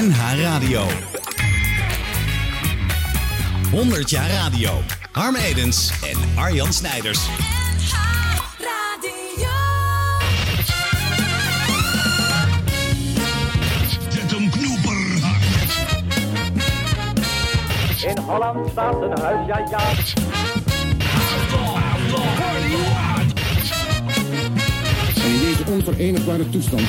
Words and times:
NH 0.00 0.40
Radio. 0.40 0.86
100 3.70 4.10
jaar 4.10 4.30
radio. 4.30 4.70
Harm 5.12 5.34
Edens 5.34 5.92
en 6.02 6.38
Arjan 6.38 6.72
Snijders. 6.72 7.18
NH 7.18 7.94
Radio. 8.58 9.50
Zet 14.08 14.50
knoeper. 14.50 14.96
In 18.06 18.18
Holland 18.18 18.70
staat 18.70 19.02
een 19.02 19.18
huis, 19.18 19.46
ja 19.46 19.58
ja. 19.70 19.80
En 25.22 25.32
in 25.32 25.40
deze 25.40 25.64
onverenigbare 25.70 26.50
toestand 26.50 26.88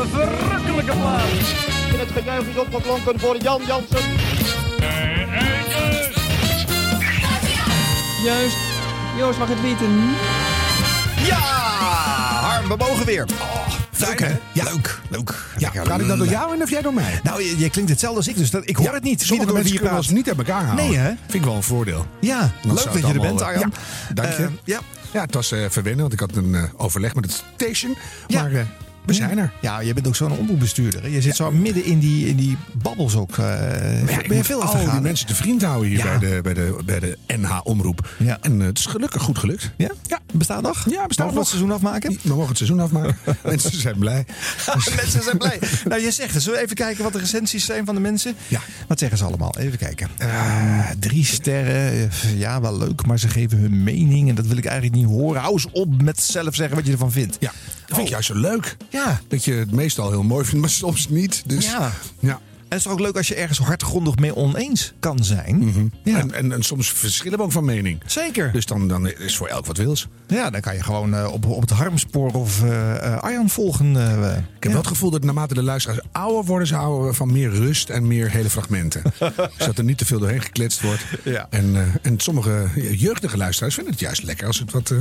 een 0.00 0.08
verrukkelijke 0.08 0.92
plaats. 0.92 1.54
En 1.92 1.98
het 1.98 2.08
gejuich 2.14 2.46
is 2.46 2.56
opgeklonken 2.56 3.20
voor 3.20 3.36
Jan 3.36 3.62
Jansen. 3.66 4.04
Juist. 8.24 8.56
Joost 9.16 9.38
mag 9.38 9.48
het 9.48 9.60
weten. 9.60 10.14
Ja, 11.26 11.38
Harm, 11.38 12.68
we 12.68 12.76
mogen 12.76 13.06
weer. 13.06 13.26
Oh, 13.40 13.66
leuk 13.98 14.20
hè? 14.20 14.36
Ja. 14.52 14.64
Leuk, 14.64 15.00
leuk. 15.08 15.34
Ja, 15.58 15.70
praat 15.70 16.00
ik 16.00 16.06
dan 16.08 16.18
door 16.18 16.26
jou 16.26 16.54
en 16.54 16.62
of 16.62 16.70
jij 16.70 16.82
door 16.82 16.94
mij? 16.94 17.20
Nou, 17.22 17.42
je, 17.42 17.58
je 17.58 17.70
klinkt 17.70 17.90
hetzelfde 17.90 18.18
als 18.18 18.28
ik, 18.28 18.36
dus 18.36 18.50
dat, 18.50 18.68
ik 18.68 18.76
hoor 18.76 18.94
het 18.94 19.02
niet. 19.02 19.22
Sommige 19.22 19.32
Niet 19.32 19.46
door 19.46 19.54
mensen 19.54 19.62
wie 19.62 19.72
je 19.72 19.78
kunnen 19.78 19.96
ons 19.96 20.08
niet 20.08 20.28
uit 20.28 20.38
elkaar 20.38 20.64
halen. 20.64 20.84
Nee, 20.84 20.96
hè? 20.96 21.06
Vind 21.06 21.34
ik 21.34 21.44
wel 21.44 21.54
een 21.54 21.62
voordeel. 21.62 22.06
Ja, 22.20 22.50
leuk 22.62 22.74
dat 22.74 22.94
je 22.94 23.12
er 23.12 23.20
bent, 23.20 23.42
Arjan. 23.42 23.72
Ja, 24.08 24.14
dank 24.14 24.32
je. 24.32 24.42
Eh, 24.42 24.48
ja. 24.64 24.80
Ja, 25.12 25.22
het 25.22 25.34
was 25.34 25.52
eh 25.52 25.64
verwennen, 25.68 26.00
want 26.00 26.12
ik 26.12 26.20
had 26.20 26.36
een 26.36 26.54
eh, 26.54 26.62
overleg 26.76 27.14
met 27.14 27.24
het 27.24 27.44
station. 27.54 27.96
Ja. 28.26 28.42
Maar 28.42 28.52
eh, 28.52 28.60
we 29.06 29.12
zijn 29.12 29.38
er. 29.38 29.52
Ja, 29.60 29.80
je 29.80 29.94
bent 29.94 30.06
ook 30.06 30.16
zo'n 30.16 30.32
omroepbestuurder. 30.32 31.10
Je 31.10 31.20
zit 31.20 31.36
zo 31.36 31.50
midden 31.50 31.84
in 31.84 31.98
die, 31.98 32.28
in 32.28 32.36
die 32.36 32.56
babbels 32.72 33.16
ook. 33.16 33.30
ik 33.30 34.28
ben 34.28 34.36
je 34.36 34.44
veel 34.44 34.62
al 34.62 34.90
die 34.90 35.00
mensen 35.00 35.26
te 35.26 35.34
vriend 35.34 35.62
houden 35.62 35.88
hier 35.88 36.02
bij, 36.02 36.18
de, 36.18 36.40
bij, 36.42 36.54
de, 36.54 36.78
bij 36.84 37.00
de 37.00 37.18
NH-omroep. 37.26 38.08
Ja. 38.18 38.38
En 38.40 38.60
eh, 38.60 38.66
het 38.66 38.78
is 38.78 38.86
gelukkig 38.86 39.22
goed 39.22 39.38
gelukt. 39.38 39.70
Ja? 39.76 39.90
ja. 40.06 40.20
Bestaat 40.32 40.62
nog? 40.62 40.90
Ja, 40.90 41.06
bestaat 41.06 41.26
nog. 41.26 41.38
het 41.38 41.46
seizoen 41.46 41.70
afmaken? 41.70 42.18
We 42.22 42.28
mogen 42.28 42.48
het 42.48 42.56
seizoen 42.56 42.80
afmaken. 42.80 43.16
mensen 43.42 43.80
zijn 43.80 43.98
blij. 43.98 44.26
mensen 44.96 45.22
zijn 45.22 45.38
blij. 45.38 45.58
Nou, 45.88 46.00
je 46.02 46.10
zegt 46.10 46.34
het. 46.34 46.42
Zullen 46.42 46.58
we 46.58 46.64
even 46.64 46.76
kijken 46.76 47.02
wat 47.02 47.12
de 47.12 47.18
recensies 47.18 47.64
zijn 47.64 47.84
van 47.84 47.94
de 47.94 48.00
mensen? 48.00 48.34
Ja. 48.48 48.60
Wat 48.88 48.98
zeggen 48.98 49.18
ze 49.18 49.24
allemaal? 49.24 49.54
Even 49.58 49.78
kijken. 49.78 50.08
Eh, 50.16 50.90
drie 50.98 51.24
sterren. 51.24 52.10
Ja, 52.36 52.60
wel 52.60 52.78
leuk, 52.78 53.06
maar 53.06 53.18
ze 53.18 53.28
geven 53.28 53.58
hun 53.58 53.82
mening. 53.82 54.28
En 54.28 54.34
dat 54.34 54.46
wil 54.46 54.56
ik 54.56 54.64
eigenlijk 54.64 54.96
niet 54.96 55.06
horen. 55.06 55.40
Hou 55.40 55.52
eens 55.52 55.66
op 55.72 56.02
met 56.02 56.20
zelf 56.20 56.54
zeggen 56.54 56.76
wat 56.76 56.86
je 56.86 56.92
ervan 56.92 57.12
vindt. 57.12 57.36
Ja, 57.40 57.52
vind 57.86 58.00
ik 58.06 58.08
juist 58.08 58.26
zo 58.26 58.34
leuk. 58.34 58.76
Ja. 58.88 59.20
Dat 59.28 59.44
je 59.44 59.52
het 59.52 59.72
meestal 59.72 60.10
heel 60.10 60.22
mooi 60.22 60.44
vindt, 60.44 60.60
maar 60.60 60.70
soms 60.70 61.08
niet. 61.08 61.42
Dus, 61.46 61.66
Ja. 61.66 61.92
ja. 62.18 62.40
En 62.68 62.76
het 62.76 62.86
is 62.86 62.92
ook 62.92 63.00
leuk 63.00 63.16
als 63.16 63.28
je 63.28 63.34
ergens 63.34 63.58
hardgrondig 63.58 64.16
mee 64.16 64.36
oneens 64.36 64.92
kan 65.00 65.24
zijn. 65.24 65.92
Ja. 66.04 66.18
En, 66.18 66.32
en, 66.32 66.52
en 66.52 66.62
soms 66.62 66.90
verschillen 66.90 67.38
we 67.38 67.44
ook 67.44 67.52
van 67.52 67.64
mening. 67.64 68.02
Zeker. 68.06 68.52
Dus 68.52 68.66
dan, 68.66 68.88
dan 68.88 69.08
is 69.08 69.36
voor 69.36 69.46
elk 69.46 69.66
wat 69.66 69.76
wils. 69.76 70.08
Ja, 70.26 70.50
dan 70.50 70.60
kan 70.60 70.74
je 70.74 70.82
gewoon 70.82 71.14
eh, 71.14 71.32
op, 71.32 71.46
op 71.46 71.60
het 71.60 71.70
harmspoor 71.70 72.30
of 72.32 72.62
eh, 72.62 73.16
Arjan 73.18 73.50
volgen. 73.50 73.90
Ik 73.90 73.96
heb 73.96 74.44
ja. 74.60 74.68
wel 74.68 74.78
het 74.78 74.86
gevoel 74.86 75.10
dat 75.10 75.24
naarmate 75.24 75.54
de 75.54 75.62
luisteraars 75.62 76.00
ouder 76.12 76.44
worden, 76.44 76.68
ze 76.68 76.74
houden 76.74 77.14
van 77.14 77.32
meer 77.32 77.50
rust 77.50 77.90
en 77.90 78.06
meer 78.06 78.30
hele 78.30 78.50
fragmenten. 78.50 79.02
Zodat 79.58 79.78
er 79.78 79.84
niet 79.84 79.98
te 79.98 80.06
veel 80.06 80.18
doorheen 80.18 80.42
gekletst 80.42 80.80
wordt. 80.80 81.04
Ja. 81.22 81.46
En, 81.50 81.92
en 82.02 82.20
sommige 82.20 82.68
jeugdige 82.96 83.36
luisteraars 83.36 83.74
vinden 83.74 83.92
het 83.92 84.02
juist 84.02 84.22
lekker 84.22 84.46
als 84.46 84.58
het 84.58 84.72
wat 84.72 84.92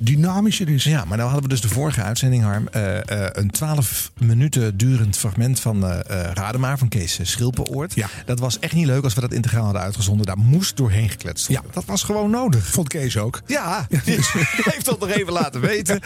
dynamischer 0.00 0.68
is. 0.68 0.84
Ja, 0.84 1.04
maar 1.04 1.16
nou 1.16 1.30
hadden 1.30 1.42
we 1.48 1.54
dus 1.54 1.60
de 1.60 1.68
vorige 1.74 2.02
uitzending, 2.02 2.42
Harm. 2.42 2.68
eh, 2.68 2.96
eh, 2.96 3.28
een 3.32 3.50
12 3.50 4.10
minuten 4.18 4.76
durend 4.76 5.16
fragment 5.16 5.60
van 5.60 5.86
eh 5.86 5.98
Rademaar 6.34 6.78
van 6.78 6.88
Kees 6.88 7.18
Schilpenoort. 7.22 7.94
Ja. 7.94 8.08
Dat 8.24 8.38
was 8.38 8.58
echt 8.58 8.72
niet 8.72 8.86
leuk 8.86 9.04
als 9.04 9.14
we 9.14 9.20
dat 9.20 9.32
integraal 9.32 9.64
hadden 9.64 9.82
uitgezonden. 9.82 10.26
Daar 10.26 10.38
moest 10.38 10.76
doorheen 10.76 11.08
gekletst 11.08 11.46
worden. 11.46 11.64
Ja. 11.66 11.72
Dat 11.74 11.84
was 11.84 12.02
gewoon 12.02 12.30
nodig. 12.30 12.66
Vond 12.66 12.88
Kees 12.88 13.16
ook. 13.16 13.40
Ja, 13.46 13.86
die 14.04 14.18
heeft 14.70 14.84
dat 14.84 15.00
nog 15.00 15.08
even 15.10 15.32
laten 15.32 15.60
weten. 15.60 16.00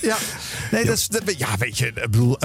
ja, 0.00 0.16
nee, 0.70 0.84
dat 0.84 0.96
is, 0.96 1.08
dat- 1.08 1.38
ja, 1.38 1.56
weet 1.58 1.78
je, 1.78 1.86
ik 1.86 1.94
bedoel, 1.94 2.36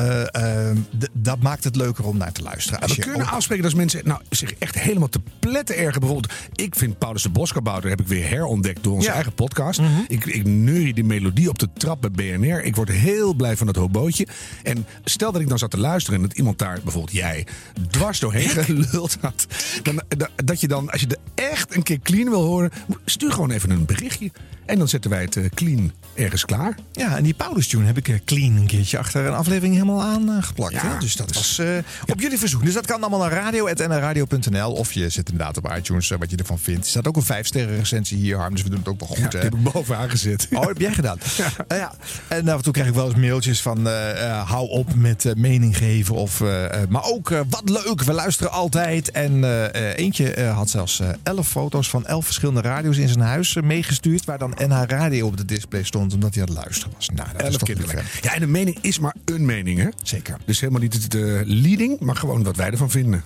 dat 1.13 1.39
maakt 1.41 1.63
het 1.63 1.75
leuker 1.75 2.05
om 2.05 2.17
naar 2.17 2.31
te 2.31 2.41
luisteren. 2.41 2.79
Als 2.81 2.91
we 2.91 2.97
je 2.97 3.03
kunnen 3.03 3.27
ook- 3.27 3.33
afspreken 3.33 3.63
dat 3.63 3.71
als 3.71 3.81
mensen 3.81 4.01
nou, 4.07 4.21
zich 4.29 4.53
echt 4.53 4.79
helemaal 4.79 5.09
te 5.09 5.21
pletten 5.39 5.77
ergen. 5.77 5.99
Bijvoorbeeld, 5.99 6.33
ik 6.53 6.75
vind 6.75 6.97
Paulus 6.97 7.21
de 7.23 7.29
Boskabouter 7.29 7.89
heb 7.89 7.99
ik 8.01 8.07
weer 8.07 8.29
herontdekt 8.29 8.83
door 8.83 8.93
onze 8.93 9.07
Ja. 9.07 9.13
eigen 9.13 9.33
podcast. 9.33 9.79
Ik, 10.13 10.25
ik 10.25 10.45
neurie 10.45 10.93
die 10.93 11.03
melodie 11.03 11.49
op 11.49 11.59
de 11.59 11.69
trap 11.73 12.01
bij 12.01 12.37
BNR. 12.37 12.63
Ik 12.63 12.75
word 12.75 12.89
heel 12.89 13.33
blij 13.33 13.57
van 13.57 13.67
dat 13.67 13.75
hobootje. 13.75 14.27
En 14.63 14.85
stel 15.03 15.31
dat 15.31 15.41
ik 15.41 15.49
dan 15.49 15.57
zat 15.57 15.71
te 15.71 15.77
luisteren 15.79 16.21
en 16.21 16.27
dat 16.27 16.37
iemand 16.37 16.59
daar, 16.59 16.79
bijvoorbeeld 16.83 17.15
jij, 17.15 17.47
dwars 17.89 18.19
doorheen 18.19 18.49
geluld 18.49 19.17
had. 19.21 19.47
Dan, 19.83 20.01
da- 20.17 20.29
dat 20.35 20.61
je 20.61 20.67
dan, 20.67 20.89
als 20.89 21.01
je 21.01 21.07
er 21.07 21.43
echt 21.45 21.75
een 21.75 21.83
keer 21.83 21.99
clean 21.99 22.29
wil 22.29 22.41
horen, 22.43 22.71
stuur 23.05 23.31
gewoon 23.31 23.51
even 23.51 23.69
een 23.69 23.85
berichtje. 23.85 24.31
En 24.65 24.77
dan 24.77 24.87
zetten 24.87 25.09
wij 25.09 25.21
het 25.21 25.35
eh, 25.37 25.43
clean 25.53 25.91
ergens 26.15 26.45
klaar. 26.45 26.75
Ja, 26.91 27.17
en 27.17 27.23
die 27.23 27.33
Paulus 27.33 27.67
Tune 27.67 27.85
heb 27.85 27.97
ik 27.97 28.07
eh, 28.07 28.15
clean 28.25 28.55
een 28.55 28.67
keertje 28.67 28.97
achter 28.97 29.25
een 29.25 29.33
aflevering 29.33 29.73
helemaal 29.73 30.01
aangeplakt. 30.01 30.73
Ja, 30.73 30.87
hè? 30.93 30.99
Dus 30.99 31.15
dat 31.15 31.27
dus- 31.27 31.37
was 31.37 31.59
eh, 31.59 31.67
op 32.11 32.19
jullie 32.21 32.37
verzoek. 32.39 32.63
Dus 32.65 32.73
dat 32.73 32.85
kan 32.85 33.01
allemaal 33.01 33.19
naar 33.19 33.31
radio.nradio.nl. 33.31 34.71
Of 34.71 34.93
je 34.93 35.09
zet 35.09 35.29
inderdaad 35.29 35.57
op 35.57 35.71
iTunes 35.77 36.11
eh, 36.11 36.17
wat 36.19 36.29
je 36.29 36.37
ervan 36.37 36.59
vindt. 36.59 36.83
Er 36.83 36.89
staat 36.89 37.07
ook 37.07 37.15
een 37.15 37.23
5 37.23 37.45
sterren 37.47 37.77
recensie 37.77 38.17
hier, 38.17 38.37
Harm. 38.37 38.53
Dus 38.53 38.63
we 38.63 38.69
doen 38.69 38.79
het 38.79 38.87
ook 38.87 38.99
wel 38.99 39.09
Ja, 39.17 39.21
goed. 39.21 39.31
die 39.31 39.39
hè? 39.39 39.45
heb 39.45 39.55
ik 39.55 39.71
bovenaan 39.71 40.09
gezet. 40.09 40.47
Oh, 40.51 40.67
heb 40.67 40.77
jij 40.79 40.93
gedaan? 40.93 41.17
Ja. 41.37 41.75
ja. 41.75 41.93
En 42.27 42.47
af 42.49 42.57
en 42.57 42.63
toe 42.63 42.73
krijg 42.73 42.87
ik 42.87 42.93
wel 42.93 43.05
eens 43.05 43.15
mailtjes 43.15 43.61
van 43.61 43.87
eh, 43.87 44.25
eh, 44.29 44.49
hou 44.49 44.69
op 44.69 44.95
met 44.95 45.25
eh, 45.25 45.33
mening 45.35 45.77
geven. 45.77 46.15
Of, 46.15 46.41
eh, 46.41 46.81
eh, 46.81 46.89
maar 46.89 47.03
ook 47.03 47.31
eh, 47.31 47.39
wat 47.49 47.69
leuk, 47.69 48.03
we 48.03 48.13
luisteren 48.13 48.51
altijd. 48.51 49.11
En 49.11 49.43
eh, 49.43 49.65
eh, 49.91 49.97
eentje 49.97 50.33
eh, 50.33 50.55
had 50.55 50.69
zelfs 50.69 50.99
eh, 50.99 51.07
elf 51.23 51.47
foto's 51.47 51.89
van 51.89 52.05
elf 52.05 52.25
verschillende 52.25 52.61
radio's 52.61 52.97
in 52.97 53.07
zijn 53.07 53.19
huis 53.19 53.55
eh, 53.55 53.63
meegestuurd. 53.63 54.25
Waar 54.25 54.37
dan 54.37 54.52
NH 54.59 54.83
Radio 54.87 55.27
op 55.27 55.37
de 55.37 55.45
display 55.45 55.83
stond, 55.83 56.13
omdat 56.13 56.33
hij 56.33 56.43
aan 56.43 56.49
het 56.49 56.57
luisteren 56.57 56.93
was. 56.95 57.09
Nou, 57.09 57.29
dat 57.37 57.47
is 57.47 57.57
toch 57.57 57.63
kinderen. 57.63 58.03
Ja, 58.21 58.33
en 58.33 58.41
een 58.41 58.51
mening 58.51 58.77
is 58.81 58.99
maar 58.99 59.15
een 59.25 59.45
mening, 59.45 59.79
hè? 59.79 59.87
Zeker. 60.03 60.37
Dus 60.45 60.59
helemaal 60.59 60.81
niet 60.81 61.11
de 61.11 61.43
leading, 61.45 61.99
maar 61.99 62.15
gewoon 62.15 62.43
wat 62.43 62.55
wij 62.55 62.71
ervan 62.71 62.89
vinden. 62.89 63.23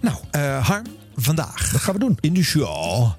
Nou, 0.00 0.16
eh, 0.30 0.66
Harm, 0.66 0.86
vandaag. 1.16 1.70
Dat 1.70 1.80
gaan 1.80 1.94
we 1.94 2.00
doen. 2.00 2.16
In 2.20 2.34
de 2.34 2.42
show. 2.42 3.10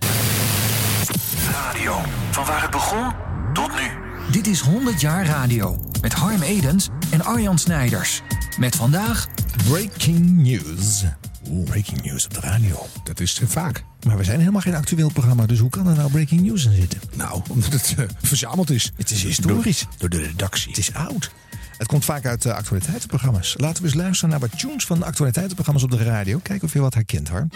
Radio. 1.52 2.02
Van 2.32 2.46
waar 2.46 2.62
het 2.62 2.72
begon 2.72 3.12
tot 3.54 3.70
nu. 3.70 3.88
Dit 4.32 4.48
is 4.48 4.60
100 4.60 5.02
jaar 5.02 5.26
radio. 5.26 5.90
Met 6.02 6.14
Harm 6.14 6.42
Edens 6.42 6.90
en 7.12 7.24
Arjan 7.24 7.60
Snijders. 7.60 8.22
Met 8.60 8.76
vandaag 8.76 9.28
Breaking 9.68 10.38
news. 10.38 11.04
Oeh, 11.50 11.66
breaking 11.66 12.02
news 12.02 12.26
op 12.26 12.34
de 12.34 12.40
radio. 12.40 12.86
Dat 13.04 13.20
is 13.20 13.34
te 13.34 13.48
vaak. 13.48 13.84
Maar 14.08 14.18
we 14.18 14.24
zijn 14.24 14.40
helemaal 14.40 14.62
geen 14.62 14.76
actueel 14.76 15.12
programma, 15.12 15.46
dus 15.46 15.60
hoe 15.60 15.70
kan 15.70 15.88
er 15.88 15.96
nou 15.96 16.12
breaking 16.12 16.42
news 16.42 16.66
in 16.66 16.74
zitten? 16.74 17.00
Nou, 17.14 17.42
omdat 17.54 17.72
het 17.72 17.96
eh, 17.98 18.06
verzameld 18.22 18.70
is. 18.70 18.92
Het 18.96 19.12
is 19.12 19.24
historisch. 19.24 19.80
Door, 19.80 20.10
door 20.10 20.10
de 20.10 20.28
redactie. 20.28 20.70
Het 20.70 20.78
is 20.78 20.94
oud. 20.94 21.32
Het 21.78 21.88
komt 21.88 22.06
vaak 22.06 22.26
uit 22.26 22.46
uh, 22.46 22.54
actualiteitenprogramma's. 22.54 23.54
Laten 23.58 23.82
we 23.82 23.88
eens 23.88 23.98
luisteren 23.98 24.30
naar 24.30 24.40
wat 24.40 24.60
tunes 24.60 24.86
van 24.86 25.00
de 25.00 25.06
actualiteitenprogramma's 25.06 25.84
op 25.84 25.92
de 25.92 26.04
radio. 26.04 26.40
Kijken 26.44 26.68
of 26.68 26.74
je 26.74 26.80
wat 26.80 26.94
herkent 26.94 27.30
hoor. 27.30 27.48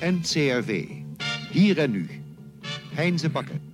NCRV. 0.00 0.84
Hier 1.50 1.78
en 1.78 1.90
nu. 1.90 2.22
Heinze 2.94 3.28
Bakken. 3.28 3.73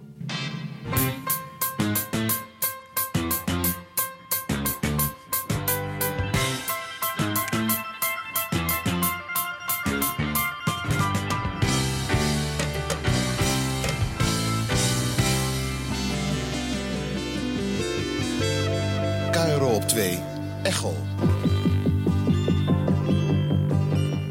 Echo. 20.70 20.94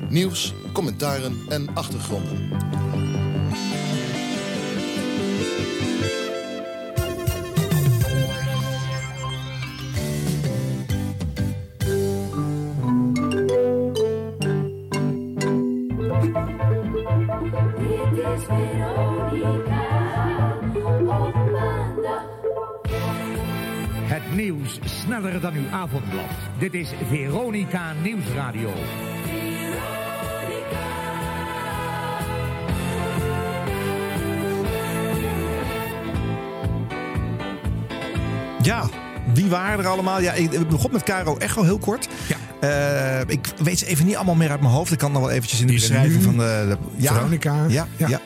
Nieuws, 0.09 0.53
commentaren 0.71 1.37
en 1.49 1.67
achtergronden. 1.73 2.49
Sneller 25.19 25.41
dan 25.41 25.53
uw 25.53 25.69
avondblad. 25.71 26.23
Dit 26.59 26.73
is 26.73 26.89
Veronica 27.09 27.93
Nieuwsradio. 28.03 28.73
Ja, 38.61 38.89
wie 39.33 39.49
waren 39.49 39.79
er 39.79 39.87
allemaal? 39.87 40.21
Ja, 40.21 40.33
ik, 40.33 40.67
begon 40.67 40.91
met 40.91 41.03
Caro 41.03 41.37
Echo 41.37 41.63
heel 41.63 41.77
kort. 41.77 42.07
Ja. 42.27 43.23
ik 43.27 43.47
weet 43.63 43.79
ze 43.79 43.85
even 43.85 44.05
niet 44.05 44.15
allemaal 44.15 44.35
meer 44.35 44.49
uit 44.49 44.61
mijn 44.61 44.73
hoofd. 44.73 44.91
Ik 44.91 44.97
kan 44.97 45.11
nog 45.11 45.21
wel 45.21 45.31
eventjes 45.31 45.61
in 45.61 45.67
de 45.67 45.73
beschrijving 45.73 46.23
van 46.23 46.37
de... 46.37 46.65
de 46.67 46.77
ja, 46.95 47.13
Veronica. 47.13 47.65
Ja, 47.67 47.87
ja. 47.97 48.07
Eh, 48.07 48.17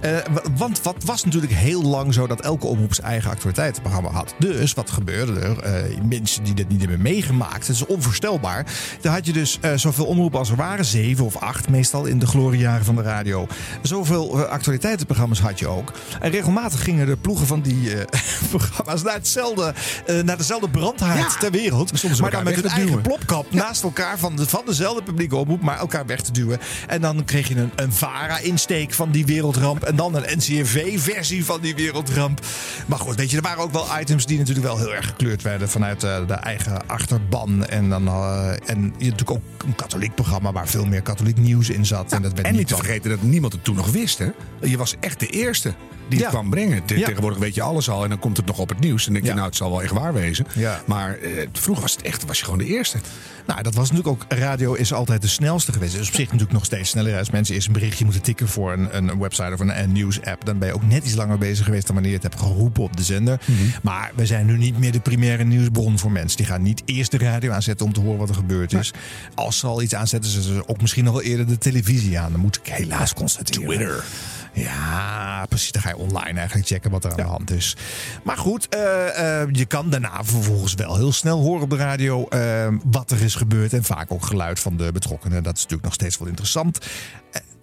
w- 0.00 0.58
want 0.58 0.82
wat 0.82 0.96
was 1.04 1.24
natuurlijk 1.24 1.52
heel 1.52 1.82
lang 1.82 2.14
zo 2.14 2.26
dat 2.26 2.40
elke 2.40 2.66
omroep 2.66 2.94
zijn 2.94 3.06
eigen 3.06 3.30
actualiteitenprogramma 3.30 4.10
had. 4.10 4.34
Dus 4.38 4.72
wat 4.74 4.90
gebeurde 4.90 5.40
er? 5.40 5.58
Eh, 5.58 5.96
mensen 6.08 6.44
die 6.44 6.54
dit 6.54 6.68
niet 6.68 6.80
hebben 6.80 7.02
meegemaakt, 7.02 7.66
het 7.66 7.76
is 7.76 7.86
onvoorstelbaar. 7.86 8.66
Dan 9.00 9.12
had 9.12 9.26
je 9.26 9.32
dus 9.32 9.58
eh, 9.60 9.72
zoveel 9.74 10.04
omroepen 10.06 10.38
als 10.38 10.50
er 10.50 10.56
waren, 10.56 10.84
zeven 10.84 11.24
of 11.24 11.36
acht 11.36 11.68
meestal 11.68 12.04
in 12.04 12.18
de 12.18 12.26
gloriejaren 12.26 12.84
van 12.84 12.94
de 12.96 13.02
radio. 13.02 13.46
Zoveel 13.82 14.38
eh, 14.44 14.50
actualiteitenprogramma's 14.50 15.40
had 15.40 15.58
je 15.58 15.66
ook. 15.68 15.92
En 16.20 16.30
regelmatig 16.30 16.82
gingen 16.82 17.06
de 17.06 17.16
ploegen 17.16 17.46
van 17.46 17.60
die 17.60 17.94
eh, 17.94 18.20
programma's 18.50 19.02
naar, 19.02 19.14
hetzelfde, 19.14 19.74
eh, 20.06 20.22
naar 20.22 20.36
dezelfde 20.36 20.68
brandhaard 20.68 21.40
ter 21.40 21.50
wereld. 21.50 21.98
ze 21.98 22.20
Maar 22.20 22.30
dan 22.30 22.44
met 22.44 22.54
hun 22.54 22.64
eigen 22.64 23.00
plopkap 23.02 23.52
naast 23.52 23.82
elkaar 23.82 24.18
van, 24.18 24.36
de, 24.36 24.46
van 24.46 24.62
dezelfde 24.66 25.02
publieke 25.02 25.36
omroep, 25.36 25.60
maar 25.60 25.78
elkaar 25.78 26.06
weg 26.06 26.20
te 26.20 26.32
duwen. 26.32 26.58
En 26.86 27.00
dan 27.00 27.24
kreeg 27.24 27.48
je 27.48 27.56
een, 27.56 27.70
een 27.76 27.92
VARA-insteek 27.92 28.92
van 28.92 29.10
die 29.10 29.26
wereldramp. 29.26 29.84
En 29.86 29.96
dan 29.96 30.14
een 30.14 30.36
NCRV-versie 30.36 31.44
van 31.44 31.60
die 31.60 31.74
wereldramp. 31.74 32.40
Maar 32.86 32.98
goed, 32.98 33.16
weet 33.16 33.30
je, 33.30 33.36
er 33.36 33.42
waren 33.42 33.62
ook 33.62 33.72
wel 33.72 33.86
items 34.00 34.26
die 34.26 34.38
natuurlijk 34.38 34.66
wel 34.66 34.78
heel 34.78 34.94
erg 34.94 35.06
gekleurd 35.06 35.42
werden 35.42 35.68
vanuit 35.68 36.02
eh, 36.02 36.26
de 36.26 36.34
eigen 36.34 36.88
achterban. 36.88 37.66
En 37.66 37.88
dan 37.88 38.06
eh, 38.06 38.50
en 38.50 38.94
je 38.98 39.10
natuurlijk 39.10 39.30
ook 39.30 39.42
een 39.64 39.74
katholiek 39.74 40.14
programma 40.14 40.52
waar 40.52 40.68
veel 40.68 40.86
meer 40.86 41.02
katholiek 41.02 41.36
nieuws 41.36 41.70
in 41.70 41.86
zat. 41.86 42.12
en 42.12 42.22
dat 42.22 42.32
werd 42.32 42.46
En 42.46 42.54
niet 42.54 42.68
te 42.68 42.76
vergeten 42.76 43.10
dat 43.10 43.22
niemand 43.22 43.52
het 43.52 43.64
toen 43.64 43.76
nog 43.76 43.90
wist. 43.90 44.18
Hè? 44.18 44.28
Je 44.60 44.76
was 44.76 44.94
echt 45.00 45.20
de 45.20 45.26
eerste 45.26 45.74
die 46.08 46.18
het 46.18 46.28
kwam 46.28 46.50
brengen. 46.50 46.84
Tegenwoordig 46.84 47.38
weet 47.38 47.54
je 47.54 47.62
alles 47.62 47.88
al 47.88 48.02
en 48.02 48.08
dan 48.08 48.18
komt 48.18 48.36
het 48.36 48.46
nog 48.46 48.58
op 48.58 48.68
het 48.68 48.80
nieuws. 48.80 49.06
En 49.06 49.12
dan 49.12 49.22
denk 49.22 49.26
je, 49.26 49.32
nou, 49.32 49.46
het 49.46 49.56
zal 49.56 49.70
wel 49.70 49.82
echt 49.82 49.92
waar 49.92 50.12
wezen. 50.12 50.46
Maar 50.84 51.18
eh, 51.18 51.46
vroeger 51.52 51.82
was 51.82 51.92
het 51.92 52.02
echt, 52.02 52.24
was 52.24 52.38
je 52.38 52.44
gewoon 52.44 52.58
de 52.58 52.66
eerste. 52.66 52.98
Nou, 53.46 53.62
dat 53.62 53.74
was 53.74 53.90
natuurlijk 53.90 54.22
ook. 54.22 54.38
Radio 54.38 54.74
is 54.74 54.92
altijd 54.92 55.22
de 55.22 55.28
snelste 55.28 55.72
geweest. 55.72 55.96
Dus 55.96 56.08
op 56.08 56.14
zich 56.14 56.24
natuurlijk 56.24 56.52
nog 56.52 56.64
steeds 56.64 56.90
sneller. 56.90 57.18
Als 57.18 57.30
mensen 57.30 57.54
eerst 57.54 57.66
een 57.66 57.72
berichtje 57.72 58.04
moeten 58.04 58.22
tikken 58.22 58.48
voor 58.48 58.72
een, 58.72 58.96
een 58.96 59.18
website 59.18 59.52
of 59.52 59.60
een, 59.60 59.80
een 59.80 59.92
nieuws-app. 59.92 60.44
dan 60.44 60.58
ben 60.58 60.68
je 60.68 60.74
ook 60.74 60.86
net 60.86 61.04
iets 61.04 61.14
langer 61.14 61.38
bezig 61.38 61.64
geweest 61.64 61.86
dan 61.86 61.94
wanneer 61.94 62.12
je 62.12 62.18
het 62.18 62.28
hebt 62.28 62.42
geroepen 62.42 62.82
op 62.82 62.96
de 62.96 63.02
zender. 63.02 63.40
Maar 63.82 64.12
we 64.14 64.26
zijn 64.26 64.46
nu 64.46 64.58
niet 64.58 64.78
meer 64.78 64.92
de 64.92 65.00
primaire 65.00 65.44
nieuwsbron 65.44 65.98
voor 65.98 66.10
mensen. 66.12 66.36
Die 66.36 66.46
gaan 66.46 66.62
niet 66.62 66.82
eerst 66.84 67.10
de 67.10 67.18
radio 67.18 67.52
aanzetten 67.52 67.86
om 67.86 67.92
te 67.92 68.00
horen 68.00 68.18
wat 68.18 68.28
er 68.28 68.34
gebeurd 68.34 68.72
is. 68.72 68.92
Als 69.34 69.58
ze 69.58 69.66
al 69.66 69.82
iets 69.82 69.94
aanzetten, 69.94 70.30
zetten 70.30 70.54
ze 70.54 70.68
ook 70.68 70.80
misschien 70.80 71.04
nog 71.04 71.12
wel 71.12 71.22
eerder 71.22 71.46
de 71.46 71.58
televisie 71.58 72.18
aan. 72.18 72.32
Dan 72.32 72.40
moet 72.40 72.56
ik 72.56 72.72
helaas 72.72 73.14
constateren. 73.14 73.66
Twitter. 73.66 74.04
Ja, 74.52 75.46
precies. 75.48 75.72
Dan 75.72 75.82
ga 75.82 75.88
je 75.88 75.95
online 75.96 76.38
eigenlijk 76.38 76.68
checken 76.68 76.90
wat 76.90 77.04
er 77.04 77.10
aan 77.10 77.16
de 77.16 77.22
hand 77.22 77.50
is. 77.50 77.76
Maar 78.22 78.36
goed, 78.36 78.68
eh, 78.68 79.40
eh, 79.42 79.48
je 79.52 79.64
kan 79.64 79.90
daarna 79.90 80.24
vervolgens 80.24 80.74
wel 80.74 80.96
heel 80.96 81.12
snel 81.12 81.40
horen 81.40 81.62
op 81.62 81.70
de 81.70 81.76
radio 81.76 82.28
eh, 82.28 82.68
wat 82.84 83.10
er 83.10 83.22
is 83.22 83.34
gebeurd. 83.34 83.72
En 83.72 83.84
vaak 83.84 84.12
ook 84.12 84.24
geluid 84.24 84.60
van 84.60 84.76
de 84.76 84.92
betrokkenen. 84.92 85.42
Dat 85.42 85.54
is 85.54 85.62
natuurlijk 85.62 85.88
nog 85.88 85.94
steeds 85.94 86.18
wel 86.18 86.28
interessant. 86.28 86.78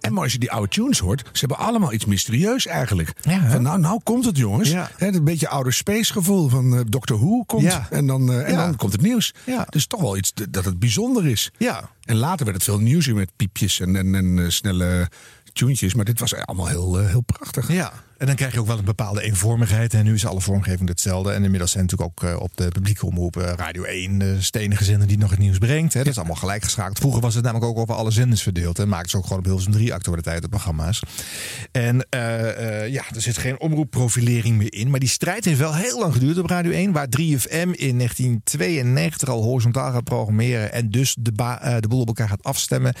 En 0.00 0.12
maar 0.12 0.22
als 0.22 0.32
je 0.32 0.38
die 0.38 0.52
oude 0.52 0.68
tunes 0.68 0.98
hoort, 0.98 1.20
ze 1.32 1.46
hebben 1.46 1.66
allemaal 1.66 1.92
iets 1.92 2.04
mysterieus 2.04 2.66
eigenlijk. 2.66 3.12
Ja, 3.22 3.50
van, 3.50 3.62
nou, 3.62 3.78
nou 3.78 4.00
komt 4.02 4.24
het 4.24 4.36
jongens. 4.36 4.70
Ja. 4.70 4.90
Dat 4.98 5.24
beetje 5.24 5.48
ouder 5.48 5.72
space 5.72 6.12
gevoel 6.12 6.48
van 6.48 6.86
Doctor 6.88 7.18
Who 7.18 7.42
komt. 7.42 7.62
Ja. 7.62 7.86
En, 7.90 8.06
dan, 8.06 8.32
en 8.32 8.54
dan 8.54 8.76
komt 8.76 8.92
het 8.92 9.00
nieuws. 9.00 9.34
Dus 9.68 9.86
toch 9.86 10.00
wel 10.00 10.16
iets 10.16 10.32
dat 10.50 10.64
het 10.64 10.78
bijzonder 10.78 11.26
is. 11.26 11.50
Ja. 11.58 11.90
En 12.04 12.16
later 12.16 12.44
werd 12.44 12.56
het 12.56 12.66
veel 12.66 12.78
nieuwser 12.78 13.14
met 13.14 13.30
piepjes 13.36 13.80
en, 13.80 13.96
en, 13.96 14.14
en 14.14 14.52
snelle 14.52 15.08
tuentjes. 15.54 15.94
Maar 15.94 16.04
dit 16.04 16.20
was 16.20 16.34
allemaal 16.34 16.66
heel, 16.66 16.98
heel 16.98 17.20
prachtig. 17.20 17.72
Ja, 17.72 17.92
en 18.18 18.26
dan 18.26 18.34
krijg 18.34 18.52
je 18.52 18.60
ook 18.60 18.66
wel 18.66 18.78
een 18.78 18.84
bepaalde 18.84 19.22
eenvormigheid. 19.22 19.94
En 19.94 20.04
nu 20.04 20.14
is 20.14 20.26
alle 20.26 20.40
vormgeving 20.40 20.88
hetzelfde. 20.88 21.32
En 21.32 21.44
inmiddels 21.44 21.70
zijn 21.70 21.84
natuurlijk 21.84 22.10
ook 22.10 22.30
eh, 22.30 22.40
op 22.40 22.56
de 22.56 22.68
publieke 22.68 23.06
omroep 23.06 23.36
eh, 23.36 23.52
Radio 23.56 23.82
1 23.82 24.18
de 24.18 24.42
stenige 24.42 24.84
zender 24.84 25.08
die 25.08 25.18
nog 25.18 25.30
het 25.30 25.38
nieuws 25.38 25.58
brengt. 25.58 25.92
Dat 25.92 26.06
is 26.06 26.16
allemaal 26.16 26.36
gelijk 26.36 26.62
geschakeld. 26.62 26.98
Vroeger 26.98 27.20
was 27.20 27.34
het 27.34 27.44
namelijk 27.44 27.70
ook 27.70 27.78
over 27.78 27.94
alle 27.94 28.10
zenders 28.10 28.42
verdeeld. 28.42 28.78
En 28.78 28.88
maakten 28.88 29.10
ze 29.10 29.16
ook 29.16 29.22
gewoon 29.22 29.38
op 29.38 29.44
Hilversum 29.44 29.72
3 29.72 29.94
actualiteitenprogramma's. 29.94 31.02
En 31.72 32.06
eh, 32.08 32.82
eh, 32.84 32.92
ja, 32.92 33.02
er 33.14 33.20
zit 33.20 33.38
geen 33.38 33.60
omroepprofilering 33.60 34.56
meer 34.56 34.72
in. 34.72 34.90
Maar 34.90 35.00
die 35.00 35.08
strijd 35.08 35.44
heeft 35.44 35.58
wel 35.58 35.74
heel 35.74 35.98
lang 35.98 36.12
geduurd 36.12 36.38
op 36.38 36.46
Radio 36.46 36.72
1. 36.72 36.92
Waar 36.92 37.06
3FM 37.06 37.70
in 37.70 37.98
1992 37.98 39.28
al 39.28 39.42
horizontaal 39.42 39.92
gaat 39.92 40.04
programmeren. 40.04 40.72
En 40.72 40.90
dus 40.90 41.16
de, 41.20 41.32
eh, 41.36 41.76
de 41.80 41.88
boel 41.88 42.00
op 42.00 42.06
elkaar 42.06 42.28
gaat 42.28 42.42
afstemmen. 42.42 42.94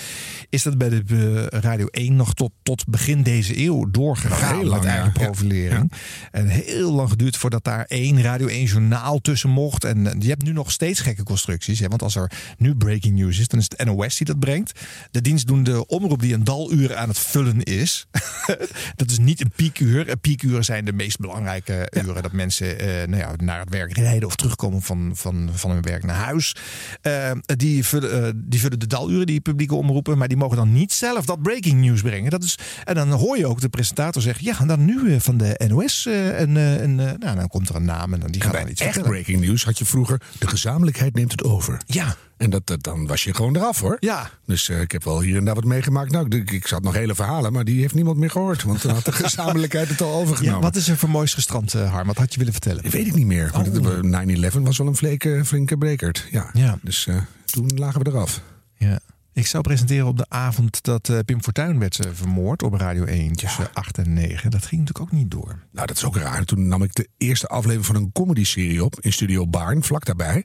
Is 0.48 0.62
dat 0.62 0.78
bij 0.78 0.88
de 0.88 1.48
eh, 1.50 1.60
Radio 1.60 1.86
1 1.90 2.16
nog 2.16 2.34
tot, 2.34 2.50
tot 2.62 2.84
begin 2.86 3.22
deze 3.22 3.58
eeuw 3.58 3.90
doorgegaan. 3.90 4.58
heel 4.58 4.68
lang, 4.68 5.03
profilering. 5.12 5.92
En 6.30 6.46
heel 6.46 6.92
lang 6.92 7.08
geduurd 7.08 7.36
voordat 7.36 7.64
daar 7.64 7.84
één 7.84 8.22
Radio 8.22 8.46
1 8.46 8.64
journaal 8.64 9.20
tussen 9.20 9.50
mocht. 9.50 9.84
En 9.84 10.06
eh, 10.06 10.12
je 10.18 10.28
hebt 10.28 10.42
nu 10.42 10.52
nog 10.52 10.72
steeds 10.72 11.00
gekke 11.00 11.22
constructies. 11.22 11.78
Hè? 11.78 11.88
Want 11.88 12.02
als 12.02 12.16
er 12.16 12.30
nu 12.58 12.74
breaking 12.74 13.18
news 13.18 13.38
is, 13.38 13.48
dan 13.48 13.58
is 13.58 13.68
het 13.76 13.84
NOS 13.84 14.16
die 14.16 14.26
dat 14.26 14.38
brengt. 14.38 14.80
De 15.10 15.20
dienstdoende 15.20 15.86
omroep 15.86 16.20
die 16.20 16.34
een 16.34 16.44
daluur 16.44 16.96
aan 16.96 17.08
het 17.08 17.18
vullen 17.18 17.62
is. 17.62 18.06
dat 18.96 19.10
is 19.10 19.18
niet 19.18 19.40
een 19.40 19.52
piekuur. 19.56 20.16
Piekuren 20.16 20.64
zijn 20.64 20.84
de 20.84 20.92
meest 20.92 21.18
belangrijke 21.18 21.92
uren 22.04 22.22
dat 22.22 22.32
mensen 22.32 22.78
eh, 22.78 23.08
nou 23.08 23.16
ja, 23.22 23.32
naar 23.36 23.60
het 23.60 23.70
werk 23.70 23.96
rijden 23.96 24.28
of 24.28 24.36
terugkomen 24.36 24.82
van, 24.82 25.12
van, 25.14 25.50
van 25.52 25.70
hun 25.70 25.82
werk 25.82 26.04
naar 26.04 26.16
huis. 26.16 26.56
Eh, 27.00 27.30
die, 27.56 27.84
vullen, 27.84 28.44
die 28.48 28.60
vullen 28.60 28.78
de 28.78 28.86
daluren, 28.86 29.26
die 29.26 29.40
publieke 29.40 29.74
omroepen. 29.74 30.18
Maar 30.18 30.28
die 30.28 30.36
mogen 30.36 30.56
dan 30.56 30.72
niet 30.72 30.92
zelf 30.92 31.24
dat 31.24 31.42
breaking 31.42 31.80
news 31.80 32.02
brengen. 32.02 32.30
Dat 32.30 32.42
is, 32.42 32.58
en 32.84 32.94
dan 32.94 33.10
hoor 33.10 33.38
je 33.38 33.46
ook 33.46 33.60
de 33.60 33.68
presentator 33.68 34.22
zeggen: 34.22 34.44
Ja, 34.44 34.64
dan 34.64 34.84
nu 34.84 34.93
eh, 35.02 35.20
van 35.20 35.36
de 35.36 35.60
NOS. 35.68 36.06
en, 36.06 36.56
eh, 36.56 36.82
eh, 36.82 36.88
nou, 36.90 37.18
dan 37.36 37.48
komt 37.48 37.68
er 37.68 37.74
een 37.74 37.84
naam 37.84 38.12
en 38.14 38.20
dan 38.20 38.30
die 38.30 38.40
gaat 38.40 38.52
dan 38.52 38.68
iets 38.68 38.80
echt 38.80 38.92
vertellen. 38.92 39.10
breaking 39.22 39.46
news 39.46 39.64
had 39.64 39.78
je 39.78 39.84
vroeger... 39.84 40.20
de 40.38 40.46
gezamenlijkheid 40.48 41.14
neemt 41.14 41.30
het 41.30 41.44
over. 41.44 41.80
Ja. 41.86 42.16
En 42.36 42.50
dat, 42.50 42.66
dat, 42.66 42.82
dan 42.82 43.06
was 43.06 43.24
je 43.24 43.34
gewoon 43.34 43.56
eraf 43.56 43.80
hoor. 43.80 43.96
Ja. 44.00 44.30
Dus 44.46 44.68
ik 44.68 44.92
heb 44.92 45.04
wel 45.04 45.20
hier 45.20 45.36
en 45.36 45.44
daar 45.44 45.54
wat 45.54 45.64
meegemaakt. 45.64 46.10
Nou, 46.10 46.28
ik, 46.36 46.50
ik 46.50 46.66
zat 46.66 46.82
nog 46.82 46.94
hele 46.94 47.14
verhalen, 47.14 47.52
maar 47.52 47.64
die 47.64 47.80
heeft 47.80 47.94
niemand 47.94 48.16
meer 48.16 48.30
gehoord. 48.30 48.62
Want 48.62 48.82
dan 48.82 48.94
had 48.94 49.04
de 49.04 49.12
gezamenlijkheid 49.26 49.88
het 49.88 50.00
al 50.00 50.12
overgenomen. 50.14 50.58
Ja, 50.58 50.64
wat 50.64 50.76
is 50.76 50.88
er 50.88 50.96
voor 50.96 51.10
moois 51.10 51.34
gestrand, 51.34 51.72
Harm? 51.72 52.06
Wat 52.06 52.16
had 52.18 52.32
je 52.32 52.38
willen 52.38 52.52
vertellen? 52.52 52.82
Dat 52.82 52.92
weet 52.92 53.06
ik 53.06 53.14
niet 53.14 53.26
meer. 53.26 53.50
Want 53.52 53.68
Oh. 53.68 53.74
het- 53.74 54.02
9-11 54.04 54.62
was 54.64 54.78
wel 54.78 54.86
een 54.86 54.96
flinke, 54.96 55.42
flinke 55.44 55.76
brekert. 55.78 56.26
Ja. 56.30 56.50
Ja. 56.52 56.78
Dus 56.82 57.08
toen 57.44 57.70
lagen 57.74 58.02
we 58.02 58.10
eraf. 58.10 58.40
Ja. 58.76 58.98
Ik 59.34 59.46
zou 59.46 59.62
presenteren 59.62 60.06
op 60.06 60.16
de 60.16 60.26
avond 60.28 60.82
dat 60.82 61.08
eh, 61.08 61.18
Pim 61.24 61.42
Fortuyn 61.42 61.78
werd 61.78 62.04
eh, 62.04 62.10
vermoord 62.12 62.62
op 62.62 62.74
Radio 62.74 63.04
1 63.04 63.32
tussen 63.32 63.68
8 63.72 63.98
en 63.98 64.12
9. 64.12 64.50
Dat 64.50 64.66
ging 64.66 64.80
natuurlijk 64.80 65.12
ook 65.12 65.18
niet 65.18 65.30
door. 65.30 65.58
Nou, 65.70 65.86
dat 65.86 65.96
is 65.96 66.04
ook 66.04 66.16
raar. 66.16 66.44
Toen 66.44 66.68
nam 66.68 66.82
ik 66.82 66.94
de 66.94 67.08
eerste 67.16 67.46
aflevering 67.46 67.86
van 67.86 67.96
een 67.96 68.12
comedy-serie 68.12 68.84
op 68.84 69.00
in 69.00 69.12
Studio 69.12 69.46
Baarn, 69.46 69.82
vlak 69.82 70.04
daarbij. 70.04 70.44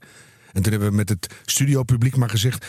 En 0.53 0.61
toen 0.61 0.71
hebben 0.71 0.89
we 0.89 0.95
met 0.95 1.09
het 1.09 1.33
studiopubliek 1.45 2.15
maar 2.15 2.29
gezegd... 2.29 2.65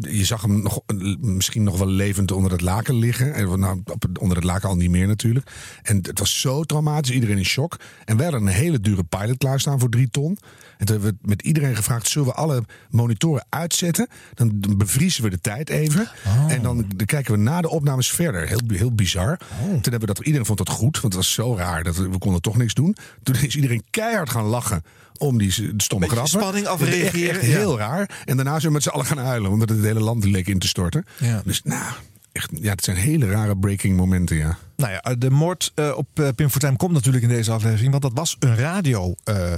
je 0.00 0.24
zag 0.24 0.42
hem 0.42 0.62
nog, 0.62 0.80
eh, 0.86 0.96
misschien 1.20 1.62
nog 1.62 1.78
wel 1.78 1.88
levend 1.88 2.32
onder 2.32 2.52
het 2.52 2.60
laken 2.60 2.94
liggen. 2.94 3.34
En, 3.34 3.58
nou, 3.58 3.82
onder 4.20 4.36
het 4.36 4.46
laken 4.46 4.68
al 4.68 4.76
niet 4.76 4.90
meer 4.90 5.06
natuurlijk. 5.06 5.50
En 5.82 5.96
het 5.96 6.18
was 6.18 6.40
zo 6.40 6.62
traumatisch, 6.62 7.14
iedereen 7.14 7.38
in 7.38 7.44
shock. 7.44 7.76
En 8.04 8.16
wij 8.16 8.26
hadden 8.26 8.46
een 8.46 8.54
hele 8.54 8.80
dure 8.80 9.04
pilot 9.04 9.38
klaarstaan 9.38 9.78
voor 9.78 9.88
drie 9.88 10.10
ton. 10.10 10.38
En 10.78 10.86
toen 10.86 10.96
hebben 10.96 11.18
we 11.20 11.28
met 11.28 11.42
iedereen 11.42 11.76
gevraagd... 11.76 12.08
zullen 12.08 12.28
we 12.28 12.34
alle 12.34 12.64
monitoren 12.90 13.46
uitzetten? 13.48 14.08
Dan 14.34 14.62
bevriezen 14.76 15.22
we 15.22 15.30
de 15.30 15.40
tijd 15.40 15.68
even. 15.68 16.10
En 16.48 16.62
dan, 16.62 16.84
dan 16.96 17.06
kijken 17.06 17.32
we 17.32 17.38
na 17.38 17.60
de 17.60 17.68
opnames 17.68 18.10
verder. 18.10 18.48
Heel, 18.48 18.60
heel 18.66 18.94
bizar. 18.94 19.38
Toen 19.38 19.80
hebben 19.82 20.00
we 20.00 20.06
dat... 20.06 20.18
Iedereen 20.18 20.46
vond 20.46 20.58
dat 20.58 20.68
goed, 20.68 21.00
want 21.00 21.14
het 21.14 21.22
was 21.22 21.32
zo 21.32 21.56
raar. 21.56 21.82
dat 21.82 21.96
We, 21.96 22.08
we 22.08 22.18
konden 22.18 22.40
toch 22.40 22.56
niks 22.56 22.74
doen. 22.74 22.96
Toen 23.22 23.34
is 23.34 23.56
iedereen 23.56 23.84
keihard 23.90 24.30
gaan 24.30 24.44
lachen 24.44 24.82
om 25.18 25.38
die 25.38 25.50
stomme 25.50 25.74
Beetje 26.06 26.06
grappen. 26.08 26.28
spanning 26.40 26.66
afreageren, 26.66 27.40
Echt, 27.40 27.46
ja. 27.50 27.56
heel 27.56 27.78
raar. 27.78 28.22
En 28.24 28.36
daarna 28.36 28.50
zijn 28.52 28.66
we 28.66 28.72
met 28.72 28.82
z'n 28.82 28.88
allen 28.88 29.06
gaan 29.06 29.18
huilen, 29.18 29.50
omdat 29.50 29.68
het 29.68 29.82
hele 29.82 30.00
land 30.00 30.24
leek 30.24 30.46
in 30.48 30.58
te 30.58 30.68
storten. 30.68 31.04
Ja. 31.18 31.42
Dus 31.44 31.60
nou, 31.64 31.84
echt, 32.32 32.50
ja, 32.60 32.70
het 32.70 32.84
zijn 32.84 32.96
hele 32.96 33.30
rare 33.30 33.56
breaking 33.56 33.96
momenten, 33.96 34.36
ja. 34.36 34.58
Nou 34.76 34.92
ja, 34.92 35.14
de 35.14 35.30
moord 35.30 35.72
eh, 35.74 35.92
op 35.96 36.08
eh, 36.14 36.28
Pim 36.34 36.50
Fortuyn 36.50 36.76
komt 36.76 36.92
natuurlijk 36.92 37.24
in 37.24 37.30
deze 37.30 37.52
aflevering. 37.52 37.90
Want 37.90 38.02
dat 38.02 38.12
was 38.14 38.36
een 38.38 38.56
radio... 38.56 39.14
eh, 39.24 39.52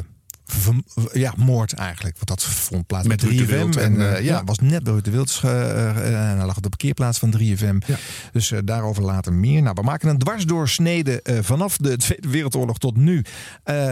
ja, 1.13 1.35
moord 1.37 1.73
eigenlijk. 1.73 2.15
Want 2.15 2.29
dat 2.29 2.45
vond 2.45 2.87
plaats 2.87 3.07
Met 3.07 3.23
met 3.23 3.31
Ruud 3.31 3.39
de 3.39 3.45
3FM. 3.45 3.59
Wild 3.59 3.77
En, 3.77 3.83
en, 3.83 4.01
eh, 4.01 4.17
eh, 4.17 4.25
ja, 4.25 4.37
ja. 4.37 4.45
was 4.45 4.59
net 4.59 4.89
Ruud 4.89 5.05
de 5.05 5.11
Wild. 5.11 5.41
eh, 5.43 6.31
en 6.31 6.37
hij 6.37 6.47
lag 6.47 6.57
op 6.57 6.63
de 6.63 6.69
parkeerplaats 6.69 7.19
van 7.19 7.31
3FM. 7.39 7.77
Ja. 7.87 7.97
Dus 8.33 8.51
eh, 8.51 8.59
daarover 8.65 9.03
later 9.03 9.33
meer. 9.33 9.63
Nou, 9.63 9.75
we 9.75 9.83
maken 9.83 10.09
een 10.09 10.19
dwarsdoorsnede 10.19 11.23
vanaf 11.43 11.77
de 11.77 11.97
Tweede 11.97 12.29
Wereldoorlog 12.29 12.79
tot 12.79 12.97
nu. 12.97 13.25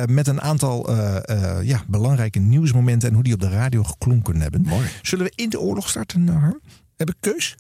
met 0.07 0.27
een 0.27 0.41
aantal 0.41 0.91
ja, 1.63 1.83
belangrijke 1.87 2.39
nieuwsmomenten. 2.39 3.09
En 3.09 3.15
hoe 3.15 3.23
die 3.23 3.35
op 3.35 3.41
de 3.41 3.49
radio 3.49 3.83
geklonken 3.83 4.41
hebben. 4.41 4.63
Mooi. 4.63 4.87
Zullen 5.03 5.25
we 5.25 5.33
in 5.35 5.49
de 5.49 5.61
oorlog 5.61 5.89
starten, 5.89 6.29
Harm? 6.29 6.61
Heb 6.97 7.09
ik 7.09 7.17
keus? 7.21 7.57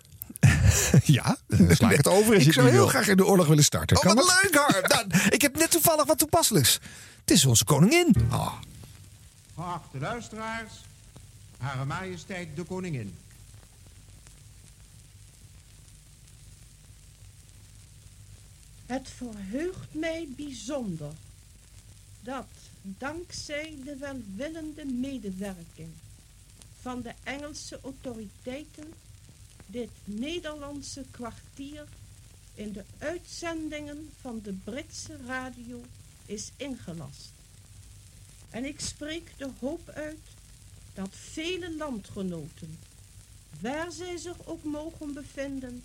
ja, 1.04 1.37
dan 1.46 1.76
sla 1.76 1.90
ik 1.90 1.96
het 1.96 2.08
over. 2.08 2.34
als 2.34 2.44
Ik 2.46 2.52
zou 2.52 2.66
het 2.66 2.75
heel 2.75 2.82
wil. 2.84 2.90
graag 2.90 3.08
in 3.08 3.16
de 3.16 3.26
oorlog 3.26 3.46
willen 3.46 3.64
starten. 3.64 3.96
Oh, 3.96 4.02
kan 4.02 4.14
wat 4.14 4.26
dat? 4.26 4.42
leuk, 4.42 4.54
Harm. 4.54 5.08
Nou, 5.08 5.25
ik 5.28 5.42
heb 5.42 5.56
net 5.58 5.70
toevallig 5.70 6.04
wat 6.06 6.18
toepasselijks. 6.18 6.78
Het 7.20 7.30
is 7.30 7.44
onze 7.44 7.64
koningin. 7.64 8.14
Ah, 8.30 8.52
Geachte 9.62 9.99
luisteraars, 9.99 10.73
Hare 11.59 11.85
Majesteit 11.85 12.57
de 12.57 12.64
Koningin. 12.64 13.14
Het 18.87 19.09
verheugt 19.09 19.95
mij 19.95 20.28
bijzonder 20.37 21.12
dat 22.21 22.47
dankzij 22.83 23.78
de 23.85 23.97
welwillende 23.97 24.85
medewerking 24.85 25.92
van 26.81 27.02
de 27.02 27.14
Engelse 27.23 27.78
autoriteiten 27.83 28.92
dit 29.66 29.90
Nederlandse 30.04 31.04
kwartier 31.11 31.85
in 32.54 32.73
de 32.73 32.85
uitzendingen 32.99 34.11
van 34.21 34.40
de 34.42 34.52
Britse 34.52 35.16
radio 35.26 35.81
is 36.26 36.50
ingelast. 36.57 37.41
En 38.52 38.64
ik 38.64 38.80
spreek 38.80 39.32
de 39.37 39.50
hoop 39.61 39.88
uit 39.88 40.21
dat 40.94 41.09
vele 41.11 41.76
landgenoten, 41.76 42.78
waar 43.61 43.92
zij 43.92 44.16
zich 44.16 44.47
ook 44.47 44.64
mogen 44.64 45.14
bevinden, 45.14 45.82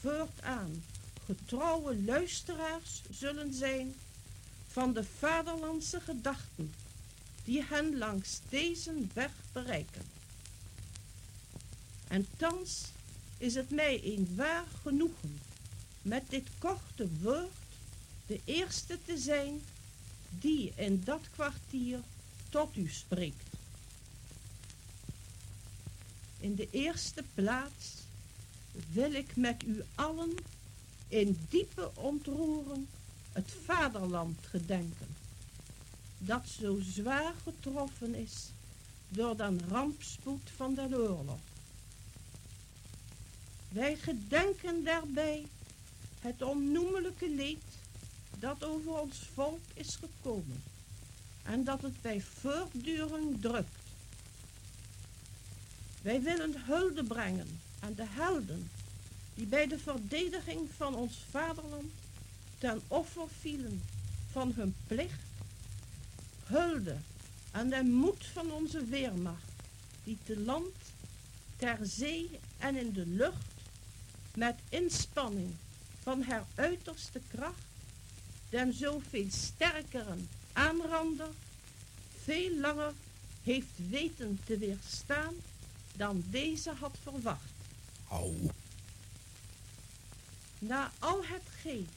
voortaan 0.00 0.84
getrouwe 1.24 2.02
luisteraars 2.02 3.02
zullen 3.10 3.54
zijn 3.54 3.94
van 4.68 4.92
de 4.92 5.04
vaderlandse 5.18 6.00
gedachten 6.00 6.74
die 7.44 7.62
hen 7.62 7.98
langs 7.98 8.40
deze 8.48 8.92
weg 9.14 9.32
bereiken. 9.52 10.02
En 12.08 12.26
thans 12.36 12.84
is 13.38 13.54
het 13.54 13.70
mij 13.70 14.00
een 14.04 14.32
waar 14.36 14.66
genoegen 14.82 15.40
met 16.02 16.22
dit 16.28 16.48
korte 16.58 17.08
woord 17.20 17.50
de 18.26 18.40
eerste 18.44 18.98
te 19.04 19.18
zijn 19.18 19.60
die 20.30 20.72
in 20.76 21.02
dat 21.04 21.30
kwartier 21.30 22.00
tot 22.48 22.76
u 22.76 22.88
spreekt. 22.88 23.46
In 26.40 26.54
de 26.54 26.68
eerste 26.70 27.24
plaats 27.34 27.94
wil 28.92 29.12
ik 29.12 29.36
met 29.36 29.62
u 29.62 29.82
allen 29.94 30.34
in 31.08 31.38
diepe 31.48 31.90
ontroering 31.94 32.86
het 33.32 33.54
vaderland 33.64 34.38
gedenken, 34.46 35.06
dat 36.18 36.48
zo 36.60 36.80
zwaar 36.80 37.34
getroffen 37.42 38.14
is 38.14 38.50
door 39.08 39.36
den 39.36 39.60
rampspoed 39.68 40.50
van 40.56 40.74
de 40.74 40.88
oorlog. 40.90 41.38
Wij 43.68 43.96
gedenken 43.96 44.84
daarbij 44.84 45.46
het 46.20 46.42
onnoemelijke 46.42 47.30
leed 47.30 47.62
dat 48.38 48.64
over 48.64 49.00
ons 49.00 49.18
volk 49.34 49.60
is 49.74 49.96
gekomen 49.96 50.62
en 51.42 51.64
dat 51.64 51.82
het 51.82 52.00
bij 52.00 52.20
voortduring 52.20 53.40
drukt. 53.40 53.76
Wij 56.02 56.22
willen 56.22 56.54
hulde 56.56 57.04
brengen 57.04 57.60
aan 57.80 57.94
de 57.94 58.06
helden 58.06 58.70
die 59.34 59.46
bij 59.46 59.66
de 59.66 59.78
verdediging 59.78 60.68
van 60.76 60.94
ons 60.94 61.18
vaderland 61.30 61.92
ten 62.58 62.80
offer 62.88 63.28
vielen 63.40 63.82
van 64.30 64.52
hun 64.52 64.74
plicht. 64.86 65.20
Hulde 66.44 66.96
aan 67.50 67.68
de 67.68 67.82
moed 67.82 68.26
van 68.26 68.52
onze 68.52 68.84
weermacht 68.84 69.52
die 70.04 70.18
te 70.24 70.40
land, 70.40 70.74
ter 71.56 71.78
zee 71.82 72.30
en 72.58 72.76
in 72.76 72.92
de 72.92 73.06
lucht 73.06 73.46
met 74.34 74.54
inspanning 74.68 75.54
van 76.02 76.22
haar 76.22 76.46
uiterste 76.54 77.20
kracht 77.28 77.67
den 78.50 78.72
zoveel 78.72 79.26
sterkere 79.30 80.16
aanrander 80.52 81.28
veel 82.24 82.54
langer 82.54 82.92
heeft 83.42 83.88
weten 83.90 84.40
te 84.44 84.58
weerstaan 84.58 85.34
dan 85.96 86.24
deze 86.30 86.70
had 86.70 86.96
verwacht. 87.02 87.52
Oh. 88.08 88.50
Na 90.58 90.90
al 90.98 91.24
hetgeen 91.24 91.88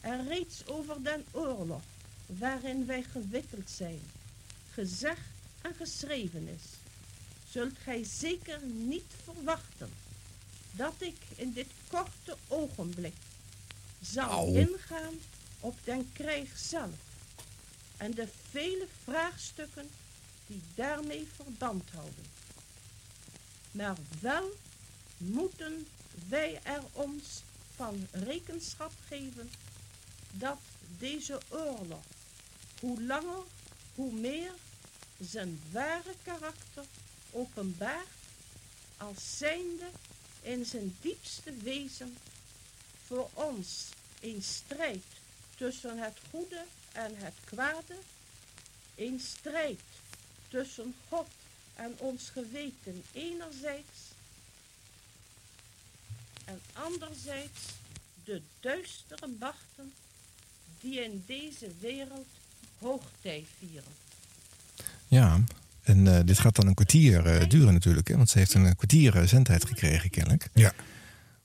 er 0.00 0.24
reeds 0.28 0.66
over 0.66 1.02
den 1.02 1.24
oorlog 1.30 1.82
waarin 2.26 2.86
wij 2.86 3.02
gewikkeld 3.02 3.70
zijn, 3.70 4.00
gezegd 4.72 5.28
en 5.62 5.74
geschreven 5.74 6.48
is, 6.48 6.62
zult 7.50 7.78
gij 7.82 8.04
zeker 8.04 8.60
niet 8.64 9.12
verwachten 9.24 9.90
dat 10.70 10.94
ik 10.98 11.16
in 11.36 11.52
dit 11.52 11.70
korte 11.88 12.36
ogenblik 12.48 13.14
zal 14.00 14.30
Au. 14.30 14.58
ingaan 14.58 15.14
op 15.66 15.78
den 15.84 16.12
krijg 16.12 16.58
zelf 16.58 16.94
en 17.96 18.10
de 18.10 18.28
vele 18.50 18.86
vraagstukken 19.02 19.88
die 20.46 20.62
daarmee 20.74 21.28
verband 21.34 21.90
houden. 21.90 22.24
Maar 23.70 23.96
wel 24.20 24.56
moeten 25.16 25.86
wij 26.28 26.60
er 26.62 26.82
ons 26.92 27.42
van 27.76 28.06
rekenschap 28.10 28.92
geven 29.08 29.50
dat 30.30 30.58
deze 30.98 31.40
oorlog, 31.48 32.04
hoe 32.80 33.02
langer, 33.02 33.42
hoe 33.94 34.12
meer 34.12 34.52
zijn 35.20 35.60
ware 35.72 36.14
karakter 36.22 36.84
openbaart 37.30 38.08
als 38.96 39.38
zijnde 39.38 39.88
in 40.42 40.64
zijn 40.64 40.96
diepste 41.00 41.56
wezen 41.56 42.16
voor 43.06 43.30
ons 43.34 43.88
een 44.20 44.42
strijd 44.42 45.04
tussen 45.56 45.98
het 45.98 46.18
goede 46.30 46.64
en 46.92 47.12
het 47.16 47.34
kwade, 47.44 47.94
een 48.94 49.20
strijd 49.20 49.80
tussen 50.48 50.94
God 51.08 51.26
en 51.74 51.94
ons 51.96 52.30
geweten 52.32 53.02
enerzijds 53.12 53.98
en 56.44 56.60
anderzijds 56.72 57.60
de 58.24 58.42
duistere 58.60 59.26
machten 59.38 59.92
die 60.80 61.04
in 61.04 61.22
deze 61.26 61.70
wereld 61.80 62.26
hoogtij 62.78 63.44
vieren. 63.58 63.92
Ja, 65.08 65.40
en 65.82 66.06
eh, 66.06 66.24
dit 66.24 66.38
gaat 66.38 66.56
dan 66.56 66.66
een 66.66 66.74
kwartier 66.74 67.26
eh, 67.26 67.48
duren 67.48 67.72
natuurlijk. 67.72 68.08
Hè? 68.08 68.16
Want 68.16 68.30
ze 68.30 68.38
heeft 68.38 68.54
een 68.54 68.76
kwartier 68.76 69.16
eh, 69.16 69.26
zendtijd 69.26 69.66
gekregen 69.66 70.10
kennelijk. 70.10 70.48
Ja. 70.54 70.72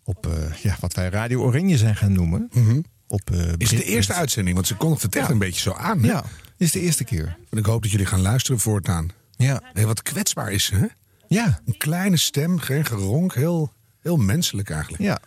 Op 0.04 0.28
eh, 0.28 0.54
ja, 0.54 0.78
wat 0.80 0.94
wij 0.94 1.10
Radio 1.10 1.42
Oranje 1.42 1.78
zijn 1.78 1.96
gaan 1.96 2.14
noemen. 2.14 2.50
Op, 3.12 3.32
eh, 3.32 3.40
Is 3.58 3.70
het 3.72 3.80
de 3.80 3.86
eerste 3.86 4.14
uitzending? 4.14 4.56
Want 4.56 4.68
ze 4.68 4.76
kondigt 4.76 5.02
het 5.02 5.16
echt 5.16 5.30
een 5.30 5.38
beetje 5.38 5.62
zo 5.62 5.72
aan. 5.74 6.00
hè? 6.02 6.08
Ja, 6.08 6.24
is 6.58 6.72
de 6.72 6.80
eerste 6.80 7.04
keer. 7.04 7.38
En 7.50 7.58
ik 7.58 7.66
hoop 7.66 7.82
dat 7.82 7.92
jullie 7.92 8.06
gaan 8.06 8.22
luisteren 8.22 8.60
voortaan. 8.60 9.10
Ja. 9.36 9.62
Hey, 9.74 9.86
wat 9.86 10.02
kwetsbaar 10.02 10.52
is 10.52 10.66
ze, 10.66 10.76
hè? 10.76 10.86
Ja. 11.28 11.62
Een 11.66 11.78
kleine 11.78 12.18
stem, 12.18 12.60
geen 12.60 12.86
geronk. 12.86 13.34
Heel, 13.36 13.74
heel 14.02 14.18
menselijk 14.18 14.70
eigenlijk. 14.70 15.04
Ja. 15.04 15.20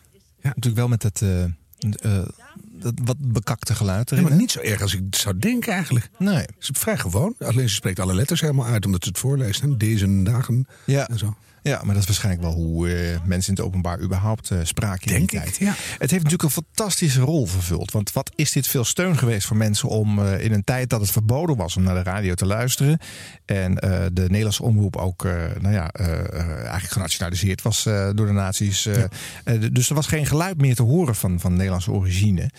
Natuurlijk 0.42 0.76
wel 0.76 0.88
met 0.88 1.02
het 1.02 1.22
eh, 1.22 1.42
eh, 1.44 2.26
dat 2.72 2.92
wat 3.04 3.16
bekakte 3.18 3.74
geluid 3.74 4.10
Ja, 4.10 4.16
erin. 4.16 4.28
maar 4.28 4.38
niet 4.38 4.50
zo 4.50 4.60
erg 4.60 4.80
als 4.80 4.94
ik 4.94 5.02
zou 5.10 5.38
denken 5.38 5.72
eigenlijk. 5.72 6.08
Nee. 6.18 6.34
Het 6.36 6.54
is 6.58 6.70
vrij 6.72 6.98
gewoon. 6.98 7.34
Alleen 7.38 7.68
ze 7.68 7.74
spreekt 7.74 8.00
alle 8.00 8.14
letters 8.14 8.40
helemaal 8.40 8.66
uit 8.66 8.86
omdat 8.86 9.02
ze 9.02 9.08
het 9.08 9.18
voorleest. 9.18 9.60
Hè? 9.60 9.76
Deze 9.76 10.22
dagen 10.22 10.66
Ja. 10.86 11.08
en 11.08 11.18
zo. 11.18 11.36
Ja, 11.66 11.80
maar 11.82 11.94
dat 11.94 12.02
is 12.02 12.06
waarschijnlijk 12.08 12.42
wel 12.44 12.52
hoe 12.54 12.88
eh, 12.94 13.18
mensen 13.24 13.50
in 13.54 13.58
het 13.58 13.66
openbaar 13.72 14.00
überhaupt 14.00 14.50
eh, 14.50 14.58
spraken 14.62 15.06
in 15.10 15.16
Denk 15.16 15.30
die 15.30 15.38
ik, 15.38 15.44
tijd. 15.44 15.56
ja. 15.56 15.74
Het 15.98 16.10
heeft 16.10 16.22
natuurlijk 16.24 16.42
een 16.42 16.64
fantastische 16.64 17.20
rol 17.20 17.46
vervuld. 17.46 17.90
Want 17.92 18.12
wat 18.12 18.30
is 18.34 18.52
dit 18.52 18.66
veel 18.66 18.84
steun 18.84 19.18
geweest 19.18 19.46
voor 19.46 19.56
mensen 19.56 19.88
om 19.88 20.18
eh, 20.18 20.44
in 20.44 20.52
een 20.52 20.64
tijd 20.64 20.90
dat 20.90 21.00
het 21.00 21.10
verboden 21.10 21.56
was 21.56 21.76
om 21.76 21.82
naar 21.82 21.94
de 21.94 22.02
radio 22.02 22.34
te 22.34 22.46
luisteren. 22.46 22.98
En 23.44 23.78
eh, 23.78 24.04
de 24.12 24.22
Nederlandse 24.22 24.62
omroep 24.62 24.96
ook 24.96 25.24
eh, 25.24 25.32
nou 25.60 25.74
ja, 25.74 25.88
eh, 25.90 26.12
eh, 26.18 26.48
eigenlijk 26.48 26.92
genationaliseerd 26.92 27.62
was 27.62 27.86
eh, 27.86 28.10
door 28.14 28.26
de 28.26 28.32
nazi's. 28.32 28.88
dus 29.72 29.88
er 29.88 29.94
was 29.94 30.06
geen 30.06 30.26
geluid 30.26 30.56
meer 30.60 30.74
te 30.74 30.82
horen 30.82 31.14
van, 31.14 31.40
van 31.40 31.52
Nederlandse 31.56 31.90
origine. 31.92 32.50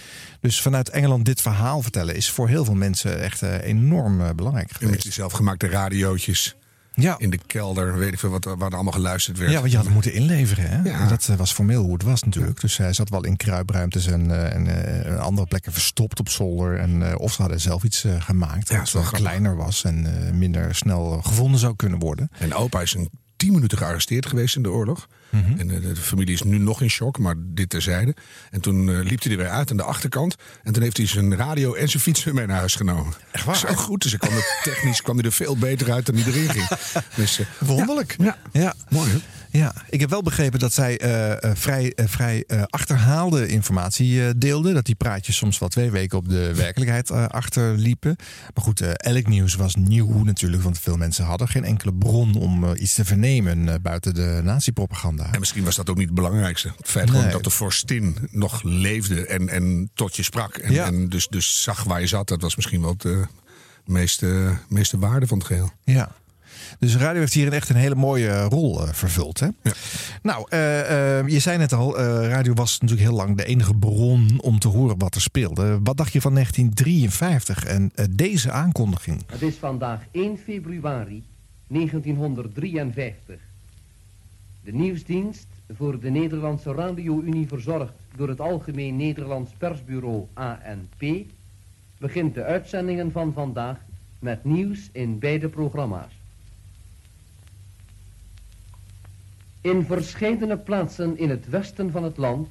Dus 0.41 0.61
vanuit 0.61 0.89
Engeland 0.89 1.25
dit 1.25 1.41
verhaal 1.41 1.81
vertellen 1.81 2.15
is 2.15 2.29
voor 2.31 2.47
heel 2.47 2.65
veel 2.65 2.75
mensen 2.75 3.21
echt 3.21 3.41
eh, 3.41 3.61
enorm 3.61 4.35
belangrijk 4.35 4.67
En 4.69 4.73
met 4.73 4.83
geweest. 4.83 5.03
die 5.03 5.11
zelfgemaakte 5.11 5.67
radiootjes 5.67 6.55
Ja. 6.95 7.15
in 7.17 7.29
de 7.29 7.39
kelder. 7.47 7.97
Weet 7.97 8.13
ik 8.13 8.19
veel 8.19 8.29
wat, 8.29 8.43
waar 8.43 8.69
er 8.69 8.73
allemaal 8.73 8.93
geluisterd 8.93 9.37
werd. 9.37 9.51
Ja, 9.51 9.59
want 9.59 9.71
je 9.71 9.75
had 9.75 9.85
het 9.85 9.93
moeten 9.93 10.13
inleveren. 10.13 10.69
Hè? 10.69 10.89
Ja. 10.89 10.99
En 10.99 11.07
Dat 11.07 11.27
eh, 11.29 11.35
was 11.35 11.53
formeel 11.53 11.83
hoe 11.83 11.93
het 11.93 12.03
was 12.03 12.23
natuurlijk. 12.23 12.61
Dus 12.61 12.77
hij 12.77 12.93
zat 12.93 13.09
wel 13.09 13.23
in 13.23 13.37
kruipruimtes 13.37 14.07
en, 14.07 14.31
eh, 14.31 14.53
en 14.53 15.05
eh, 15.05 15.19
andere 15.19 15.47
plekken 15.47 15.71
verstopt 15.71 16.19
op 16.19 16.29
zolder. 16.29 16.79
En, 16.79 17.17
of 17.17 17.33
ze 17.33 17.41
hadden 17.41 17.61
zelf 17.61 17.83
iets 17.83 18.05
gemaakt 18.19 18.69
Ja, 18.69 18.81
is 18.81 18.91
wel 18.91 19.03
kleiner 19.03 19.55
was 19.55 19.83
en 19.83 20.07
minder 20.37 20.75
snel 20.75 21.21
gevonden 21.21 21.59
zou 21.59 21.75
kunnen 21.75 21.99
worden. 21.99 22.29
En 22.37 22.53
opa 22.53 22.81
is 22.81 22.93
een 22.93 23.09
tien 23.35 23.53
minuten 23.53 23.77
gearresteerd 23.77 24.25
geweest 24.25 24.55
in 24.55 24.63
de 24.63 24.71
oorlog. 24.71 25.07
Mhm. 25.35 25.59
En 25.59 25.71
eh, 25.71 25.81
de, 25.81 25.95
familie 25.95 26.33
is 26.33 26.41
nu 26.41 26.57
nog 26.57 26.81
in 26.81 26.89
shock, 26.89 27.19
maar 27.19 27.35
dit 27.37 27.69
terzijde. 27.69 28.15
En 28.51 28.61
toen 28.61 28.89
eh, 28.89 29.03
liep 29.03 29.23
hij 29.23 29.31
er 29.31 29.37
weer 29.37 29.49
uit 29.49 29.71
aan 29.71 29.77
de 29.77 29.83
achterkant. 29.83 30.35
En 30.63 30.73
toen 30.73 30.83
heeft 30.83 30.97
hij 30.97 31.07
zijn 31.07 31.35
radio 31.35 31.73
en 31.73 31.89
zijn 31.89 32.03
fiets 32.03 32.23
weer 32.23 32.33
mee 32.33 32.45
naar 32.45 32.57
huis 32.57 32.75
genomen. 32.75 33.13
Echt 33.31 33.45
waar? 33.45 33.55
Zo 33.55 33.67
goed. 33.67 34.01
Dus 34.01 34.17
kwam 34.17 34.33
er 34.33 34.59
technisch 34.63 35.01
kwam 35.01 35.15
hij 35.15 35.25
er 35.25 35.31
veel 35.31 35.57
beter 35.57 35.91
uit 35.91 36.05
dan 36.05 36.15
hij 36.15 36.31
erin 36.33 36.49
ging. 36.49 36.67
Dus, 37.15 37.39
eh, 37.39 37.45
Wonderlijk. 37.59 38.15
Ja, 38.17 38.37
Ja. 38.51 38.73
mooi 38.89 39.11
hè? 39.11 39.17
Ja, 39.55 39.73
ik 39.89 39.99
heb 39.99 40.09
wel 40.09 40.21
begrepen 40.21 40.59
dat 40.59 40.73
zij 40.73 40.97
eh, 40.99 41.43
eh, 41.43 41.55
vrij, 41.55 41.93
eh, 41.93 42.05
vrij 42.07 42.45
achterhaalde 42.69 43.47
informatie 43.47 44.37
deelde. 44.37 44.73
Dat 44.73 44.85
die 44.85 44.95
praatjes 44.95 45.35
soms 45.35 45.59
wel 45.59 45.69
twee 45.69 45.91
weken 45.91 46.17
op 46.17 46.29
de 46.29 46.53
werkelijkheid 46.55 47.11
achterliepen. 47.11 48.15
Maar 48.53 48.63
goed, 48.63 48.81
elk 48.81 49.27
nieuws 49.27 49.55
was 49.55 49.75
nieuw 49.75 50.23
natuurlijk. 50.23 50.63
Want 50.63 50.79
veel 50.79 50.97
mensen 50.97 51.25
hadden 51.25 51.47
geen 51.47 51.63
enkele 51.63 51.93
bron 51.93 52.35
om 52.35 52.73
iets 52.75 52.93
te 52.93 53.05
vernemen 53.05 53.81
buiten 53.81 54.13
de 54.13 54.41
nazi-propaganda. 54.43 55.31
En 55.31 55.39
misschien 55.39 55.63
was 55.63 55.75
dat 55.75 55.89
ook 55.89 55.97
niet 55.97 56.05
het 56.05 56.15
belangrijkste. 56.15 56.71
Het 56.77 56.89
feit 56.89 57.11
Nee. 57.11 57.31
dat 57.31 57.43
de 57.43 57.49
vorstin 57.49 58.17
nog 58.31 58.63
leefde 58.63 59.25
en, 59.25 59.49
en 59.49 59.89
tot 59.93 60.15
je 60.15 60.23
sprak. 60.23 60.57
En, 60.57 60.73
Ja. 60.73 60.85
en 60.85 61.09
dus, 61.09 61.27
dus 61.27 61.63
zag 61.63 61.83
waar 61.83 61.99
je 62.01 62.07
zat, 62.07 62.27
dat 62.27 62.41
was 62.41 62.55
misschien 62.55 62.81
wel 62.81 62.89
het, 62.89 63.01
de 63.01 63.25
meeste, 63.85 64.57
meeste 64.69 64.97
waarde 64.99 65.27
van 65.27 65.37
het 65.37 65.47
geheel. 65.47 65.71
Ja. 65.83 66.11
Dus 66.79 66.91
de 66.91 66.97
radio 66.97 67.19
heeft 67.19 67.33
hier 67.33 67.47
een 67.47 67.53
echt 67.53 67.69
een 67.69 67.75
hele 67.75 67.95
mooie 67.95 68.41
rol 68.41 68.81
eh, 68.81 68.93
vervuld. 68.93 69.39
Hè? 69.39 69.47
Nou, 70.21 70.45
eh, 70.49 71.19
eh, 71.19 71.27
je 71.27 71.39
zei 71.39 71.57
net 71.57 71.73
al, 71.73 71.97
eh, 71.97 72.27
radio 72.27 72.53
was 72.53 72.79
natuurlijk 72.79 73.09
heel 73.09 73.17
lang 73.17 73.37
de 73.37 73.45
enige 73.45 73.75
bron 73.75 74.39
om 74.41 74.59
te 74.59 74.67
horen 74.67 74.97
wat 74.97 75.15
er 75.15 75.21
speelde. 75.21 75.79
Wat 75.83 75.97
dacht 75.97 76.13
je 76.13 76.21
van 76.21 76.33
1953 76.33 77.65
en 77.65 77.91
eh, 77.95 78.05
deze 78.09 78.51
aankondiging? 78.51 79.21
Het 79.27 79.41
is 79.41 79.55
vandaag 79.55 80.01
1 80.11 80.37
februari 80.37 81.23
1953. 81.67 83.39
De 84.63 84.73
nieuwsdienst 84.73 85.47
voor 85.77 85.99
de 85.99 86.09
Nederlandse 86.09 86.73
Radio-Unie 86.73 87.47
verzorgd 87.47 87.93
door 88.15 88.29
het 88.29 88.41
Algemeen 88.41 88.95
Nederlands 88.95 89.51
Persbureau 89.57 90.27
ANP 90.33 91.25
begint 91.97 92.33
de 92.33 92.43
uitzendingen 92.43 93.11
van 93.11 93.33
vandaag 93.33 93.77
met 94.19 94.43
nieuws 94.43 94.89
in 94.91 95.19
beide 95.19 95.49
programma's. 95.49 96.11
In 99.65 99.85
verscheidene 99.85 100.57
plaatsen 100.57 101.17
in 101.17 101.29
het 101.29 101.49
westen 101.49 101.91
van 101.91 102.03
het 102.03 102.17
land 102.17 102.49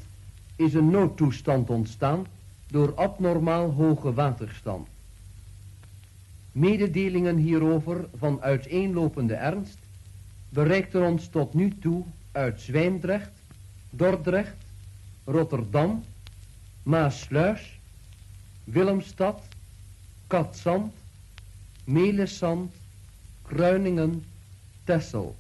is 0.56 0.74
een 0.74 0.90
noodtoestand 0.90 1.70
ontstaan 1.70 2.26
door 2.66 2.94
abnormaal 2.94 3.70
hoge 3.70 4.12
waterstand. 4.12 4.88
Mededelingen 6.52 7.36
hierover 7.36 8.08
van 8.18 8.42
uiteenlopende 8.42 9.34
ernst 9.34 9.78
bereikten 10.48 11.02
ons 11.02 11.28
tot 11.28 11.54
nu 11.54 11.78
toe 11.78 12.02
uit 12.32 12.60
Zwijndrecht, 12.60 13.32
Dordrecht, 13.90 14.56
Rotterdam, 15.24 16.04
Maasluis, 16.82 17.78
Willemstad, 18.64 19.42
Katzand, 20.26 20.92
Melissand, 21.84 22.72
Kruiningen, 23.42 24.24
Tessel. 24.84 25.36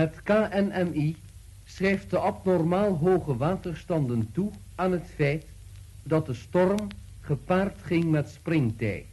Het 0.00 0.22
KNMI 0.22 1.16
schrijft 1.64 2.10
de 2.10 2.18
abnormaal 2.18 2.96
hoge 2.96 3.36
waterstanden 3.36 4.32
toe 4.32 4.50
aan 4.74 4.92
het 4.92 5.06
feit 5.14 5.44
dat 6.02 6.26
de 6.26 6.34
storm 6.34 6.88
gepaard 7.20 7.82
ging 7.82 8.04
met 8.04 8.28
springtij. 8.30 9.06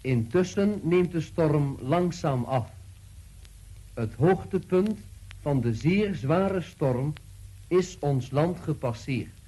Intussen 0.00 0.80
neemt 0.82 1.12
de 1.12 1.20
storm 1.20 1.78
langzaam 1.80 2.44
af. 2.44 2.70
Het 3.94 4.14
hoogtepunt 4.14 4.98
van 5.40 5.60
de 5.60 5.74
zeer 5.74 6.14
zware 6.14 6.60
storm 6.60 7.12
is 7.68 7.98
ons 7.98 8.30
land 8.30 8.60
gepasseerd. 8.60 9.38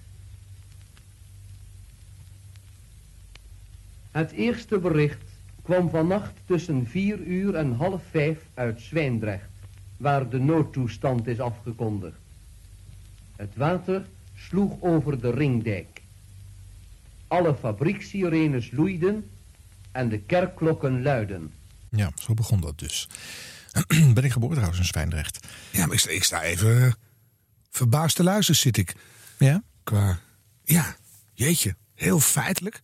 Het 4.11 4.31
eerste 4.31 4.79
bericht 4.79 5.32
kwam 5.63 5.91
vannacht 5.91 6.33
tussen 6.47 6.87
vier 6.87 7.19
uur 7.19 7.55
en 7.55 7.75
half 7.75 8.03
vijf 8.11 8.39
uit 8.55 8.81
Zwijndrecht, 8.81 9.51
waar 9.97 10.29
de 10.29 10.39
noodtoestand 10.39 11.27
is 11.27 11.41
afgekondigd. 11.41 12.17
Het 13.37 13.57
water 13.57 14.07
sloeg 14.37 14.81
over 14.81 15.21
de 15.21 15.31
ringdijk. 15.31 16.01
Alle 17.29 17.55
fabriekssirenes 17.55 18.71
loeiden 18.71 19.31
en 19.93 20.09
de 20.09 20.19
kerkklokken 20.19 21.03
luiden. 21.03 21.53
Ja, 21.89 22.13
zo 22.15 22.35
begon 22.35 22.61
dat 22.61 22.79
dus. 22.79 23.09
ben 24.15 24.25
ik 24.25 24.33
geboren 24.33 24.55
trouwens 24.55 24.81
in 24.81 24.87
Zwijndrecht. 24.87 25.47
Ja, 25.71 25.87
maar 25.87 25.95
ik 25.95 26.01
sta, 26.01 26.11
ik 26.11 26.25
sta 26.25 26.43
even 26.43 26.97
verbaasd 27.71 28.17
te 28.17 28.23
luisteren, 28.23 28.61
zit 28.61 28.77
ik. 28.77 28.95
Ja? 29.39 29.63
Qua, 29.83 30.19
ja, 30.65 30.97
jeetje, 31.35 31.77
heel 31.95 32.21
feitelijk. 32.21 32.81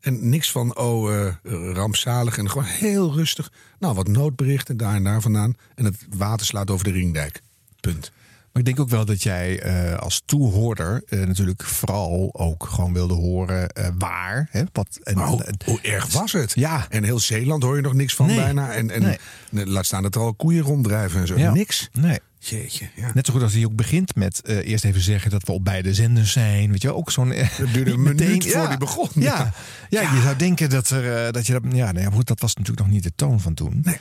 En 0.00 0.28
niks 0.28 0.50
van, 0.50 0.76
oh, 0.76 1.14
eh, 1.26 1.34
rampzalig. 1.72 2.38
En 2.38 2.50
gewoon 2.50 2.66
heel 2.66 3.12
rustig. 3.14 3.52
Nou, 3.78 3.94
wat 3.94 4.08
noodberichten 4.08 4.76
daar 4.76 4.94
en 4.94 5.04
daar 5.04 5.20
vandaan. 5.20 5.54
En 5.74 5.84
het 5.84 5.96
water 6.16 6.46
slaat 6.46 6.70
over 6.70 6.84
de 6.84 6.90
ringdijk. 6.90 7.40
Punt. 7.80 8.12
Maar 8.52 8.62
ik 8.62 8.64
denk 8.64 8.80
ook 8.80 8.88
wel 8.96 9.04
dat 9.04 9.22
jij 9.22 9.60
eh, 9.60 9.98
als 9.98 10.22
toehoorder 10.24 11.02
eh, 11.06 11.20
natuurlijk 11.20 11.64
vooral 11.64 12.30
ook 12.32 12.64
gewoon 12.64 12.92
wilde 12.92 13.14
horen 13.14 13.72
waar. 13.98 14.48
Hè, 14.50 14.62
wat, 14.72 14.98
en, 15.02 15.18
hoe, 15.18 15.44
en- 15.44 15.56
hoe 15.64 15.80
erg 15.80 16.12
was 16.12 16.32
het? 16.32 16.52
Ja. 16.54 16.86
En 16.88 17.04
heel 17.04 17.18
Zeeland 17.18 17.62
hoor 17.62 17.76
je 17.76 17.82
nog 17.82 17.94
niks 17.94 18.14
van 18.14 18.26
Nee. 18.26 18.36
bijna. 18.36 18.72
En, 18.72 18.90
en 18.90 19.16
Nee. 19.50 19.66
laat 19.66 19.86
staan 19.86 20.02
dat 20.02 20.14
er 20.14 20.20
al 20.20 20.34
koeien 20.34 20.62
ronddrijven 20.62 21.20
en 21.20 21.26
zo. 21.26 21.38
Ja. 21.38 21.52
Niks. 21.52 21.88
Nee. 21.92 22.18
Jeetje, 22.40 22.88
ja. 22.96 23.10
Net 23.14 23.26
zo 23.26 23.32
goed 23.32 23.42
als 23.42 23.52
hij 23.52 23.64
ook 23.64 23.74
begint 23.76 24.14
met 24.14 24.40
eh, 24.42 24.56
eerst 24.68 24.84
even 24.84 25.00
zeggen 25.00 25.30
dat 25.30 25.42
we 25.46 25.52
op 25.52 25.64
beide 25.64 25.94
zenders 25.94 26.32
zijn. 26.32 26.70
Weet 26.70 26.82
je 26.82 26.94
ook 26.94 27.10
zo'n. 27.10 27.32
eh, 27.32 27.48
Het 27.50 27.72
duurde 27.72 27.90
een 27.92 28.02
meteen- 28.12 28.26
minuut 28.26 28.42
voor 28.50 28.60
ja, 28.62 28.68
die 28.68 28.78
begon. 28.78 29.08
Ja, 29.14 29.52
ja. 29.88 30.00
je 30.14 30.20
zou 30.22 30.36
denken 30.36 30.70
dat, 30.70 30.90
er, 30.90 31.26
eh, 31.26 31.32
dat 31.32 31.46
je 31.46 31.52
dat. 31.52 31.62
Ja, 31.72 31.92
nou 31.92 32.04
ja, 32.04 32.10
goed, 32.10 32.26
dat 32.26 32.40
was 32.40 32.54
natuurlijk 32.54 32.86
nog 32.86 32.94
niet 32.94 33.02
de 33.02 33.12
toon 33.16 33.40
van 33.40 33.54
toen. 33.54 33.80
Nee. 33.84 33.96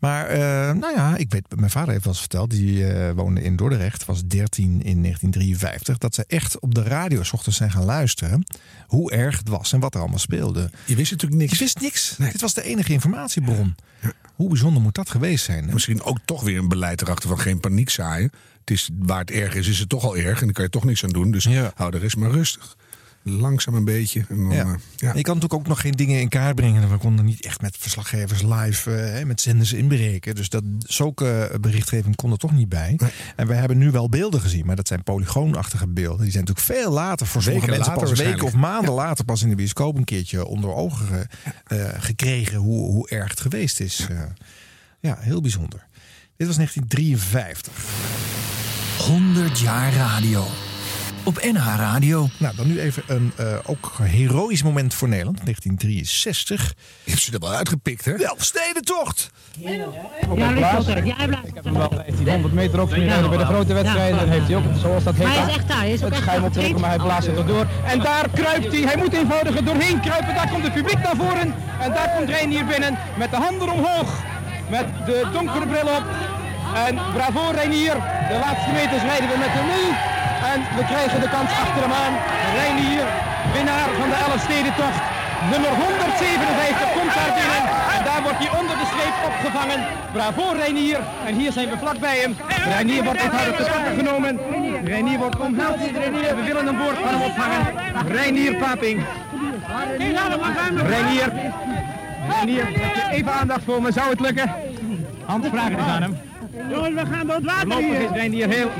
Maar 0.00 0.26
eh, 0.26 0.40
nou 0.74 0.94
ja, 0.94 1.16
ik 1.16 1.30
weet, 1.30 1.44
mijn 1.56 1.70
vader 1.70 1.90
heeft 1.90 2.04
wel 2.04 2.12
eens 2.12 2.22
verteld, 2.22 2.50
die 2.50 2.86
eh, 2.86 3.12
woonde 3.14 3.42
in 3.42 3.56
Dordrecht, 3.56 4.04
was 4.04 4.24
13 4.26 4.64
in 4.64 5.02
1953, 5.02 5.98
dat 5.98 6.14
ze 6.14 6.24
echt 6.26 6.58
op 6.58 6.74
de 6.74 6.82
radio 6.82 7.22
's 7.22 7.32
ochtends 7.32 7.58
zijn 7.58 7.70
gaan 7.70 7.84
luisteren 7.84 8.44
hoe 8.86 9.12
erg 9.12 9.38
het 9.38 9.48
was 9.48 9.72
en 9.72 9.80
wat 9.80 9.94
er 9.94 10.00
allemaal 10.00 10.18
speelde. 10.18 10.70
Je 10.86 10.96
wist 10.96 11.10
natuurlijk 11.10 11.40
niks. 11.40 11.52
Je 11.52 11.58
wist 11.58 11.80
niks. 11.80 12.16
Dit 12.18 12.40
was 12.40 12.54
de 12.54 12.62
enige 12.62 12.92
informatiebron. 12.92 13.74
Hoe 14.34 14.48
bijzonder 14.48 14.82
moet 14.82 14.94
dat 14.94 15.10
geweest 15.10 15.44
zijn? 15.44 15.66
hè? 15.66 15.72
Misschien 15.72 16.02
ook 16.02 16.18
toch 16.24 16.42
weer 16.42 16.58
een 16.58 16.68
beleid 16.68 17.02
erachter 17.02 17.28
van 17.28 17.40
geen 17.40 17.60
paniek 17.60 17.90
zaaien. 17.90 18.30
Het 18.60 18.70
is, 18.70 18.90
waar 18.98 19.20
het 19.20 19.30
erg 19.30 19.54
is, 19.54 19.68
is 19.68 19.78
het 19.78 19.88
toch 19.88 20.04
al 20.04 20.16
erg. 20.16 20.38
En 20.38 20.44
dan 20.44 20.52
kan 20.52 20.64
je 20.64 20.70
toch 20.70 20.84
niks 20.84 21.04
aan 21.04 21.10
doen. 21.10 21.30
Dus 21.30 21.48
hou 21.74 21.90
de 21.90 21.98
rest 21.98 22.16
maar 22.16 22.30
rustig. 22.30 22.76
Langzaam 23.22 23.74
een 23.74 23.84
beetje. 23.84 24.24
En 24.28 24.36
dan, 24.36 24.50
Ja. 24.50 24.62
eh, 24.64 24.70
ja. 24.96 25.14
Je 25.14 25.22
kan 25.22 25.34
natuurlijk 25.34 25.54
ook 25.54 25.66
nog 25.66 25.80
geen 25.80 25.92
dingen 25.92 26.20
in 26.20 26.28
kaart 26.28 26.54
brengen. 26.54 26.90
We 26.90 26.96
konden 26.96 27.24
niet 27.24 27.44
echt 27.44 27.60
met 27.60 27.76
verslaggevers 27.78 28.42
live, 28.42 28.94
eh, 28.96 29.12
hè, 29.12 29.24
met 29.24 29.40
zenders 29.40 29.72
inbreken. 29.72 30.34
Dus 30.34 30.48
dat, 30.48 30.62
zulke 30.78 31.58
berichtgeving 31.60 32.16
kon 32.16 32.30
er 32.32 32.38
toch 32.38 32.52
niet 32.52 32.68
bij. 32.68 32.98
En 33.36 33.46
we 33.46 33.54
hebben 33.54 33.78
nu 33.78 33.90
wel 33.90 34.08
beelden 34.08 34.40
gezien, 34.40 34.66
maar 34.66 34.76
dat 34.76 34.86
zijn 34.88 35.02
polygoonachtige 35.02 35.86
beelden. 35.88 36.22
Die 36.22 36.30
zijn 36.32 36.44
natuurlijk 36.44 36.78
veel 36.80 36.92
later 36.92 37.26
voor 37.26 37.42
sommige 37.42 37.66
Weken 37.66 37.78
mensen 37.82 38.00
later 38.02 38.16
pas 38.16 38.26
weken 38.26 38.46
of 38.46 38.54
maanden 38.54 38.94
later 38.94 39.24
pas 39.24 39.42
in 39.42 39.48
de 39.48 39.54
bioscoop 39.54 39.96
een 39.96 40.04
keertje 40.04 40.44
onder 40.46 40.70
ogen 40.74 41.06
ge- 41.06 41.26
eh, 41.76 42.02
gekregen 42.02 42.56
hoe, 42.58 42.90
hoe 42.90 43.08
erg 43.08 43.30
het 43.30 43.40
geweest 43.40 43.80
is. 43.80 44.06
Eh, 44.10 44.20
ja, 45.00 45.16
heel 45.20 45.40
bijzonder. 45.40 45.86
Dit 46.36 46.46
was 46.46 46.56
1953. 46.56 47.72
100 48.98 49.58
jaar 49.60 49.92
radio. 49.92 50.44
Op 51.24 51.42
NH 51.52 51.76
Radio. 51.76 52.28
Nou, 52.36 52.56
dan 52.56 52.66
nu 52.66 52.80
even 52.80 53.02
een 53.06 53.32
eh, 53.36 53.46
ook 53.66 53.96
heroïsch 54.02 54.62
moment 54.62 54.94
voor 54.94 55.08
Nederland. 55.08 55.36
1963. 55.44 56.74
Je 57.04 57.10
hebt 57.10 57.22
ze 57.22 57.32
er 57.32 57.38
wel 57.38 57.52
uitgepikt, 57.52 58.04
hè? 58.04 58.16
De 58.16 58.26
Elfstedentocht! 58.26 59.30
Ja, 59.58 59.70
wel 60.28 60.36
Ja, 60.36 61.16
hij 61.16 61.26
blijft. 61.26 61.46
Ik 61.46 61.54
heb 61.54 61.64
hem 61.64 61.74
wel 61.74 61.88
1500 61.88 62.54
meter 62.54 62.80
opgereden 62.80 63.28
bij 63.28 63.38
de 63.38 63.44
grote 63.44 63.72
wedstrijden. 63.74 64.18
Dan 64.18 64.28
heeft 64.28 64.46
hij 64.46 64.56
ook, 64.56 64.64
zoals 64.80 65.04
dat 65.04 65.14
heet, 65.14 65.26
hij 65.26 65.46
is 65.46 65.54
echt 65.56 65.68
daar, 65.68 65.78
hij 65.78 65.92
is 65.92 66.02
ook 66.02 66.04
het 66.04 66.12
echt 66.12 66.22
schuim 66.22 66.44
op 66.44 66.54
daar. 66.54 66.62
drukken, 66.62 66.80
maar 66.80 66.90
hij 66.90 66.98
blaast 66.98 67.26
het 67.26 67.36
erdoor. 67.36 67.66
En 67.84 67.98
daar 67.98 68.28
kruipt 68.30 68.72
hij. 68.72 68.80
Hij 68.80 68.96
moet 68.96 69.12
eenvoudig 69.12 69.56
er 69.56 69.64
doorheen 69.64 70.00
kruipen. 70.00 70.34
Daar 70.34 70.50
komt 70.50 70.62
het 70.62 70.72
publiek 70.72 70.98
naar 70.98 71.16
voren. 71.16 71.54
En 71.80 71.90
daar 71.92 72.12
komt 72.16 72.28
Reinier 72.28 72.66
binnen 72.66 72.98
met 73.18 73.30
de 73.30 73.36
handen 73.36 73.72
omhoog. 73.72 74.22
Met 74.70 74.86
de 75.06 75.28
donkere 75.32 75.66
bril 75.66 75.88
op. 75.96 76.04
En 76.86 76.94
bravo 77.14 77.50
Reinier. 77.50 77.94
De 78.28 78.38
laatste 78.44 78.70
meters 78.72 79.02
rijden 79.02 79.28
we 79.28 79.36
met 79.38 79.52
hem 79.52 79.66
mee. 79.66 80.19
En 80.52 80.60
we 80.76 80.84
krijgen 80.84 81.20
de 81.20 81.28
kans 81.28 81.50
achter 81.64 81.82
hem 81.82 81.92
aan. 82.04 82.14
Reinier, 82.60 83.04
winnaar 83.52 83.88
van 84.00 84.08
de 84.12 84.18
Elfstedentocht. 84.26 85.02
Nummer 85.52 85.70
157 85.70 86.92
komt 86.96 87.14
daar 87.14 87.32
binnen. 87.40 87.62
En 87.96 88.04
daar 88.04 88.22
wordt 88.22 88.38
hij 88.38 88.50
onder 88.60 88.76
de 88.82 88.86
streep 88.92 89.16
opgevangen. 89.30 89.80
Bravo 90.12 90.44
Reinier. 90.62 91.00
En 91.26 91.34
hier 91.34 91.52
zijn 91.52 91.68
we 91.70 91.78
vlakbij 91.78 92.18
hem. 92.18 92.36
Reinier 92.74 93.04
wordt 93.04 93.20
eenvoudig 93.20 93.56
te 93.56 93.70
pakken 93.72 93.94
genomen. 93.96 94.40
Reinier 94.84 95.18
wordt 95.18 95.38
omhelst. 95.38 95.90
We 96.36 96.42
willen 96.46 96.66
een 96.66 96.78
woord 96.78 96.98
van 96.98 97.08
hem 97.08 97.22
opvangen. 97.22 97.62
Reinier 98.06 98.54
Paping. 98.56 99.04
Reinier. 100.86 101.32
Reinier, 102.28 102.66
heb 102.66 102.94
je 102.94 103.02
even 103.10 103.32
aandacht 103.32 103.64
voor 103.64 103.82
me? 103.82 103.92
Zou 103.92 104.10
het 104.10 104.20
lukken? 104.20 104.54
Het 105.26 105.44
eens 105.44 105.88
aan 105.88 106.02
hem. 106.02 106.29
Jongens, 106.52 106.94
we 106.94 107.06
gaan 107.06 107.26
door 107.26 107.36
het 107.36 107.44
water 107.44 107.70
Voorlopig 107.70 108.16
is 108.16 108.32
hier. 108.32 108.48
Heel 108.48 108.70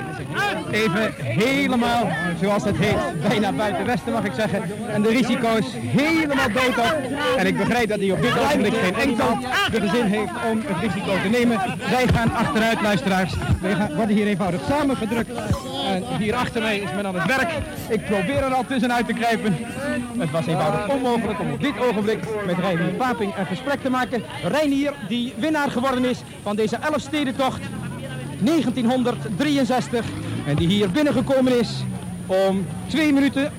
even 0.70 1.12
helemaal, 1.18 2.10
zoals 2.40 2.64
het 2.64 2.76
heet, 2.76 3.28
bijna 3.28 3.52
buiten 3.52 3.86
westen 3.86 4.12
mag 4.12 4.24
ik 4.24 4.32
zeggen. 4.32 4.62
En 4.88 5.02
de 5.02 5.08
risico's 5.08 5.66
helemaal 5.74 6.48
dood 6.52 6.78
op. 6.78 6.96
En 7.36 7.46
ik 7.46 7.56
begrijp 7.56 7.88
dat 7.88 7.98
hij 7.98 8.12
op 8.12 8.22
dit 8.22 8.38
ogenblik 8.38 8.74
geen 8.74 8.94
enkel 8.94 9.38
de 9.70 9.88
zin 9.88 10.06
heeft 10.06 10.32
om 10.50 10.62
het 10.64 10.80
risico 10.80 11.22
te 11.22 11.28
nemen. 11.28 11.58
Wij 11.90 12.06
gaan 12.14 12.32
achteruit, 12.32 12.80
luisteraars. 12.82 13.34
Wij 13.60 13.74
gaan, 13.74 13.94
worden 13.94 14.16
hier 14.16 14.26
eenvoudig 14.26 14.60
samengedrukt. 14.68 15.30
En 15.86 16.04
hier 16.18 16.34
achter 16.34 16.62
mij 16.62 16.78
is 16.78 16.92
men 16.94 17.06
aan 17.06 17.14
het 17.14 17.36
werk. 17.36 17.50
Ik 17.88 18.04
probeer 18.04 18.42
er 18.42 18.54
al 18.54 18.64
tussenuit 18.66 19.06
te 19.06 19.12
kruipen. 19.12 19.56
Het 20.18 20.30
was 20.30 20.46
eenvoudig 20.46 20.88
onmogelijk 20.88 21.40
om 21.40 21.52
op 21.52 21.60
dit 21.60 21.80
ogenblik 21.80 22.20
met 22.46 22.58
Reinier 22.58 22.94
Paping 22.94 23.36
een 23.36 23.46
gesprek 23.46 23.80
te 23.82 23.90
maken. 23.90 24.22
Reinier, 24.44 24.92
die 25.08 25.34
winnaar 25.36 25.70
geworden 25.70 26.04
is 26.04 26.18
van 26.42 26.56
deze 26.56 26.76
Elfstedentocht 26.76 27.59
1963. 28.38 30.04
En 30.46 30.56
die 30.56 30.68
hier 30.68 30.90
binnengekomen 30.90 31.60
is 31.60 31.84
om 32.26 32.66
2 32.86 33.12
minuten 33.12 33.52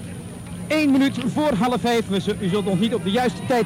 één 0.68 0.92
minuut 0.92 1.18
voor 1.34 1.54
half 1.54 1.82
vijf. 1.82 2.06
U 2.40 2.50
zult 2.50 2.66
ons 2.66 2.80
niet 2.80 2.94
op 2.94 3.04
de 3.04 3.12
juiste 3.12 3.42
tijd 3.48 3.66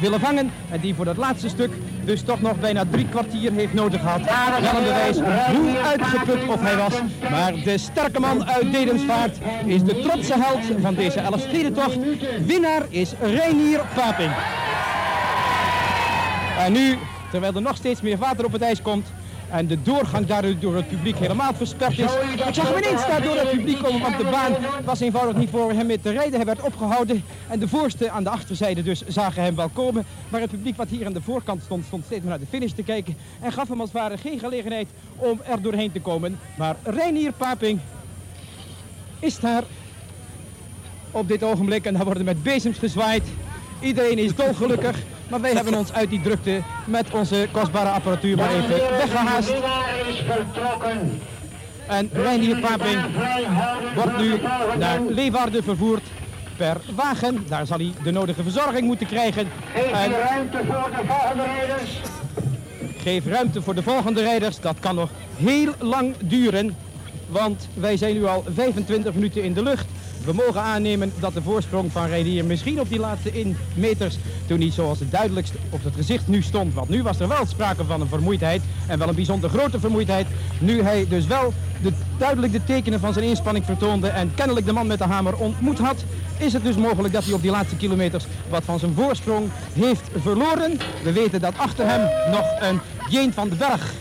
willen 0.00 0.20
vangen. 0.20 0.50
En 0.70 0.80
die 0.80 0.94
voor 0.94 1.04
dat 1.04 1.16
laatste 1.16 1.48
stuk 1.48 1.70
dus 2.04 2.22
toch 2.22 2.40
nog 2.40 2.60
bijna 2.60 2.84
drie 2.90 3.08
kwartier 3.08 3.52
heeft 3.52 3.74
nodig 3.74 4.00
gehad. 4.00 4.20
Wel 4.60 4.76
een 4.76 4.84
bewijs 4.84 5.16
hoe 5.56 5.78
uitgeput 5.78 6.48
of 6.48 6.60
hij 6.60 6.76
was. 6.76 6.94
Maar 7.30 7.52
de 7.64 7.78
sterke 7.78 8.20
man 8.20 8.46
uit 8.46 8.72
Dedemsvaart 8.72 9.38
is 9.64 9.82
de 9.82 10.00
trotse 10.00 10.34
held 10.38 10.80
van 10.80 10.94
deze 10.94 11.20
Elfstedentocht. 11.20 11.98
Winnaar 12.46 12.82
is 12.88 13.12
Reinier 13.20 13.80
Paping. 13.94 14.32
En 16.58 16.72
nu, 16.72 16.98
terwijl 17.30 17.54
er 17.54 17.62
nog 17.62 17.76
steeds 17.76 18.00
meer 18.00 18.18
water 18.18 18.44
op 18.44 18.52
het 18.52 18.62
ijs 18.62 18.82
komt 18.82 19.06
en 19.50 19.66
de 19.66 19.82
doorgang 19.82 20.26
daardoor 20.26 20.58
door 20.58 20.76
het 20.76 20.88
publiek 20.88 21.16
helemaal 21.16 21.54
versperd 21.54 21.98
is. 21.98 22.12
Ik 22.46 22.54
zag 22.54 22.68
hem 22.68 22.78
ineens 22.78 23.06
daar 23.06 23.22
door 23.22 23.36
het 23.36 23.50
publiek 23.50 23.82
komen 23.82 24.06
op 24.06 24.16
de 24.16 24.24
baan. 24.24 24.52
Het 24.52 24.84
was 24.84 25.00
eenvoudig 25.00 25.36
niet 25.36 25.50
voor 25.50 25.72
hem 25.72 25.86
mee 25.86 26.00
te 26.00 26.10
rijden. 26.10 26.34
Hij 26.34 26.44
werd 26.44 26.60
opgehouden 26.60 27.24
en 27.48 27.58
de 27.58 27.68
voorste 27.68 28.10
aan 28.10 28.24
de 28.24 28.30
achterzijde 28.30 28.82
dus 28.82 29.02
zagen 29.06 29.42
hem 29.42 29.56
wel 29.56 29.68
komen. 29.68 30.04
Maar 30.28 30.40
het 30.40 30.50
publiek 30.50 30.76
wat 30.76 30.88
hier 30.88 31.06
aan 31.06 31.12
de 31.12 31.22
voorkant 31.22 31.62
stond, 31.62 31.84
stond 31.84 32.04
steeds 32.04 32.20
maar 32.20 32.30
naar 32.30 32.38
de 32.38 32.46
finish 32.46 32.72
te 32.72 32.82
kijken. 32.82 33.16
En 33.40 33.52
gaf 33.52 33.68
hem 33.68 33.80
als 33.80 33.92
het 33.92 33.98
ware 33.98 34.18
geen 34.18 34.38
gelegenheid 34.38 34.88
om 35.16 35.40
er 35.44 35.62
doorheen 35.62 35.92
te 35.92 36.00
komen. 36.00 36.38
Maar 36.56 36.76
Reinier 36.82 37.32
Paping 37.32 37.80
is 39.18 39.40
daar 39.40 39.62
op 41.10 41.28
dit 41.28 41.42
ogenblik 41.42 41.84
en 41.84 41.94
daar 41.94 42.04
worden 42.04 42.24
met 42.24 42.42
bezems 42.42 42.78
gezwaaid. 42.78 43.22
Iedereen 43.80 44.18
is 44.18 44.34
dolgelukkig, 44.34 44.96
maar 45.28 45.40
wij 45.40 45.52
hebben 45.52 45.74
ons 45.74 45.92
uit 45.92 46.10
die 46.10 46.20
drukte 46.20 46.62
met 46.84 47.10
onze 47.10 47.48
kostbare 47.52 47.88
apparatuur 47.88 48.36
maar 48.36 48.54
even 48.54 48.96
weggehaast. 48.96 49.52
En 51.86 52.10
Reinier 52.12 52.60
Paping 52.60 53.00
wordt 53.94 54.18
nu 54.18 54.40
naar 54.78 55.00
Leeuwarden 55.08 55.64
vervoerd 55.64 56.02
per 56.56 56.80
wagen. 56.94 57.44
Daar 57.48 57.66
zal 57.66 57.78
hij 57.78 57.92
de 58.02 58.10
nodige 58.10 58.42
verzorging 58.42 58.86
moeten 58.86 59.06
krijgen. 59.06 59.48
En 59.92 60.10
ruimte 60.10 60.58
voor 60.66 60.90
de 60.90 61.06
volgende 61.06 61.44
rijders. 61.44 61.90
geef 62.98 63.26
ruimte 63.26 63.62
voor 63.62 63.74
de 63.74 63.82
volgende 63.82 64.22
rijders. 64.22 64.60
Dat 64.60 64.76
kan 64.80 64.94
nog 64.94 65.10
heel 65.36 65.72
lang 65.78 66.14
duren. 66.18 66.76
Want 67.28 67.68
wij 67.74 67.96
zijn 67.96 68.14
nu 68.14 68.26
al 68.26 68.44
25 68.54 69.14
minuten 69.14 69.42
in 69.42 69.52
de 69.52 69.62
lucht. 69.62 69.86
We 70.26 70.32
mogen 70.32 70.62
aannemen 70.62 71.12
dat 71.20 71.34
de 71.34 71.42
voorsprong 71.42 71.92
van 71.92 72.06
Reinier 72.06 72.44
misschien 72.44 72.80
op 72.80 72.88
die 72.88 72.98
laatste 72.98 73.54
meters 73.74 74.18
toen 74.46 74.58
niet 74.58 74.72
zoals 74.72 74.98
het 74.98 75.10
duidelijkst 75.10 75.52
op 75.70 75.84
het 75.84 75.94
gezicht 75.94 76.28
nu 76.28 76.42
stond. 76.42 76.74
Want 76.74 76.88
nu 76.88 77.02
was 77.02 77.20
er 77.20 77.28
wel 77.28 77.46
sprake 77.46 77.84
van 77.84 78.00
een 78.00 78.08
vermoeidheid 78.08 78.62
en 78.86 78.98
wel 78.98 79.08
een 79.08 79.14
bijzonder 79.14 79.50
grote 79.50 79.80
vermoeidheid. 79.80 80.26
Nu 80.58 80.82
hij 80.82 81.06
dus 81.08 81.26
wel 81.26 81.52
de, 81.82 81.92
duidelijk 82.18 82.52
de 82.52 82.64
tekenen 82.64 83.00
van 83.00 83.12
zijn 83.12 83.24
inspanning 83.24 83.64
vertoonde 83.64 84.08
en 84.08 84.34
kennelijk 84.34 84.66
de 84.66 84.72
man 84.72 84.86
met 84.86 84.98
de 84.98 85.04
hamer 85.04 85.36
ontmoet 85.36 85.78
had, 85.78 86.04
is 86.38 86.52
het 86.52 86.62
dus 86.62 86.76
mogelijk 86.76 87.14
dat 87.14 87.24
hij 87.24 87.34
op 87.34 87.42
die 87.42 87.50
laatste 87.50 87.76
kilometers 87.76 88.24
wat 88.48 88.64
van 88.64 88.78
zijn 88.78 88.94
voorsprong 88.94 89.48
heeft 89.72 90.10
verloren. 90.22 90.78
We 91.02 91.12
weten 91.12 91.40
dat 91.40 91.58
achter 91.58 91.86
hem 91.86 92.30
nog 92.30 92.46
een 92.60 92.80
Jeen 93.08 93.32
van 93.32 93.48
den 93.48 93.58
Berg 93.58 93.92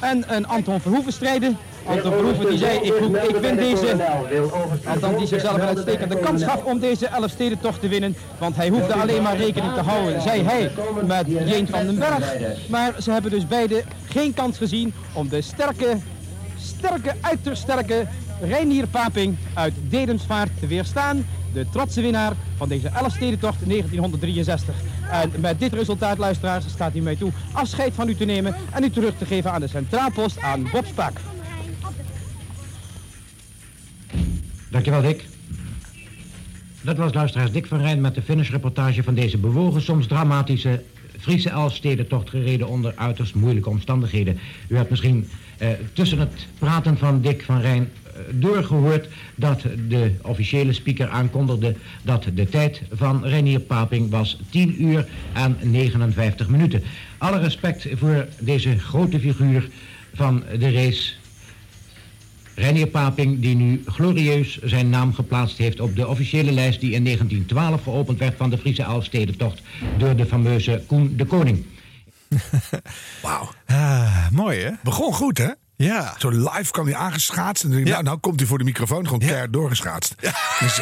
en 0.00 0.24
een 0.26 0.46
Anton 0.46 0.80
Verhoeven 0.80 1.12
strijden. 1.12 1.58
Anton 1.88 2.12
Verhoeven 2.12 2.48
die 2.48 2.58
zei, 2.58 2.78
ik, 2.78 2.94
ik 3.28 3.36
win 3.36 3.56
deze, 3.56 3.96
Anton 4.84 5.16
die 5.16 5.26
zichzelf 5.26 5.54
een 5.54 5.60
uitstekende 5.60 6.18
kans 6.18 6.44
gaf 6.44 6.64
om 6.64 6.78
deze 6.78 7.06
Elfstedentocht 7.06 7.80
te 7.80 7.88
winnen. 7.88 8.16
Want 8.38 8.56
hij 8.56 8.68
hoefde 8.68 8.94
alleen 8.94 9.22
maar 9.22 9.36
rekening 9.36 9.74
te 9.74 9.80
houden, 9.80 10.22
zei 10.22 10.42
hij, 10.42 10.70
met 11.06 11.26
Jeen 11.26 11.66
van 11.66 11.86
den 11.86 11.98
Berg. 11.98 12.32
Maar 12.68 12.94
ze 13.02 13.10
hebben 13.10 13.30
dus 13.30 13.46
beide 13.46 13.82
geen 14.08 14.34
kans 14.34 14.58
gezien 14.58 14.92
om 15.12 15.28
de 15.28 15.42
sterke, 15.42 15.96
sterke, 16.58 17.14
uiterst 17.20 17.62
sterke 17.62 18.06
Reinier 18.40 18.86
Paping 18.86 19.36
uit 19.54 19.74
Dedemsvaart 19.88 20.50
te 20.60 20.66
weerstaan. 20.66 21.26
De 21.52 21.66
trotse 21.72 22.00
winnaar 22.00 22.32
van 22.56 22.68
deze 22.68 22.88
Elfstedentocht 22.88 23.68
1963. 23.68 24.74
En 25.10 25.32
met 25.40 25.58
dit 25.58 25.72
resultaat, 25.72 26.18
luisteraars, 26.18 26.64
staat 26.68 26.92
hij 26.92 27.00
mij 27.00 27.16
toe 27.16 27.32
afscheid 27.52 27.94
van 27.94 28.08
u 28.08 28.14
te 28.14 28.24
nemen 28.24 28.56
en 28.72 28.84
u 28.84 28.90
terug 28.90 29.18
te 29.18 29.24
geven 29.24 29.52
aan 29.52 29.60
de 29.60 29.68
centraalpost 29.68 30.40
aan 30.40 30.68
Bob 30.72 30.86
Spaak. 30.86 31.20
Dankjewel, 34.70 35.02
Dick. 35.02 35.24
Dat 36.80 36.96
was 36.96 37.14
luisteraars 37.14 37.52
Dick 37.52 37.66
van 37.66 37.80
Rijn 37.80 38.00
met 38.00 38.14
de 38.14 38.22
finishreportage 38.22 39.02
van 39.02 39.14
deze 39.14 39.38
bewogen, 39.38 39.82
soms 39.82 40.06
dramatische 40.06 40.82
Friese 41.18 41.50
Elfstedentocht 41.50 42.30
gereden 42.30 42.68
onder 42.68 42.92
uiterst 42.96 43.34
moeilijke 43.34 43.68
omstandigheden. 43.68 44.38
U 44.68 44.76
hebt 44.76 44.90
misschien 44.90 45.28
eh, 45.58 45.68
tussen 45.92 46.18
het 46.18 46.46
praten 46.58 46.98
van 46.98 47.20
Dick 47.20 47.42
van 47.42 47.60
Rijn 47.60 47.90
eh, 48.04 48.20
doorgehoord 48.30 49.08
dat 49.34 49.62
de 49.88 50.12
officiële 50.22 50.72
speaker 50.72 51.08
aankondigde 51.08 51.74
dat 52.02 52.26
de 52.34 52.48
tijd 52.48 52.82
van 52.92 53.24
Reinier 53.24 53.60
Paping 53.60 54.10
was 54.10 54.40
10 54.50 54.82
uur 54.82 55.06
en 55.32 55.56
59 55.62 56.48
minuten. 56.48 56.82
Alle 57.18 57.38
respect 57.38 57.88
voor 57.94 58.26
deze 58.38 58.78
grote 58.78 59.20
figuur 59.20 59.68
van 60.14 60.42
de 60.58 60.70
race 60.70 61.12
Reinier 62.58 62.86
Paping, 62.86 63.40
die 63.40 63.54
nu 63.54 63.82
glorieus 63.86 64.58
zijn 64.62 64.90
naam 64.90 65.14
geplaatst 65.14 65.58
heeft 65.58 65.80
op 65.80 65.96
de 65.96 66.06
officiële 66.06 66.52
lijst 66.52 66.80
die 66.80 66.92
in 66.92 67.04
1912 67.04 67.82
geopend 67.82 68.18
werd 68.18 68.36
van 68.36 68.50
de 68.50 68.58
Friese 68.58 68.82
Elfstedentocht 68.82 69.62
door 69.98 70.16
de 70.16 70.26
fameuze 70.26 70.82
Koen 70.86 71.16
de 71.16 71.24
Koning. 71.24 71.64
Wauw. 73.22 73.50
Ah, 73.66 74.30
mooi 74.30 74.58
hè? 74.58 74.70
Begon 74.82 75.14
goed, 75.14 75.38
hè? 75.38 75.48
Ja. 75.80 76.14
Zo 76.18 76.28
live 76.28 76.70
kwam 76.70 76.86
hij 76.86 76.94
aangeschaatst. 76.94 77.64
En 77.64 77.70
dan 77.70 77.82
nou, 77.82 78.02
nou 78.02 78.18
komt 78.18 78.38
hij 78.40 78.48
voor 78.48 78.58
de 78.58 78.64
microfoon 78.64 79.04
gewoon 79.04 79.18
keihard 79.18 79.52
doorgeschaatst. 79.52 80.14
Dus, 80.60 80.80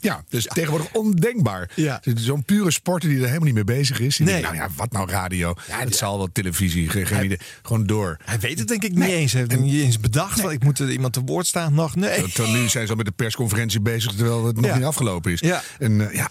ja, 0.00 0.24
dus 0.28 0.44
tegenwoordig 0.44 0.92
ondenkbaar. 0.92 1.70
Ja. 1.74 2.00
Zo'n 2.14 2.44
pure 2.44 2.70
sporter 2.70 3.08
die 3.08 3.18
er 3.18 3.24
helemaal 3.24 3.44
niet 3.44 3.54
mee 3.54 3.64
bezig 3.64 4.00
is. 4.00 4.16
Die 4.16 4.26
Nee. 4.26 4.34
denkt, 4.40 4.56
nou 4.56 4.68
ja, 4.68 4.74
wat 4.76 4.92
nou 4.92 5.10
radio? 5.10 5.54
het 5.70 5.96
zal 5.96 6.16
wel 6.18 6.28
televisie. 6.32 6.90
Idee. 7.24 7.38
Gewoon 7.62 7.86
door. 7.86 8.16
Hij 8.24 8.38
weet 8.38 8.58
het 8.58 8.68
denk 8.68 8.82
ik 8.84 8.94
niet 8.94 9.08
eens. 9.08 9.32
Hij 9.32 9.40
heeft 9.40 9.52
het 9.52 9.60
niet 9.60 9.82
eens 9.82 10.00
bedacht. 10.00 10.40
van, 10.40 10.50
Ik 10.52 10.64
moet 10.64 10.78
er 10.78 10.90
iemand 10.90 11.12
te 11.12 11.20
woord 11.20 11.46
staan. 11.46 11.74
Nog 11.74 11.96
nee. 11.96 12.32
Tot 12.32 12.48
nu 12.52 12.68
zijn 12.68 12.84
ze 12.84 12.90
al 12.90 12.96
met 12.96 13.06
de 13.06 13.12
persconferentie 13.12 13.80
bezig 13.80 14.12
terwijl 14.14 14.46
het 14.46 14.56
nog 14.56 14.64
Ja. 14.66 14.76
niet 14.76 14.84
afgelopen 14.84 15.32
is. 15.32 15.40
Ja. 15.40 15.62
En 15.78 16.08
eh, 16.08 16.14
ja, 16.14 16.28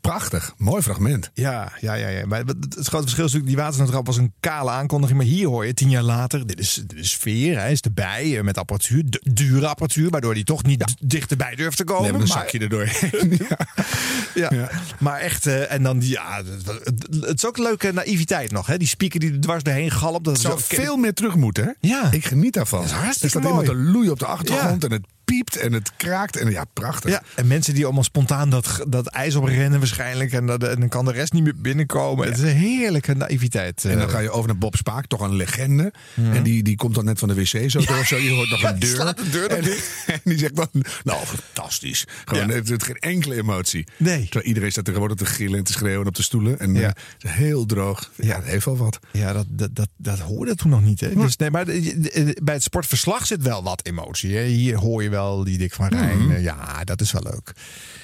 prachtig. 0.00 0.54
Mooi 0.56 0.82
fragment. 0.82 1.30
Ja, 1.34 1.72
ja, 1.80 1.94
ja, 1.94 2.08
ja. 2.08 2.26
Maar 2.26 2.38
het 2.38 2.76
grote 2.86 3.02
verschil 3.02 3.24
is 3.24 3.32
natuurlijk, 3.32 3.46
die 3.46 3.56
waternoodgrap 3.56 4.06
was 4.06 4.16
een 4.16 4.32
kale 4.40 4.70
aankondiging. 4.70 5.18
Maar 5.18 5.28
hier 5.28 5.46
hoor 5.48 5.66
je, 5.66 5.74
tien 5.74 5.90
jaar 5.90 6.02
later, 6.02 6.46
dit 6.46 6.58
is, 6.60 6.82
dit 6.86 6.98
is 6.98 7.10
sfeer. 7.10 7.58
Hij 7.58 7.72
is 7.72 7.80
erbij 7.80 8.36
eh, 8.36 8.42
met 8.42 8.58
apparatuur, 8.58 9.02
du- 9.10 9.20
dure 9.32 9.66
apparatuur. 9.66 10.10
Waardoor 10.10 10.32
hij 10.32 10.44
toch 10.44 10.62
niet 10.62 10.94
dichterbij 11.00 11.54
durft 11.54 11.76
te 11.76 11.84
komen. 11.84 12.02
Nee, 12.02 12.12
een 12.12 12.18
maar- 12.18 12.26
zakje 12.26 12.58
erdoorheen. 12.58 13.40
ja. 14.34 14.50
Ja. 14.50 14.70
Maar 14.98 15.20
echt, 15.20 15.46
eh, 15.46 15.72
en 15.72 15.82
dan 15.82 15.98
ja, 16.00 16.42
het, 17.20 17.34
is 17.36 17.46
ook 17.46 17.58
leuke 17.58 17.92
naïviteit 17.92 18.52
nog. 18.52 18.66
Hè? 18.66 18.76
Die 18.78 18.88
speaker 18.88 19.20
die 19.20 19.32
er 19.32 19.40
dwars 19.40 19.62
doorheen 19.62 19.90
galmt. 19.90 20.24
Dat 20.24 20.40
zou 20.40 20.60
veel 20.62 20.96
meer 20.96 21.14
terug 21.14 21.34
moeten, 21.36 21.64
hè? 21.64 21.70
Ja. 21.88 22.10
Ik 22.10 22.24
geniet 22.24 22.52
daarvan. 22.52 22.80
Dat 22.80 22.88
is 22.88 22.94
hartstikke 22.94 23.36
er 23.36 23.42
staat 23.42 23.52
mooi. 23.54 23.66
iemand 23.66 23.86
te 23.86 23.92
loeien 23.92 24.10
op 24.12 24.18
de 24.18 24.26
achtergrond 24.26 24.84
en 24.84 24.92
het 24.92 25.06
piept 25.24 25.56
en 25.56 25.72
het 25.72 25.92
kraakt. 25.96 26.36
En 26.36 26.50
ja, 26.50 26.64
prachtig. 26.72 27.10
Ja, 27.10 27.22
en 27.34 27.46
mensen 27.46 27.74
die 27.74 27.84
allemaal 27.84 28.02
spontaan 28.04 28.50
dat, 28.50 28.84
dat 28.88 29.06
ijs 29.06 29.34
oprennen 29.34 29.78
waarschijnlijk. 29.78 30.32
En, 30.32 30.46
dat, 30.46 30.62
en 30.62 30.80
dan 30.80 30.88
kan 30.88 31.04
de 31.04 31.12
rest 31.12 31.32
niet 31.32 31.42
meer 31.42 31.56
binnenkomen. 31.56 32.26
Het 32.26 32.36
is 32.36 32.42
een 32.42 32.56
heerlijke 32.56 33.14
naïviteit. 33.14 33.84
En 33.84 33.98
dan 33.98 34.06
eh. 34.06 34.12
ga 34.12 34.18
je 34.18 34.30
over 34.30 34.48
naar 34.48 34.58
Bob 34.58 34.76
Spaak, 34.76 35.06
toch 35.06 35.20
een 35.20 35.34
legende. 35.34 35.92
En 36.14 36.42
die, 36.42 36.62
die 36.62 36.76
komt 36.76 36.94
dan 36.94 37.04
net 37.04 37.18
van 37.18 37.28
de 37.28 37.34
wc 37.34 37.70
zo 37.70 37.80
door 37.84 38.04
zo. 38.06 38.16
Je 38.16 38.30
hoort 38.30 38.50
nog 38.50 38.62
een 38.62 38.78
deur. 38.78 39.14
de 39.30 39.46
en, 39.48 39.64
en 40.14 40.20
die 40.24 40.38
zegt 40.38 40.56
dan, 40.56 40.68
nou 41.04 41.18
fantastisch. 41.26 42.04
Gewoon, 42.24 42.50
het 42.50 42.68
heeft 42.68 42.84
geen 42.84 42.96
enkele 42.96 43.34
emotie. 43.36 43.86
Nee. 43.96 44.22
Terwijl 44.22 44.44
iedereen 44.44 44.70
staat 44.70 44.84
tegenwoordig 44.84 45.16
te 45.18 45.26
gillen 45.26 45.58
en 45.58 45.64
te 45.64 45.72
schreeuwen 45.72 46.06
op 46.06 46.14
de 46.14 46.22
stoelen. 46.22 46.58
En 46.58 46.74
Ja. 46.74 46.94
eh, 47.20 47.32
heel 47.32 47.66
droog. 47.66 48.10
Ja, 48.16 48.36
het 48.36 48.44
heeft 48.44 48.64
wel 48.64 48.76
wat. 48.76 48.98
Ja, 49.12 49.32
dat, 49.32 49.46
dat, 49.48 49.76
dat, 49.76 49.88
dat 49.96 50.18
hoorde 50.18 50.54
toen 50.54 50.70
nog 50.70 50.82
niet. 50.82 51.00
Hè? 51.00 51.14
Dus, 51.14 51.36
nee, 51.36 51.50
maar 51.50 51.64
de- 51.64 52.36
bij 52.42 52.54
het 52.54 52.62
sportverslag 52.62 53.26
zit 53.26 53.42
wel 53.42 53.62
wat 53.62 53.86
emotie. 53.86 54.36
Hè? 54.36 54.44
Hier 54.44 54.76
hoor 54.76 55.02
je 55.02 55.08
wel 55.14 55.44
die 55.44 55.58
Dick 55.58 55.72
van 55.74 55.88
Rijn. 55.88 56.18
Mhm. 56.18 56.30
eh, 56.30 56.42
Ja, 56.42 56.84
dat 56.84 57.00
is 57.00 57.12
wel 57.12 57.22
leuk. 57.22 57.52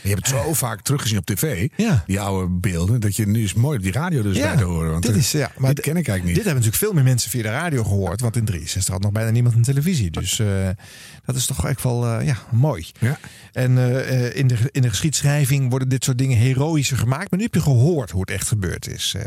Je 0.02 0.08
hebt 0.08 0.26
het 0.26 0.36
zo 0.36 0.54
vaak 0.54 0.80
teruggezien 0.82 1.18
op 1.18 1.26
tv, 1.26 1.68
Ja. 1.76 2.04
die 2.06 2.20
oude 2.20 2.48
beelden, 2.52 3.00
dat 3.00 3.16
je 3.16 3.26
nu 3.26 3.42
is 3.44 3.54
mooi 3.54 3.76
op 3.76 3.82
die 3.82 3.92
radio 3.92 4.22
dus 4.22 4.38
bij 4.38 4.56
te 4.56 4.64
horen. 4.64 4.90
Want 4.90 5.02
dit 5.02 5.12
eh, 5.12 5.18
is, 5.18 5.32
ja, 5.32 5.50
maar 5.58 5.74
dit 5.74 5.84
ken 5.84 5.96
ik 5.96 6.08
eigenlijk 6.08 6.24
Dit 6.26 6.26
niet. 6.26 6.44
hebben 6.44 6.54
natuurlijk 6.54 6.82
veel 6.82 6.92
meer 6.92 7.02
mensen 7.04 7.30
via 7.30 7.42
de 7.42 7.48
radio 7.48 7.82
gehoord. 7.84 8.20
Want 8.20 8.36
in 8.36 8.44
63 8.44 8.92
had 8.94 9.02
nog 9.02 9.12
bijna 9.12 9.30
niemand 9.30 9.54
een 9.54 9.62
televisie. 9.62 10.10
Dus 10.10 10.38
eh, 10.38 10.46
dat 11.32 11.40
is 11.40 11.46
toch 11.46 11.66
echt 11.66 11.82
wel 11.82 12.06
eh, 12.06 12.26
ja, 12.26 12.36
mooi. 12.50 12.86
Ja. 12.98 13.18
En 13.52 13.78
eh, 13.78 14.26
eh, 14.26 14.36
in, 14.36 14.46
de, 14.46 14.56
in 14.70 14.82
de 14.82 14.88
geschiedschrijving 14.88 15.70
worden 15.70 15.88
dit 15.88 16.04
soort 16.04 16.18
dingen 16.18 16.36
heroïscher 16.38 16.96
gemaakt. 16.96 17.30
Maar 17.30 17.38
nu 17.38 17.44
heb 17.44 17.54
je 17.54 17.60
gehoord 17.60 18.10
hoe 18.10 18.20
het 18.20 18.30
echt 18.30 18.48
gebeurd 18.48 18.88
is. 18.88 19.14
Eh, 19.16 19.22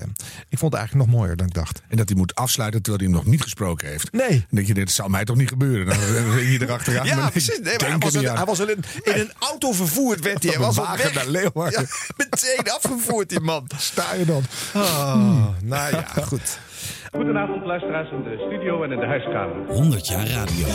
ik 0.49 0.57
vond 0.57 0.71
het 0.71 0.81
eigenlijk 0.81 1.09
nog 1.09 1.19
mooier 1.19 1.35
dan 1.35 1.47
ik 1.47 1.53
dacht. 1.53 1.81
En 1.87 1.97
dat 1.97 2.09
hij 2.09 2.17
moet 2.17 2.35
afsluiten 2.35 2.81
terwijl 2.81 3.03
hij 3.03 3.13
hem 3.13 3.23
nog 3.23 3.31
niet 3.33 3.41
gesproken 3.41 3.87
heeft. 3.87 4.11
Nee. 4.11 4.29
Dan 4.29 4.45
denk 4.49 4.67
je, 4.67 4.73
dit 4.73 4.91
zal 4.91 5.07
mij 5.07 5.23
toch 5.23 5.35
niet 5.35 5.47
gebeuren? 5.47 5.85
Dan 5.85 5.97
ben 6.35 6.51
je 6.51 6.61
erachteraan. 6.61 7.05
Ja, 7.05 7.29
precies. 7.29 7.59
Nee, 7.59 7.75
hij, 7.75 7.97
was 7.97 8.13
hij 8.13 8.45
was 8.45 8.59
in 8.59 8.69
een, 8.69 9.13
in 9.13 9.19
een 9.19 9.31
auto 9.39 9.71
vervoerd, 9.71 10.19
werd 10.19 10.43
hij. 10.43 10.51
Hij 10.51 10.61
was 10.61 10.75
wagen 10.75 11.03
weg. 11.03 11.13
naar 11.13 11.27
Leeuwarden. 11.27 11.81
Ja, 11.81 12.13
meteen 12.17 12.73
afgevoerd, 12.73 13.29
die 13.29 13.39
man. 13.39 13.67
Sta 13.77 14.13
je 14.13 14.25
dan? 14.25 14.43
Oh, 14.75 15.47
nou 15.63 15.95
ja, 15.95 16.07
goed. 16.23 16.59
Goedenavond 17.11 17.65
luisteraars 17.65 18.11
in 18.11 18.23
de 18.23 18.43
studio 18.47 18.83
en 18.83 18.91
in 18.91 18.99
de 18.99 19.05
huiskamer. 19.05 19.67
100 19.67 20.07
jaar 20.07 20.27
radio. 20.27 20.67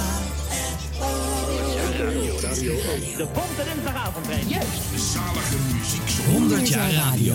De 2.49 3.27
Bonte. 3.35 4.49
Juist. 4.49 5.13
Zalige 5.13 5.57
muziek. 5.73 6.27
100 6.27 6.69
jaar 6.69 6.91
radio. 6.91 7.35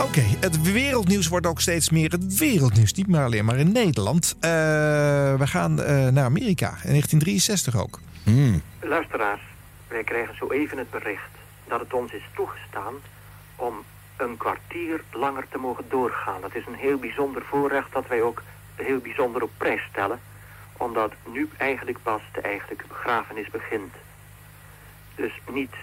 Oké, 0.00 0.20
het 0.20 0.72
wereldnieuws 0.72 1.28
wordt 1.28 1.46
ook 1.46 1.60
steeds 1.60 1.90
meer 1.90 2.10
het 2.10 2.38
wereldnieuws. 2.38 2.92
Niet 2.92 3.06
meer 3.06 3.24
alleen 3.24 3.44
maar 3.44 3.58
in 3.58 3.72
Nederland. 3.72 4.36
Eh, 4.40 4.50
we 5.34 5.46
gaan 5.46 5.80
eh, 5.80 6.08
naar 6.08 6.24
Amerika. 6.24 6.66
In 6.66 6.90
1963 6.90 7.76
ook. 7.76 7.98
Luisteraars, 8.80 9.40
wij 9.88 10.04
krijgen 10.04 10.36
zo 10.36 10.50
even 10.50 10.78
het 10.78 10.90
bericht 10.90 11.30
dat 11.68 11.80
het 11.80 11.94
ons 11.94 12.12
is 12.12 12.24
toegestaan 12.34 12.94
om 13.56 13.74
een 14.16 14.36
kwartier 14.36 15.02
langer 15.12 15.44
te 15.50 15.58
mogen 15.58 15.84
doorgaan. 15.88 16.40
Dat 16.40 16.54
is 16.54 16.66
een 16.66 16.74
heel 16.74 16.98
bijzonder 16.98 17.42
voorrecht 17.42 17.92
dat 17.92 18.06
wij 18.08 18.22
ook 18.22 18.42
heel 18.74 18.98
bijzonder 18.98 19.42
op 19.42 19.50
prijs 19.56 19.82
stellen, 19.90 20.20
omdat 20.76 21.12
nu 21.32 21.48
eigenlijk 21.56 21.98
pas 22.02 22.22
de 22.32 22.40
eigenlijke 22.40 22.84
begrafenis 22.88 23.50
begint. 23.50 23.94
Dus 25.14 25.40
niet 25.50 25.74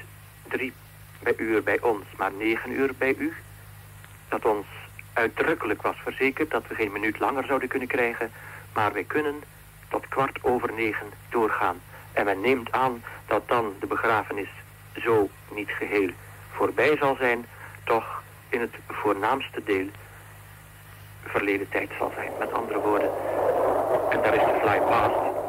drie 0.48 0.74
bij 1.20 1.34
uur 1.38 1.64
bij 1.64 1.82
ons, 1.82 2.06
maar 2.18 2.32
negen 2.32 2.72
uur 2.72 2.92
bij 2.98 3.16
u. 3.18 3.34
Dat 4.30 4.46
ons 4.46 4.66
uitdrukkelijk 5.14 5.82
was 5.82 5.96
verzekerd 6.04 6.52
dat 6.52 6.68
we 6.68 6.76
geen 6.76 6.92
minuut 6.92 7.20
langer 7.20 7.46
zouden 7.46 7.68
kunnen 7.68 7.88
krijgen, 7.88 8.32
maar 8.74 8.94
wij 8.94 9.04
kunnen 9.04 9.44
tot 9.90 10.08
kwart 10.08 10.40
over 10.42 10.74
negen 10.74 11.08
doorgaan. 11.30 11.82
En 12.14 12.26
men 12.26 12.42
neemt 12.42 12.72
aan 12.72 13.04
dat 13.28 13.48
dan 13.48 13.74
de 13.80 13.88
begrafenis 13.88 14.50
zo 14.96 15.30
niet 15.52 15.70
geheel 15.70 16.10
voorbij 16.52 16.98
zal 16.98 17.16
zijn, 17.16 17.46
toch 17.84 18.24
in 18.50 18.62
het 18.62 18.76
voornaamste 18.88 19.64
deel 19.64 19.88
verleden 21.26 21.70
tijd 21.70 21.90
zal 21.98 22.12
zijn. 22.16 22.32
Met 22.40 22.54
andere 22.54 22.80
woorden, 22.80 23.12
en 24.10 24.22
daar 24.22 24.34
is 24.34 24.46
de 24.46 24.60
fly 24.62 24.80
past. 24.80 25.47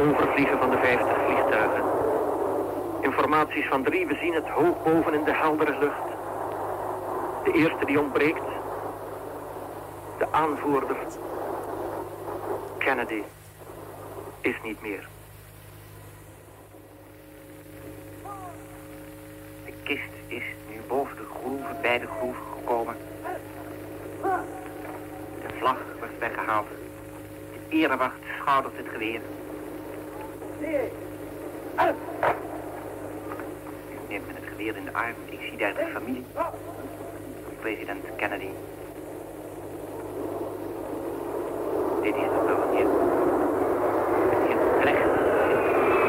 Overvliegen 0.00 0.58
van 0.58 0.70
de 0.70 0.78
50 0.78 1.16
vliegtuigen. 1.24 1.82
Informaties 3.00 3.66
van 3.66 3.82
drie, 3.82 4.06
we 4.06 4.14
zien 4.14 4.34
het 4.34 4.48
hoog 4.48 4.82
boven 4.82 5.14
in 5.14 5.24
de 5.24 5.34
heldere 5.34 5.78
lucht. 5.78 6.08
De 7.44 7.52
eerste 7.52 7.86
die 7.86 8.00
ontbreekt, 8.00 8.46
de 10.18 10.32
aanvoerder, 10.32 10.96
Kennedy, 12.78 13.22
is 14.40 14.56
niet 14.62 14.82
meer. 14.82 15.08
De 19.64 19.72
kist 19.82 20.12
is 20.26 20.44
nu 20.68 20.80
boven 20.88 21.16
de 21.16 21.26
groeven, 21.40 21.76
bij 21.82 21.98
de 21.98 22.06
groeven 22.06 22.44
gekomen. 22.58 22.96
De 25.40 25.54
vlag 25.58 25.78
wordt 25.98 26.18
weggehaald. 26.18 26.68
De 27.52 27.76
erewacht 27.76 28.20
schoudert 28.38 28.76
het 28.76 28.88
geweer. 28.88 29.20
Nu 30.60 30.66
neemt 34.08 34.26
men 34.26 34.34
het 34.34 34.44
geweer 34.48 34.76
in 34.76 34.84
de 34.84 34.92
arm. 34.92 35.14
Ik 35.24 35.38
zie 35.40 35.58
daar 35.58 35.74
de 35.74 35.86
familie. 35.92 36.24
President 37.60 38.04
Kennedy. 38.16 38.48
Dit 42.02 42.14
is 42.14 42.22
het 42.22 42.32
moment. 42.32 42.90
Het 44.30 44.48
is 44.48 44.98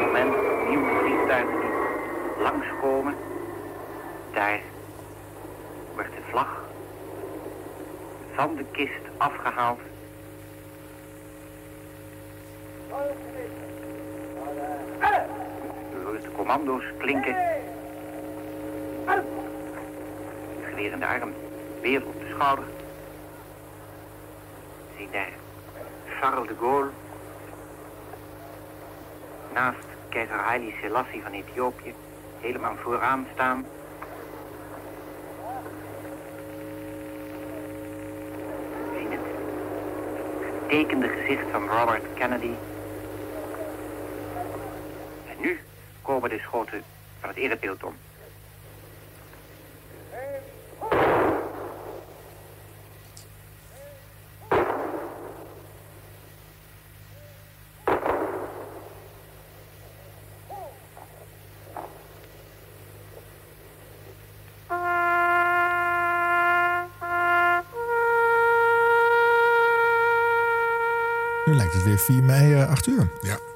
moment 0.02 0.34
nieuwe 0.68 0.98
vliegtuigen 1.00 1.60
die 1.60 2.42
langskomen. 2.42 3.14
Daar 4.32 4.60
wordt 5.94 6.10
de 6.10 6.22
vlag 6.30 6.64
van 8.34 8.54
de 8.54 8.64
kist 8.70 9.02
afgehaald. 9.16 9.80
De 16.22 16.28
commando's 16.36 16.84
klinken. 16.98 17.36
Het 19.04 19.24
geweer 20.68 20.98
de 20.98 21.06
arm, 21.06 21.34
weer 21.80 22.06
op 22.06 22.20
de 22.20 22.26
schouder. 22.34 22.64
Zie 24.96 25.08
daar 25.10 25.32
Charles 26.20 26.48
de 26.48 26.54
Gaulle 26.60 26.90
naast 29.54 29.86
keizer 30.08 30.36
Haile 30.36 30.72
Selassie 30.80 31.22
van 31.22 31.32
Ethiopië 31.32 31.94
helemaal 32.40 32.76
vooraan 32.76 33.26
staan. 33.34 33.66
Zien 38.96 39.10
het 39.10 39.20
getekende 40.58 41.08
gezicht 41.08 41.44
van 41.50 41.68
Robert 41.68 42.04
Kennedy. 42.14 42.50
En 45.28 45.36
nu 45.38 45.60
komen 46.02 46.30
de 46.30 46.38
schoten 46.38 46.82
van 47.20 47.28
het 47.28 47.38
erebeeld 47.38 47.82
om. 47.84 47.94
Nu 71.44 71.54
lijkt 71.54 71.72
het 71.72 71.82
weer 71.82 71.98
4 71.98 72.22
mei, 72.22 72.54
eh 72.54 72.70
8 72.70 72.86
uur. 72.86 73.08
Ja. 73.20 73.51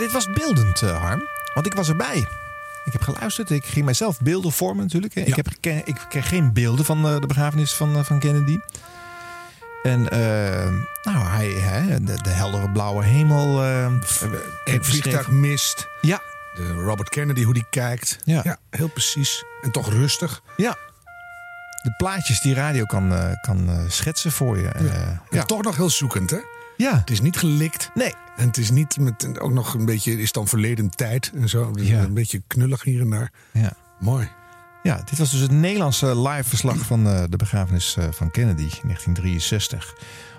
Dit 0.00 0.12
was 0.12 0.26
beeldend, 0.32 0.82
eh, 0.82 1.00
Harm. 1.00 1.22
Want 1.54 1.66
ik 1.66 1.74
was 1.74 1.88
erbij. 1.88 2.26
Ik 2.84 2.92
heb 2.92 3.02
geluisterd. 3.02 3.50
Ik 3.50 3.64
ging 3.64 3.84
mijzelf 3.84 4.20
beelden 4.20 4.52
vormen 4.52 4.82
natuurlijk. 4.84 5.14
Ik, 5.14 5.36
heb, 5.36 5.46
ik 5.84 6.06
kreeg 6.08 6.28
geen 6.28 6.52
beelden 6.52 6.84
van 6.84 7.06
eh, 7.06 7.20
de 7.20 7.26
begrafenis 7.26 7.74
van, 7.74 7.96
eh, 7.96 8.04
van 8.04 8.18
Kennedy. 8.18 8.58
En 9.82 10.00
nou, 11.02 11.26
hij, 11.26 11.48
hè, 11.48 12.04
de, 12.04 12.22
de 12.22 12.30
heldere 12.30 12.70
blauwe 12.70 13.04
hemel. 13.04 13.62
eh 13.64 13.84
Het 13.92 14.00
beschreven. 14.00 14.84
vliegtuig 14.84 15.28
mist. 15.30 15.86
Ja. 16.00 16.20
De 16.54 16.72
Robert 16.72 17.08
Kennedy, 17.08 17.44
hoe 17.44 17.54
die 17.54 17.66
kijkt. 17.70 18.18
Ja. 18.24 18.56
heel 18.70 18.88
precies. 18.88 19.44
En 19.62 19.70
toch 19.70 19.90
rustig. 19.92 20.42
Ja. 20.56 20.76
De 21.82 21.94
plaatjes 21.96 22.40
die 22.40 22.54
radio 22.54 22.84
kan, 22.84 23.36
kan 23.40 23.84
schetsen 23.88 24.32
voor 24.32 24.58
je. 24.58 24.68
En 25.30 25.46
toch 25.46 25.62
nog 25.62 25.76
heel 25.76 25.90
zoekend, 25.90 26.30
hè? 26.30 26.38
Ja. 26.76 26.96
Het 26.98 27.10
is 27.10 27.20
niet 27.20 27.36
gelikt. 27.36 27.90
Nee. 27.94 28.14
En 28.40 28.46
het 28.46 28.56
is 28.56 28.70
niet 28.70 28.98
met 28.98 29.38
ook 29.38 29.52
nog 29.52 29.74
een 29.74 29.84
beetje, 29.84 30.18
is 30.20 30.32
dan 30.32 30.48
verleden 30.48 30.90
tijd 30.90 31.30
en 31.34 31.48
zo. 31.48 31.70
Dus 31.70 31.88
Een 31.88 32.14
beetje 32.14 32.42
knullig 32.46 32.82
hier 32.82 33.00
en 33.00 33.10
daar. 33.10 33.32
Ja. 33.52 33.76
Mooi. 33.98 34.28
Ja, 34.82 35.02
dit 35.04 35.18
was 35.18 35.30
dus 35.30 35.40
het 35.40 35.50
Nederlandse 35.50 36.20
live 36.20 36.48
verslag 36.48 36.76
van 36.76 37.06
eh, 37.06 37.24
de 37.28 37.36
begrafenis 37.36 37.96
eh, 37.96 38.04
van 38.10 38.30
Kennedy 38.30 38.62
in 38.62 38.80
1963. 38.82 39.94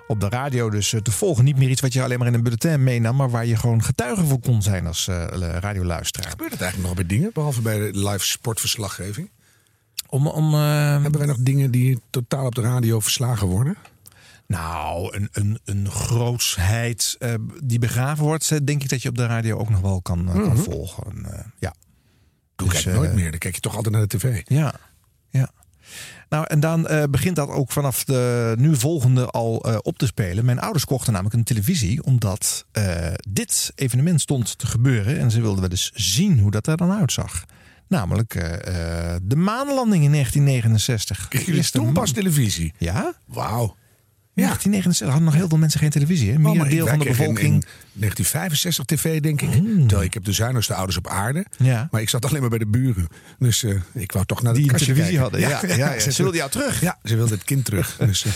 Op 0.08 0.20
de 0.20 0.30
radio 0.30 0.70
dus 0.70 0.94
eh, 0.94 1.02
te 1.02 1.12
volgen. 1.12 1.44
Niet 1.44 1.58
meer 1.58 1.70
iets 1.70 1.82
wat 1.82 1.94
je 1.94 2.04
alleen 2.04 2.20
maar 2.20 2.28
in 2.28 2.34
een 2.34 2.44
bulletin 2.44 2.84
meenam, 2.84 3.16
maar 3.16 3.30
waar 3.30 3.46
je 3.46 3.56
gewoon 3.56 3.84
getuige 3.84 4.26
voor 4.26 4.40
kon 4.40 4.62
zijn 4.62 4.88
als 4.88 5.08
eh, 5.08 5.26
radioluisteraar. 5.60 6.30
Gebeurt 6.30 6.52
het 6.52 6.62
eigenlijk 6.62 6.90
nog 6.90 7.06
bij 7.06 7.18
dingen, 7.18 7.32
behalve 7.34 7.62
bij 7.62 7.78
de 7.78 8.10
live 8.10 8.26
sportverslaggeving? 8.26 9.30
Om, 10.10 10.28
om, 10.28 10.54
Hebben 10.54 11.18
wij 11.18 11.28
nog 11.28 11.38
dingen 11.40 11.72
die 11.72 12.00
totaal 12.10 12.46
op 12.46 12.56
de 12.56 12.62
radio 12.62 13.00
verslagen 13.00 13.48
worden? 13.48 13.76
Nou, 14.52 15.16
een, 15.16 15.30
een, 15.32 15.60
een 15.66 15.92
grootsheid 15.92 17.16
eh, 17.20 17.34
die 17.64 17.80
begraven 17.80 18.24
wordt, 18.24 18.52
eh, 18.52 18.58
denk 18.64 18.84
ik 18.84 18.90
dat 18.90 19.02
je 19.02 19.10
op 19.10 19.18
de 19.18 19.26
radio 19.26 19.58
ook 19.58 19.70
nog 19.70 19.80
wel 19.82 20.02
kan, 20.02 20.28
eh, 20.28 20.34
kan 20.34 20.44
Mhm. 20.44 20.58
volgen. 20.58 21.26
Eh, 21.34 21.40
ja. 21.60 21.74
Doe 22.56 22.70
Dus, 22.70 22.84
kijk 22.84 22.96
nooit 22.96 23.10
eh, 23.10 23.16
meer. 23.16 23.30
Dan 23.30 23.40
kijk 23.40 23.56
je 23.56 23.62
toch 23.62 23.76
altijd 23.76 23.94
naar 23.96 24.08
de 24.08 24.18
tv. 24.18 24.42
Ja, 24.46 24.74
ja. 25.30 25.52
Nou, 26.30 26.46
en 26.48 26.60
dan 26.60 26.88
begint 27.10 27.36
dat 27.36 27.50
ook 27.50 27.72
vanaf 27.72 28.04
de 28.04 28.54
nu 28.58 28.76
volgende 28.76 29.26
al 29.26 29.56
op 29.82 29.98
te 29.98 30.06
spelen. 30.06 30.46
Mijn 30.46 30.60
ouders 30.60 30.86
kochten 30.86 31.14
namelijk 31.14 31.36
een 31.38 31.44
televisie, 31.44 32.04
omdat 32.04 32.66
dit 33.30 33.72
evenement 33.76 34.22
stond 34.22 34.58
te 34.58 34.68
gebeuren. 34.68 35.20
En 35.20 35.32
ze 35.32 35.42
wilden 35.42 35.62
wel 35.62 35.70
eens 35.70 35.92
zien 35.94 36.40
hoe 36.40 36.52
dat 36.52 36.68
er 36.68 36.78
dan 36.78 36.92
uitzag. 36.92 37.46
Namelijk 37.88 38.30
de 39.24 39.36
maanlanding 39.36 40.04
in 40.04 40.12
1969. 40.18 41.28
Kijk 41.28 41.46
jullie 41.46 41.70
toen 41.70 41.94
pas 41.94 42.12
televisie? 42.12 42.74
Ja? 42.78 43.14
Wauw. 43.26 43.76
1969 44.34 45.08
hadden 45.08 45.24
nog 45.24 45.34
heel 45.34 45.48
veel 45.50 45.58
mensen 45.58 45.80
geen 45.80 45.90
televisie. 45.90 46.32
Hè? 46.32 46.38
Meer 46.38 46.50
Oh, 46.52 46.58
maar 46.58 46.66
ik- 46.66 46.72
deel 46.72 46.88
van 46.88 47.00
de 47.00 47.06
in- 47.06 47.12
bevolking. 47.12 47.54
In 47.54 47.64
1965 47.94 48.86
tv, 48.86 49.20
denk 49.20 49.42
ik. 49.42 49.52
Terwijl 49.52 50.02
ik 50.02 50.14
heb 50.14 50.24
de 50.24 50.32
zuinigste 50.32 50.74
ouders 50.74 50.98
op 50.98 51.08
aarde. 51.08 51.46
Ja. 51.58 51.88
Maar 51.92 52.02
ik 52.02 52.10
zat 52.10 52.26
alleen 52.26 52.42
maar 52.42 52.50
bij 52.50 52.60
de 52.60 52.68
buren. 52.68 53.08
Dus 53.40 53.64
eh, 53.64 53.76
ik 53.94 54.12
wou 54.12 54.26
toch 54.26 54.42
naar 54.42 54.54
de 54.54 54.60
Die 54.60 54.72
een 54.72 54.78
televisie 54.78 55.04
kijken. 55.04 55.22
hadden. 55.22 55.40
Ja, 55.40 55.50
ja, 55.68 55.76
ja. 55.94 56.00
Ze 56.00 56.22
wilden 56.22 56.38
jou 56.40 56.52
terug. 56.52 56.82
Ja, 56.82 57.00
ze 57.04 57.16
wilden 57.16 57.34
het 57.38 57.46
kind 57.46 57.66
terug. 57.66 57.98
Dus, 58.08 58.26
eh, 58.26 58.32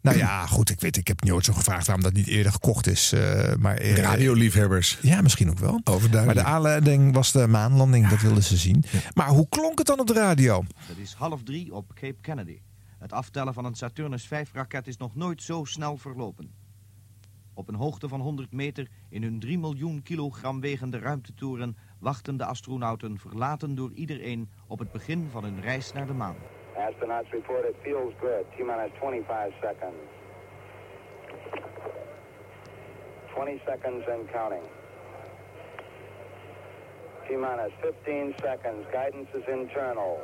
Nou 0.00 0.16
ja, 0.16 0.46
goed. 0.46 0.70
Ik 0.70 0.80
weet, 0.80 0.96
ik 0.96 1.08
heb 1.08 1.24
nooit 1.24 1.44
zo 1.44 1.52
gevraagd 1.52 1.86
waarom 1.86 2.04
dat 2.04 2.12
niet 2.12 2.26
eerder 2.26 2.52
gekocht 2.52 2.86
is. 2.86 3.12
eh, 3.12 3.54
maar, 3.58 3.76
eh, 3.76 3.96
radioliefhebbers. 3.96 4.98
Ja, 5.00 5.20
misschien 5.20 5.50
ook 5.50 5.58
wel. 5.58 5.80
Maar 5.84 5.94
Overduidelijk. 5.94 6.40
de 6.46 6.52
aanleiding 6.52 7.14
was 7.14 7.32
de 7.32 7.46
maanlanding, 7.48 8.08
dat 8.08 8.20
wilden 8.20 8.42
ze 8.42 8.56
zien. 8.56 8.84
Maar 9.14 9.28
hoe 9.28 9.46
klonk 9.48 9.78
het 9.78 9.86
dan 9.86 10.00
op 10.00 10.06
de 10.06 10.12
radio? 10.14 10.64
Het 10.86 10.96
is 11.02 11.14
half 11.18 11.42
drie 11.44 11.72
op 11.74 11.90
Cape 11.94 12.16
Kennedy. 12.20 12.58
Het 13.04 13.12
aftellen 13.12 13.54
van 13.54 13.64
een 13.64 13.74
Saturnus 13.74 14.26
5-raket 14.26 14.86
is 14.86 14.96
nog 14.96 15.14
nooit 15.14 15.42
zo 15.42 15.64
snel 15.64 15.96
verlopen. 15.96 16.54
Op 17.54 17.68
een 17.68 17.74
hoogte 17.74 18.08
van 18.08 18.20
100 18.20 18.52
meter 18.52 18.88
in 19.08 19.22
hun 19.22 19.40
3 19.40 19.58
miljoen 19.58 20.02
kilogram 20.02 20.60
wegende 20.60 20.98
ruimtetoren 20.98 21.76
wachten 22.00 22.36
de 22.36 22.44
astronauten 22.44 23.18
verlaten 23.18 23.74
door 23.74 23.92
iedereen 23.92 24.50
op 24.66 24.78
het 24.78 24.92
begin 24.92 25.28
van 25.30 25.44
hun 25.44 25.60
reis 25.60 25.92
naar 25.92 26.06
de 26.06 26.12
maan. 26.12 26.36
Astronauts 26.76 27.30
report 27.30 27.64
it 27.64 27.76
feels 27.82 28.14
good. 28.20 28.44
T-minus 28.56 28.90
25 29.00 29.54
seconds. 29.60 29.96
20 33.34 33.60
seconds 33.66 34.08
and 34.08 34.30
counting. 34.30 34.64
T-minus 37.26 37.72
15 37.80 38.34
seconds. 38.36 38.86
Guidance 38.90 39.38
is 39.38 39.46
internal. 39.46 40.20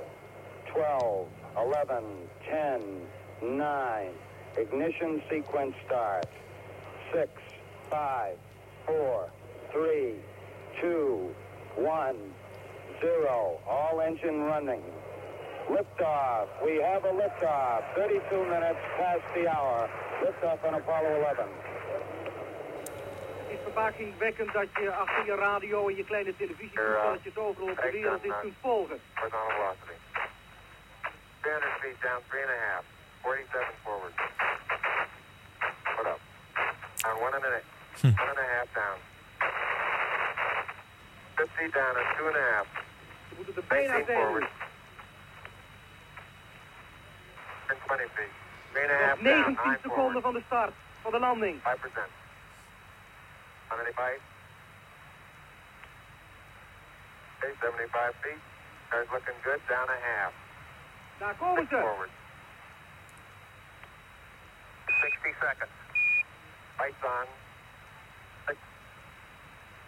12, 0.73 1.40
11, 1.57 2.05
10, 2.49 3.07
9. 3.43 4.09
Ignition 4.57 5.23
sequence 5.29 5.75
start. 5.87 6.27
6, 7.13 7.29
5, 7.91 8.37
4, 8.87 9.31
3, 9.73 10.15
2, 10.81 11.35
1, 11.77 12.17
0. 13.01 13.61
All 13.69 14.01
engine 14.01 14.43
running. 14.43 14.83
Liftoff. 15.69 16.49
We 16.65 16.83
have 16.83 17.05
a 17.05 17.13
liftoff. 17.13 17.83
32 17.95 18.45
minutes 18.45 18.79
past 18.97 19.23
the 19.35 19.49
hour. 19.49 19.89
Liftoff 20.23 20.65
on 20.65 20.75
Apollo 20.75 21.23
11. 21.23 21.49
Het 23.51 23.59
is 23.59 23.63
verbazingwekkend 23.63 24.53
dat 24.53 24.67
je 24.81 24.93
achter 24.93 25.25
je 25.27 25.35
radio 25.35 25.89
en 25.89 25.97
je 25.97 26.05
kleine 26.05 26.37
televisietoestelletjes 26.37 27.37
overal 27.37 27.69
op 27.69 27.77
de 27.77 27.91
wereld 27.93 28.23
dit 28.23 28.41
kunt 28.41 28.55
volgen. 28.61 28.99
Horizontal 31.51 31.83
velocity. 31.83 31.83
300 31.83 31.83
feet 31.83 31.99
down, 32.03 32.21
three 32.31 32.43
and 32.43 32.51
a 32.51 32.61
half. 32.71 32.85
47 33.23 33.67
forward. 33.85 34.13
Put 35.97 36.07
up. 36.07 36.21
On 37.05 37.21
one 37.21 37.35
and 37.35 37.45
a, 37.45 37.61
one 38.03 38.29
and 38.29 38.39
a 38.39 38.49
half 38.55 38.69
down. 38.75 38.99
50 41.37 41.71
down 41.73 41.97
at 41.97 42.17
two 42.17 42.27
and 42.27 42.37
a 42.37 42.45
half. 42.53 42.67
Je 43.29 43.35
moet 43.37 43.57
er 43.57 43.65
bijna 43.69 43.93
19 43.93 44.07
zijn. 44.07 44.19
forward. 44.19 44.49
And 47.71 47.79
20 47.87 48.09
feet. 48.15 48.35
Three 48.73 48.83
and 48.85 48.93
a 48.93 49.05
half 49.05 49.21
Nog 49.21 49.33
down, 49.33 49.47
19 49.47 49.65
nine 49.65 49.79
seconden 49.83 50.23
forward. 50.23 50.23
van 50.23 50.35
de 50.35 50.43
start 50.47 50.73
van 51.03 51.11
de 51.13 51.19
landing. 51.19 51.61
5%. 51.61 51.63
How 53.69 53.77
many 53.79 53.93
bites? 53.95 54.25
Okay, 57.39 57.53
75 57.61 58.15
feet. 58.21 58.43
Car's 58.89 59.09
looking 59.13 59.39
good, 59.43 59.61
down 59.69 59.89
a 59.89 59.99
half. 60.11 60.33
Daar 61.21 61.35
komen 61.35 61.67
ze. 61.69 61.77
Forward. 61.77 62.11
60 64.87 65.35
seconds. 65.41 65.73
Lights 66.79 67.05
on. 67.05 67.29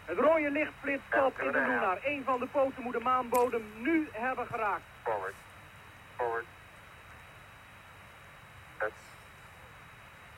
Het 0.05 0.19
rode 0.19 0.51
licht 0.51 0.73
flitst 0.81 1.15
op 1.15 1.41
in 1.41 1.53
de 1.53 1.59
lunar. 1.59 1.99
Een 2.05 2.25
van 2.25 2.41
de 2.41 2.47
poten 2.47 2.83
moet 2.83 2.93
de 2.93 3.01
maanbodem 3.01 3.63
nu 3.77 4.09
hebben 4.13 4.47
geraakt. 4.47 4.83
Forward. 5.03 5.35
Forward. 6.17 6.45
That's 8.79 8.93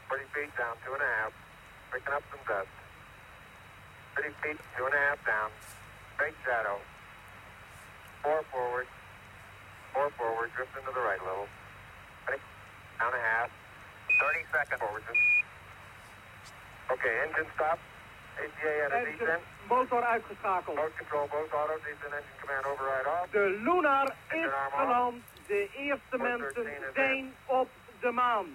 40 0.08 0.26
feet 0.32 0.56
down, 0.56 0.76
two 0.84 0.92
and 0.92 1.02
a 1.02 1.06
half. 1.20 1.32
Picking 1.90 2.14
up 2.14 2.22
some 2.30 2.42
dust. 2.46 2.68
30 4.14 4.34
feet, 4.40 4.58
two 4.76 4.84
and 4.84 4.94
a 4.94 4.98
half 4.98 5.18
down. 5.24 5.50
Straight 6.14 6.36
shadow. 6.44 6.78
Four 8.22 8.42
forward. 8.50 8.86
Four 9.94 10.10
forward, 10.18 10.50
drift 10.56 10.74
into 10.78 10.90
the 10.90 11.00
right 11.00 11.20
a 11.22 11.24
little. 11.24 11.48
Ready? 12.26 12.42
Down 12.98 13.14
a 13.14 13.22
half. 13.30 13.48
30 14.20 14.44
seconds 14.52 14.80
forward. 14.82 15.04
Okay, 16.90 17.14
engine 17.24 17.50
stop. 17.54 17.78
ACA 18.42 18.72
at 18.86 18.92
a 18.92 18.96
En 18.98 19.04
de 19.04 19.16
descent. 19.18 19.42
motor 19.68 20.02
uitgeschakeld. 20.02 20.76
Mode 20.76 20.96
control, 20.98 21.26
both 21.30 21.52
auto, 21.52 21.74
descent 21.86 22.12
engine 22.18 22.38
command 22.40 22.64
override 22.66 23.08
off. 23.08 23.30
De 23.30 23.44
lunar 23.66 24.06
is 24.28 24.50
geland. 24.76 25.22
De 25.46 25.68
eerste 25.76 26.16
mensen 26.18 26.66
zijn 26.94 27.34
op 27.46 27.68
de 28.00 28.10
maan. 28.10 28.46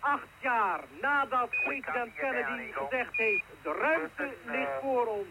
Acht 0.00 0.28
jaar 0.40 0.80
nadat 1.00 1.50
president 1.50 2.14
Kennedy 2.14 2.72
gezegd 2.72 3.16
heeft... 3.16 3.44
de 3.62 3.72
ruimte 3.72 4.34
ligt 4.44 4.70
voor 4.80 5.06
ons. 5.06 5.26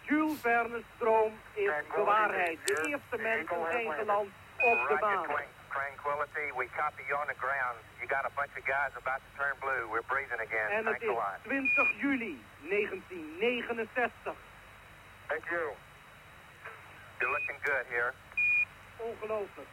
Jules 0.00 0.40
Verne's 0.40 0.84
droom 0.98 1.32
is 1.54 1.70
bewaarheid. 1.94 2.58
De 2.64 2.86
eerste 2.88 3.16
mensen 3.22 3.56
zijn 3.70 3.92
geland 3.92 4.28
op 4.58 4.88
de 4.88 4.96
maan. 5.00 5.26
Tranquility, 5.68 6.46
we 6.56 6.66
copy 6.76 7.02
you 7.08 7.14
on 7.20 7.26
the 7.26 7.38
ground. 7.44 7.76
You 8.00 8.06
got 8.08 8.24
a 8.24 8.32
bunch 8.34 8.54
of 8.60 8.64
guys 8.64 8.92
about 9.02 9.20
to 9.26 9.30
turn 9.38 9.54
blue. 9.60 9.82
We're 9.92 10.08
breathing 10.12 10.40
again. 10.40 10.68
En 10.70 10.86
het 10.86 11.02
is 11.02 11.08
lot. 11.08 11.38
20 11.42 12.00
juli 12.00 12.34
1969. 12.60 14.34
Thank 15.26 15.44
you. 15.50 15.64
You're 17.18 17.32
looking 17.36 17.58
good 17.62 17.84
here. 17.88 18.12
Ongelooflijk. 18.96 19.68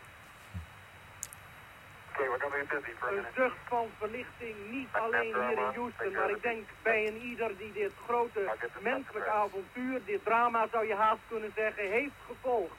Okay, 2.11 2.27
we're 2.29 2.39
going 2.39 2.53
to 2.53 2.59
be 2.59 2.75
busy 2.75 2.93
for 2.99 3.07
a 3.07 3.11
Een 3.11 3.15
minute. 3.15 3.33
zucht 3.41 3.59
van 3.67 3.89
verlichting, 3.97 4.55
niet 4.69 4.87
alleen 4.91 5.33
hier 5.35 5.57
in 5.57 5.73
Houston, 5.75 6.11
maar 6.13 6.29
ik 6.29 6.41
denk 6.41 6.67
bij 6.81 7.07
een 7.07 7.17
ieder 7.17 7.57
die 7.57 7.71
dit 7.73 7.91
grote 8.07 8.51
menselijke 8.79 9.29
avontuur, 9.29 10.05
dit 10.05 10.23
drama 10.23 10.67
zou 10.71 10.87
je 10.87 10.95
haast 10.95 11.21
kunnen 11.27 11.51
zeggen, 11.55 11.91
heeft 11.91 12.19
gevolgd. 12.27 12.75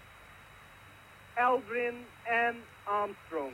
Aldrin 1.36 2.06
en 2.24 2.64
Armstrong 2.84 3.52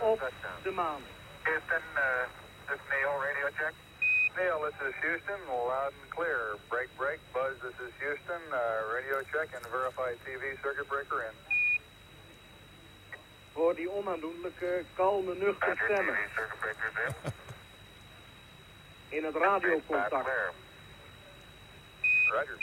op 0.00 0.30
de 0.62 0.70
maan. 0.70 1.02
Houston, 1.42 1.82
uh, 1.94 2.02
this 2.66 2.74
is 2.74 2.80
Neil, 2.90 3.14
radio 3.26 3.48
check. 3.58 3.74
Neil, 4.36 4.60
this 4.60 4.88
is 4.88 4.94
Houston, 5.00 5.40
loud 5.48 5.92
and 6.00 6.10
clear. 6.10 6.56
Break, 6.68 6.88
break. 6.96 7.20
Buzz, 7.32 7.54
this 7.62 7.78
is 7.86 7.92
Houston, 8.00 8.42
uh, 8.52 8.58
radio 8.94 9.22
check 9.32 9.48
and 9.54 9.64
verified 9.70 10.16
TV 10.24 10.60
circuit 10.62 10.88
breaker 10.88 11.22
in. 11.28 11.34
Voor 13.52 13.74
die 13.74 13.90
onaandoenlijke, 13.90 14.84
kalme, 14.94 15.34
nuchter 15.34 15.76
stemmen. 15.84 16.18
In 19.08 19.24
het 19.24 19.36
radiocontact. 19.36 20.28
Roger. 22.30 22.58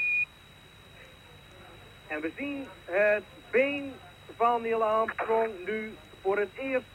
En 2.07 2.21
we 2.21 2.31
zien 2.37 2.67
het 2.85 3.23
been 3.51 3.93
van 4.37 4.61
Neil 4.61 4.83
Armstrong 4.83 5.65
nu 5.65 5.97
voor 6.21 6.37
het 6.37 6.49
eerst 6.57 6.85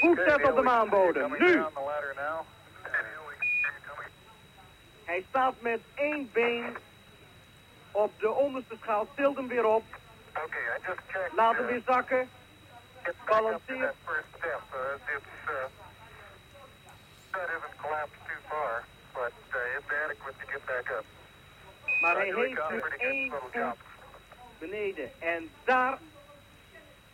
voet 0.00 0.18
zetten 0.26 0.48
op 0.50 0.56
de 0.56 0.62
maanbodem. 0.62 1.34
Nu! 1.38 1.64
Hij 5.04 5.24
staat 5.28 5.54
met 5.60 5.80
één 5.94 6.30
been 6.32 6.76
op 7.90 8.12
de 8.20 8.30
onderste 8.30 8.76
schaal. 8.80 9.08
Tilt 9.14 9.36
hem 9.36 9.48
weer 9.48 9.64
op. 9.64 9.84
Laat 11.36 11.54
hem 11.54 11.64
uh, 11.64 11.70
weer 11.70 11.82
zakken. 11.86 12.30
Balanceert. 13.26 13.94
Uh, 14.04 14.10
uh. 15.44 15.54
Maar 22.00 22.14
hij 22.14 22.32
heeft 22.34 22.70
nu 22.70 22.80
één 22.98 23.30
voet. 23.30 23.87
Beneden. 24.58 25.10
En 25.18 25.48
daar 25.64 25.98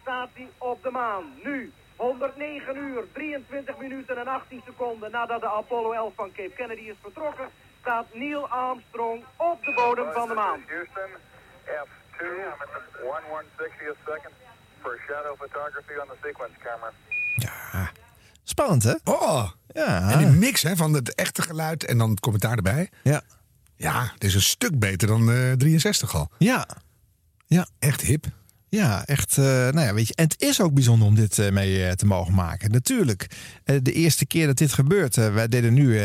staat 0.02 0.28
hij 0.34 0.48
op 0.58 0.82
de 0.82 0.90
maan. 0.90 1.24
Nu, 1.44 1.72
109 1.96 2.76
uur, 2.76 3.02
23 3.12 3.78
minuten 3.78 4.16
en 4.18 4.26
18 4.28 4.62
seconden 4.64 5.10
nadat 5.10 5.40
de 5.40 5.48
Apollo 5.48 5.92
11 5.92 6.12
van 6.14 6.32
Cape 6.32 6.52
Kennedy 6.56 6.80
is 6.80 6.96
vertrokken, 7.02 7.48
staat 7.80 8.06
Neil 8.12 8.48
Armstrong 8.48 9.24
op 9.36 9.64
de 9.64 9.72
bodem 9.74 10.12
van 10.12 10.28
de 10.28 10.34
maan. 10.34 10.60
Houston, 10.68 11.10
F2, 11.66 12.20
I'm 12.20 12.60
at 12.60 12.68
the 12.92 13.02
1 13.02 13.22
160th 13.30 13.98
second 14.06 14.34
for 14.80 15.00
shadow 15.06 15.36
photography 15.36 15.94
on 16.02 16.06
the 16.06 16.16
sequence 16.22 16.54
camera. 16.62 16.92
Spannend, 18.46 18.82
hè? 18.82 18.94
Oh, 19.04 19.50
Ja. 19.72 20.10
en 20.10 20.18
die 20.18 20.26
mix 20.26 20.62
hè, 20.62 20.76
van 20.76 20.92
het 20.92 21.14
echte 21.14 21.42
geluid 21.42 21.84
en 21.84 21.98
dan 21.98 22.10
het 22.10 22.20
commentaar 22.20 22.56
erbij. 22.56 22.90
Ja. 23.02 23.22
Ja, 23.76 24.10
het 24.14 24.24
is 24.24 24.34
een 24.34 24.40
stuk 24.42 24.78
beter 24.78 25.08
dan 25.08 25.30
eh 25.30 25.52
63 25.52 26.14
al. 26.14 26.28
Ja. 26.38 26.66
Ja. 27.46 27.68
Echt 27.78 28.00
hip. 28.00 28.26
Ja, 28.68 29.04
echt. 29.06 29.38
eh, 29.38 29.44
nou 29.44 29.80
ja, 29.80 29.94
weet 29.94 30.08
je. 30.08 30.14
En 30.14 30.24
het 30.24 30.42
is 30.42 30.60
ook 30.60 30.74
bijzonder 30.74 31.08
om 31.08 31.14
dit 31.14 31.38
eh, 31.38 31.50
mee 31.50 31.84
eh, 31.86 31.92
te 31.92 32.06
mogen 32.06 32.34
maken. 32.34 32.70
Natuurlijk. 32.70 33.26
de 33.82 33.92
eerste 33.92 34.26
keer 34.26 34.46
dat 34.46 34.56
dit 34.56 34.72
gebeurt. 34.72 35.14
wij 35.14 35.48
deden 35.48 35.74
nu 35.74 35.98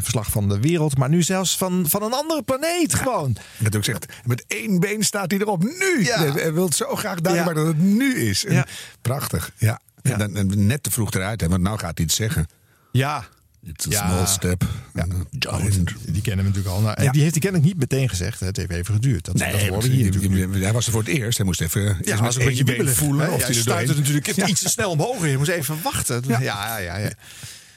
verslag 0.00 0.30
van 0.30 0.48
de 0.48 0.60
wereld. 0.60 0.96
Maar 0.98 1.08
nu 1.08 1.22
zelfs 1.22 1.56
van, 1.56 1.84
van 1.88 2.02
een 2.02 2.12
andere 2.12 2.42
planeet. 2.42 2.94
Gewoon. 2.94 3.36
Dat 3.58 3.76
ook 3.76 3.84
zegt, 3.84 4.06
met 4.24 4.44
één 4.46 4.80
been 4.80 5.02
staat 5.02 5.30
hij 5.30 5.40
erop. 5.40 5.62
Nu! 5.62 6.04
Ja. 6.04 6.32
Hij 6.32 6.52
wil 6.52 6.72
zo 6.72 6.96
graag 6.96 7.20
duidelijk 7.20 7.56
Ja. 7.56 7.64
dat 7.64 7.74
het 7.74 7.82
nu 7.82 8.14
is. 8.20 8.44
En. 8.44 8.64
Prachtig, 9.02 9.50
ja. 9.56 9.80
En 10.02 10.18
dan, 10.18 10.36
en 10.36 10.66
net 10.66 10.82
te 10.82 10.90
vroeg 10.90 11.10
eruit, 11.12 11.40
hè, 11.40 11.48
want 11.48 11.62
nou 11.62 11.78
gaat 11.78 11.96
hij 11.96 12.06
iets 12.06 12.16
zeggen. 12.16 12.46
Ja. 12.92 13.24
It's 13.66 13.86
a 13.96 14.06
small 14.06 14.26
step. 14.26 14.64
Ja. 14.94 15.02
and 15.02 15.12
a 15.12 15.24
giant. 15.58 15.90
Die 16.06 16.22
kennen 16.22 16.44
we 16.44 16.50
natuurlijk 16.50 16.74
al. 16.76 16.80
Nou, 16.80 16.94
en 16.96 17.04
Ja. 17.04 17.10
Die 17.10 17.20
heeft 17.20 17.32
hij 17.32 17.40
kennelijk 17.42 17.68
niet 17.70 17.78
meteen 17.80 18.08
gezegd. 18.08 18.40
Het 18.40 18.56
heeft 18.56 18.70
even 18.70 18.94
geduurd. 18.94 19.24
Dat, 19.24 19.34
Nee, 19.34 19.52
dat 19.52 19.68
want 19.68 19.84
hier 19.84 20.10
die- 20.20 20.62
hij 20.64 20.72
was 20.72 20.86
er 20.86 20.92
voor 20.92 21.00
het 21.00 21.10
eerst. 21.10 21.36
Hij 21.36 21.46
moest 21.46 21.60
even 21.60 21.82
Ja, 21.82 21.94
eerst 22.04 22.20
was 22.20 22.36
een 22.36 22.44
beetje 22.44 22.64
wiebelig. 22.64 22.94
voelen 22.94 23.26
hè? 23.26 23.32
of 23.32 23.38
Ja, 23.40 23.44
hij 23.44 23.54
stuitte 23.54 23.86
doorheen. 23.86 23.96
natuurlijk 24.14 24.36
Ja. 24.36 24.46
iets 24.46 24.60
te 24.62 24.68
snel 24.68 24.90
omhoog. 24.90 25.26
Je 25.26 25.36
moest 25.38 25.50
even 25.50 25.82
wachten. 25.82 26.22
Ja, 26.28 26.40
ja, 26.40 26.76
ja. 26.78 26.96
ja. 26.96 27.10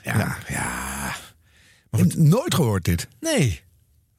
Ja, 0.04 0.38
ja. 0.48 1.16
Nooit 2.16 2.54
gehoord 2.56 2.86
dit. 2.86 3.08
Nee. 3.20 3.62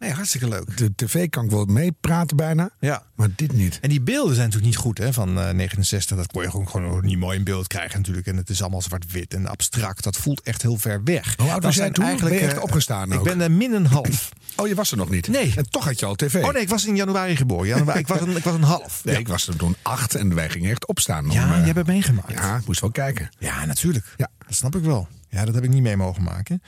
Nee, 0.04 0.12
hartstikke 0.12 0.48
leuk. 0.48 0.76
De 0.76 0.92
tv 0.96 1.28
kan 1.28 1.44
ik 1.44 1.50
wel 1.50 1.64
meepraten 1.64 2.36
bijna, 2.36 2.70
Ja. 2.80 3.02
maar 3.14 3.28
dit 3.36 3.52
niet. 3.52 3.78
En 3.80 3.88
die 3.88 4.00
beelden 4.00 4.34
zijn 4.34 4.46
natuurlijk 4.46 4.74
niet 4.74 4.82
goed 4.84 4.98
hè, 4.98 5.12
van 5.12 5.40
eh, 5.40 5.50
69. 5.50 6.16
Dat 6.16 6.26
kon 6.26 6.42
je 6.42 6.50
gewoon, 6.50 6.68
gewoon 6.68 7.04
niet 7.04 7.18
mooi 7.18 7.38
in 7.38 7.44
beeld 7.44 7.66
krijgen 7.66 7.98
natuurlijk. 7.98 8.26
En 8.26 8.36
het 8.36 8.50
is 8.50 8.60
allemaal 8.62 8.82
zwart-wit 8.82 9.34
en 9.34 9.46
abstract. 9.46 10.02
Dat 10.02 10.16
voelt 10.16 10.40
echt 10.42 10.62
heel 10.62 10.76
ver 10.76 11.04
weg. 11.04 11.34
Hoe 11.36 11.50
oud 11.50 11.62
was 11.62 11.74
jij 11.74 11.82
zijn 11.82 11.92
toen? 11.92 12.04
Ben 12.28 12.32
je 12.34 12.40
echt 12.40 12.56
eh, 12.56 12.62
opgestaan 12.62 13.12
Ik 13.12 13.22
ben 13.22 13.40
er 13.40 13.50
min 13.50 13.72
een 13.72 13.86
half. 13.86 14.28
Oh, 14.56 14.68
je 14.68 14.74
was 14.74 14.90
er 14.90 14.96
nog 14.96 15.10
niet? 15.10 15.28
Nee. 15.28 15.52
En 15.56 15.70
toch 15.70 15.84
had 15.84 15.98
je 16.00 16.06
al 16.06 16.14
tv? 16.14 16.42
Oh 16.44 16.52
nee, 16.52 16.62
ik 16.62 16.68
was 16.68 16.86
in 16.86 16.96
januari 16.96 17.36
geboren. 17.36 17.66
Januari, 17.66 17.98
ik, 17.98 18.06
was 18.06 18.20
een, 18.20 18.36
ik 18.36 18.44
was 18.44 18.54
een 18.54 18.62
half. 18.62 19.04
Nee, 19.04 19.14
Ja. 19.14 19.20
ik 19.20 19.28
was 19.28 19.48
er 19.48 19.56
toen 19.56 19.76
acht 19.82 20.14
en 20.14 20.34
wij 20.34 20.50
gingen 20.50 20.70
echt 20.70 20.86
opstaan. 20.86 21.24
om, 21.24 21.30
Ja, 21.30 21.52
eh, 21.52 21.64
jij 21.64 21.72
hebt 21.74 21.86
meegemaakt. 21.86 22.32
Ja, 22.32 22.60
moest 22.66 22.80
wel 22.80 22.90
kijken. 22.90 23.28
Ja, 23.38 23.64
natuurlijk. 23.64 24.04
Ja. 24.16 24.30
Dat 24.46 24.54
snap 24.56 24.76
ik 24.76 24.82
wel. 24.82 25.08
Ja, 25.28 25.44
dat 25.44 25.54
heb 25.54 25.64
ik 25.64 25.70
niet 25.70 25.82
mee 25.82 25.96
mogen 25.96 26.22
maken. 26.22 26.62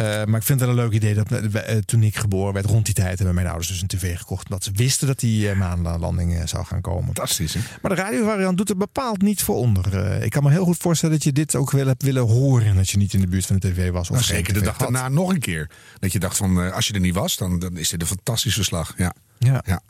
Eh, 0.00 0.24
maar 0.24 0.40
ik 0.40 0.46
vind 0.46 0.60
het 0.60 0.68
wel 0.68 0.68
een 0.68 0.84
leuk 0.84 0.92
idee 0.92 1.14
dat 1.14 1.30
eh, 1.32 1.76
toen 1.76 2.02
ik 2.02 2.16
geboren 2.16 2.52
werd, 2.54 2.66
rond 2.66 2.84
die 2.84 2.94
tijd 2.94 3.16
hebben 3.16 3.34
mijn 3.34 3.46
ouders 3.46 3.68
dus 3.68 3.80
een 3.82 3.88
tv 3.88 4.18
gekocht. 4.18 4.44
Omdat 4.44 4.64
ze 4.64 4.70
wisten 4.74 5.06
dat 5.06 5.18
die 5.20 5.50
eh, 5.50 5.56
maanlanding 5.56 6.34
eh, 6.38 6.46
zou 6.46 6.64
gaan 6.64 6.80
komen. 6.80 7.04
Fantastisch, 7.04 7.54
hè? 7.54 7.60
Maar 7.82 7.94
de 7.96 8.02
radiovariant 8.02 8.56
doet 8.56 8.68
er 8.70 8.76
bepaald 8.76 9.22
niet 9.22 9.42
voor 9.42 9.56
onder. 9.56 10.04
Eh, 10.04 10.22
ik 10.24 10.30
kan 10.30 10.42
me 10.42 10.50
heel 10.50 10.64
goed 10.64 10.76
voorstellen 10.76 11.14
dat 11.14 11.24
je 11.24 11.32
dit 11.32 11.56
ook 11.56 11.70
wel 11.70 11.86
hebt 11.86 12.02
willen 12.02 12.22
horen. 12.22 12.76
Dat 12.76 12.88
je 12.90 12.96
niet 12.96 13.12
in 13.12 13.20
de 13.20 13.26
buurt 13.26 13.46
van 13.46 13.58
de 13.58 13.70
tv 13.72 13.90
was. 13.90 14.10
Of 14.10 14.14
Nou, 14.14 14.24
zeker 14.24 14.52
de 14.54 14.60
dag 14.60 14.76
had. 14.78 14.92
daarna 14.92 15.08
nog 15.08 15.30
een 15.30 15.38
keer. 15.40 15.70
Dat 15.98 16.12
je 16.12 16.18
dacht 16.18 16.36
van, 16.36 16.62
eh, 16.62 16.72
als 16.72 16.86
je 16.86 16.92
er 16.94 17.00
niet 17.00 17.14
was, 17.14 17.36
dan, 17.36 17.58
dan 17.58 17.76
is 17.76 17.88
dit 17.88 18.00
een 18.00 18.06
fantastisch 18.06 18.54
verslag. 18.54 18.92
Ja. 18.96 19.14
Ja. 19.38 19.62
ja. 19.66 19.80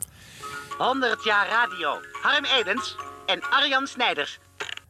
100 0.77 1.23
jaar 1.23 1.47
radio. 1.47 1.99
Harm 2.21 2.45
Edens 2.59 2.95
en 3.25 3.39
Arjan 3.49 3.87
Snijders. 3.87 4.39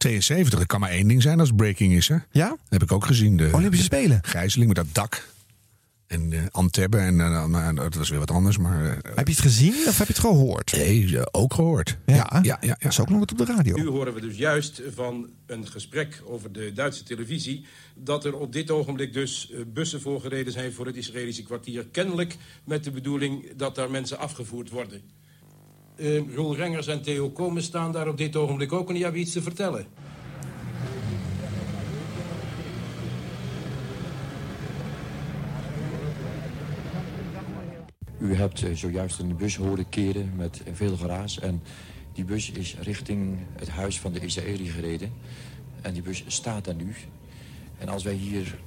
72, 0.01 0.59
dat 0.59 0.67
kan 0.67 0.79
maar 0.79 0.89
één 0.89 1.07
ding 1.07 1.21
zijn 1.21 1.39
als 1.39 1.51
breaking 1.55 1.93
is, 1.93 2.07
hè? 2.07 2.15
Ja? 2.31 2.47
Dat 2.47 2.57
heb 2.69 2.83
ik 2.83 2.91
ook 2.91 3.05
gezien. 3.05 3.37
De 3.37 3.49
Olympische 3.53 3.85
Spelen. 3.85 4.19
gijzeling 4.21 4.67
met 4.67 4.77
dat 4.77 4.93
dak. 4.95 5.29
En 6.07 6.33
eh 6.33 6.39
Antebbe. 6.51 6.97
En 6.97 7.19
eh, 7.19 7.45
nou, 7.45 7.75
dat 7.75 7.93
was 7.95 8.09
weer 8.09 8.19
wat 8.19 8.31
anders. 8.31 8.57
Maar, 8.57 8.85
eh, 8.85 9.15
Heb 9.15 9.27
je 9.27 9.33
het 9.33 9.41
gezien 9.41 9.73
of 9.87 9.97
heb 9.97 10.07
je 10.07 10.13
het 10.13 10.21
gehoord? 10.21 10.71
nee, 10.75 11.33
ook 11.33 11.53
gehoord. 11.53 11.97
Ja, 12.05 12.15
ja, 12.15 12.39
ja. 12.41 12.57
ja. 12.61 12.75
Dat 12.79 12.91
is 12.91 12.99
ook 12.99 13.09
nog 13.09 13.19
wat 13.19 13.31
op 13.31 13.37
de 13.37 13.45
radio. 13.45 13.75
Nu 13.75 13.87
horen 13.87 14.13
we 14.13 14.21
dus 14.21 14.37
juist 14.37 14.81
van 14.93 15.29
een 15.45 15.67
gesprek 15.67 16.21
over 16.25 16.51
de 16.51 16.71
Duitse 16.73 17.03
televisie... 17.03 17.65
dat 17.95 18.25
er 18.25 18.37
op 18.37 18.53
dit 18.53 18.71
ogenblik 18.71 19.13
dus 19.13 19.51
bussen 19.67 20.01
voorgereden 20.01 20.53
zijn 20.53 20.73
voor 20.73 20.85
het 20.85 20.95
Israëlische 20.95 21.43
kwartier. 21.43 21.85
Kennelijk 21.91 22.37
met 22.63 22.83
de 22.83 22.91
bedoeling 22.91 23.55
dat 23.55 23.75
daar 23.75 23.91
mensen 23.91 24.19
afgevoerd 24.19 24.69
worden. 24.69 25.01
Roel 26.35 26.55
Rengers 26.55 26.87
en 26.87 27.01
Theo 27.01 27.29
Komen 27.29 27.63
staan 27.63 27.91
daar 27.91 28.07
op 28.07 28.17
dit 28.17 28.35
ogenblik 28.35 28.73
ook 28.73 28.87
en 28.87 28.93
die 28.93 29.03
hebben 29.03 29.21
iets 29.21 29.31
te 29.31 29.41
vertellen. 29.41 29.85
U 38.19 38.35
hebt 38.35 38.63
eh, 38.63 38.75
zojuist 38.75 39.19
een 39.19 39.37
bus 39.37 39.55
horen 39.55 39.89
keren 39.89 40.31
met 40.35 40.61
veel 40.73 40.97
geraas. 40.97 41.39
En 41.39 41.61
die 42.13 42.25
bus 42.25 42.51
is 42.51 42.75
richting 42.79 43.37
het 43.59 43.69
huis 43.69 43.99
van 43.99 44.13
de 44.13 44.19
Israëli 44.19 44.69
gereden. 44.69 45.11
En 45.81 45.93
die 45.93 46.01
bus 46.01 46.23
staat 46.27 46.65
daar 46.65 46.75
nu. 46.75 46.95
En 47.77 47.89
als 47.89 48.03
wij 48.03 48.13
hier 48.13 48.59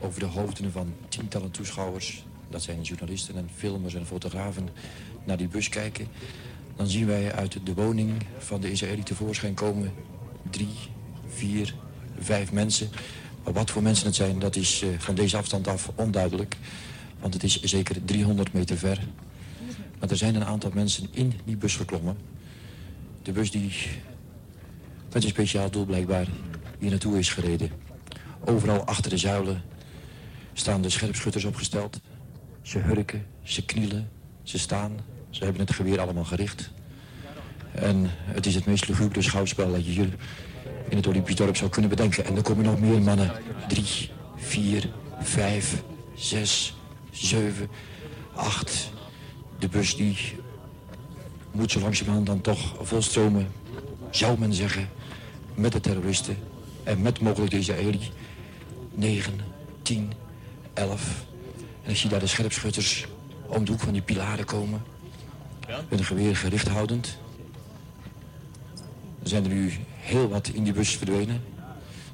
over 0.00 0.20
de 0.20 0.26
hoofden 0.26 0.72
van 0.72 0.94
tientallen 1.08 1.50
toeschouwers... 1.50 2.24
dat 2.48 2.62
zijn 2.62 2.82
journalisten 2.82 3.36
en 3.36 3.48
filmers 3.54 3.94
en 3.94 4.06
fotografen... 4.06 4.68
naar 5.24 5.36
die 5.36 5.48
bus 5.48 5.68
kijken... 5.68 6.06
dan 6.76 6.86
zien 6.86 7.06
wij 7.06 7.32
uit 7.32 7.66
de 7.66 7.74
woning 7.74 8.12
van 8.38 8.60
de 8.60 8.70
Israëli 8.70 9.02
tevoorschijn 9.02 9.54
komen... 9.54 9.92
drie, 10.50 10.74
vier, 11.26 11.74
vijf 12.18 12.52
mensen. 12.52 12.88
Maar 13.44 13.52
wat 13.52 13.70
voor 13.70 13.82
mensen 13.82 14.06
het 14.06 14.14
zijn, 14.14 14.38
dat 14.38 14.56
is 14.56 14.82
eh, 14.82 14.88
van 14.98 15.14
deze 15.14 15.36
afstand 15.36 15.68
af 15.68 15.90
onduidelijk... 15.94 16.56
Want 17.24 17.36
het 17.36 17.42
is 17.42 17.62
zeker 17.62 18.04
300 18.04 18.52
meter 18.52 18.76
ver. 18.76 18.98
Maar 19.98 20.10
er 20.10 20.16
zijn 20.16 20.34
een 20.34 20.44
aantal 20.44 20.70
mensen 20.74 21.08
in 21.10 21.32
die 21.44 21.56
bus 21.56 21.76
geklommen. 21.76 22.16
De 23.22 23.32
bus 23.32 23.50
die 23.50 23.72
met 25.12 25.24
een 25.24 25.28
speciaal 25.28 25.70
doel 25.70 25.84
blijkbaar 25.84 26.26
hier 26.78 26.90
naartoe 26.90 27.18
is 27.18 27.28
gereden. 27.28 27.70
Overal 28.44 28.84
achter 28.84 29.10
de 29.10 29.18
zuilen 29.18 29.62
staan 30.52 30.82
de 30.82 30.90
scherpschutters 30.90 31.44
opgesteld. 31.44 32.00
Ze 32.62 32.78
hurken, 32.78 33.26
ze 33.42 33.64
knielen, 33.64 34.08
ze 34.42 34.58
staan. 34.58 34.92
Ze 35.34 35.44
hebben 35.44 35.62
het 35.62 35.74
geweer 35.74 36.00
allemaal 36.00 36.24
gericht. 36.24 36.70
En 37.72 38.10
het 38.10 38.46
is 38.46 38.54
het 38.54 38.66
meest 38.66 38.88
lugubere 38.88 39.22
schouwspel 39.22 39.72
dat 39.72 39.86
je 39.86 39.90
hier 39.90 40.08
in 40.88 40.96
het 40.96 41.06
Olympisch 41.06 41.34
dorp 41.34 41.56
zou 41.56 41.70
kunnen 41.70 41.90
bedenken. 41.90 42.24
En 42.24 42.36
er 42.36 42.42
komen 42.42 42.64
nog 42.64 42.80
meer 42.80 43.02
mannen. 43.02 43.32
Drie, 43.68 44.10
vier, 44.36 44.88
vijf, 45.20 45.82
zes, 46.14 46.74
zeven, 47.10 47.68
acht. 48.34 48.90
De 49.58 49.68
bus 49.68 49.96
die 49.96 50.16
moet 51.50 51.70
zo 51.70 51.80
langzamerhand 51.80 52.26
dan 52.26 52.40
toch 52.40 52.74
volstromen, 52.80 53.52
zou 54.10 54.38
men 54.38 54.54
zeggen, 54.54 54.88
met 55.54 55.72
de 55.72 55.80
terroristen 55.80 56.36
en 56.82 57.02
met 57.02 57.20
mogelijk 57.20 57.50
de 57.50 57.58
Israëli. 57.58 58.10
9, 58.94 59.40
10, 59.82 60.12
11. 60.74 61.24
En 61.82 61.90
ik 61.90 61.96
zie 61.96 62.10
daar 62.10 62.20
de 62.20 62.26
scherpschutters 62.26 63.06
om 63.46 63.64
de 63.64 63.70
hoek 63.70 63.80
van 63.80 63.92
die 63.92 64.02
pilaren 64.02 64.44
komen. 64.44 64.93
Een 65.88 66.04
geweer 66.04 66.36
gericht 66.36 66.68
houdend. 66.68 67.18
Er 69.22 69.28
zijn 69.28 69.44
er 69.44 69.50
nu 69.50 69.72
heel 69.96 70.28
wat 70.28 70.48
in 70.48 70.64
die 70.64 70.72
bus 70.72 70.96
verdwenen. 70.96 71.42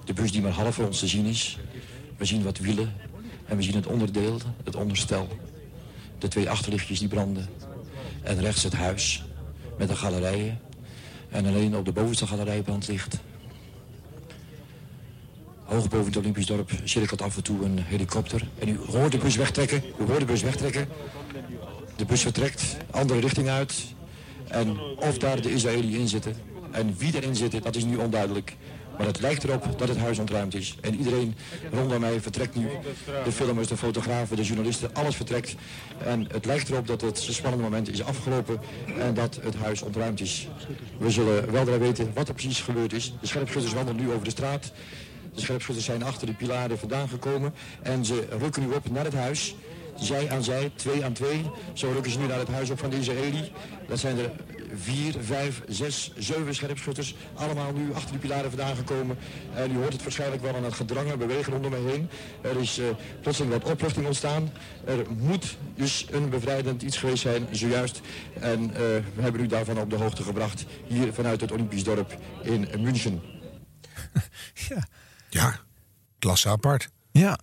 De 0.05 0.13
bus 0.13 0.33
die 0.33 0.43
maar 0.43 0.53
half 0.53 0.75
voor 0.75 0.87
ons 0.87 0.99
te 0.99 1.07
zien 1.07 1.27
is. 1.27 1.59
We 2.17 2.25
zien 2.25 2.43
wat 2.43 2.59
wielen 2.59 2.93
en 3.47 3.57
we 3.57 3.63
zien 3.63 3.75
het 3.75 3.87
onderdeel, 3.87 4.39
het 4.65 4.77
onderstel. 4.77 5.29
De 6.19 6.29
twee 6.29 6.51
achterlichtjes 6.51 6.99
die 6.99 7.09
branden. 7.09 7.49
En 8.23 8.41
rechts 8.41 8.63
het 8.63 8.73
huis 8.73 9.25
met 9.79 9.89
de 9.89 9.97
galerijen. 9.97 10.61
En 11.29 11.47
alleen 11.47 11.77
op 11.77 11.85
de 11.85 11.93
bovenste 11.93 12.27
galerij 12.27 12.63
brandt 12.63 12.89
licht. 12.89 13.19
Hoog 15.65 15.89
boven 15.89 16.07
het 16.07 16.17
Olympisch 16.17 16.47
dorp 16.47 16.71
cirkelt 16.85 17.23
af 17.23 17.37
en 17.37 17.43
toe 17.43 17.65
een 17.65 17.79
helikopter. 17.79 18.49
En 18.59 18.69
u 18.69 18.79
hoort 18.87 19.13
de 19.13 19.19
bus 19.19 19.37
wegtrekken. 19.37 19.83
U 20.01 20.05
hoort 20.05 20.19
de 20.19 20.25
bus 20.25 20.43
wegtrekken. 20.43 20.89
De 22.01 22.07
bus 22.07 22.23
vertrekt, 22.23 22.77
andere 22.91 23.21
richting 23.21 23.49
uit. 23.49 23.75
En 24.49 24.81
of 24.97 25.19
daar 25.19 25.41
de 25.41 25.53
Israëli 25.53 25.99
in 25.99 26.09
zitten 26.09 26.37
en 26.71 26.95
wie 26.99 27.15
erin 27.15 27.37
zit, 27.37 27.63
dat 27.63 27.77
is 27.77 27.85
nu 27.85 27.97
onduidelijk. 27.97 28.57
Maar 28.99 29.07
het 29.07 29.21
lijkt 29.21 29.45
erop 29.45 29.79
dat 29.79 29.89
het 29.89 29.99
huis 29.99 30.19
ontruimd 30.19 30.55
is. 30.55 30.77
En 30.81 30.95
iedereen 30.95 31.35
rondom 31.73 32.01
mij 32.01 32.21
vertrekt 32.21 32.55
nu. 32.55 32.69
De 33.25 33.33
filmers, 33.33 33.69
de 33.69 33.77
fotografen, 33.77 34.37
de 34.37 34.43
journalisten, 34.43 34.95
alles 34.95 35.17
vertrekt. 35.17 35.55
En 36.05 36.27
het 36.33 36.45
lijkt 36.45 36.69
erop 36.69 36.87
dat 36.87 37.01
het 37.01 37.19
spannende 37.19 37.65
moment 37.65 37.91
is 37.91 38.05
afgelopen 38.05 38.61
en 38.99 39.15
dat 39.15 39.39
het 39.43 39.55
huis 39.55 39.83
ontruimd 39.83 40.21
is. 40.21 40.49
We 40.99 41.11
zullen 41.11 41.53
weldra 41.53 41.79
weten 41.79 42.11
wat 42.15 42.29
er 42.29 42.35
precies 42.35 42.61
gebeurd 42.61 42.93
is. 42.93 43.15
De 43.21 43.27
scherpschutters 43.27 43.75
wandelen 43.75 44.03
nu 44.03 44.13
over 44.13 44.25
de 44.25 44.31
straat. 44.31 44.73
De 45.35 45.41
scherpschutters 45.41 45.87
zijn 45.87 46.03
achter 46.03 46.27
de 46.27 46.35
pilaren 46.35 46.79
vandaan 46.79 47.09
gekomen 47.09 47.55
en 47.83 48.05
ze 48.05 48.27
rukken 48.39 48.69
nu 48.69 48.75
op 48.75 48.91
naar 48.91 49.05
het 49.05 49.15
huis. 49.15 49.55
Zij 50.01 50.31
aan 50.31 50.45
zij, 50.45 50.71
twee 50.75 51.05
aan 51.05 51.13
twee. 51.13 51.51
Zo 51.73 51.91
rukken 51.93 52.13
ze 52.13 52.19
nu 52.19 52.27
naar 52.27 52.39
het 52.39 52.49
huis 52.49 52.71
op 52.71 52.79
van 52.79 52.91
de 52.91 52.99
Israëli. 52.99 53.53
Dat 53.89 53.99
zijn 53.99 54.19
er 54.19 54.31
vier, 54.75 55.15
vijf, 55.21 55.63
zes, 55.69 56.13
zeven 56.17 56.55
scherpschutters. 56.55 57.15
Allemaal 57.35 57.73
nu 57.73 57.95
achter 57.95 58.13
de 58.13 58.19
pilaren 58.19 58.51
vandaan 58.51 58.77
gekomen. 58.77 59.19
En 59.55 59.73
u 59.73 59.77
hoort 59.77 59.93
het 59.93 60.03
waarschijnlijk 60.03 60.43
wel 60.43 60.57
aan 60.57 60.65
het 60.65 60.75
gedrangen 60.75 61.19
bewegen 61.19 61.53
rondom 61.53 61.71
mij 61.71 61.81
heen. 61.81 62.11
Er 62.41 62.61
is 62.61 62.79
uh, 62.79 62.87
plotseling 63.23 63.53
wat 63.53 63.71
opluchting 63.71 64.07
ontstaan. 64.07 64.53
Er 64.85 65.07
moet 65.19 65.57
dus 65.77 66.07
een 66.11 66.29
bevrijdend 66.29 66.83
iets 66.83 66.97
geweest 66.97 67.23
zijn, 67.23 67.47
zojuist. 67.51 68.01
En 68.41 68.63
uh, 68.63 68.77
we 69.15 69.23
hebben 69.23 69.41
u 69.41 69.47
daarvan 69.47 69.79
op 69.79 69.91
de 69.91 69.97
hoogte 69.97 70.23
gebracht. 70.23 70.65
Hier 70.87 71.13
vanuit 71.13 71.41
het 71.41 71.53
Olympisch 71.53 71.85
dorp 71.85 72.17
in 72.43 72.69
München. 72.79 73.21
Ja. 74.69 74.87
Ja, 75.29 75.61
klasse 76.19 76.49
apart. 76.49 76.89
Ja. 77.11 77.39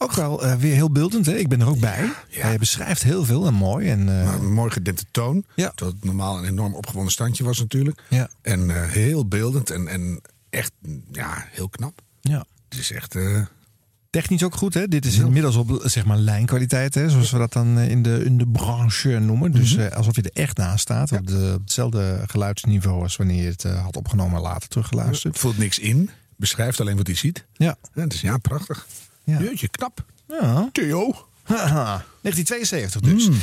Ook 0.00 0.12
wel 0.12 0.44
uh, 0.44 0.54
weer 0.54 0.74
heel 0.74 0.90
beeldend. 0.90 1.26
Hè? 1.26 1.34
Ik 1.36 1.48
ben 1.48 1.60
er 1.60 1.68
ook 1.68 1.78
bij. 1.80 2.12
Ja. 2.28 2.40
Hij 2.42 2.58
beschrijft 2.58 3.02
heel 3.02 3.24
veel 3.24 3.46
en 3.46 3.54
mooi. 3.54 3.88
En, 3.88 4.08
uh... 4.08 4.34
een 4.40 4.52
mooi 4.52 4.70
gedempte 4.70 5.04
toon. 5.10 5.44
Ja. 5.54 5.72
Dat 5.74 5.92
het 5.92 6.04
normaal 6.04 6.38
een 6.38 6.44
enorm 6.44 6.74
opgewonden 6.74 7.12
standje 7.12 7.44
was 7.44 7.58
natuurlijk. 7.58 8.02
Ja. 8.08 8.30
En 8.42 8.60
uh, 8.68 8.82
heel 8.82 9.26
beeldend 9.26 9.70
en, 9.70 9.88
en 9.88 10.20
echt 10.50 10.72
ja, 11.12 11.46
heel 11.50 11.68
knap. 11.68 12.00
Ja. 12.20 12.44
Het 12.68 12.78
is 12.78 12.92
echt... 12.92 13.16
Technisch 14.10 14.42
ook 14.42 14.54
goed, 14.54 14.74
hè? 14.74 14.88
Dit 14.88 15.04
is 15.04 15.18
inmiddels 15.18 15.56
op 15.56 15.80
zeg 15.84 16.04
maar 16.04 16.16
lijnkwaliteit, 16.16 16.94
hè? 16.94 17.10
zoals 17.10 17.30
we 17.30 17.38
dat 17.38 17.52
dan 17.52 17.78
in 17.78 18.02
de, 18.02 18.24
in 18.24 18.38
de 18.38 18.46
branche 18.48 19.18
noemen. 19.18 19.52
Dus 19.52 19.76
Mhm. 19.76 19.92
alsof 19.94 20.16
je 20.16 20.22
er 20.22 20.42
echt 20.42 20.56
naast 20.56 20.80
staat. 20.80 21.12
Op, 21.12 21.26
de, 21.26 21.52
op 21.54 21.60
hetzelfde 21.60 22.22
geluidsniveau 22.26 23.02
als 23.02 23.16
wanneer 23.16 23.42
je 23.42 23.48
het 23.48 23.62
had 23.62 23.96
opgenomen 23.96 24.36
en 24.36 24.42
later 24.42 24.68
teruggeluisterd. 24.68 25.32
Het 25.32 25.42
voelt 25.42 25.58
niks 25.58 25.78
in. 25.78 26.10
Beschrijft 26.36 26.80
alleen 26.80 26.96
wat 26.96 27.06
hij 27.06 27.16
ziet. 27.16 27.44
Ja. 27.52 27.76
ja 27.94 28.06
dus 28.06 28.20
ja, 28.20 28.36
prachtig. 28.38 28.86
Ja. 29.28 29.38
Jeetje, 29.38 29.68
knap. 29.68 29.98
Ja. 30.26 30.68
Theo. 30.72 31.12
Haha, 31.42 32.04
1972 32.22 33.00
dus. 33.00 33.26
Hmm. 33.26 33.38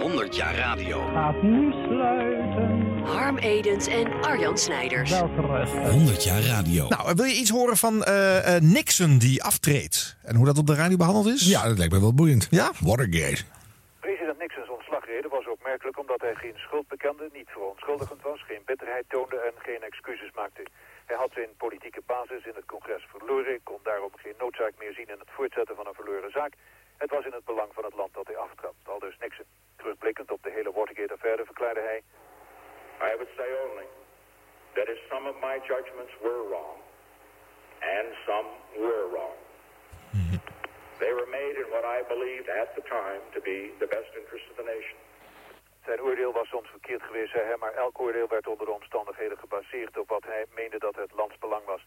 100 0.00 0.36
jaar 0.36 0.54
radio. 0.54 1.06
Gaat 1.12 1.42
nu 1.42 1.72
sluiten. 1.72 3.02
Harm 3.04 3.38
Edens 3.38 3.86
en 3.86 4.22
Arjan 4.22 4.58
Snijders. 4.58 5.10
100 5.10 6.24
jaar 6.24 6.42
radio. 6.42 6.88
Nou, 6.88 7.14
wil 7.14 7.24
je 7.24 7.34
iets 7.34 7.50
horen 7.50 7.76
van 7.76 8.04
eh, 8.04 8.56
eh, 8.56 8.62
Nixon 8.62 9.18
die 9.18 9.42
aftreedt? 9.42 10.16
En 10.22 10.36
hoe 10.36 10.46
dat 10.46 10.58
op 10.58 10.66
de 10.66 10.74
radio 10.74 10.96
behandeld 10.96 11.26
is? 11.26 11.48
Ja, 11.48 11.68
dat 11.68 11.78
lijkt 11.78 11.92
me 11.92 12.00
wel 12.00 12.14
boeiend. 12.14 12.46
Ja? 12.50 12.72
Watergate. 12.80 13.42
President 14.00 14.38
Nixons 14.38 14.70
ontslagreden 14.70 15.30
was 15.30 15.48
opmerkelijk 15.48 15.98
omdat 15.98 16.20
hij 16.20 16.34
geen 16.34 16.56
schuld 16.56 16.88
bekende, 16.88 17.28
niet 17.32 17.48
verontschuldigend 17.48 18.22
was, 18.22 18.44
geen 18.46 18.62
bitterheid 18.66 19.04
toonde 19.08 19.36
en 19.36 19.52
geen 19.56 19.82
excuses 19.82 20.30
maakte. 20.34 20.62
Hij 21.10 21.18
had 21.18 21.32
zijn 21.32 21.56
politieke 21.56 22.02
basis 22.06 22.44
in 22.44 22.54
het 22.54 22.66
congres 22.66 23.04
verloren, 23.04 23.62
kon 23.62 23.80
daarom 23.82 24.16
geen 24.16 24.34
noodzaak 24.38 24.74
meer 24.78 24.92
zien 24.92 25.08
in 25.14 25.18
het 25.18 25.30
voortzetten 25.30 25.76
van 25.76 25.86
een 25.86 25.94
verloren 25.94 26.30
zaak. 26.30 26.52
Het 26.96 27.10
was 27.10 27.24
in 27.24 27.32
het 27.32 27.44
belang 27.44 27.70
van 27.74 27.84
het 27.84 27.94
land 27.94 28.14
dat 28.14 28.26
hij 28.26 28.36
aftrad, 28.36 28.74
al 28.84 28.98
dus 28.98 29.16
Nixon. 29.18 29.44
Terugblikkend 29.76 30.30
op 30.30 30.42
de 30.42 30.50
hele 30.50 30.72
Watergate-affaire 30.72 31.44
verklaarde 31.44 31.80
hij... 31.80 32.02
I 33.10 33.12
would 33.16 33.32
say 33.36 33.48
only 33.66 33.88
that 34.74 34.88
if 34.88 34.98
some 35.12 35.28
of 35.28 35.36
my 35.40 35.56
judgments 35.70 36.14
were 36.22 36.42
wrong, 36.50 36.78
and 37.96 38.06
some 38.26 38.48
were 38.84 39.06
wrong, 39.12 39.36
they 40.98 41.12
were 41.18 41.30
made 41.40 41.54
in 41.62 41.68
what 41.74 41.84
I 41.96 41.98
believed 42.14 42.48
at 42.62 42.68
the 42.74 42.82
time 42.82 43.22
to 43.34 43.40
be 43.40 43.58
the 43.78 43.86
best 43.86 44.10
interest 44.20 44.46
of 44.50 44.56
the 44.56 44.66
nation. 44.74 44.98
Zijn 45.84 46.00
oordeel 46.00 46.32
was 46.32 46.48
soms 46.48 46.68
verkeerd 46.68 47.02
geweest, 47.02 47.32
zei 47.32 47.44
hij, 47.44 47.56
maar 47.56 47.72
elk 47.72 48.00
oordeel 48.00 48.28
werd 48.28 48.46
onder 48.46 48.66
de 48.66 48.72
omstandigheden 48.72 49.38
gebaseerd 49.38 49.98
op 49.98 50.08
wat 50.08 50.24
hij 50.24 50.46
meende 50.54 50.78
dat 50.78 50.96
het 50.96 51.12
landsbelang 51.12 51.64
was. 51.64 51.84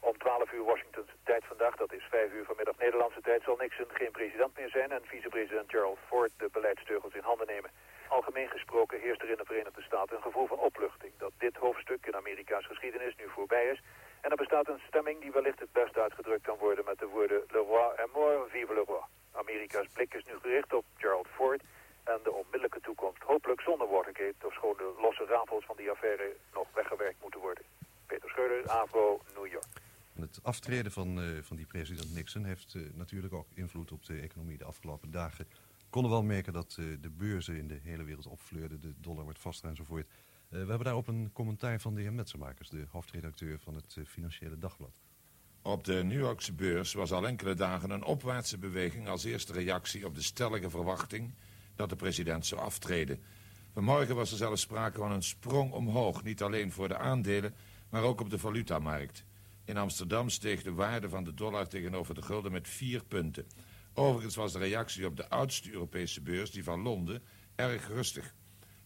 Om 0.00 0.18
12 0.18 0.52
uur 0.52 0.64
Washingtonse 0.64 1.12
tijd 1.24 1.44
vandaag, 1.44 1.76
dat 1.76 1.92
is 1.92 2.04
5 2.10 2.32
uur 2.32 2.44
vanmiddag 2.44 2.76
Nederlandse 2.78 3.20
tijd, 3.20 3.42
zal 3.42 3.56
Nixon 3.56 3.86
geen 3.92 4.10
president 4.10 4.56
meer 4.56 4.68
zijn 4.68 4.90
en 4.92 5.04
vicepresident 5.04 5.70
Gerald 5.70 5.98
Ford 6.06 6.30
de 6.36 6.48
beleidsteugels 6.52 7.14
in 7.14 7.22
handen 7.22 7.46
nemen. 7.46 7.70
Algemeen 8.08 8.48
gesproken 8.48 9.00
heerst 9.00 9.22
er 9.22 9.30
in 9.30 9.36
de 9.36 9.44
Verenigde 9.44 9.82
Staten 9.82 10.16
een 10.16 10.22
gevoel 10.22 10.46
van 10.46 10.58
opluchting 10.58 11.12
dat 11.18 11.32
dit 11.38 11.56
hoofdstuk 11.56 12.06
in 12.06 12.16
Amerika's 12.16 12.66
geschiedenis 12.66 13.16
nu 13.16 13.24
voorbij 13.28 13.66
is. 13.66 13.82
En 14.20 14.30
er 14.30 14.36
bestaat 14.36 14.68
een 14.68 14.82
stemming 14.86 15.20
die 15.20 15.32
wellicht 15.32 15.60
het 15.60 15.72
best 15.72 15.98
uitgedrukt 15.98 16.42
kan 16.42 16.56
worden 16.58 16.84
met 16.84 16.98
de 16.98 17.06
woorden 17.06 17.42
Le 17.48 17.58
roi 17.58 17.94
est 17.96 18.12
mort, 18.12 18.50
vive 18.50 18.74
le 18.74 18.84
roi. 18.86 19.02
Amerika's 19.32 19.86
blik 19.94 20.14
is 20.14 20.24
nu 20.24 20.38
gericht 20.42 20.72
op 20.72 20.84
Gerald 20.96 21.28
Ford 21.28 21.62
en 22.06 22.20
de 22.22 22.32
onmiddellijke 22.32 22.80
toekomst 22.80 23.22
hopelijk 23.22 23.60
zonder 23.60 23.88
Watergate, 23.88 24.46
ofschoon 24.46 24.76
de 24.76 24.94
losse 25.00 25.24
rafels 25.24 25.64
van 25.64 25.76
die 25.76 25.90
affaire 25.90 26.36
nog 26.52 26.66
weggewerkt 26.74 27.22
moeten 27.22 27.40
worden. 27.40 27.64
Peter 28.06 28.28
Scheuder, 28.28 28.70
AVRO, 28.70 29.22
New 29.34 29.46
York. 29.46 29.66
Het 30.20 30.40
aftreden 30.42 30.92
van, 30.92 31.20
eh, 31.20 31.42
van 31.42 31.56
die 31.56 31.66
president 31.66 32.14
Nixon 32.14 32.44
heeft 32.44 32.74
eh, 32.74 32.82
natuurlijk 32.94 33.34
ook 33.34 33.46
invloed 33.54 33.92
op 33.92 34.04
de 34.04 34.20
economie 34.20 34.58
de 34.58 34.64
afgelopen 34.64 35.10
dagen. 35.10 35.46
We 35.78 35.90
konden 35.90 36.10
wel 36.10 36.22
merken 36.22 36.52
dat 36.52 36.76
eh, 36.78 36.84
de 37.00 37.10
beurzen 37.10 37.56
in 37.56 37.68
de 37.68 37.80
hele 37.82 38.04
wereld 38.04 38.26
opvleurden, 38.26 38.80
de 38.80 38.94
dollar 39.00 39.24
wordt 39.24 39.38
vaster 39.38 39.68
enzovoort. 39.68 40.06
Eh, 40.06 40.50
we 40.50 40.56
hebben 40.56 40.84
daarop 40.84 41.06
een 41.06 41.30
commentaar 41.32 41.80
van 41.80 41.94
de 41.94 42.00
heer 42.00 42.12
Metsenmakers, 42.12 42.68
de 42.68 42.86
hoofdredacteur 42.90 43.58
van 43.58 43.74
het 43.74 43.96
Financiële 44.06 44.58
Dagblad. 44.58 44.94
Op 45.62 45.84
de 45.84 46.04
New 46.04 46.18
Yorkse 46.18 46.52
beurs 46.52 46.92
was 46.92 47.12
al 47.12 47.26
enkele 47.26 47.54
dagen 47.54 47.90
een 47.90 48.04
opwaartse 48.04 48.58
beweging 48.58 49.08
als 49.08 49.24
eerste 49.24 49.52
reactie 49.52 50.06
op 50.06 50.14
de 50.14 50.22
stellige 50.22 50.70
verwachting 50.70 51.34
dat 51.76 51.88
de 51.88 51.96
president 51.96 52.46
zou 52.46 52.60
aftreden. 52.60 53.18
Vanmorgen 53.72 54.14
was 54.14 54.30
er 54.30 54.36
zelfs 54.36 54.62
sprake 54.62 54.98
van 54.98 55.12
een 55.12 55.22
sprong 55.22 55.72
omhoog, 55.72 56.24
niet 56.24 56.42
alleen 56.42 56.72
voor 56.72 56.88
de 56.88 56.98
aandelen, 56.98 57.54
maar 57.90 58.02
ook 58.02 58.20
op 58.20 58.30
de 58.30 58.38
valutamarkt. 58.38 59.24
In 59.64 59.76
Amsterdam 59.76 60.28
steeg 60.28 60.62
de 60.62 60.72
waarde 60.72 61.08
van 61.08 61.24
de 61.24 61.34
dollar 61.34 61.68
tegenover 61.68 62.14
de 62.14 62.22
gulden 62.22 62.52
met 62.52 62.68
vier 62.68 63.04
punten. 63.04 63.46
Overigens 63.94 64.36
was 64.36 64.52
de 64.52 64.58
reactie 64.58 65.06
op 65.06 65.16
de 65.16 65.28
oudste 65.28 65.72
Europese 65.72 66.20
beurs, 66.20 66.50
die 66.50 66.64
van 66.64 66.82
Londen, 66.82 67.22
erg 67.54 67.88
rustig. 67.88 68.34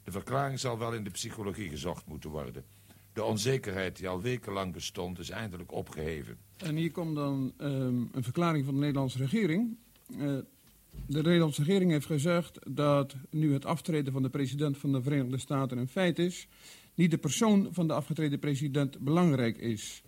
De 0.04 0.10
verklaring 0.10 0.60
zal 0.60 0.78
wel 0.78 0.92
in 0.92 1.04
de 1.04 1.10
psychologie 1.10 1.68
gezocht 1.68 2.06
moeten 2.06 2.30
worden. 2.30 2.64
De 3.12 3.22
onzekerheid 3.22 3.96
die 3.96 4.08
al 4.08 4.20
wekenlang 4.20 4.72
bestond, 4.72 5.18
is 5.18 5.30
eindelijk 5.30 5.72
opgeheven. 5.72 6.38
En 6.56 6.76
hier 6.76 6.90
komt 6.90 7.14
dan 7.14 7.52
ehm, 7.56 8.04
een 8.12 8.22
verklaring 8.22 8.64
van 8.64 8.74
de 8.74 8.80
Nederlandse 8.80 9.18
regering. 9.18 9.76
Eh, 10.18 10.36
de 11.06 11.22
Nederlandse 11.22 11.62
regering 11.62 11.90
heeft 11.90 12.06
gezegd 12.06 12.58
dat 12.68 13.14
nu 13.30 13.52
het 13.52 13.64
aftreden 13.64 14.12
van 14.12 14.22
de 14.22 14.28
president 14.28 14.78
van 14.78 14.92
de 14.92 15.02
Verenigde 15.02 15.38
Staten 15.38 15.78
een 15.78 15.88
feit 15.88 16.18
is, 16.18 16.48
niet 16.94 17.10
de 17.10 17.18
persoon 17.18 17.68
van 17.70 17.86
de 17.86 17.92
afgetreden 17.92 18.38
president 18.38 18.98
belangrijk 18.98 19.58
is. 19.58 20.02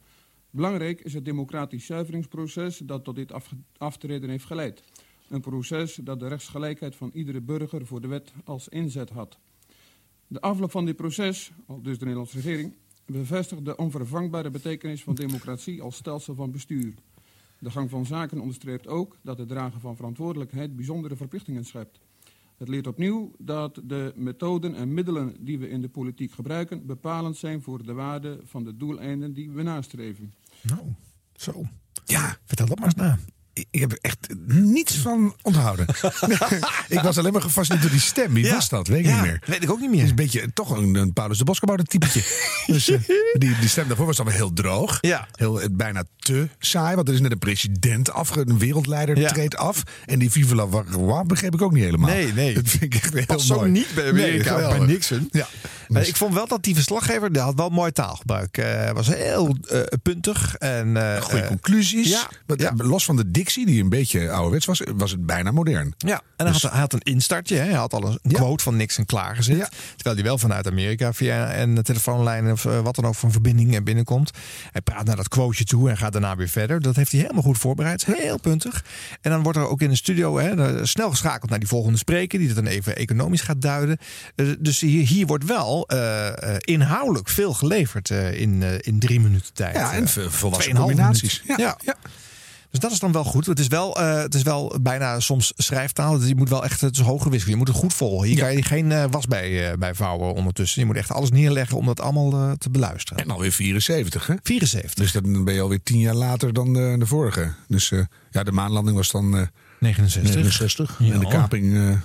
Belangrijk 0.51 1.01
is 1.01 1.14
het 1.14 1.24
democratisch 1.24 1.87
zuiveringsproces 1.87 2.78
dat 2.78 3.05
tot 3.05 3.14
dit 3.14 3.33
aftreden 3.76 4.30
heeft 4.30 4.45
geleid. 4.45 4.83
Een 5.28 5.41
proces 5.41 5.95
dat 5.95 6.20
de 6.20 6.28
rechtsgelijkheid 6.28 6.97
van 6.97 7.11
iedere 7.14 7.41
burger 7.41 7.87
voor 7.87 8.01
de 8.01 8.09
wet 8.09 8.33
als 8.45 8.68
inzet 8.68 9.11
had. 9.11 9.39
De 10.26 10.41
afloop 10.41 10.70
van 10.70 10.85
dit 10.85 10.97
proces, 10.97 11.53
al 11.66 11.83
dus 11.83 11.99
de 11.99 12.05
Nederlandse 12.05 12.37
regering, 12.37 12.74
bevestigt 13.07 13.64
de 13.64 13.76
onvervangbare 13.76 14.51
betekenis 14.51 15.03
van 15.03 15.14
democratie 15.14 15.83
als 15.83 15.97
stelsel 15.97 16.35
van 16.35 16.51
bestuur. 16.51 16.95
De 17.63 17.71
gang 17.71 17.91
van 17.91 18.07
zaken 18.07 18.41
onderstreept 18.41 18.87
ook 18.87 19.17
dat 19.23 19.39
het 19.39 19.49
dragen 19.49 19.81
van 19.81 19.97
verantwoordelijkheid 19.97 20.77
bijzondere 20.77 21.17
verplichtingen 21.17 21.65
schept. 21.65 21.99
Het 22.57 22.69
leert 22.69 22.87
opnieuw 22.87 23.33
dat 23.39 23.81
de 23.85 24.13
methoden 24.17 24.75
en 24.75 24.95
middelen 24.95 25.37
die 25.39 25.59
we 25.59 25.69
in 25.69 25.81
de 25.81 25.89
politiek 25.89 26.33
gebruiken 26.33 26.87
bepalend 26.87 27.37
zijn 27.37 27.63
voor 27.63 27.83
de 27.83 27.93
waarde 27.93 28.41
van 28.45 28.65
de 28.65 28.77
doeleinden 28.77 29.33
die 29.33 29.51
we 29.51 29.63
nastreven. 29.63 30.35
Nou, 30.63 30.81
zo. 31.35 31.63
Ja. 32.05 32.37
Vertel 32.45 32.67
dat 32.67 32.79
maar 32.79 32.87
eens 32.87 32.95
na. 32.95 33.19
Ik, 33.55 33.80
heb 33.80 33.92
er 33.92 33.98
echt 34.00 34.26
niets 34.46 34.94
van 34.96 35.34
onthouden. 35.42 35.86
ik 36.88 37.00
was 37.00 37.18
alleen 37.18 37.32
maar 37.32 37.42
gefascineerd 37.42 37.82
door 37.82 37.92
die 37.92 38.00
stem. 38.00 38.32
Wie 38.32 38.44
Ja. 38.44 38.55
was 38.55 38.68
dat? 38.68 38.86
Weet 38.88 38.98
ik 38.98 39.05
Ja, 39.07 39.14
niet 39.14 39.22
meer. 39.30 39.42
weet 39.46 39.62
ik 39.62 39.70
ook 39.70 39.80
niet 39.80 39.90
meer. 39.90 39.98
Het 39.98 40.05
is 40.05 40.11
een 40.11 40.16
beetje 40.16 40.53
toch 40.53 40.70
een, 40.70 40.94
een 40.94 41.12
Paulus 41.12 41.38
de 41.38 41.44
Bosgebouwde 41.44 41.84
typetje. 41.84 42.22
dus, 42.66 42.88
eh, 42.90 42.98
die, 43.38 43.59
die 43.61 43.68
stem 43.68 43.88
daarvoor 43.88 44.07
was 44.07 44.16
dan 44.16 44.26
weer 44.26 44.34
heel 44.34 44.53
droog. 44.53 44.98
Ja. 45.00 45.28
Heel, 45.32 45.61
eh, 45.61 45.68
bijna 45.72 46.05
te 46.18 46.48
saai. 46.59 46.94
Want 46.96 47.09
er 47.09 47.14
is 47.14 47.20
net 47.20 47.32
een 47.32 47.38
president 47.38 48.11
af, 48.12 48.36
een 48.36 48.59
wereldleider 48.59 49.18
Ja. 49.18 49.28
treedt 49.32 49.57
af. 49.57 49.82
En 50.07 50.18
die 50.18 50.30
Vive 50.30 50.55
la 50.55 51.24
begreep 51.24 51.55
ik 51.55 51.62
ook 51.62 51.72
niet 51.72 51.84
helemaal. 51.84 52.11
Nee, 52.11 52.32
nee. 52.32 52.55
Dat 52.55 52.68
vind 52.68 52.82
ik 52.82 52.94
echt 52.94 53.12
heel 53.14 53.26
Past 53.26 53.46
zo 53.46 53.55
mooi. 53.55 53.70
niet 53.70 53.88
bij 53.94 54.09
Amerika, 54.09 54.57
Nee, 54.57 54.78
bij. 54.78 54.86
Nixon. 54.86 55.28
Ja. 55.30 55.48
Maar 55.88 56.07
ik 56.07 56.16
vond 56.16 56.34
wel 56.34 56.46
dat 56.46 56.62
die 56.62 56.74
verslaggever, 56.74 57.32
die 57.32 57.42
had 57.42 57.55
wel 57.55 57.68
mooi 57.68 57.92
taalgebruik. 57.92 58.57
Hij 58.57 58.94
was 58.94 59.07
heel 59.07 59.57
eh, 59.68 59.80
puntig. 60.03 60.55
En, 60.57 60.96
eh, 60.96 61.22
Goede 61.22 61.40
eh, 61.40 61.46
conclusies. 61.48 62.26
Ja. 62.57 62.72
Los 62.76 63.05
van 63.05 63.16
de 63.16 63.30
dictie, 63.43 63.66
die 63.66 63.82
een 63.82 63.88
beetje 63.88 64.30
ouderwets 64.30 64.66
was, 64.66 64.82
was 64.97 65.11
het 65.11 65.26
bijna 65.26 65.51
modern. 65.51 65.95
Ja, 65.99 66.22
en 66.36 66.47
hij, 66.47 66.53
had, 66.53 66.70
hij 66.70 66.80
had 66.80 66.93
een 66.93 67.01
instartje. 67.01 67.57
Hè. 67.57 67.62
Hij 67.64 67.72
had 67.72 67.93
al 67.93 68.18
een 68.22 68.32
quote 68.32 68.62
van 68.62 68.76
Nixon 68.76 69.05
klaargezet. 69.05 69.70
Terwijl 69.95 70.14
hij 70.14 70.24
wel 70.24 70.38
vanuit 70.38 70.66
Amerika 70.66 71.12
via 71.12 71.57
een 71.57 71.82
telefoonlijn 71.82 72.51
of 72.51 72.64
eh, 72.64 72.80
wat 72.80 72.95
dan 72.95 73.05
ook 73.05 73.14
van 73.14 73.32
verbinding 73.32 73.84
binnenkomt. 73.84 74.30
Hij 74.72 74.80
praat 74.80 75.05
naar 75.05 75.16
dat 75.16 75.28
quoteje 75.28 75.64
toe 75.64 75.90
en 75.90 75.97
gaat 75.97 76.12
daarna 76.12 76.36
weer 76.36 76.49
verder. 76.49 76.80
Dat 76.80 76.97
heeft 76.97 77.12
hij 77.12 77.20
helemaal 77.20 77.43
goed 77.43 77.59
voorbereid. 77.59 78.05
Heel 78.05 78.38
puntig. 78.38 78.84
En 79.20 79.30
dan 79.30 79.43
wordt 79.43 79.59
er 79.59 79.68
ook 79.68 79.80
in 79.80 79.88
de 79.88 79.97
studio 79.97 80.38
hè, 80.38 80.86
snel 80.86 81.11
geschakeld 81.11 81.51
naar 81.51 81.59
die 81.59 81.68
volgende 81.68 81.99
spreker. 81.99 82.38
Die 82.38 82.49
dat 82.49 82.57
dan 82.57 82.66
even 82.66 82.97
economisch 82.97 83.40
gaat 83.40 83.62
duiden. 83.62 83.99
Eh, 84.34 84.47
dus 84.59 84.80
hier, 84.80 85.07
hier 85.07 85.26
wordt 85.26 85.45
wel 85.45 85.88
eh, 85.88 86.57
inhoudelijk 86.59 87.28
veel 87.28 87.55
geleverd 87.55 88.11
in, 88.11 88.62
in 88.80 88.99
drie 88.99 89.20
minuten 89.20 89.55
tijd. 89.55 89.76
Ja, 89.76 89.93
en 89.93 90.09
volwassen 90.09 90.72
2,5 90.72 90.78
combinaties. 90.78 91.43
minuut. 91.43 91.61
Ja, 91.61 91.78
ja. 91.84 91.97
Dus 92.73 92.81
dat 92.81 92.91
is 92.91 92.99
dan 92.99 93.12
wel 93.12 93.25
goed. 93.25 93.47
Het 93.47 93.59
is 93.59 93.66
wel, 93.66 93.97
eh, 93.97 94.16
het 94.16 94.35
is 94.35 94.43
wel 94.43 94.77
bijna 94.81 95.20
soms 95.20 95.53
schrijftaal. 95.57 96.18
Dus 96.18 96.29
Je 96.29 96.35
moet 96.35 96.49
wel 96.49 96.64
echt 96.64 96.81
het 96.81 96.97
is 96.97 97.03
hoge 97.03 97.31
wisseling. 97.31 97.59
Je 97.59 97.64
moet 97.64 97.68
het 97.68 97.77
goed 97.77 97.95
volgen. 97.95 98.29
Hier 98.29 98.39
kan 98.39 98.53
je 98.53 98.62
geen 98.62 98.93
eh, 98.93 99.05
was 99.11 99.27
bij, 99.27 99.70
eh, 99.70 99.79
bij 99.79 99.95
vouwen 99.95 100.35
ondertussen. 100.35 100.81
Je 100.81 100.87
moet 100.87 100.97
echt 100.97 101.11
alles 101.11 101.31
neerleggen 101.31 101.77
om 101.77 101.87
dat 101.87 102.01
allemaal 102.01 102.57
te 102.57 102.70
beluisteren. 102.70 103.25
En 103.25 103.31
alweer 103.31 103.53
74, 103.53 104.27
hè? 104.27 104.35
74. 104.43 104.95
Dus 104.95 105.12
dan 105.12 105.45
ben 105.45 105.55
je 105.55 105.61
alweer 105.61 105.83
tien 105.83 105.99
jaar 105.99 106.14
later 106.14 106.53
dan 106.53 106.73
de, 106.73 106.97
de 106.99 107.07
vorige. 107.07 107.53
Dus 107.68 107.93
eh, 107.93 108.01
ja, 108.31 108.43
de 108.43 108.53
maanlanding 108.53 108.97
was 108.97 109.11
dan 109.11 109.37
eh 109.37 109.47
69. 109.79 110.35
69. 110.35 110.97
Ja. 110.99 111.12
En 111.12 111.20
de 111.20 111.29
kaping, 111.29 111.75
eh, 111.75 111.97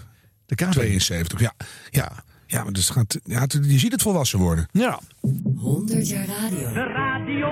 De 0.46 0.56
kaping. 0.56 0.76
72. 0.76 1.40
Ja, 1.40 1.54
ja. 1.90 2.12
ja 2.48 2.64
maar 2.64 2.74
dus 2.74 2.88
het 2.88 2.98
gaat, 2.98 3.20
ja, 3.24 3.46
je 3.62 3.80
ziet 3.80 3.92
het 3.92 4.02
volwassen 4.02 4.40
worden. 4.40 4.68
Ja. 4.72 5.00
100 5.56 6.10
jaar 6.10 6.26
radio. 6.28 6.74
De 6.74 6.94
radio. 6.94 7.48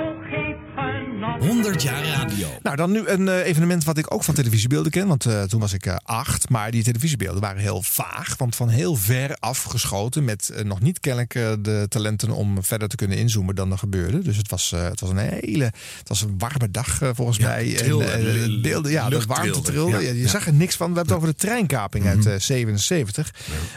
100 1.40 1.82
jaar 1.82 2.04
radio. 2.06 2.48
Nou, 2.64 2.76
dan 2.76 2.92
nu 2.92 3.08
een 3.08 3.28
eh, 3.28 3.46
evenement 3.46 3.84
wat 3.84 3.98
ik 3.98 4.14
ook 4.14 4.24
van 4.24 4.34
televisiebeelden 4.36 4.92
ken. 4.92 5.08
Want 5.08 5.26
eh, 5.26 5.44
toen 5.44 5.60
was 5.60 5.74
ik 5.74 5.86
eh, 5.86 5.96
acht. 6.04 6.50
Maar 6.50 6.72
die 6.72 6.84
televisiebeelden 6.84 7.42
waren 7.42 7.62
heel 7.62 7.82
vaag. 7.82 8.36
Want 8.38 8.56
van 8.56 8.70
heel 8.70 8.96
ver 8.96 9.36
afgeschoten. 9.40 10.24
Met 10.24 10.62
nog 10.64 10.82
niet 10.82 11.00
kennelijk 11.00 11.34
de 11.64 11.86
talenten 11.90 12.32
om 12.32 12.64
verder 12.64 12.88
te 12.88 12.96
kunnen 12.96 13.18
inzoomen 13.18 13.56
dan 13.56 13.72
er 13.72 13.78
gebeurde. 13.78 14.20
Dus 14.20 14.38
het 14.38 14.50
was, 14.50 14.72
eh, 14.72 14.84
het 14.84 15.00
was 15.00 15.10
een 15.10 15.18
hele. 15.18 15.64
Het 15.98 16.08
was 16.08 16.22
een 16.22 16.36
warme 16.38 16.72
dag 16.72 17.00
volgens 17.14 17.38
Ja, 17.38 17.48
mij. 17.48 17.78
en, 17.78 18.62
beelden, 18.62 18.92
ja, 18.92 19.10
de 19.10 19.22
warmte 19.28 19.62
trilde. 19.62 19.92
Ja, 19.92 20.00
Ja, 20.00 20.08
je 20.12 20.20
ja. 20.22 20.28
zag 20.28 20.48
er 20.48 20.54
niks 20.54 20.76
van. 20.76 20.92
We 20.92 20.96
hebben 20.98 21.14
het 21.16 21.24
over 21.24 21.36
de 21.38 21.46
treinkaping 21.48 22.06
uit 22.06 22.26
eh, 22.26 22.34
77. 22.40 23.34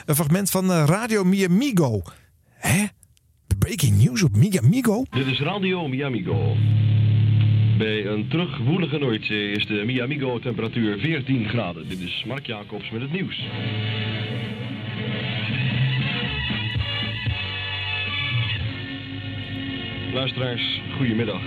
Een 0.07 0.15
fragment 0.15 0.51
van 0.51 0.71
Radio 0.73 1.25
Miamigo. 1.25 2.03
Hè? 2.55 2.85
Breaking 3.59 4.03
news 4.05 4.23
op 4.23 4.37
Miamigo? 4.37 5.05
Dit 5.11 5.27
is 5.27 5.41
Radio 5.41 5.89
Miamigo. 5.89 6.57
Bij 7.79 8.07
een 8.07 8.29
terugwoelige 8.29 8.99
Noordzee 8.99 9.51
is 9.51 9.67
de 9.67 9.83
Miamigo 9.85 10.39
temperatuur 10.39 10.99
14 10.99 11.49
graden. 11.49 11.89
Dit 11.89 12.01
is 12.01 12.25
Mark 12.27 12.47
Jacobs 12.47 12.91
met 12.91 13.01
het 13.01 13.13
nieuws. 13.13 13.47
Luisteraars, 20.13 20.81
goedemiddag. 20.97 21.43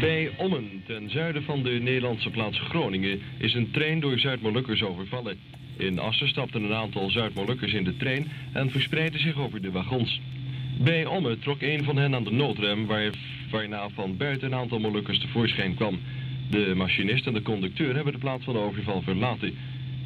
Bij 0.00 0.30
Ommen, 0.36 0.82
ten 0.86 1.10
zuiden 1.10 1.42
van 1.42 1.62
de 1.62 1.70
Nederlandse 1.70 2.30
plaats 2.30 2.58
Groningen, 2.58 3.20
is 3.38 3.54
een 3.54 3.70
trein 3.70 4.00
door 4.00 4.18
Zuid-Molukkers 4.18 4.82
overvallen. 4.82 5.38
In 5.76 5.98
Assen 5.98 6.28
stapten 6.28 6.62
een 6.62 6.74
aantal 6.74 7.10
Zuid-Molukkers 7.10 7.72
in 7.72 7.84
de 7.84 7.96
trein 7.96 8.30
en 8.52 8.70
verspreidden 8.70 9.20
zich 9.20 9.38
over 9.38 9.62
de 9.62 9.70
wagons. 9.70 10.20
Bij 10.78 11.06
Ommen 11.06 11.38
trok 11.38 11.62
een 11.62 11.84
van 11.84 11.96
hen 11.96 12.14
aan 12.14 12.24
de 12.24 12.32
noodrem, 12.32 12.86
waar, 12.86 13.10
waarna 13.50 13.88
van 13.88 14.16
buiten 14.16 14.52
een 14.52 14.58
aantal 14.58 14.78
Molukkers 14.78 15.18
tevoorschijn 15.18 15.74
kwam. 15.74 15.98
De 16.50 16.72
machinist 16.76 17.26
en 17.26 17.32
de 17.32 17.42
conducteur 17.42 17.94
hebben 17.94 18.12
de 18.12 18.18
plaats 18.18 18.44
van 18.44 18.54
de 18.54 18.60
overval 18.60 19.02
verlaten. 19.02 19.54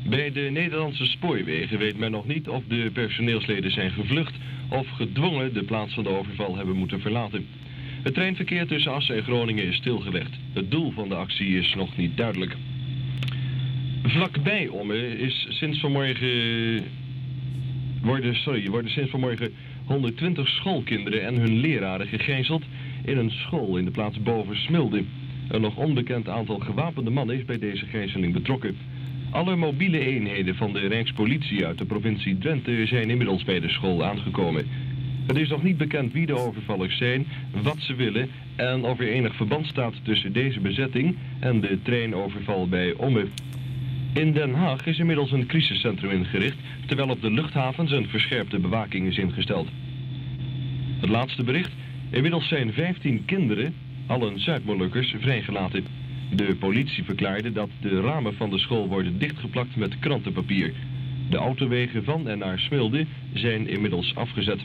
Bij 0.09 0.33
de 0.33 0.41
Nederlandse 0.41 1.07
spoorwegen 1.07 1.79
weet 1.79 1.99
men 1.99 2.11
nog 2.11 2.27
niet 2.27 2.49
of 2.49 2.63
de 2.69 2.91
personeelsleden 2.93 3.71
zijn 3.71 3.91
gevlucht 3.91 4.35
of 4.69 4.89
gedwongen 4.89 5.55
de 5.55 5.65
plaats 5.65 5.95
van 5.95 6.05
de 6.05 6.11
overval 6.11 6.57
hebben 6.57 6.77
moeten 6.77 7.01
verlaten. 7.01 7.47
Het 8.03 8.15
treinverkeer 8.15 8.67
tussen 8.67 8.93
Assen 8.93 9.17
en 9.17 9.23
Groningen 9.23 9.65
is 9.65 9.77
stilgelegd. 9.77 10.33
Het 10.53 10.71
doel 10.71 10.91
van 10.91 11.09
de 11.09 11.15
actie 11.15 11.59
is 11.59 11.75
nog 11.75 11.97
niet 11.97 12.17
duidelijk. 12.17 12.57
Vlakbij 14.03 14.69
Ommen 14.69 15.19
is 15.19 15.47
sinds 15.49 15.81
vanmorgen 15.81 16.85
worden, 18.03 18.35
sorry, 18.35 18.69
worden 18.69 18.91
sinds 18.91 19.11
vanmorgen 19.11 19.53
120 19.91 20.49
schoolkinderen 20.49 21.23
en 21.23 21.35
hun 21.35 21.57
leraren 21.61 22.07
gegijzeld 22.07 22.63
in 23.05 23.19
een 23.19 23.31
school 23.31 23.77
in 23.77 23.85
de 23.85 23.91
plaats 23.91 24.23
boven 24.23 24.57
Smilde. 24.57 25.05
Een 25.49 25.61
nog 25.61 25.77
onbekend 25.77 26.29
aantal 26.29 26.59
gewapende 26.59 27.11
mannen 27.11 27.37
is 27.37 27.45
bij 27.45 27.59
deze 27.59 27.87
gijzeling 27.87 28.33
betrokken. 28.33 28.77
Alle 29.31 29.57
mobiele 29.57 29.99
eenheden 29.99 30.55
van 30.55 30.73
de 30.73 30.87
Rijkspolitie 30.87 31.67
uit 31.67 31.79
de 31.79 31.85
provincie 31.85 32.39
Drenthe 32.39 32.87
zijn 32.87 33.11
inmiddels 33.11 33.45
bij 33.45 33.61
de 33.61 33.69
school 33.69 34.05
aangekomen. 34.05 34.67
Het 35.27 35.37
is 35.37 35.49
nog 35.49 35.63
niet 35.63 35.77
bekend 35.77 36.13
wie 36.13 36.27
de 36.27 36.39
overvallers 36.39 36.97
zijn, 36.97 37.27
wat 37.63 37.79
ze 37.79 37.95
willen 37.95 38.29
en 38.57 38.85
of 38.85 39.01
er 39.01 39.09
enig 39.09 39.35
verband 39.35 39.67
staat 39.67 39.95
tussen 40.03 40.33
deze 40.33 40.61
bezetting 40.61 41.17
en 41.41 41.61
de 41.61 41.79
treinoverval 41.83 42.69
bij 42.69 42.95
Omme. 42.95 43.27
In 44.13 44.33
Den 44.33 44.55
Haag 44.55 44.87
is 44.87 44.99
inmiddels 44.99 45.33
een 45.33 45.47
crisiscentrum 45.47 46.11
ingericht, 46.11 46.57
terwijl 46.87 47.09
op 47.09 47.21
de 47.21 47.31
luchthavens 47.31 47.91
een 47.91 48.09
verscherpte 48.09 48.59
bewaking 48.59 49.07
is 49.07 49.19
ingesteld. 49.19 49.69
Het 51.01 51.11
laatste 51.11 51.45
bericht. 51.45 51.73
Inmiddels 52.11 52.49
zijn 52.49 52.73
15 52.73 53.25
kinderen, 53.25 53.75
allen 54.07 54.41
Zuid-Molukkers, 54.41 55.15
vrijgelaten. 55.21 55.85
De 56.31 56.57
politie 56.59 57.05
verklaarde 57.05 57.53
dat 57.53 57.69
de 57.81 58.01
ramen 58.01 58.35
van 58.35 58.51
de 58.51 58.59
school 58.59 58.89
worden 58.89 59.19
dichtgeplakt 59.19 59.77
met 59.77 59.99
krantenpapier. 59.99 60.73
De 61.29 61.37
autowegen 61.37 62.05
van 62.05 62.29
en 62.29 62.39
naar 62.39 62.59
Smilde 62.59 63.07
zijn 63.33 63.69
inmiddels 63.69 64.15
afgezet. 64.15 64.61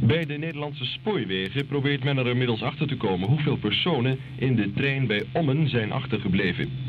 Bij 0.00 0.26
de 0.26 0.38
Nederlandse 0.38 0.84
spoorwegen 0.84 1.66
probeert 1.66 2.04
men 2.04 2.18
er 2.18 2.26
inmiddels 2.26 2.62
achter 2.62 2.86
te 2.86 2.96
komen 2.96 3.28
hoeveel 3.28 3.56
personen 3.56 4.18
in 4.36 4.54
de 4.54 4.72
trein 4.72 5.06
bij 5.06 5.24
Ommen 5.32 5.68
zijn 5.68 5.92
achtergebleven. 5.92 6.87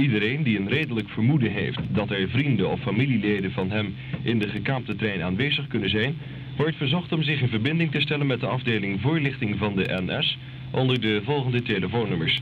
Iedereen 0.00 0.42
die 0.42 0.58
een 0.58 0.68
redelijk 0.68 1.08
vermoeden 1.08 1.52
heeft 1.52 1.78
dat 1.88 2.10
er 2.10 2.28
vrienden 2.28 2.70
of 2.70 2.80
familieleden 2.80 3.52
van 3.52 3.70
hem 3.70 3.94
in 4.22 4.38
de 4.38 4.48
gekaapte 4.48 4.96
trein 4.96 5.22
aanwezig 5.22 5.66
kunnen 5.66 5.90
zijn, 5.90 6.14
wordt 6.56 6.76
verzocht 6.76 7.12
om 7.12 7.22
zich 7.22 7.40
in 7.40 7.48
verbinding 7.48 7.90
te 7.90 8.00
stellen 8.00 8.26
met 8.26 8.40
de 8.40 8.46
afdeling 8.46 9.00
voorlichting 9.00 9.58
van 9.58 9.76
de 9.76 10.02
NS 10.06 10.38
onder 10.70 11.00
de 11.00 11.20
volgende 11.24 11.62
telefoonnummers. 11.62 12.40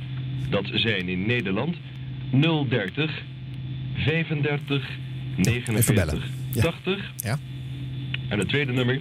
Dat 0.51 0.71
zijn 0.73 1.09
in 1.09 1.27
Nederland 1.27 1.77
030 2.31 3.23
35 3.95 4.89
49 5.37 6.31
80. 6.61 7.13
Ja. 7.17 7.39
En 8.29 8.39
het 8.39 8.49
tweede 8.49 8.73
nummer 8.73 9.01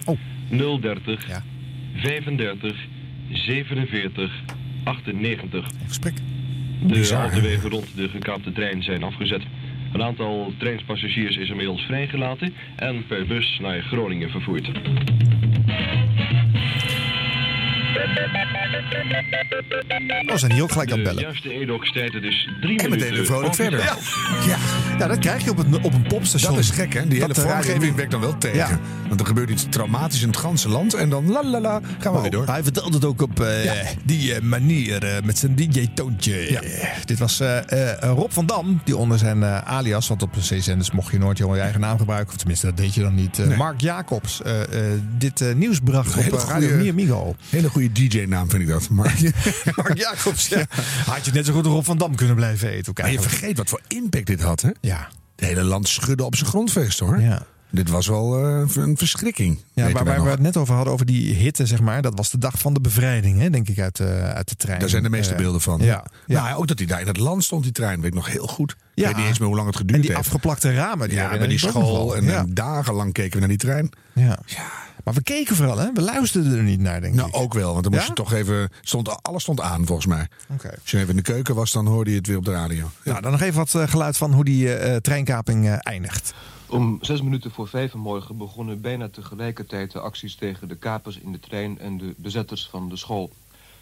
030 0.81 1.27
35 1.95 2.75
47 3.31 4.31
98. 4.83 5.69
Gesprek. 5.87 6.13
De 6.81 7.09
autowegen 7.13 7.69
rond 7.69 7.95
de 7.95 8.09
gekaapte 8.09 8.51
trein 8.51 8.83
zijn 8.83 9.03
afgezet. 9.03 9.41
Een 9.93 10.03
aantal 10.03 10.53
treinspassagiers 10.57 11.37
is 11.37 11.49
inmiddels 11.49 11.81
vrijgelaten 11.81 12.53
en 12.75 13.05
per 13.07 13.27
bus 13.27 13.59
naar 13.61 13.81
Groningen 13.81 14.29
vervoerd. 14.29 14.71
Oh, 20.25 20.31
we 20.33 20.37
zijn 20.37 20.51
hier 20.51 20.63
ook 20.63 20.71
gelijk 20.71 20.91
aan 20.91 20.97
het 20.99 21.07
De 21.07 21.13
bellen. 21.13 21.29
juiste 21.29 21.53
edox-tijd 21.53 22.11
dus 22.11 22.49
drie 22.61 22.77
En 22.79 22.89
minuten. 22.89 22.89
meteen 22.89 23.13
weer 23.13 23.25
vrolijk 23.25 23.55
verder. 23.55 23.79
Ja. 23.79 23.95
ja, 24.99 25.07
dat 25.07 25.19
krijg 25.19 25.43
je 25.43 25.49
op 25.49 25.57
een, 25.57 25.83
op 25.83 25.93
een 25.93 26.07
popstation. 26.07 26.51
Dat 26.55 26.63
is 26.63 26.69
gek, 26.69 26.93
hè? 26.93 27.01
Die 27.07 27.13
hele 27.13 27.27
Dat 27.33 27.35
de 27.35 27.41
vormgeving 27.41 27.95
werkt 27.95 28.11
dan 28.11 28.21
wel 28.21 28.37
tegen. 28.37 28.57
Ja. 28.57 28.79
Want 29.07 29.19
er 29.19 29.25
gebeurt 29.25 29.49
iets 29.49 29.65
traumatisch 29.69 30.21
in 30.21 30.27
het 30.27 30.37
ganse 30.37 30.69
land 30.69 30.93
en 30.93 31.09
dan 31.09 31.31
la 31.31 31.43
la 31.43 31.59
la, 31.59 31.81
gaan 31.99 32.13
we 32.13 32.21
weer 32.21 32.31
door. 32.31 32.47
Hij 32.47 32.63
vertelde 32.63 32.95
het 32.95 33.05
ook 33.05 33.21
op 33.21 33.39
eh, 33.41 33.71
die 34.05 34.33
eh, 34.33 34.41
manier 34.41 35.03
eh, 35.03 35.23
met 35.23 35.37
zijn 35.37 35.55
DJ-toontje. 35.55 36.61
Dit 37.05 37.19
was 37.19 37.39
eh, 37.39 37.57
eh, 37.91 37.97
Rob 38.01 38.31
van 38.31 38.45
Dam, 38.45 38.81
die 38.83 38.97
onder 38.97 39.17
zijn 39.17 39.43
eh, 39.43 39.57
alias, 39.61 40.07
want 40.07 40.21
op 40.23 40.33
de 40.33 40.55
C-zenders 40.57 40.91
mocht 40.91 41.11
je 41.11 41.17
nooit 41.19 41.37
je 41.37 41.45
eigen 41.59 41.79
naam 41.79 41.97
gebruiken. 41.97 42.29
Of 42.29 42.37
tenminste, 42.37 42.65
dat 42.65 42.77
deed 42.77 42.93
je 42.93 43.01
dan 43.01 43.15
niet. 43.15 43.55
Mark 43.57 43.81
Jacobs, 43.81 44.41
eh, 44.41 44.61
eh, 44.61 44.67
dit 45.17 45.43
nieuws 45.55 45.79
bracht 45.83 46.15
op 46.17 46.23
Hele 46.23 46.37
Radio 46.37 46.75
Miamigo. 46.75 47.35
Hele 47.49 47.69
goede 47.69 47.86
DJ-naam 47.91 48.49
vind 48.49 48.61
ik 48.61 48.67
dat. 48.67 48.89
Maar, 48.89 49.17
Mark 49.75 49.97
Jacobs, 49.97 50.47
ja. 50.47 50.65
Had 51.05 51.25
je 51.25 51.31
net 51.31 51.45
zo 51.45 51.53
goed 51.53 51.65
Rob 51.65 51.85
van 51.85 51.97
Dam 51.97 52.15
kunnen 52.15 52.35
blijven 52.35 52.69
eten. 52.69 52.93
maar 53.01 53.11
je 53.11 53.21
vergeet 53.21 53.57
wat 53.57 53.69
voor 53.69 53.81
impact 53.87 54.25
dit 54.25 54.41
had, 54.41 54.61
hè? 54.61 54.69
Ja. 54.81 55.07
Het 55.35 55.45
hele 55.47 55.63
land 55.63 55.87
schudde 55.87 56.23
op 56.23 56.35
zijn 56.35 56.49
grondvest, 56.49 56.99
hoor. 56.99 57.19
Ja. 57.21 57.45
Dit 57.71 57.89
was 57.89 58.07
wel 58.07 58.37
eh, 58.45 58.75
een 58.75 58.97
verschrikking. 58.97 59.59
Ja, 59.73 59.91
waar, 59.91 60.23
we 60.23 60.29
het 60.29 60.39
net 60.39 60.57
over 60.57 60.75
hadden, 60.75 60.93
over 60.93 61.05
die 61.05 61.33
hitte, 61.33 61.65
zeg 61.65 61.81
maar. 61.81 62.01
Dat 62.01 62.13
was 62.15 62.29
de 62.29 62.37
dag 62.37 62.59
van 62.59 62.73
de 62.73 62.81
bevrijding, 62.81 63.39
hè, 63.39 63.49
denk 63.49 63.67
ik, 63.69 63.79
uit, 63.79 63.99
eh, 63.99 64.29
uit 64.29 64.49
de 64.49 64.55
trein. 64.55 64.79
Daar 64.79 64.89
zijn 64.89 65.03
de 65.03 65.09
meeste 65.09 65.31
Eh, 65.33 65.37
beelden 65.39 65.61
van. 65.61 65.79
Ja. 65.81 66.05
ja. 66.25 66.43
Nou, 66.43 66.57
ook 66.59 66.67
dat 66.67 66.77
hij 66.77 66.87
daar 66.87 67.01
in 67.01 67.07
het 67.07 67.17
land 67.17 67.43
stond, 67.43 67.63
die 67.63 67.71
trein, 67.71 67.97
weet 68.01 68.09
ik 68.09 68.13
nog 68.13 68.27
heel 68.27 68.47
goed. 68.47 68.71
Ik 68.71 68.77
Ja. 68.93 69.07
weet 69.07 69.15
niet 69.17 69.25
eens 69.25 69.39
meer 69.39 69.47
hoe 69.47 69.57
lang 69.57 69.67
het 69.67 69.77
geduurd 69.77 69.95
en 69.95 70.01
die 70.01 70.15
heeft. 70.15 70.25
afgeplakte 70.27 70.73
ramen. 70.73 71.07
Die 71.09 71.17
ja, 71.17 71.37
bij 71.37 71.47
die 71.47 71.59
school. 71.59 72.15
En, 72.15 72.23
ja. 72.23 72.37
en 72.39 72.53
dagenlang 72.53 73.13
keken 73.13 73.33
we 73.33 73.39
naar 73.39 73.47
die 73.47 73.57
trein. 73.57 73.89
Ja. 74.13 74.39
Maar 75.07 75.15
we 75.15 75.23
keken 75.23 75.55
vooral, 75.55 75.77
hè? 75.77 75.91
We 75.93 76.01
luisterden 76.01 76.57
er 76.57 76.63
niet 76.63 76.79
naar, 76.79 77.01
denk 77.01 77.13
Nou, 77.13 77.27
ik. 77.27 77.35
ook 77.35 77.53
wel, 77.53 77.71
want 77.71 77.83
dan 77.83 77.91
moest 77.91 78.03
Ja? 78.03 78.09
je 78.09 78.15
toch 78.15 78.33
even... 78.33 78.69
Stond, 78.81 79.23
alles 79.23 79.41
stond 79.41 79.61
aan, 79.61 79.85
volgens 79.85 80.07
mij. 80.07 80.27
Oké. 80.49 80.69
Als 80.81 80.91
je 80.91 80.97
even 80.97 81.09
in 81.09 81.15
de 81.15 81.21
keuken 81.21 81.55
was, 81.55 81.71
dan 81.71 81.85
hoorde 81.87 82.09
je 82.11 82.17
het 82.17 82.27
weer 82.27 82.37
op 82.37 82.45
de 82.45 82.51
radio. 82.51 82.89
Nou, 83.03 83.21
dan 83.21 83.31
nog 83.31 83.41
even 83.41 83.55
wat 83.57 83.75
eh, 83.75 83.87
geluid 83.87 84.17
van 84.17 84.33
hoe 84.33 84.43
die 84.45 84.73
eh, 84.75 84.95
eh, 84.95 85.01
treinkaping 85.01 85.67
eh, 85.67 85.75
eindigt. 85.79 86.33
Om 86.65 86.97
zes 87.01 87.21
minuten 87.21 87.51
voor 87.51 87.67
vijf 87.67 87.91
vanmorgen 87.91 88.37
begonnen 88.37 88.81
bijna 88.81 89.09
tegelijkertijd 89.09 89.91
de 89.91 89.99
acties 89.99 90.35
tegen 90.35 90.67
de 90.67 90.75
kapers 90.75 91.17
in 91.17 91.31
de 91.31 91.39
trein 91.39 91.79
en 91.79 91.97
de 91.97 92.13
bezetters 92.17 92.67
van 92.71 92.89
de 92.89 92.97
school. 92.97 93.31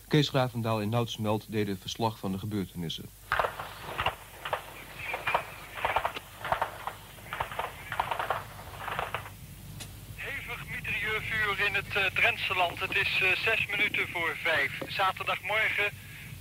Kees 0.08 0.30
Gravendaal 0.30 0.82
en 0.82 0.90
Noutsmeld 0.90 1.46
deden 1.50 1.78
verslag 1.82 2.20
van 2.20 2.32
de 2.32 2.38
gebeurtenissen. 2.40 3.06
Het 11.96 12.14
uh, 12.14 12.20
Drentse 12.20 12.56
land. 12.56 12.80
Het 12.80 12.96
is 12.96 13.22
eh, 13.22 13.38
zes 13.44 13.66
minuten 13.66 14.08
voor 14.10 14.36
vijf. 14.44 14.72
Zaterdagmorgen. 14.88 15.90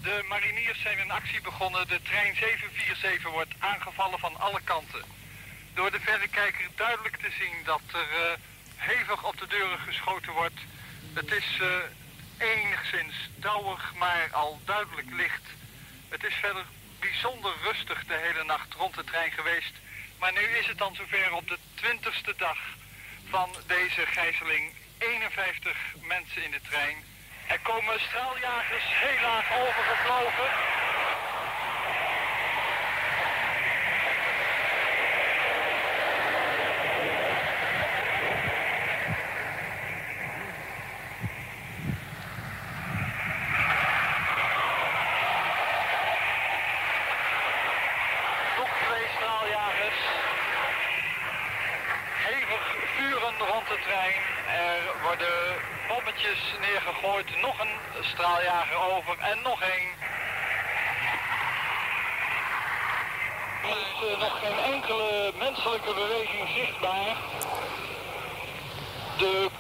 De 0.02 0.24
mariniers 0.28 0.80
zijn 0.80 0.98
een 0.98 1.11
actie 1.11 1.40
begonnen. 1.40 1.88
De 1.88 2.02
trein 2.02 2.34
747 2.36 3.30
wordt 3.30 3.55
aangevallen 3.59 4.18
van 4.18 4.36
alle 4.36 4.61
kanten. 4.64 5.05
Door 5.74 5.90
de 5.90 6.00
verrekijker 6.00 6.68
duidelijk 6.74 7.16
te 7.16 7.30
zien 7.38 7.57
dat 7.64 7.80
er 7.92 8.09
eh, 8.11 8.32
hevig 8.76 9.24
op 9.24 9.38
de 9.38 9.46
deuren 9.46 9.78
geschoten 9.78 10.32
wordt. 10.32 10.61
Het 11.12 11.32
is 11.32 11.59
eh, 11.61 11.68
enigszins 12.38 13.14
dauwig, 13.36 13.94
maar 13.94 14.28
al 14.32 14.61
duidelijk 14.64 15.11
licht. 15.11 15.46
Het 16.09 16.24
is 16.24 16.34
verder 16.34 16.64
bijzonder 17.00 17.52
rustig 17.62 18.05
de 18.05 18.18
hele 18.22 18.44
nacht 18.44 18.74
rond 18.74 18.94
de 18.94 19.05
trein 19.05 19.32
geweest. 19.32 19.74
Maar 20.18 20.32
nu 20.32 20.40
is 20.40 20.66
het 20.66 20.78
dan 20.78 20.94
zover 20.94 21.32
op 21.32 21.48
de 21.48 21.59
twintigste 21.74 22.34
dag 22.36 22.59
van 23.30 23.50
deze 23.66 24.07
gijzeling. 24.07 24.72
51 25.05 25.76
mensen 26.02 26.44
in 26.44 26.50
de 26.50 26.61
trein. 26.70 26.96
Er 27.48 27.61
komen 27.61 28.00
straaljagers 28.00 28.84
heel 28.86 29.20
laag 29.22 29.46
straaljager 58.14 58.76
over 58.96 59.18
en 59.18 59.38
nog 59.42 59.62
één. 59.62 59.90
Er 63.70 63.76
is 63.86 64.08
eh, 64.08 64.20
nog 64.20 64.38
geen 64.42 64.72
enkele 64.72 65.32
menselijke 65.38 65.94
beweging 65.94 66.48
zichtbaar. 66.56 67.16
De 69.18 69.50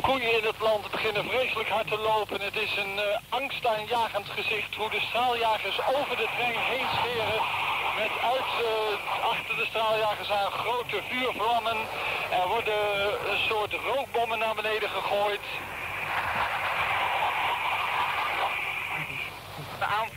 koeien 0.00 0.38
in 0.38 0.44
het 0.44 0.58
land 0.58 0.90
beginnen 0.90 1.24
vreselijk 1.24 1.68
hard 1.68 1.88
te 1.88 1.98
lopen. 1.98 2.40
Het 2.40 2.56
is 2.56 2.76
een 2.76 2.98
eh, 2.98 3.18
angstaanjagend 3.28 4.28
gezicht 4.28 4.74
hoe 4.74 4.90
de 4.90 5.00
straaljagers 5.00 5.78
over 5.96 6.16
de 6.16 6.28
trein 6.36 6.58
heen 6.58 6.88
scheren. 6.96 7.40
Met 7.96 8.14
uit, 8.32 8.50
eh, 8.64 9.24
achter 9.32 9.56
de 9.56 9.66
straaljagers 9.70 10.28
zijn 10.28 10.50
grote 10.50 11.02
vuurvlammen. 11.08 11.76
Er 12.30 12.48
worden 12.48 12.80
een 13.30 13.42
soort 13.48 13.72
rookbommen 13.72 14.38
naar 14.38 14.54
beneden 14.54 14.88
gegooid. 14.88 15.40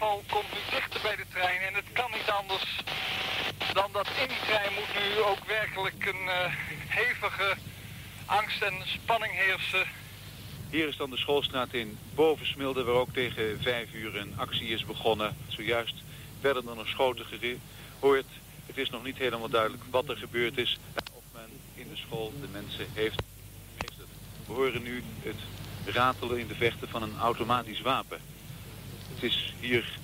Aanval 0.04 0.24
komt 0.30 0.52
nu 0.54 0.60
dichter 0.70 1.02
bij 1.02 1.16
de 1.16 1.26
trein 1.30 1.62
en 1.62 1.74
het 1.74 1.92
kan 1.94 2.12
niet 2.12 2.30
anders 2.30 2.80
dan 3.74 3.90
dat 3.92 4.08
in 4.22 4.28
die 4.28 4.38
trein 4.46 4.74
moet 4.74 4.94
nu 4.94 5.22
ook 5.22 5.46
werkelijk 5.46 6.06
een 6.06 6.28
eh, 6.28 6.54
hevige 6.88 7.56
angst 8.26 8.62
en 8.62 8.74
spanning 8.86 9.34
heersen. 9.34 9.88
Hier 10.70 10.88
is 10.88 10.98
dan 10.98 11.10
de 11.10 11.18
schoolstraat 11.18 11.74
in 11.74 11.98
Bovensmilde, 12.16 12.84
waar 12.84 12.96
ook 12.96 13.14
tegen 13.14 13.62
vijf 13.62 13.94
uur 13.94 14.16
een 14.16 14.34
actie 14.36 14.68
is 14.68 14.86
begonnen. 14.86 15.36
Zojuist 15.48 15.96
werden 16.42 16.68
er 16.68 16.76
nog 16.76 16.88
schoten 16.88 17.26
gehoord. 17.26 18.26
Het 18.66 18.78
is 18.78 18.90
nog 18.90 19.04
niet 19.04 19.18
helemaal 19.18 19.50
duidelijk 19.50 19.84
wat 19.90 20.10
er 20.10 20.18
gebeurd 20.18 20.58
is. 20.58 20.80
Of 21.14 21.24
men 21.34 21.50
in 21.76 21.90
de 21.90 21.98
school 21.98 22.34
de 22.42 22.48
mensen 22.52 22.88
heeft. 22.94 23.20
We 24.46 24.54
horen 24.54 24.84
nu 24.84 25.04
het 25.22 25.40
ratelen 25.96 26.40
in 26.40 26.48
de 26.48 26.56
vechten 26.56 26.90
van 26.90 27.04
een 27.04 27.18
automatisch 27.20 27.82
wapen. 27.82 28.33
Het 29.24 29.32
is 29.32 29.54
hier 29.60 30.00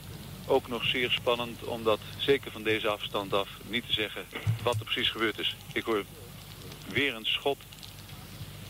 ook 0.46 0.68
nog 0.68 0.86
zeer 0.86 1.12
spannend, 1.12 1.64
omdat 1.64 2.00
zeker 2.18 2.52
van 2.52 2.64
deze 2.64 2.88
afstand 2.88 3.34
af 3.34 3.50
niet 3.70 3.88
te 3.88 3.94
zeggen 3.94 4.26
wat 4.64 4.76
er 4.76 4.84
precies 4.84 5.10
gebeurd 5.10 5.40
is. 5.40 5.56
Ik 5.74 5.84
hoor 5.84 6.06
weer 6.88 7.16
een 7.16 7.26
schot, 7.26 7.58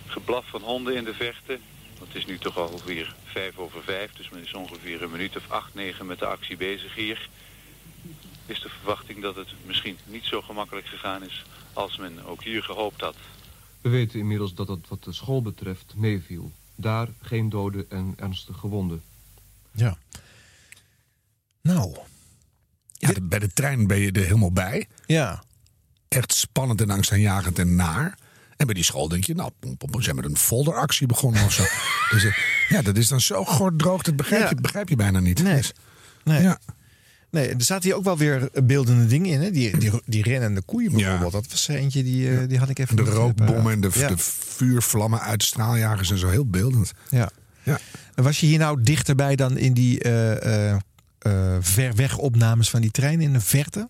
geblaf 0.05 0.49
van 0.49 0.61
honden 0.61 0.95
in 0.95 1.03
de 1.03 1.13
vechten. 1.13 1.61
Het 1.99 2.15
is 2.15 2.25
nu 2.25 2.37
toch 2.37 2.57
alweer 2.57 3.15
vijf 3.23 3.57
over 3.57 3.83
vijf, 3.83 4.13
dus 4.13 4.29
men 4.29 4.45
is 4.45 4.53
ongeveer 4.53 5.01
een 5.01 5.11
minuut 5.11 5.35
of 5.35 5.51
acht, 5.51 5.73
negen 5.73 6.05
met 6.05 6.19
de 6.19 6.25
actie 6.25 6.57
bezig 6.57 6.95
hier. 6.95 7.29
Is 8.45 8.61
de 8.61 8.69
verwachting 8.69 9.21
dat 9.21 9.35
het 9.35 9.53
misschien 9.65 9.97
niet 10.05 10.25
zo 10.25 10.41
gemakkelijk 10.41 10.87
gegaan 10.87 11.23
is 11.23 11.43
als 11.73 11.97
men 11.97 12.25
ook 12.25 12.43
hier 12.43 12.63
gehoopt 12.63 13.01
had. 13.01 13.15
We 13.81 13.89
weten 13.89 14.19
inmiddels 14.19 14.53
dat 14.53 14.67
het 14.67 14.87
wat 14.87 15.03
de 15.03 15.13
school 15.13 15.41
betreft 15.41 15.93
meeviel. 15.95 16.51
Daar 16.75 17.07
geen 17.21 17.49
doden 17.49 17.85
en 17.89 18.13
ernstige 18.17 18.59
gewonden. 18.59 19.03
Ja. 19.71 19.97
Nou. 21.73 21.95
Ja, 22.93 23.11
de- 23.13 23.21
bij 23.21 23.39
de 23.39 23.49
trein 23.53 23.87
ben 23.87 23.99
je 23.99 24.11
er 24.11 24.23
helemaal 24.23 24.51
bij. 24.51 24.87
Ja. 25.05 25.43
Echt 26.07 26.33
spannend 26.33 26.81
en 26.81 26.89
angstaanjagend 26.89 27.59
en 27.59 27.75
naar. 27.75 28.17
En 28.57 28.65
bij 28.65 28.75
die 28.75 28.83
school 28.83 29.07
denk 29.07 29.23
je, 29.23 29.35
nou, 29.35 29.51
pom, 29.59 29.77
pom, 29.77 30.01
ze 30.01 30.11
hebben 30.11 30.25
een 30.31 30.37
folderactie 30.37 31.07
begonnen 31.07 31.43
of 31.43 31.53
zo. 31.53 31.63
dus, 32.11 32.23
eh, 32.23 32.31
ja, 32.69 32.81
dat 32.81 32.97
is 32.97 33.07
dan 33.07 33.21
zo 33.21 33.45
gorddroog, 33.45 34.01
dat 34.01 34.15
begrijp, 34.15 34.41
Ja. 34.43 34.49
je, 34.49 34.55
begrijp 34.55 34.89
je 34.89 34.95
bijna 34.95 35.19
niet. 35.19 35.43
Nee. 35.43 35.55
Dus, 35.55 35.73
Nee. 36.23 36.41
Ja. 36.41 36.59
Nee, 37.31 37.47
er 37.49 37.63
zaten 37.63 37.83
hier 37.89 37.95
ook 37.97 38.03
wel 38.03 38.17
weer 38.17 38.49
beeldende 38.63 39.05
dingen 39.05 39.31
in. 39.31 39.41
Hè? 39.41 39.51
Die, 39.51 39.77
die, 39.77 39.91
die 40.05 40.23
rennende 40.23 40.61
koeien 40.61 40.91
bijvoorbeeld. 40.91 41.31
Dat 41.31 41.47
was 41.49 41.67
eentje, 41.67 42.03
die, 42.03 42.37
eh, 42.37 42.47
die 42.47 42.57
had 42.59 42.69
ik 42.69 42.79
even... 42.79 42.95
de 42.95 43.01
eh, 43.01 43.07
rookbommen 43.07 43.71
en 43.73 43.81
de, 43.81 43.89
paraat. 43.89 44.09
Ja. 44.09 44.15
de 44.15 44.21
vuurvlammen 44.55 45.21
uit 45.21 45.39
de 45.39 45.45
straaljagers 45.45 46.11
en 46.11 46.17
zo, 46.17 46.29
heel 46.29 46.45
beeldend. 46.45 46.91
Ja. 47.09 47.29
Ja. 47.63 47.79
En 48.15 48.23
Was 48.23 48.39
je 48.39 48.45
hier 48.45 48.57
nou 48.59 48.81
dichterbij 48.83 49.35
dan 49.35 49.57
in 49.57 49.73
die 49.73 49.99
eh, 50.01 50.69
eh, 50.71 50.77
eh, 51.19 51.57
ver 51.59 51.95
weg 51.95 52.17
opnames 52.17 52.69
van 52.69 52.81
die 52.81 52.91
trein 52.91 53.21
in 53.21 53.33
de 53.33 53.39
verte? 53.39 53.89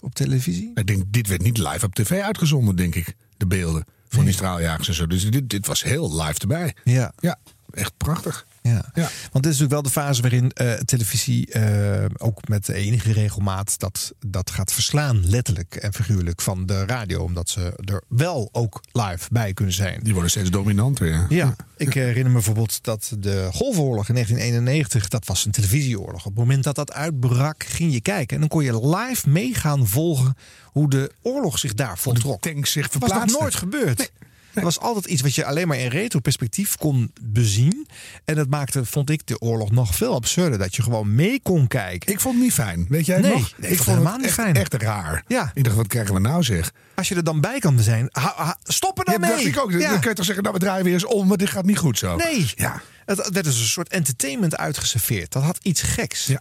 Op 0.00 0.14
televisie? 0.14 0.70
Ik 0.74 0.86
denk, 0.86 1.02
dit 1.06 1.28
werd 1.28 1.42
niet 1.42 1.58
live 1.58 1.86
op 1.86 1.94
tv 1.94 2.20
uitgezonden, 2.20 2.76
denk 2.76 2.94
ik. 2.94 3.14
De 3.36 3.46
beelden 3.46 3.84
van 4.08 4.24
die 4.24 4.34
straaljagers 4.34 4.88
en 4.88 4.94
zo. 4.94 5.06
Dus 5.06 5.30
dit, 5.30 5.50
dit 5.50 5.66
was 5.66 5.82
heel 5.82 6.22
live 6.22 6.38
erbij. 6.38 6.74
Ja. 6.84 7.12
Ja, 7.18 7.38
echt 7.70 7.96
prachtig. 7.96 8.46
Ja. 8.62 8.90
Ja. 8.94 9.08
Want 9.32 9.44
dit 9.44 9.52
is 9.52 9.58
natuurlijk 9.58 9.72
wel 9.72 9.82
de 9.82 9.90
fase 9.90 10.20
waarin 10.22 10.50
eh, 10.50 10.72
televisie 10.72 11.52
eh, 11.52 12.04
ook 12.16 12.48
met 12.48 12.68
enige 12.68 13.12
regelmaat 13.12 13.78
dat, 13.78 14.12
dat 14.26 14.50
gaat 14.50 14.72
verslaan, 14.72 15.28
letterlijk 15.28 15.74
en 15.74 15.92
figuurlijk, 15.94 16.40
van 16.40 16.66
de 16.66 16.84
radio. 16.86 17.22
Omdat 17.22 17.48
ze 17.48 17.72
er 17.84 18.02
wel 18.08 18.48
ook 18.52 18.80
live 18.92 19.28
bij 19.30 19.52
kunnen 19.52 19.74
zijn. 19.74 20.00
Die 20.02 20.12
worden 20.12 20.30
steeds 20.30 20.50
dominanter, 20.50 21.06
ja. 21.08 21.26
Ja, 21.28 21.56
ik 21.76 21.94
herinner 21.94 22.26
me 22.26 22.32
bijvoorbeeld 22.32 22.84
dat 22.84 23.12
de 23.18 23.48
Golfoorlog 23.52 24.08
in 24.08 24.14
1991, 24.14 25.08
dat 25.08 25.26
was 25.26 25.44
een 25.44 25.52
televisieoorlog. 25.52 26.18
Op 26.18 26.24
het 26.24 26.34
moment 26.34 26.64
dat 26.64 26.74
dat 26.74 26.92
uitbrak, 26.92 27.64
ging 27.64 27.92
je 27.92 28.00
kijken. 28.00 28.34
En 28.34 28.40
dan 28.40 28.48
kon 28.48 28.64
je 28.64 28.88
live 28.96 29.28
mee 29.28 29.54
gaan 29.54 29.86
volgen 29.86 30.36
hoe 30.64 30.90
de 30.90 31.12
oorlog 31.22 31.58
zich 31.58 31.74
daar 31.74 31.98
voltrok. 31.98 32.40
tanks 32.40 32.72
zich 32.72 32.88
Dat 32.88 33.00
was 33.00 33.10
nog 33.10 33.10
verplaatsten. 33.10 33.40
nooit 33.40 33.54
gebeurd. 33.54 34.12
Er 34.54 34.62
was 34.62 34.80
altijd 34.80 35.04
iets 35.04 35.22
wat 35.22 35.34
je 35.34 35.44
alleen 35.44 35.68
maar 35.68 35.78
in 35.78 35.88
retro-perspectief 35.88 36.76
kon 36.76 37.12
bezien. 37.22 37.86
En 38.24 38.34
dat 38.34 38.48
maakte, 38.48 38.84
vond 38.84 39.10
ik, 39.10 39.26
de 39.26 39.38
oorlog 39.40 39.70
nog 39.70 39.94
veel 39.94 40.14
absurder. 40.14 40.58
Dat 40.58 40.76
je 40.76 40.82
gewoon 40.82 41.14
mee 41.14 41.40
kon 41.42 41.66
kijken. 41.66 42.12
Ik 42.12 42.20
vond 42.20 42.34
het 42.34 42.44
niet 42.44 42.52
fijn. 42.52 42.86
Weet 42.88 43.06
jij 43.06 43.16
het 43.16 43.24
Nee, 43.24 43.34
nog? 43.34 43.52
nee, 43.56 43.70
ik 43.70 43.76
vond 43.76 43.88
het 43.88 43.96
helemaal 43.96 44.16
niet 44.16 44.26
echt, 44.26 44.34
fijn. 44.34 44.54
echt 44.54 44.74
raar. 44.74 45.24
Ja. 45.26 45.50
Ik 45.54 45.64
dacht, 45.64 45.76
wat 45.76 45.86
krijgen 45.86 46.14
we 46.14 46.20
nou 46.20 46.42
zeg? 46.42 46.72
Als 46.94 47.08
je 47.08 47.14
er 47.14 47.24
dan 47.24 47.40
bij 47.40 47.58
kan 47.58 47.78
zijn, 47.80 48.08
ha, 48.10 48.32
ha, 48.36 48.56
stop 48.64 48.98
er 48.98 49.04
dan 49.04 49.14
Ja, 49.14 49.20
mee. 49.20 49.30
dat 49.30 49.40
ik 49.44 49.58
ook. 49.60 49.70
Ja. 49.72 49.90
Dan 49.90 50.00
kun 50.00 50.10
je 50.10 50.16
toch 50.16 50.24
zeggen, 50.24 50.42
nou, 50.44 50.56
we 50.56 50.60
draaien 50.64 50.84
weer 50.84 50.92
eens 50.94 51.04
om, 51.04 51.28
want 51.28 51.40
dit 51.40 51.50
gaat 51.50 51.64
niet 51.64 51.78
goed 51.78 51.98
zo. 51.98 52.16
Nee. 52.16 52.52
Ja. 52.54 52.82
Het 53.06 53.16
het 53.18 53.32
werd 53.32 53.44
dus 53.46 53.58
een 53.60 53.66
soort 53.66 53.88
entertainment 53.88 54.56
uitgeserveerd. 54.56 55.32
Dat 55.32 55.42
had 55.42 55.58
iets 55.62 55.82
geks. 55.82 56.26
Ja. 56.26 56.40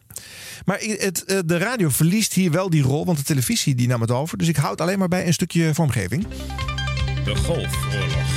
Maar 0.66 0.80
het, 0.80 1.24
eh, 1.26 1.40
de 1.46 1.58
radio 1.58 1.90
verliest 1.90 2.34
hier 2.34 2.52
wel 2.52 2.70
die 2.70 2.82
rol, 2.84 3.06
want 3.06 3.18
de 3.18 3.24
televisie 3.24 3.76
die 3.76 3.88
nam 3.88 4.02
het 4.02 4.12
over. 4.12 4.38
Dus 4.38 4.48
ik 4.48 4.56
houd 4.56 4.82
alleen 4.82 5.00
maar 5.00 5.08
bij 5.08 5.28
een 5.28 5.34
stukje 5.34 5.74
vormgeving. 5.74 6.26
De 7.24 7.36
Golfoorlog. 7.36 8.30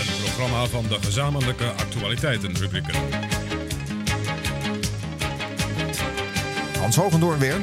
Een 0.00 0.22
programma 0.22 0.66
van 0.66 0.84
de 0.88 0.98
gezamenlijke 1.00 1.64
actualiteitenrubrieken. 1.64 2.94
Hans 6.78 6.96
Hogendoorn 6.96 7.38
weer. 7.38 7.56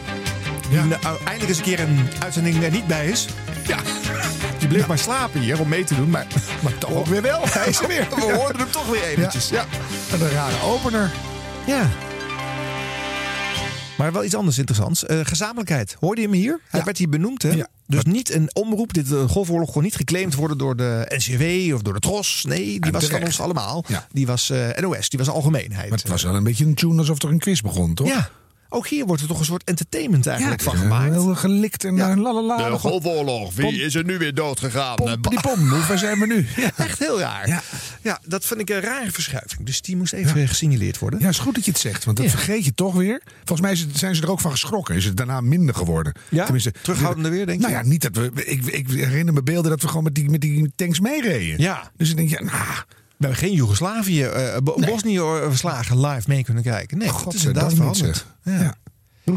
Die 0.69 0.79
nou 0.79 1.17
eindelijk 1.17 1.47
eens 1.47 1.57
een 1.57 1.63
keer 1.63 1.79
een 1.79 2.07
uitzending 2.19 2.63
er 2.63 2.71
niet 2.71 2.87
bij 2.87 3.07
is. 3.07 3.27
Ja. 3.67 3.77
Die 4.59 4.67
bleef 4.67 4.87
maar 4.87 4.97
slapen 4.97 5.39
hier 5.39 5.59
om 5.59 5.67
mee 5.67 5.83
te 5.83 5.95
doen. 5.95 6.09
Maar, 6.09 6.27
Maar 6.63 6.77
toch 6.77 6.91
ook 6.93 7.05
weer 7.05 7.21
wel. 7.21 7.41
Hij 7.49 7.67
is 7.67 7.79
er 7.81 7.87
weer. 7.87 8.07
we 8.15 8.33
hoorden 8.33 8.61
hem 8.61 8.71
toch 8.71 8.87
weer 8.89 9.03
eventjes. 9.03 9.49
Ja. 9.49 9.65
En 10.11 10.21
een 10.21 10.29
rare 10.29 10.61
opener. 10.63 11.11
ja. 11.65 11.89
Maar 13.97 14.11
wel 14.11 14.23
iets 14.23 14.35
anders 14.35 14.57
interessants. 14.57 15.05
Eh, 15.05 15.19
gezamenlijkheid. 15.23 15.95
Hoorde 15.99 16.21
je 16.21 16.27
hem 16.27 16.35
hier? 16.35 16.59
Hij 16.69 16.83
werd 16.83 16.97
hier 16.97 17.09
benoemd. 17.09 17.41
Hè? 17.43 17.49
Ja. 17.49 17.67
Dus 17.87 18.03
niet 18.03 18.33
een 18.33 18.49
omroep. 18.53 18.93
Dit 18.93 19.11
uh, 19.11 19.29
golfoorlog 19.29 19.71
kon 19.71 19.83
niet 19.83 19.95
geclaimd 19.95 20.35
worden 20.35 20.57
door 20.57 20.75
de 20.75 21.05
NCW 21.15 21.73
of 21.73 21.81
door 21.81 21.93
de 21.93 21.99
TROS. 21.99 22.45
Nee, 22.47 22.79
die 22.79 22.91
was 22.91 23.05
van 23.05 23.23
ons 23.23 23.39
allemaal. 23.39 23.83
Ja. 23.87 24.07
Die 24.11 24.25
was 24.25 24.49
eh, 24.49 24.69
NOS. 24.79 25.09
Die 25.09 25.19
was 25.19 25.29
algemeenheid. 25.29 25.89
Maar 25.89 25.97
het 25.97 26.07
was 26.07 26.23
wel 26.23 26.35
een 26.35 26.43
beetje 26.43 26.65
een 26.65 26.75
tune 26.75 26.97
alsof 26.97 27.23
er 27.23 27.29
een 27.29 27.39
quiz 27.39 27.61
begon, 27.61 27.93
toch? 27.93 28.07
Ja. 28.07 28.29
Ook 28.75 28.87
hier 28.87 29.05
wordt 29.05 29.21
er 29.21 29.27
toch 29.27 29.39
een 29.39 29.45
soort 29.45 29.63
entertainment 29.63 30.27
eigenlijk 30.27 30.61
van 30.61 30.73
Ja, 30.75 30.79
gemaakt. 30.81 31.11
Heel 31.11 31.35
gelikt 31.35 31.83
en 31.83 31.95
Ja. 31.95 32.07
ja. 32.07 32.17
lalala. 32.17 32.69
De 32.69 32.77
Golfoorlog. 32.77 33.53
Wie 33.53 33.81
is 33.81 33.95
er 33.95 34.03
nu 34.05 34.17
weer 34.17 34.33
dood 34.33 34.59
gegaan? 34.59 34.95
Pomp, 34.95 35.29
die 35.29 35.41
pom, 35.41 35.69
hoe 35.69 35.79
ver 35.81 35.97
zijn 35.97 36.19
we 36.19 36.25
nu? 36.25 36.47
Ja. 36.63 36.71
Echt 36.75 36.99
heel 36.99 37.19
raar. 37.19 37.47
Ja. 37.47 37.61
Ja. 38.01 38.19
dat 38.25 38.45
vind 38.45 38.59
ik 38.59 38.69
een 38.69 38.81
rare 38.81 39.11
verschuiving. 39.11 39.65
Dus 39.65 39.81
die 39.81 39.97
moest 39.97 40.13
even 40.13 40.47
gesignaleerd 40.47 40.99
worden. 40.99 41.19
Ja, 41.19 41.27
is 41.29 41.39
goed 41.39 41.55
dat 41.55 41.65
je 41.65 41.71
het 41.71 41.79
zegt, 41.79 42.03
want 42.05 42.17
dat 42.17 42.25
Ja. 42.25 42.31
vergeet 42.31 42.65
je 42.65 42.73
toch 42.73 42.93
weer. 42.93 43.21
Volgens 43.43 43.61
mij 43.67 43.87
zijn 43.93 44.15
ze 44.15 44.21
er 44.21 44.31
ook 44.31 44.39
van 44.39 44.51
geschrokken. 44.51 44.95
Is 44.95 45.05
het 45.05 45.17
daarna 45.17 45.41
minder 45.41 45.75
geworden? 45.75 46.13
Ja? 46.29 46.43
Tenminste, 46.43 46.73
Terughoudender 46.81 47.31
weer, 47.31 47.45
denk 47.45 47.61
je? 47.61 47.67
Nou 47.67 47.77
ja, 47.83 47.89
niet 47.89 48.01
dat 48.01 48.15
we. 48.15 48.31
Ik, 48.45 48.65
ik 48.65 48.89
herinner 48.89 49.33
me 49.33 49.43
beelden 49.43 49.71
dat 49.71 49.81
we 49.81 49.87
gewoon 49.87 50.03
met 50.03 50.15
die, 50.15 50.29
met 50.29 50.41
die 50.41 50.71
tanks 50.75 50.99
meereden. 50.99 51.61
Ja. 51.61 51.91
Dus 51.97 52.09
ik 52.09 52.15
denk, 52.17 52.29
ja, 52.29 52.41
nou, 52.43 52.57
We 53.17 53.25
hebben 53.25 53.39
geen 53.39 53.53
Joegoslavië, 53.53 54.23
eh, 54.23 54.57
Bo- 54.63 54.75
Bosnië 54.79 55.19
verslagen 55.47 55.99
live 56.07 56.29
mee 56.29 56.43
kunnen 56.43 56.63
kijken. 56.63 56.97
Nee, 56.97 57.07
dat 57.23 57.33
is 57.33 57.45
inderdaad 57.45 57.73
veranderd. 57.73 58.25
niet, 58.43 58.55
Ja. 58.59 58.75
Ja. 59.23 59.35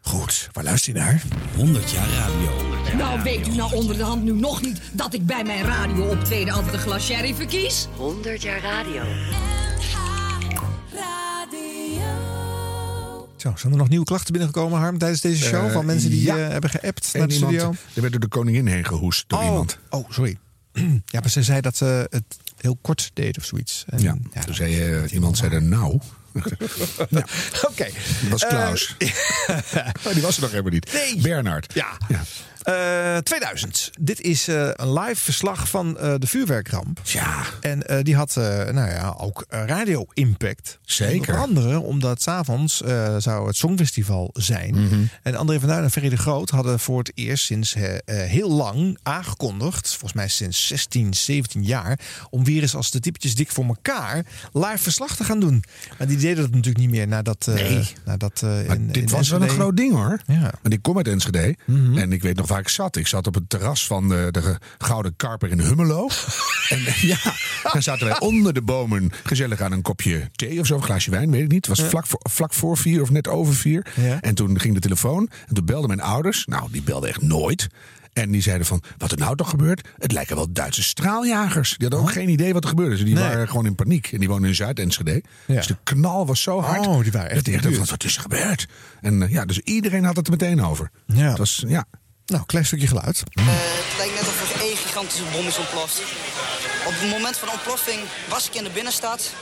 Goed, 0.00 0.48
waar 0.52 0.64
luister 0.64 0.92
je 0.94 0.98
naar? 0.98 1.22
100 1.56 1.90
jaar 1.90 2.08
radio. 2.08 2.50
Nou, 2.96 3.22
weet 3.22 3.48
u 3.48 3.54
nou 3.54 3.74
onder 3.74 3.96
de 3.96 4.02
hand 4.02 4.22
nu 4.24 4.32
nog 4.32 4.62
niet 4.62 4.80
dat 4.92 5.14
ik 5.14 5.26
bij 5.26 5.44
mijn 5.44 5.64
radio 5.64 6.04
optreden 6.04 6.54
altijd 6.54 6.72
een 6.74 6.80
glas 6.80 7.04
sherry 7.04 7.34
verkies? 7.34 7.88
100 7.96 8.42
jaar 8.42 8.60
radio. 8.60 9.02
Zo, 13.36 13.52
zijn 13.56 13.72
er 13.72 13.78
nog 13.78 13.88
nieuwe 13.88 14.04
klachten 14.04 14.32
binnengekomen, 14.32 14.78
Harm, 14.78 14.98
tijdens 14.98 15.20
deze 15.20 15.44
show? 15.44 15.66
Eh, 15.66 15.72
van 15.72 15.84
mensen 15.86 16.10
die 16.10 16.22
ja. 16.22 16.36
eh, 16.38 16.48
hebben 16.48 16.70
geappt 16.70 17.10
naar 17.14 17.28
de 17.28 17.34
iemand- 17.34 17.52
studio? 17.54 17.74
Er 17.94 18.00
werd 18.00 18.12
door 18.12 18.20
de 18.20 18.28
koningin 18.28 18.66
heen 18.66 18.84
gehoest 18.84 19.24
door 19.28 19.38
oh, 19.38 19.44
iemand. 19.44 19.78
oh, 19.90 20.10
sorry. 20.10 20.38
ja, 21.14 21.20
maar 21.20 21.30
ze 21.30 21.42
zei 21.42 21.60
dat 21.60 21.76
ze 21.76 22.06
het 22.10 22.24
heel 22.64 22.78
kort 22.80 23.10
deed 23.14 23.38
of 23.38 23.44
zoiets. 23.44 23.84
En, 23.88 24.02
Ja. 24.02 24.16
Toen 24.44 24.54
zei 24.54 24.80
eh, 25.04 25.12
iemand 25.12 25.36
zei 25.36 25.54
er 25.54 25.62
nou. 25.62 26.00
ja, 27.10 27.26
Oké. 27.68 27.84
dat 27.84 28.30
was 28.30 28.46
Klaus. 28.46 28.94
Oh, 30.06 30.12
die 30.12 30.22
was 30.22 30.36
er 30.36 30.42
nog 30.42 30.50
helemaal 30.50 30.72
niet. 30.72 30.92
Nee. 30.92 31.16
Bernard. 31.20 31.74
Ja. 31.74 31.96
Ja. 32.08 32.22
Eh, 32.64 33.16
2000. 33.16 33.90
Dit 34.00 34.20
is 34.20 34.48
eh, 34.48 34.68
een 34.72 34.92
live 34.92 35.20
verslag 35.22 35.68
van 35.68 35.98
eh, 35.98 36.14
de 36.18 36.26
vuurwerkramp. 36.26 37.00
Ja. 37.04 37.42
En 37.60 37.86
eh, 37.86 38.02
die 38.02 38.16
had 38.16 38.36
eh, 38.36 38.44
nou 38.44 38.90
ja, 38.90 39.14
ook 39.18 39.44
eh, 39.48 39.62
radio-impact. 39.66 40.78
Zeker. 40.84 41.14
Onder 41.34 41.36
andere 41.36 41.78
omdat 41.80 42.22
s'avonds 42.22 42.82
avonds 42.84 43.24
zou 43.24 43.46
het 43.46 43.56
Songfestival 43.56 44.30
zijn. 44.32 44.74
Mhm. 44.84 45.00
En 45.22 45.34
André 45.34 45.60
van 45.60 45.68
Duin 45.68 45.82
en 45.82 45.90
Ferry 45.90 46.08
de 46.08 46.16
Groot 46.16 46.50
hadden 46.50 46.80
voor 46.80 46.98
het 46.98 47.12
eerst 47.14 47.44
sinds 47.44 47.74
eh, 47.74 47.94
eh, 47.94 48.00
heel 48.30 48.50
lang 48.50 48.98
aangekondigd... 49.02 49.88
volgens 49.88 50.12
mij 50.12 50.28
sinds 50.28 50.66
16, 50.66 51.14
17 51.14 51.64
jaar... 51.64 51.98
om 52.30 52.44
weer 52.44 52.62
eens 52.62 52.74
als 52.74 52.90
de 52.90 53.00
typetjes 53.00 53.34
dik 53.34 53.50
voor 53.50 53.64
elkaar 53.64 54.24
live 54.52 54.78
verslag 54.78 55.16
te 55.16 55.24
gaan 55.24 55.40
doen. 55.40 55.64
Maar 55.98 56.06
die 56.06 56.16
deden 56.16 56.36
dat 56.42 56.50
natuurlijk 56.50 56.78
niet 56.78 56.90
meer 56.90 57.08
nadat... 57.08 57.46
eh, 57.48 57.54
Nee. 57.54 57.86
nadat 58.04 58.42
eh, 58.42 58.68
in, 58.68 58.86
dit 58.86 58.96
in 58.96 59.08
was 59.08 59.28
wel 59.28 59.36
een 59.38 59.42
Enschede- 59.44 59.62
groot 59.62 59.76
ding 59.76 59.92
hoor. 59.92 60.20
Ja. 60.26 60.34
Mhm. 60.34 60.50
Want 60.62 60.74
ik 60.74 60.82
kom 60.82 60.96
uit 60.96 61.08
Enschede. 61.08 61.56
En 61.94 62.12
ik 62.12 62.22
weet 62.22 62.36
nog 62.36 62.46
waar 62.54 62.62
ik 62.62 62.68
zat. 62.68 62.96
Ik 62.96 63.06
zat 63.06 63.26
op 63.26 63.34
het 63.34 63.48
terras 63.48 63.86
van 63.86 64.08
de, 64.08 64.28
de 64.30 64.56
Gouden 64.78 65.16
Karper 65.16 65.50
in 65.50 65.60
Hummelo. 65.60 66.08
en 66.68 66.86
eh, 66.86 67.02
ja, 67.02 67.18
dan 67.72 67.82
zaten 67.82 68.06
wij 68.06 68.20
onder 68.20 68.54
de 68.54 68.62
bomen 68.62 69.12
gezellig 69.24 69.60
aan 69.60 69.72
een 69.72 69.82
kopje 69.82 70.30
thee 70.32 70.60
of 70.60 70.66
zo. 70.66 70.74
Een 70.74 70.82
glaasje 70.82 71.10
wijn, 71.10 71.30
weet 71.30 71.42
ik 71.42 71.50
niet. 71.50 71.66
Het 71.66 71.78
was 71.78 71.88
vlak, 71.88 72.06
voor, 72.06 72.20
vlak 72.22 72.52
voor 72.52 72.76
vier 72.76 73.02
of 73.02 73.10
net 73.10 73.28
over 73.28 73.54
vier. 73.54 73.86
Ja. 73.94 74.20
En 74.20 74.34
toen 74.34 74.60
ging 74.60 74.74
de 74.74 74.80
telefoon. 74.80 75.30
En 75.46 75.54
toen 75.54 75.64
belden 75.64 75.88
mijn 75.88 76.00
ouders. 76.00 76.44
Nou, 76.44 76.68
die 76.70 76.82
belden 76.82 77.08
echt 77.08 77.22
nooit. 77.22 77.68
En 78.12 78.30
die 78.30 78.42
zeiden 78.42 78.66
van, 78.66 78.82
wat 78.98 79.12
er 79.12 79.18
nou 79.18 79.36
toch 79.36 79.50
gebeurt? 79.50 79.88
Het 79.98 80.12
lijken 80.12 80.36
wel 80.36 80.52
Duitse 80.52 80.82
straaljagers. 80.82 81.74
Die 81.76 81.88
hadden 81.88 82.08
ook 82.08 82.12
geen 82.12 82.28
idee 82.28 82.52
wat 82.52 82.62
er 82.62 82.68
gebeurde. 82.68 82.90
Dus 82.90 83.04
die. 83.04 83.14
Nee. 83.14 83.22
waren 83.22 83.48
gewoon 83.48 83.66
in 83.66 83.74
paniek. 83.74 84.12
En 84.12 84.18
die 84.18 84.28
woonden 84.28 84.48
in 84.48 84.54
Zuid-Enschede. 84.54 85.22
Ja. 85.46 85.54
Dus 85.54 85.66
de 85.66 85.76
knal 85.82 86.26
was 86.26 86.42
zo 86.42 86.60
hard. 86.60 86.86
Oh, 86.86 87.02
die 87.02 87.12
waren 87.12 87.30
echt 87.30 87.44
dat 87.44 87.54
echt 87.54 87.90
wat 87.90 88.04
is 88.04 88.16
er 88.16 88.22
gebeurd? 88.22 88.66
En 89.00 89.22
eh, 89.22 89.30
ja, 89.30 89.44
dus 89.44 89.58
iedereen 89.58 90.04
had 90.04 90.16
het 90.16 90.26
er 90.26 90.32
meteen 90.32 90.62
over. 90.62 90.90
Ja. 91.06 91.28
Het 91.28 91.38
was, 91.38 91.64
ja. 91.66 91.84
Nou, 92.26 92.42
klein 92.46 92.64
stukje 92.66 92.86
geluid. 92.86 93.22
het 93.34 93.96
lijkt 93.96 94.14
net 94.14 94.28
of 94.28 94.54
er 94.54 94.60
één 94.60 94.76
gigantische 94.76 95.22
bom 95.32 95.46
is 95.46 95.58
ontploft. 95.58 96.02
Op 96.86 96.92
het 96.92 97.10
moment 97.10 97.36
van 97.36 97.50
ontploffing 97.50 98.00
was 98.28 98.46
ik 98.46 98.54
in 98.54 98.64
de 98.64 98.70
binnenstad. 98.70 99.32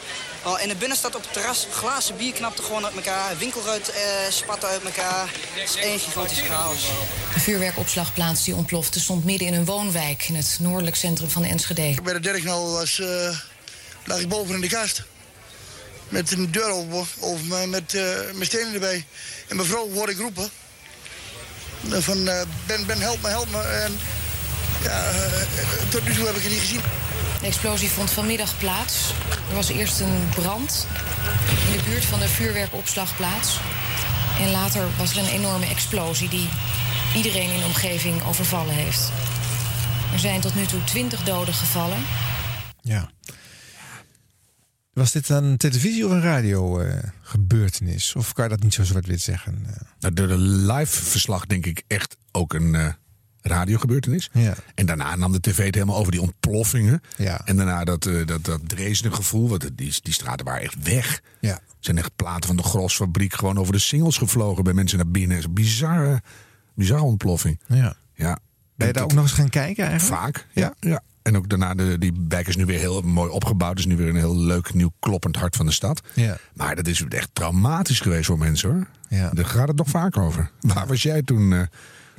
Al 0.43 0.59
in 0.59 0.69
de 0.69 0.77
binnenstad 0.77 1.17
op 1.17 1.23
het 1.23 1.33
terras, 1.33 1.67
glazen 1.71 2.17
bier 2.17 2.33
knapte 2.33 2.63
gewoon 2.63 2.85
uit 2.85 2.95
elkaar. 2.95 3.39
Winkelruit 3.39 3.91
eh, 3.91 4.03
spatte 4.31 4.67
uit 4.67 4.83
elkaar. 4.83 5.29
Het 5.33 5.69
is 5.69 5.77
één 5.77 5.99
gigantische 5.99 6.45
chaos. 6.45 6.87
De 7.35 7.41
vuurwerkopslagplaats 7.41 8.45
die 8.45 8.55
ontplofte 8.55 9.01
stond 9.01 9.25
midden 9.25 9.47
in 9.47 9.55
een 9.55 9.65
woonwijk 9.65 10.29
in 10.29 10.35
het 10.35 10.57
noordelijk 10.61 10.97
centrum 10.97 11.29
van 11.29 11.45
Enschede. 11.45 12.03
Bij 12.03 12.13
de 12.13 12.21
derde 12.21 12.41
knal 12.41 12.73
was, 12.73 13.01
eh, 13.01 13.39
lag 14.05 14.21
ik 14.21 14.29
boven 14.29 14.55
in 14.55 14.61
de 14.61 14.69
kast. 14.69 15.03
Met 16.09 16.33
een 16.33 16.51
deur 16.51 16.71
over, 16.71 17.07
over 17.21 17.45
me, 17.45 17.67
met, 17.67 17.95
eh, 17.95 18.33
met 18.35 18.47
stenen 18.47 18.75
erbij. 18.75 19.07
En 19.49 19.57
mevrouw 19.57 19.91
hoorde 19.91 20.13
ik 20.13 20.19
roepen. 20.19 20.51
Van, 21.89 22.29
eh, 22.29 22.43
Ben, 22.67 22.87
Ben, 22.87 23.01
help 23.01 23.23
me, 23.23 23.29
help 23.29 23.51
me. 23.51 23.59
En 23.59 23.99
ja, 24.83 25.05
eh, 25.05 25.89
tot 25.89 26.05
nu 26.05 26.15
toe 26.15 26.27
heb 26.27 26.37
ik 26.37 26.43
het 26.43 26.51
niet 26.51 26.61
gezien. 26.61 26.81
De 27.41 27.47
explosie 27.47 27.91
vond 27.91 28.11
vanmiddag 28.11 28.59
plaats. 28.59 29.13
Er 29.49 29.55
was 29.55 29.69
eerst 29.69 30.01
een 30.01 30.29
brand 30.35 30.87
in 31.67 31.77
de 31.77 31.83
buurt 31.85 32.05
van 32.05 32.19
de 32.19 32.29
vuurwerkopslagplaats. 32.29 33.59
En 34.41 34.51
later 34.51 34.87
was 34.99 35.11
er 35.11 35.19
een 35.19 35.29
enorme 35.29 35.67
explosie 35.67 36.29
die 36.29 36.49
iedereen 37.15 37.51
in 37.51 37.59
de 37.59 37.67
omgeving 37.67 38.25
overvallen 38.25 38.75
heeft. 38.75 39.11
Er 40.13 40.19
zijn 40.19 40.41
tot 40.41 40.55
nu 40.55 40.67
toe 40.67 40.85
20 40.85 41.23
doden 41.23 41.55
gevallen. 41.55 42.07
Ja. 42.83 43.11
Was 44.93 45.13
dit 45.13 45.29
een 45.29 45.57
televisie- 45.57 46.05
of 46.07 46.11
een 46.11 46.21
radio-gebeurtenis? 46.21 48.15
of 48.17 48.33
kan 48.33 48.45
je 48.45 48.51
dat 48.51 48.63
niet 48.63 48.75
zo 48.75 48.85
zwart-wit 48.85 49.21
zeggen? 49.21 49.59
Eh, 49.67 49.73
Nou, 50.01 50.15
de, 50.15 50.27
de 50.27 50.39
live 50.39 51.03
verslag 51.05 51.47
denk 51.47 51.67
ik 51.67 51.83
echt 51.87 52.17
ook 52.33 52.53
een 52.55 52.75
eh 52.75 52.89
radiogebeurtenis. 53.45 54.31
Ja. 54.33 54.55
En 54.75 54.87
daarna 54.87 55.17
nam 55.17 55.33
de 55.33 55.41
tv 55.41 55.65
het 55.65 55.75
helemaal 55.75 55.97
over 55.97 56.13
die 56.13 56.21
ontploffingen. 56.21 57.01
Ja. 57.17 57.41
En 57.45 57.57
daarna 57.57 57.85
dat, 57.85 58.07
eh 58.07 58.27
dat, 58.27 58.45
dat 58.45 58.69
Dresden 58.69 59.15
gevoel. 59.15 59.49
Want 59.49 59.71
die, 59.77 59.95
die 60.03 60.13
straten 60.13 60.45
waren 60.47 60.63
echt 60.63 60.83
weg. 60.83 61.21
Ja. 61.41 61.51
Er 61.55 61.61
zijn 61.81 61.99
echt 61.99 62.17
platen 62.17 62.47
van 62.47 62.57
de 62.57 62.63
Grosfabriek 62.63 63.35
gewoon 63.35 63.59
over 63.59 63.73
de 63.73 63.79
singles 63.79 64.17
gevlogen 64.17 64.65
bij 64.65 64.73
mensen 64.73 64.99
naar 64.99 65.11
binnen. 65.11 65.31
Het 65.31 65.39
is 65.39 65.45
een 65.45 65.55
bizarre, 65.55 66.23
bizarre 66.75 67.03
ontploffing. 67.05 67.61
Ja. 67.67 67.97
Ja. 68.15 68.39
Ben 68.77 68.87
je 68.87 68.93
daar 68.93 69.03
ook 69.05 69.13
nog 69.13 69.23
eens 69.23 69.33
gaan 69.33 69.49
kijken 69.49 69.87
eigenlijk? 69.87 70.21
Vaak, 70.23 70.47
ja. 70.53 70.75
ja. 70.81 71.03
En 71.23 71.37
ook 71.37 71.49
daarna, 71.49 71.75
de, 71.75 71.99
die 71.99 72.13
wijk 72.29 72.49
is 72.49 72.57
nu 72.57 72.67
weer 72.67 72.79
heel 72.79 73.01
mooi 73.01 73.31
opgebouwd. 73.31 73.79
is 73.79 73.87
nu 73.87 73.97
weer 73.97 74.09
een 74.09 74.17
heel 74.17 74.37
leuk, 74.37 74.75
nieuw 74.75 74.93
kloppend 75.01 75.37
hart 75.37 75.57
van 75.57 75.67
de 75.67 75.73
stad. 75.73 76.03
Ja. 76.15 76.37
Maar 76.55 76.77
dat 76.77 76.87
is 76.87 77.05
echt 77.09 77.29
traumatisch 77.33 78.01
geweest 78.01 78.27
voor 78.27 78.39
mensen 78.39 78.71
hoor. 78.71 78.87
Ja. 79.09 79.31
Daar 79.31 79.47
gaat 79.47 79.69
het 79.69 79.77
nog 79.77 79.89
vaak 79.89 80.17
over. 80.17 80.51
Waar 80.61 80.87
was 80.87 81.03
jij 81.03 81.23
toen 81.23 81.53
eh, 81.53 81.63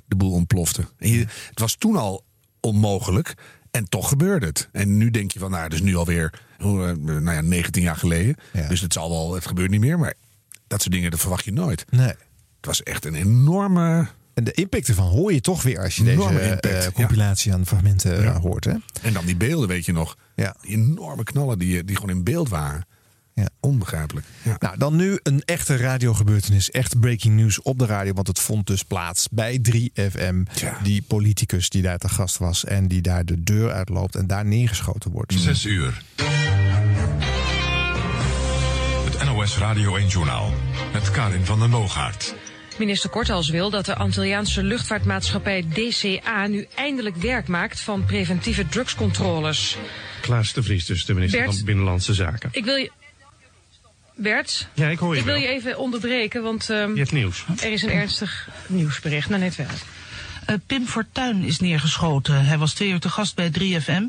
de 0.06 0.16
boel 0.16 0.32
ontplofte? 0.32 0.86
En 0.98 1.10
je, 1.10 1.26
het 1.50 1.60
was 1.60 1.76
toen 1.76 1.96
al 1.96 2.24
onmogelijk. 2.60 3.34
En 3.72 3.90
toch 3.90 4.10
gebeurde 4.10 4.46
het. 4.46 4.70
En 4.72 4.98
nu 4.98 5.12
denk 5.12 5.32
je 5.32 5.40
van, 5.40 5.52
nou, 5.52 5.74
is 5.74 5.82
nu 5.82 5.96
alweer 5.96 6.34
eh, 6.58 6.68
nou 6.68 7.32
ja, 7.32 7.42
19 7.42 7.84
jaar 7.84 7.96
geleden. 7.96 8.36
Ja. 8.54 8.68
Dus 8.68 8.82
het 8.82 8.94
zal 8.94 9.10
wel, 9.10 9.34
het 9.34 9.48
gebeurt 9.48 9.70
niet 9.70 9.80
meer. 9.80 10.00
Maar 10.00 10.14
dat 10.68 10.82
soort 10.82 10.94
dingen, 10.94 11.12
dat 11.12 11.20
verwacht 11.20 11.46
je 11.46 11.52
nooit. 11.52 11.86
Nee. 11.90 12.08
Het 12.08 12.66
was 12.66 12.84
echt 12.84 13.06
een 13.06 13.16
enorme. 13.16 14.08
En 14.34 14.44
de 14.44 14.52
impact 14.52 14.88
ervan 14.88 15.08
hoor 15.08 15.34
je 15.34 15.42
toch 15.42 15.64
weer 15.64 15.80
als 15.80 15.96
je 15.96 16.04
deze 16.04 16.16
Enorme 16.16 16.42
impact, 16.42 16.86
eh, 16.86 16.92
compilatie 16.94 17.54
aan 17.54 17.66
fragmenten 17.66 18.18
eh, 18.18 18.24
Ja. 18.24 18.40
hoort. 18.40 18.66
Hè? 18.66 18.74
En 19.02 19.14
dan 19.14 19.26
die 19.26 19.36
beelden, 19.36 19.68
weet 19.68 19.86
je 19.86 19.92
nog. 19.92 20.18
Ja. 20.36 20.56
Die 20.62 20.72
enorme 20.72 21.24
knallen 21.24 21.60
die, 21.60 21.84
die 21.84 21.96
gewoon 21.96 22.16
in 22.16 22.24
beeld 22.24 22.50
waren. 22.50 22.86
Ja. 23.36 23.50
Onbegrijpelijk. 23.60 24.26
Ja. 24.44 24.56
Nou, 24.60 24.78
dan 24.78 24.96
nu 24.96 25.20
een 25.24 25.42
echte 25.46 25.76
radiogebeurtenis. 25.76 26.72
Echt 26.72 27.00
breaking 27.00 27.36
news 27.36 27.62
op 27.62 27.80
de 27.80 27.86
radio. 27.86 28.14
Want 28.14 28.28
het 28.28 28.40
vond 28.40 28.68
dus 28.68 28.84
plaats 28.84 29.28
bij 29.32 29.60
3FM. 29.62 30.44
Die 30.84 31.02
politicus 31.02 31.70
die 31.70 31.82
daar 31.82 31.98
te 31.98 32.10
gast 32.10 32.38
was. 32.38 32.66
En 32.66 32.88
die 32.88 33.02
daar 33.02 33.26
de 33.26 33.44
deur 33.44 33.72
uitloopt 33.72 34.16
en 34.16 34.28
daar 34.28 34.46
neergeschoten 34.46 35.12
wordt. 35.12 35.34
Zes 35.34 35.66
uur. 35.66 36.04
Het 39.10 39.24
NOS 39.26 39.58
Radio 39.58 39.96
1 39.96 40.08
Journaal. 40.08 40.54
Met 40.94 41.12
Karin 41.12 41.46
van 41.46 41.60
den 41.60 41.70
Boogaard. 41.70 42.36
Minister 42.78 43.10
Kortals 43.10 43.50
wil 43.50 43.70
dat 43.70 43.86
de 43.86 43.96
Antilliaanse 43.96 44.64
luchtvaartmaatschappij 44.64 45.66
DCA 45.74 46.48
nu 46.48 46.68
eindelijk 46.76 47.16
werk 47.16 47.48
maakt 47.48 47.80
van 47.80 48.06
preventieve 48.06 48.68
drugscontroles. 48.68 49.78
Klaas 50.22 50.54
de 50.54 50.64
Vries, 50.64 50.86
dus 50.86 51.06
de 51.06 51.14
minister 51.14 51.40
Bert. 51.44 51.56
van 51.56 51.66
Binnenlandse 51.66 52.14
Zaken. 52.14 52.50
Ik 52.52 52.66
wil 52.66 52.76
je. 52.76 52.92
Bert? 54.16 54.68
Ja, 54.74 54.88
ik 54.90 54.98
hoor 55.00 55.14
je 55.14 55.20
Ik 55.20 55.26
wil 55.26 55.34
wel. 55.34 55.44
je 55.44 55.48
even 55.50 55.78
onderbreken, 55.78 56.44
want 56.44 56.70
ehm, 56.70 56.92
Je 56.94 56.98
hebt 57.00 57.12
nieuws. 57.12 57.46
er 57.62 57.72
is 57.72 57.82
een 57.82 57.90
ernstig 57.92 58.48
nieuwsbericht. 58.68 59.30
Nou, 59.30 59.42
net 59.42 59.56
wel. 59.56 59.66
Eh, 60.46 60.56
Pim 60.68 60.86
Fortuyn 60.86 61.44
is 61.44 61.60
neergeschoten. 61.60 62.46
Hij 62.46 62.58
was 62.58 62.74
twee 62.74 62.90
uur 62.90 63.00
te 63.00 63.10
gast 63.10 63.36
bij 63.36 63.50
3FM, 63.50 64.04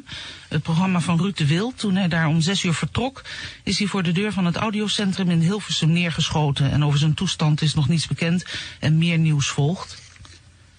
het 0.48 0.62
programma 0.62 1.00
van 1.00 1.18
Ruud 1.18 1.36
de 1.36 1.46
Wild. 1.46 1.78
Toen 1.78 1.96
hij 1.96 2.08
daar 2.08 2.26
om 2.26 2.40
zes 2.40 2.62
uur 2.62 2.74
vertrok, 2.74 3.22
is 3.64 3.78
hij 3.78 3.86
voor 3.86 4.02
de 4.02 4.12
deur 4.12 4.32
van 4.32 4.44
het 4.44 4.56
audiocentrum 4.56 5.30
in 5.30 5.40
Hilversum 5.40 5.92
neergeschoten. 5.92 6.70
En 6.70 6.84
over 6.84 6.98
zijn 6.98 7.14
toestand 7.14 7.62
is 7.62 7.74
nog 7.74 7.88
niets 7.88 8.06
bekend 8.06 8.44
en 8.80 8.98
meer 8.98 9.18
nieuws 9.18 9.48
volgt. 9.48 10.02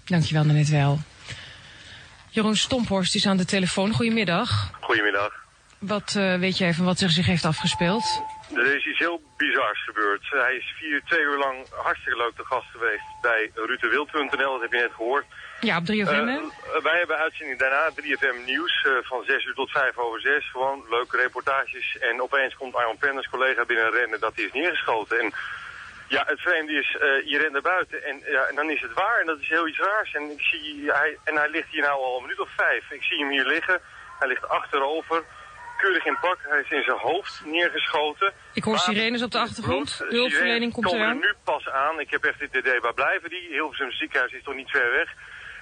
Dankjewel, 0.05 0.43
net 0.43 0.69
wel. 0.69 0.99
Jeroen 2.29 2.55
Stomphorst 2.55 3.15
is 3.15 3.25
aan 3.25 3.37
de 3.37 3.45
telefoon. 3.45 3.93
Goedemiddag. 3.93 4.71
Goedemiddag. 4.79 5.33
Wat 5.79 6.15
eh, 6.17 6.35
weet 6.35 6.57
jij 6.57 6.73
van 6.73 6.85
wat 6.85 6.99
er 6.99 7.09
zich 7.09 7.25
heeft 7.25 7.45
afgespeeld? 7.45 8.21
Er 8.53 8.75
is 8.75 8.85
iets 8.85 8.99
heel 8.99 9.21
bizars 9.37 9.83
gebeurd. 9.83 10.25
Hij 10.29 10.55
is 10.55 10.73
vier, 10.79 11.01
twee 11.05 11.21
uur 11.21 11.37
lang 11.37 11.65
hartstikke 11.69 12.17
leuk 12.17 12.35
te 12.35 12.45
gast 12.45 12.67
geweest 12.71 13.03
bij 13.21 13.51
rutewild.nl, 13.53 14.51
dat 14.51 14.61
heb 14.61 14.71
je 14.71 14.77
net 14.77 14.91
gehoord. 14.95 15.25
Ja, 15.59 15.77
op 15.77 15.85
3FM, 15.85 16.27
hè? 16.27 16.37
Eh, 16.37 16.75
eh, 16.75 16.83
wij 16.83 16.97
hebben 16.97 17.17
uitzending 17.17 17.59
daarna, 17.59 17.91
3FM 17.95 18.43
Nieuws, 18.45 18.85
eh, 18.85 18.91
van 19.01 19.23
6 19.23 19.45
uur 19.45 19.53
tot 19.53 19.71
5 19.71 19.97
over 19.97 20.21
6. 20.21 20.49
Gewoon 20.51 20.85
leuke 20.89 21.17
reportages. 21.17 21.97
En 21.99 22.21
opeens 22.21 22.55
komt 22.55 22.75
Arjan 22.75 22.97
Penders, 22.97 23.29
collega, 23.29 23.65
binnen 23.65 23.91
rennen 23.91 24.19
dat 24.19 24.35
hij 24.35 24.43
is 24.43 24.51
neergeschoten. 24.51 25.19
En 25.19 25.33
ja, 26.07 26.23
het 26.25 26.39
vreemde 26.39 26.73
is, 26.73 26.91
je 27.25 27.37
rent 27.37 27.51
naar 27.51 27.61
buiten 27.61 28.03
en, 28.03 28.21
ja, 28.25 28.43
en 28.43 28.55
dan 28.55 28.69
is 28.69 28.81
het 28.81 28.93
waar. 28.93 29.19
En 29.19 29.25
dat 29.25 29.39
is 29.39 29.49
heel 29.49 29.67
iets 29.67 29.79
raars. 29.79 30.13
En, 30.13 30.31
ik 30.31 30.41
zie, 30.41 30.91
hij, 30.91 31.17
en 31.23 31.35
hij 31.35 31.49
ligt 31.49 31.69
hier 31.69 31.81
nou 31.81 32.03
al 32.03 32.15
een 32.15 32.21
minuut 32.21 32.39
of 32.39 32.49
vijf. 32.55 32.91
Ik 32.91 33.03
zie 33.03 33.19
hem 33.19 33.29
hier 33.29 33.45
liggen. 33.45 33.81
Hij 34.19 34.27
ligt 34.27 34.47
achterover. 34.47 35.23
Keurig 35.77 36.05
in 36.05 36.17
pak. 36.21 36.37
Hij 36.41 36.59
is 36.59 36.69
in 36.69 36.83
zijn 36.83 36.97
hoofd 36.97 37.41
neergeschoten. 37.45 38.33
Ik 38.53 38.63
hoor 38.63 38.77
sirenes 38.77 39.23
op 39.23 39.31
de 39.31 39.39
achtergrond. 39.39 40.03
Hulpverlening 40.09 40.73
komt 40.73 40.85
komen 40.85 41.01
eraan. 41.01 41.21
er 41.21 41.27
nu 41.27 41.33
pas 41.43 41.69
aan. 41.69 41.99
Ik 41.99 42.11
heb 42.11 42.23
echt 42.23 42.39
het 42.39 42.55
idee, 42.55 42.79
waar 42.79 42.93
blijven 42.93 43.29
die? 43.29 43.47
Hilversum 43.49 43.91
ziekenhuis 43.91 44.31
is 44.31 44.43
toch 44.43 44.55
niet 44.55 44.69
ver 44.69 44.91
weg? 44.91 45.09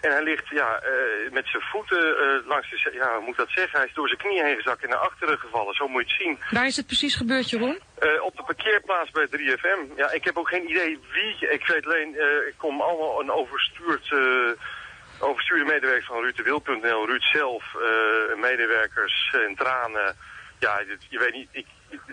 En 0.04 0.12
hij 0.12 0.24
ligt 0.24 0.47
ja, 0.49 0.80
eh, 0.82 1.32
met 1.32 1.47
zijn 1.47 1.62
voeten 1.64 2.18
eh, 2.18 2.47
langs 2.47 2.70
de... 2.70 2.91
Ja, 2.93 3.14
hoe 3.14 3.20
moet 3.22 3.30
ik 3.30 3.36
dat 3.45 3.49
zeggen? 3.49 3.80
Hij 3.80 3.88
is 3.88 3.93
door 3.93 4.08
zijn 4.08 4.20
knieën 4.20 4.45
heen 4.45 4.56
gezakt 4.56 4.84
en 4.84 4.89
naar 4.89 4.97
achteren 4.97 5.38
gevallen. 5.39 5.74
Zo 5.74 5.88
moet 5.88 6.01
je 6.10 6.14
het 6.14 6.22
zien. 6.24 6.39
Waar 6.58 6.66
is 6.66 6.76
het 6.76 6.86
precies 6.86 7.16
gebeurd, 7.16 7.49
Jeroen? 7.49 7.80
Eh, 7.99 8.22
op 8.24 8.36
de 8.36 8.43
parkeerplaats 8.43 9.12
bij 9.12 9.28
3FM. 9.28 9.95
Ja, 9.95 10.12
ik 10.12 10.24
heb 10.24 10.38
ook 10.38 10.47
geen 10.49 10.70
idee 10.70 10.99
wie. 11.12 11.49
Ik 11.49 11.68
weet 11.68 11.86
alleen, 11.86 12.10
ik 12.47 12.54
kom 12.58 12.82
allemaal 12.82 13.20
een 13.22 13.32
overstuurd... 13.32 14.14
overstuurde 15.20 15.66
medewerkers 15.66 16.06
van 16.08 16.22
Ruud 16.22 16.36
de 16.36 17.04
Ruud 17.06 17.22
zelf, 17.22 17.64
medewerkers 18.36 19.34
en 19.47 19.56
tranen. 19.56 20.16
Ja, 20.60 20.78
dit- 20.84 21.06
je 21.10 21.20
weet 21.20 21.34
niet, 21.34 21.49
ik, 21.51 21.66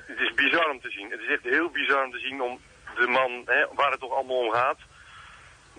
het 0.06 0.18
is 0.20 0.34
bizar 0.34 0.70
om 0.70 0.80
te 0.80 0.90
zien. 0.90 1.10
Het 1.10 1.20
is 1.20 1.28
echt 1.28 1.42
heel 1.42 1.70
bizar 1.70 2.04
om 2.04 2.10
te 2.10 2.18
zien 2.18 2.40
om 2.42 2.60
de 2.96 3.06
man, 3.06 3.42
hè, 3.46 3.66
waar 3.74 3.90
het 3.90 4.00
toch 4.00 4.12
allemaal 4.14 4.36
om 4.46 4.50
gaat. 4.52 4.78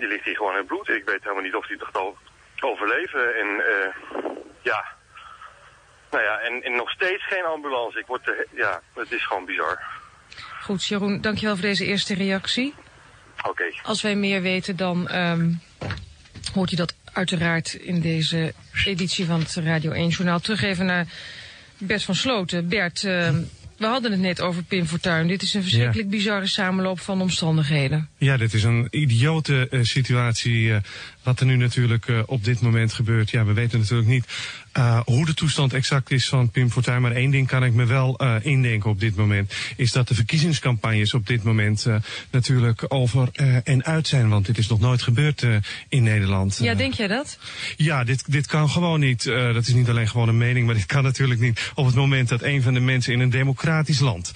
Die 0.01 0.09
ligt 0.09 0.25
hier 0.25 0.35
gewoon 0.35 0.57
in 0.57 0.65
bloed. 0.65 0.89
Ik 0.89 1.05
weet 1.05 1.23
helemaal 1.23 1.43
niet 1.43 1.55
of 1.55 1.67
hij 1.67 1.77
toch 1.77 1.93
al 1.93 2.17
overleven. 2.59 3.35
En 3.41 3.47
eh, 3.47 3.89
ja, 4.61 4.85
nou 6.11 6.23
ja, 6.23 6.39
en, 6.39 6.63
en 6.63 6.75
nog 6.75 6.91
steeds 6.91 7.27
geen 7.27 7.45
ambulance. 7.45 7.99
Ik 7.99 8.05
word 8.05 8.31
ja, 8.53 8.81
het 8.93 9.11
is 9.11 9.25
gewoon 9.25 9.45
bizar. 9.45 9.79
Goed, 10.61 10.85
Jeroen, 10.85 11.21
dankjewel 11.21 11.55
voor 11.55 11.65
deze 11.65 11.85
eerste 11.85 12.13
reactie. 12.13 12.73
Oké. 13.47 13.63
Als 13.83 14.01
wij 14.01 14.15
meer 14.15 14.41
weten, 14.41 14.75
dan 14.75 15.07
ehm, 15.07 15.51
hoort 16.53 16.71
u 16.71 16.75
dat 16.75 16.95
uiteraard 17.13 17.73
in 17.73 18.01
deze 18.01 18.53
editie 18.85 19.25
van 19.25 19.39
het 19.39 19.55
Radio 19.55 19.91
1 19.91 20.07
Journaal. 20.07 20.39
Terug 20.39 20.61
even 20.61 20.85
naar 20.85 21.05
Bert 21.77 22.03
van 22.03 22.15
Sloten. 22.15 22.69
Bert, 22.69 23.03
ehm, 23.03 23.41
we 23.81 23.87
hadden 23.87 24.11
het 24.11 24.19
net 24.19 24.41
over 24.41 24.63
Pim 24.63 24.85
Fortuyn. 24.85 25.27
Dit 25.27 25.41
is 25.41 25.53
een 25.53 25.61
verschrikkelijk 25.61 26.09
bizarre 26.09 26.47
samenloop 26.47 26.99
van 26.99 27.21
omstandigheden. 27.21 28.09
Ja, 28.17 28.37
dit 28.37 28.53
is 28.53 28.63
een 28.63 28.87
idiote 28.89 29.67
eh, 29.69 29.79
situatie. 29.83 30.73
eh, 30.73 30.79
wat 31.23 31.39
er 31.39 31.45
nu 31.45 31.55
natuurlijk 31.55 32.07
eh, 32.07 32.19
op 32.25 32.43
dit 32.43 32.61
moment 32.61 32.93
gebeurt. 32.93 33.29
Ja, 33.29 33.45
we 33.45 33.53
weten 33.53 33.79
natuurlijk 33.79 34.09
niet 34.09 34.25
eh, 34.71 34.99
hoe 35.05 35.25
de 35.25 35.33
toestand 35.33 35.73
exact 35.73 36.11
is 36.11 36.27
van 36.27 36.49
Pim 36.49 36.69
Fortuyn. 36.69 37.01
Maar 37.01 37.11
één 37.11 37.31
ding 37.31 37.47
kan 37.47 37.63
ik 37.63 37.73
me 37.73 37.85
wel 37.85 38.17
eh, 38.17 38.35
indenken 38.41 38.89
op 38.89 38.99
dit 38.99 39.15
moment. 39.15 39.53
Is 39.75 39.91
dat 39.91 40.07
de 40.07 40.15
verkiezingscampagnes 40.15 41.13
op 41.13 41.27
dit 41.27 41.43
moment 41.43 41.85
natuurlijk 42.31 42.85
over 42.87 43.29
en 43.63 43.83
uit 43.83 44.07
zijn. 44.07 44.29
Want 44.29 44.45
dit 44.45 44.57
is 44.57 44.67
nog 44.67 44.79
nooit 44.79 45.01
gebeurd 45.01 45.45
in 45.89 46.03
Nederland. 46.03 46.59
Ja, 46.61 46.73
denk 46.73 46.93
jij 46.93 47.07
dat? 47.07 47.37
ja, 47.77 48.03
dit, 48.03 48.31
dit 48.31 48.47
kan 48.47 48.69
gewoon 48.69 48.99
niet. 48.99 49.23
Dat 49.23 49.67
is 49.67 49.73
niet 49.73 49.89
alleen 49.89 50.07
gewoon 50.07 50.27
een 50.27 50.37
mening, 50.37 50.65
maar 50.65 50.75
dit 50.75 50.85
kan 50.85 51.03
natuurlijk 51.03 51.39
niet 51.39 51.71
op 51.75 51.85
het 51.85 51.95
moment 51.95 52.29
dat 52.29 52.41
een 52.41 52.61
van 52.61 52.73
de 52.73 52.79
mensen 52.79 53.13
in 53.13 53.19
een 53.19 53.29
democratisch 53.29 53.99
land, 53.99 54.33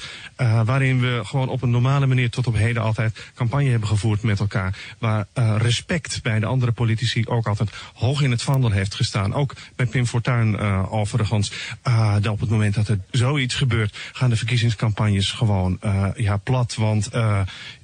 waarin 0.66 1.00
we 1.00 1.22
gewoon 1.24 1.50
op 1.50 1.62
een 1.62 1.70
normale 1.70 2.06
manier 2.06 2.30
tot 2.30 2.48
op 2.48 2.56
heden 2.56 2.82
altijd 2.82 3.32
campagne 3.36 3.70
hebben 3.70 3.90
gevoerd 3.90 4.22
met 4.22 4.40
elkaar, 4.40 4.78
waar 5.00 5.28
respect 5.58 6.20
bij 6.24 6.40
de 6.40 6.46
andere 6.46 6.72
politici 6.76 7.26
ook 7.28 7.48
altijd 7.48 7.70
hoog 7.94 8.22
in 8.22 8.32
het 8.32 8.42
vaandel 8.42 8.72
heeft 8.72 8.96
gestaan. 8.96 9.34
Ook 9.34 9.54
bij 9.76 9.86
Pim 9.86 10.06
Fortuyn 10.06 10.60
eh, 10.60 10.94
overigens. 10.94 11.52
Uh, 11.88 12.16
op 12.30 12.40
het 12.40 12.50
moment 12.50 12.76
dat 12.76 12.88
er 12.88 13.00
zoiets 13.12 13.56
gebeurt, 13.56 13.98
gaan 14.12 14.30
de 14.30 14.36
verkiezingscampagnes 14.36 15.32
gewoon 15.32 15.78
eh, 15.82 16.08
ja, 16.16 16.38
plat. 16.38 16.76
Want 16.76 17.10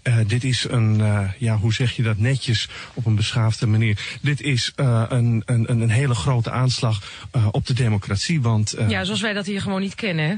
eh, 0.03 0.17
dit 0.27 0.43
is 0.43 0.65
een, 0.69 1.01
eh, 1.01 1.29
ja, 1.37 1.57
hoe 1.57 1.73
zeg 1.73 1.95
je 1.95 2.03
dat 2.03 2.17
netjes 2.17 2.69
op 2.93 3.05
een 3.05 3.15
beschaafde 3.15 3.67
manier. 3.67 4.17
Dit 4.21 4.41
is 4.41 4.71
eh, 4.75 5.03
een, 5.09 5.43
een, 5.45 5.71
een 5.71 5.89
hele 5.89 6.15
grote 6.15 6.51
aanslag 6.51 7.01
op 7.51 7.67
de 7.67 7.73
democratie. 7.73 8.41
Want 8.41 8.75
Ja, 8.87 9.03
zoals 9.03 9.21
wij 9.21 9.33
dat 9.33 9.45
hier 9.45 9.61
gewoon 9.61 9.81
niet 9.81 9.95
kennen, 9.95 10.29
hè? 10.29 10.35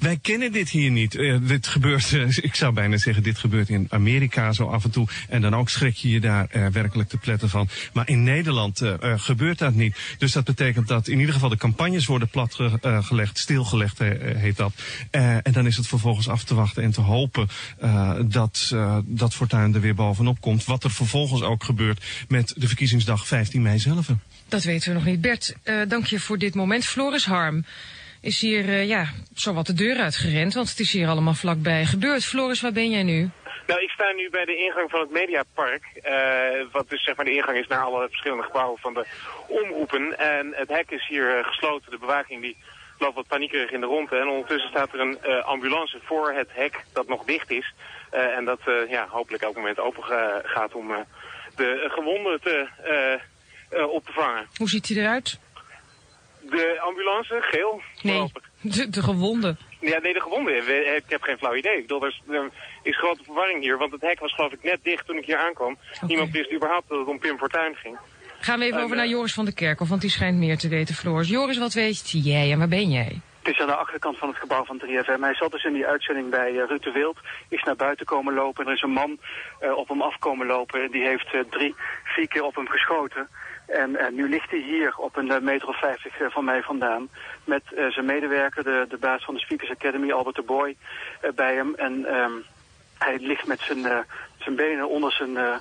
wij 0.00 0.18
kennen 0.22 0.52
dit 0.52 0.68
hier 0.68 0.90
niet. 0.90 1.10
Dit 1.42 1.66
gebeurt, 1.66 2.12
ik 2.48 2.54
zou 2.54 2.72
bijna 2.72 2.96
zeggen, 2.96 3.22
dit 3.22 3.38
gebeurt 3.38 3.68
in 3.68 3.86
Amerika 3.90 4.52
zo 4.52 4.66
af 4.66 4.84
en 4.84 4.90
toe. 4.90 5.08
En 5.28 5.40
dan 5.40 5.54
ook 5.54 5.68
schrik 5.68 5.96
je 5.96 6.10
je 6.10 6.20
daar 6.20 6.48
werkelijk 6.72 7.08
te 7.08 7.16
pletten 7.16 7.48
van. 7.48 7.68
Maar 7.92 8.08
in 8.08 8.22
Nederland 8.22 8.82
gebeurt 9.00 9.58
dat 9.58 9.74
niet. 9.74 9.96
Dus 10.18 10.32
dat 10.32 10.44
betekent 10.44 10.88
dat 10.88 11.08
in 11.08 11.18
ieder 11.18 11.34
geval 11.34 11.48
de 11.48 11.56
campagnes 11.56 12.06
worden 12.06 12.28
platgelegd, 12.28 13.38
stilgelegd 13.38 13.98
heet 13.98 14.56
dat. 14.56 14.72
En 15.10 15.52
dan 15.52 15.66
is 15.66 15.76
het 15.76 15.86
vervolgens 15.86 16.28
af 16.28 16.44
te 16.44 16.54
wachten 16.54 16.82
en 16.82 16.90
te 16.90 17.00
hopen 17.00 17.48
dat, 18.26 18.74
dat 19.06 19.34
Fortuyn 19.34 19.74
er 19.74 19.80
weer 19.80 19.94
bovenop 19.94 20.40
komt. 20.40 20.64
Wat 20.64 20.84
er 20.84 20.90
vervolgens 20.90 21.42
ook 21.42 21.64
gebeurt 21.64 22.04
met 22.28 22.52
de 22.56 22.66
verkiezingsdag 22.66 23.26
15 23.26 23.62
mei 23.62 23.78
zelf. 23.78 24.06
Dat 24.48 24.62
weten 24.64 24.88
we 24.88 24.94
nog 24.94 25.04
niet. 25.04 25.20
Bert, 25.20 25.54
eh, 25.62 25.80
dank 25.88 26.06
je 26.06 26.20
voor 26.20 26.38
dit 26.38 26.54
moment. 26.54 26.84
Floris 26.84 27.24
Harm 27.24 27.64
is 28.20 28.40
hier 28.40 28.68
eh, 28.68 28.86
ja, 28.88 29.12
zowat 29.34 29.66
de 29.66 29.72
deur 29.72 29.96
uitgerend, 29.96 30.54
want 30.54 30.68
het 30.68 30.80
is 30.80 30.92
hier 30.92 31.08
allemaal 31.08 31.34
vlakbij 31.34 31.84
gebeurd. 31.84 32.24
Floris, 32.24 32.60
waar 32.60 32.72
ben 32.72 32.90
jij 32.90 33.02
nu? 33.02 33.30
Nou, 33.66 33.82
ik 33.82 33.90
sta 33.90 34.12
nu 34.12 34.30
bij 34.30 34.44
de 34.44 34.56
ingang 34.56 34.90
van 34.90 35.00
het 35.00 35.10
Mediapark. 35.10 35.84
eh 36.02 36.12
wat 36.72 36.88
dus 36.88 37.04
zeg 37.04 37.16
maar 37.16 37.24
de 37.24 37.34
ingang 37.34 37.58
is 37.58 37.66
naar 37.66 37.84
alle 37.84 38.08
verschillende 38.08 38.42
gebouwen 38.42 38.78
van 38.80 38.94
de 38.94 39.06
omroepen. 39.48 40.18
En 40.18 40.52
het 40.54 40.68
hek 40.68 40.90
is 40.90 41.06
hier 41.08 41.38
eh, 41.38 41.44
gesloten. 41.46 41.90
De 41.90 41.98
bewaking 41.98 42.42
die 42.42 42.56
loopt 43.02 43.14
wat 43.14 43.26
paniekerig 43.26 43.70
in 43.70 43.80
de 43.80 43.86
ronde. 43.86 44.16
En 44.16 44.28
ondertussen 44.28 44.70
staat 44.70 44.92
er 44.92 45.00
een 45.00 45.18
eh, 45.22 45.44
ambulance 45.44 45.98
voor 46.02 46.32
het 46.32 46.48
hek 46.52 46.84
dat 46.92 47.08
nog 47.08 47.24
dicht 47.24 47.50
is. 47.50 47.72
Eh, 48.10 48.36
en 48.36 48.44
dat 48.44 48.60
eh, 48.64 48.90
ja, 48.90 49.06
hopelijk 49.08 49.42
elk 49.42 49.54
moment 49.56 49.78
open 49.80 50.02
ga- 50.04 50.40
gaat 50.44 50.74
om 50.74 50.88
de 51.56 51.88
gewonden 51.94 52.40
te, 52.40 52.68
op 53.90 54.06
te 54.06 54.12
vangen. 54.12 54.46
Hoe 54.56 54.68
ziet 54.68 54.88
hij 54.88 54.96
eruit? 54.96 55.40
De 56.40 56.80
ambulance, 56.80 57.38
geel. 57.40 57.82
Nee, 58.02 58.32
de, 58.60 58.88
de 58.90 59.02
gewonde. 59.02 59.56
Ja, 59.80 59.98
nee, 59.98 60.12
de 60.12 60.20
gewonden. 60.20 60.56
Ik 60.96 61.04
heb 61.06 61.22
geen 61.22 61.38
flauw 61.38 61.54
idee. 61.54 61.76
Ik 61.76 61.80
bedoel, 61.86 62.02
er 62.02 62.08
is, 62.08 62.22
er 62.30 62.50
is 62.82 62.98
grote 62.98 63.24
verwarring 63.24 63.62
hier. 63.62 63.78
Want 63.78 63.92
het 63.92 64.00
hek 64.00 64.20
was 64.20 64.34
geloof 64.34 64.52
ik 64.52 64.62
net 64.62 64.78
dicht 64.82 65.06
toen 65.06 65.16
ik 65.16 65.24
hier 65.26 65.36
aankwam. 65.38 65.78
Niemand 66.06 66.30
wist 66.30 66.52
überhaupt 66.52 66.88
dat 66.88 66.98
het 66.98 67.08
om 67.08 67.18
Pim 67.18 67.38
Fortuyn 67.38 67.74
ging. 67.76 67.98
Gaan 68.42 68.58
we 68.58 68.64
even 68.64 68.78
En, 68.78 68.84
over 68.84 68.96
eh, 68.96 69.02
naar 69.02 69.10
Joris 69.10 69.34
van 69.34 69.44
der 69.44 69.54
Kerkhof, 69.54 69.88
want 69.88 70.00
die 70.00 70.10
schijnt 70.10 70.38
meer 70.38 70.58
te 70.58 70.68
weten, 70.68 70.94
Floris. 70.94 71.28
Joris, 71.28 71.58
wat 71.58 71.72
weet 71.72 72.10
jij 72.10 72.52
en 72.52 72.58
waar 72.58 72.68
ben 72.68 72.90
jij? 72.90 73.20
Het 73.42 73.54
is 73.54 73.60
aan 73.60 73.66
de 73.66 73.74
achterkant 73.74 74.18
van 74.18 74.28
het 74.28 74.38
gebouw 74.38 74.64
van 74.64 74.82
3FM. 74.86 75.20
Hij 75.20 75.34
zat 75.34 75.50
dus 75.52 75.64
in 75.64 75.72
die 75.72 75.86
uitzending 75.86 76.30
bij 76.30 76.48
eh, 76.48 76.68
Ruud 76.68 76.82
de 76.82 76.90
Wild. 76.92 77.18
Is 77.48 77.62
naar 77.62 77.76
buiten 77.76 78.06
komen 78.06 78.34
lopen. 78.34 78.66
Er 78.66 78.72
is 78.72 78.82
een 78.82 78.90
man 78.90 79.18
eh, 79.60 79.76
op 79.76 79.88
hem 79.88 80.02
afkomen 80.02 80.46
lopen. 80.46 80.90
Die 80.90 81.02
heeft 81.02 81.34
eh, 81.34 81.40
drie, 81.50 81.74
vier 82.04 82.28
keer 82.28 82.44
op 82.44 82.54
hem 82.54 82.68
geschoten. 82.68 83.28
En 83.66 83.96
eh, 83.96 84.12
nu 84.12 84.28
ligt 84.28 84.50
hij 84.50 84.60
hier 84.60 84.94
op 84.96 85.16
een 85.16 85.30
eh, 85.30 85.40
meter 85.40 85.68
of 85.68 85.78
vijftig 85.78 86.20
eh, 86.20 86.26
van 86.30 86.44
mij 86.44 86.62
vandaan. 86.62 87.08
Met 87.44 87.62
eh, 87.76 87.86
zijn 87.86 88.06
medewerker, 88.06 88.64
de, 88.64 88.86
de 88.88 88.96
baas 88.96 89.24
van 89.24 89.34
de 89.34 89.40
Speakers 89.40 89.70
Academy, 89.70 90.12
Albert 90.12 90.36
de 90.36 90.42
Boy, 90.42 90.76
eh, 91.20 91.30
bij 91.34 91.54
hem. 91.54 91.74
En 91.74 92.04
ehm, 92.04 92.32
hij 92.98 93.18
ligt 93.20 93.46
met 93.46 93.60
zijn, 93.60 93.86
eh, 93.86 93.98
zijn 94.38 94.56
benen 94.56 94.88
onder 94.88 95.12
zijn, 95.12 95.36
eh, 95.36 95.54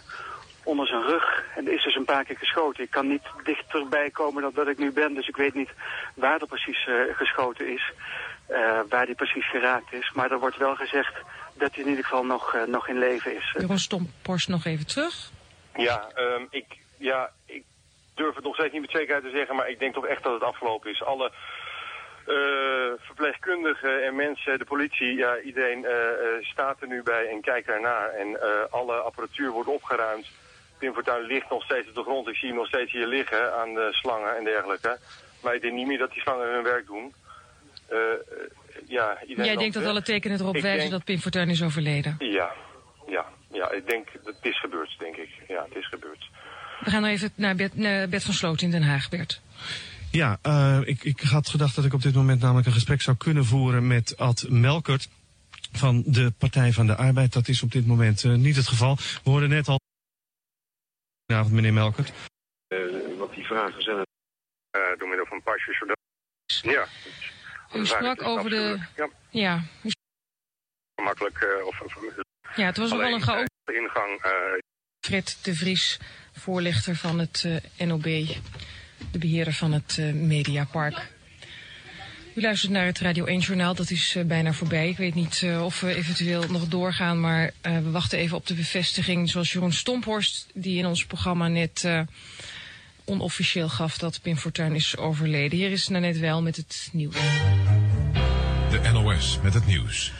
onder 0.64 0.88
zijn 0.88 1.02
rug. 1.04 1.44
En 1.56 1.68
er 1.68 1.74
is 1.74 1.84
dus 1.84 1.96
een 1.96 2.06
paar 2.06 2.24
keer 2.26 2.38
geschoten. 2.38 2.84
Ik 2.84 2.90
kan 2.92 3.08
niet 3.08 3.24
dichterbij 3.44 4.10
komen 4.10 4.42
dan 4.42 4.52
dat 4.56 4.68
ik 4.68 4.78
nu 4.78 4.92
ben. 4.92 5.14
Dus 5.14 5.28
ik 5.28 5.36
weet 5.36 5.54
niet 5.54 5.70
waar 6.16 6.42
er 6.42 6.48
precies 6.48 6.88
eh, 6.88 6.94
geschoten 7.16 7.74
is. 7.74 7.92
eh, 8.48 8.80
waar 8.90 9.06
die 9.06 9.16
precies 9.16 9.50
geraakt 9.50 9.94
is. 9.94 10.12
Maar 10.14 10.32
er 10.32 10.40
wordt 10.40 10.58
wel 10.58 10.76
gezegd 10.76 11.14
dat 11.54 11.74
hij 11.74 11.84
in 11.84 11.90
ieder 11.90 12.04
geval 12.04 12.26
nog, 12.26 12.54
eh, 12.54 12.64
nog 12.64 12.88
in 12.88 12.98
leven 12.98 13.36
is. 13.36 13.52
Jeroen 13.58 13.80
Stomporst 13.80 14.48
nog 14.48 14.66
even 14.66 14.88
terug. 14.88 15.30
Ja, 15.76 16.10
ehm, 16.16 16.44
ik, 16.50 16.66
ja, 16.98 17.30
ik 17.46 17.64
durf 18.16 18.36
het 18.36 18.44
nog 18.44 18.56
steeds 18.56 18.72
niet 18.74 18.82
met 18.82 18.92
zekerheid 18.92 19.24
te 19.24 19.30
zeggen, 19.30 19.56
maar 19.56 19.70
ik 19.70 19.80
denk 19.80 19.94
toch 19.94 20.06
echt 20.08 20.24
dat 20.24 20.34
het 20.34 20.44
afgelopen 20.44 20.92
is. 20.92 21.04
Alle 21.04 21.32
eh, 22.26 23.06
verpleegkundigen 23.06 24.06
en 24.06 24.16
mensen, 24.16 24.60
de 24.60 24.66
politie, 24.66 25.14
ja, 25.16 25.40
iedereen 25.40 25.86
eh, 25.86 25.92
eh, 26.10 26.44
staat 26.44 26.82
er 26.82 26.88
nu 26.88 27.04
bij 27.04 27.28
en 27.30 27.42
kijkt 27.42 27.68
ernaar. 27.68 28.10
En 28.10 28.42
eh, 28.42 28.50
alle 28.70 28.94
apparatuur 28.96 29.50
wordt 29.52 29.70
opgeruimd. 29.70 30.28
Pim 30.82 30.94
Fortuyn 30.94 31.26
ligt 31.34 31.50
nog 31.50 31.64
steeds 31.64 31.88
op 31.90 31.96
de 31.96 32.02
grond. 32.08 32.28
Ik 32.28 32.36
zie 32.36 32.48
hem 32.48 32.58
nog 32.58 32.68
steeds 32.68 32.92
hier 32.92 33.08
liggen 33.08 33.44
aan 33.60 33.74
de 33.74 33.88
slangen 33.92 34.38
en 34.38 34.44
dergelijke. 34.44 34.92
Maar 35.44 35.56
ik 35.56 35.62
denk 35.62 35.74
niet 35.74 35.88
meer 35.88 35.98
dat 35.98 36.12
die 36.12 36.22
slangen 36.22 36.54
hun 36.54 36.64
werk 36.64 36.86
doen. 36.86 37.14
Eh, 37.88 37.98
eh, 37.98 38.06
ja, 38.88 39.08
iedereen 39.22 39.46
Jij 39.52 39.56
denkt 39.56 39.74
dat 39.74 39.84
weg. 39.84 39.92
alle 39.92 40.02
tekenen 40.02 40.40
erop 40.40 40.56
Ik 40.56 40.62
wijzen 40.62 40.80
denk- 40.80 40.92
dat 40.92 41.04
Pim 41.04 41.20
Fortuyn 41.20 41.50
is 41.50 41.64
overleden. 41.64 42.16
Ja, 42.20 42.52
ja, 43.08 43.26
ja, 43.52 43.72
ik 43.72 43.88
denk, 43.90 44.08
het 44.26 44.36
is 44.42 44.60
gebeurd, 44.60 44.96
denk 45.00 45.16
ik. 45.16 45.30
Ja, 45.48 45.64
het 45.70 45.76
is 45.78 45.88
gebeurd. 45.88 46.30
We 46.84 46.90
gaan 46.90 47.02
nog 47.02 47.12
even 47.12 47.32
naar 47.36 47.56
Bert, 47.56 47.76
naar 47.76 48.10
Bert 48.10 48.24
van 48.24 48.34
Sloot 48.34 48.62
in 48.62 48.72
Den 48.72 48.84
Haag, 48.84 49.10
Bert. 49.10 49.42
Ja, 50.12 50.38
eh, 50.42 50.80
ik, 50.84 51.04
ik 51.04 51.20
had 51.20 51.50
gedacht 51.50 51.76
dat 51.76 51.86
ik 51.86 51.94
op 51.94 52.02
dit 52.02 52.14
moment 52.14 52.42
namelijk 52.42 52.68
een 52.68 52.74
gesprek 52.74 53.02
zou 53.02 53.18
kunnen 53.18 53.46
voeren 53.46 53.88
met 53.88 54.18
Ad 54.18 54.46
Melkert 54.50 55.10
van 55.72 56.04
de 56.06 56.34
Partij 56.38 56.72
van 56.74 56.88
de 56.88 56.96
Arbeid. 56.96 57.34
Dat 57.34 57.48
is 57.48 57.62
op 57.64 57.72
dit 57.72 57.88
moment 57.88 58.24
eh, 58.24 58.32
niet 58.34 58.56
het 58.56 58.68
geval. 58.68 58.96
We 59.24 59.30
hoorden 59.30 59.50
net 59.50 59.68
al. 59.68 59.80
Goedenavond, 61.32 61.56
meneer 61.62 61.74
Melkert. 61.74 62.12
Eh, 62.68 63.18
wat 63.18 63.34
die 63.34 63.46
vragen 63.46 63.82
zijn 63.84 64.06
eh, 64.70 64.82
door 64.98 65.08
middel 65.08 65.26
van 65.26 65.42
pasjes. 65.44 65.78
Zodat... 65.78 65.98
Ja. 66.62 66.86
U 67.80 67.86
sprak 67.86 68.22
over 68.22 68.50
de... 68.50 68.80
Ja, 68.96 69.10
Ja, 69.30 69.62
u- 69.84 69.92
makkelijk. 71.04 71.38
eh, 71.42 71.66
of, 71.66 71.80
ja 72.56 72.66
het 72.66 72.78
was 72.78 72.92
wel 72.92 73.02
een 73.02 73.22
chaot. 73.22 73.50
eh, 73.64 73.76
ingang. 73.76 74.22
eh, 74.22 74.32
Fred 75.06 75.38
de 75.44 75.56
Vries, 75.56 76.00
voorlichter 76.32 76.96
van 76.96 77.20
het 77.20 77.44
eh, 77.78 77.88
NOB, 77.88 78.04
de 79.12 79.20
beheerder 79.20 79.54
van 79.54 79.72
het 79.72 79.98
eh, 80.00 80.14
Mediapark. 80.14 81.12
U 82.34 82.42
luistert 82.42 82.72
naar 82.72 82.86
het 82.86 83.00
Radio 83.00 83.26
1-journaal, 83.26 83.76
dat 83.76 83.90
is 83.90 84.16
eh, 84.16 84.24
bijna 84.24 84.54
voorbij. 84.54 84.90
Ik 84.90 84.98
weet 84.98 85.16
niet 85.16 85.42
eh, 85.44 85.66
of 85.66 85.80
we 85.80 85.96
eventueel 85.96 86.44
nog 86.50 86.68
doorgaan, 86.68 87.20
maar 87.20 87.52
eh, 87.62 87.78
we 87.78 87.92
wachten 87.92 88.18
even 88.18 88.38
op 88.38 88.48
de 88.48 88.54
bevestiging... 88.54 89.30
zoals 89.30 89.52
Jeroen 89.52 89.74
Stomphorst, 89.74 90.48
die 90.54 90.78
in 90.78 90.86
ons 90.86 91.06
programma 91.06 91.48
net 91.48 91.84
eh, 91.84 92.02
onofficieel 93.06 93.70
gaf... 93.70 93.98
dat 93.98 94.22
Pim 94.22 94.38
Fortuyn 94.38 94.76
is 94.76 94.98
overleden. 94.98 95.58
Hier 95.58 95.72
is 95.72 95.88
net 95.88 96.20
wel 96.20 96.42
met 96.42 96.56
het 96.56 96.90
nieuws. 96.92 97.16
De 98.70 98.90
NOS 98.94 99.40
met 99.44 99.54
het 99.54 99.66
nieuws. 99.66 100.12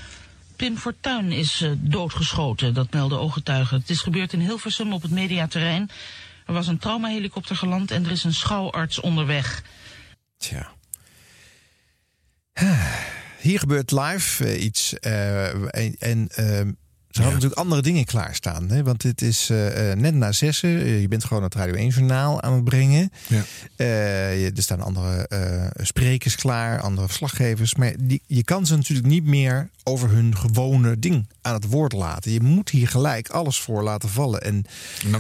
Pim 0.56 0.78
Fortuyn 0.78 1.32
is 1.32 1.62
eh, 1.62 1.72
doodgeschoten, 1.76 2.74
dat 2.74 2.94
melden 2.94 3.20
ooggetuigen. 3.20 3.80
Het 3.80 3.90
is 3.90 4.02
gebeurd 4.02 4.34
in 4.34 4.40
Hilversum 4.40 4.94
op 4.94 5.02
het 5.02 5.12
mediaterrein. 5.12 5.90
Er 6.46 6.54
was 6.54 6.68
een 6.68 6.78
traumahelikopter 6.78 7.56
geland 7.56 7.92
en 7.92 8.06
er 8.06 8.12
is 8.12 8.24
een 8.24 8.34
schouwarts 8.34 9.00
onderweg. 9.00 9.64
Tja. 10.38 10.72
Hier 13.40 13.60
gebeurt 13.60 13.92
live 13.92 14.46
eh, 14.46 14.64
iets. 14.64 15.00
eh, 15.00 15.46
en 15.76 15.96
en 16.00 16.28
ehm, 16.36 16.72
Ze 17.10 17.22
hadden 17.22 17.34
natuurlijk 17.40 17.60
andere 17.62 17.82
dingen 17.82 18.06
klaarstaan. 18.06 18.70
Hè? 18.70 18.84
Want 18.84 19.04
het 19.04 19.22
is 19.22 19.50
eh, 19.50 19.92
eh, 19.92 19.98
net 19.98 20.14
na 20.16 20.32
zessen. 20.32 20.70
eh, 20.82 21.02
je 21.02 21.08
bent 21.08 21.24
gewoon 21.26 21.44
het 21.44 21.56
Radio 21.56 21.74
1 21.76 21.88
journaal 21.90 22.42
aan 22.42 22.54
het 22.54 22.64
brengen. 22.64 23.12
Ja. 23.28 23.44
Eh, 23.76 24.42
je- 24.44 24.52
er 24.56 24.62
staan 24.64 24.82
andere 24.82 25.28
eh, 25.28 25.68
sprekers 25.86 26.36
klaar, 26.36 26.82
andere 26.82 27.08
verslaggevers. 27.08 27.76
Maar 27.76 27.94
die, 28.00 28.22
je 28.28 28.44
kan 28.44 28.66
ze 28.66 28.76
natuurlijk 28.76 29.08
niet 29.08 29.24
meer 29.26 29.70
over 29.84 30.10
hun 30.10 30.38
gewone 30.38 31.00
ding 31.00 31.28
aan 31.42 31.54
het 31.54 31.66
woord 31.68 31.94
laten. 31.94 32.32
Je 32.32 32.42
moet 32.42 32.70
hier 32.70 32.88
gelijk 32.88 33.30
alles 33.30 33.60
voor 33.60 33.84
laten 33.84 34.10
vallen. 34.10 34.42
En, 34.42 34.66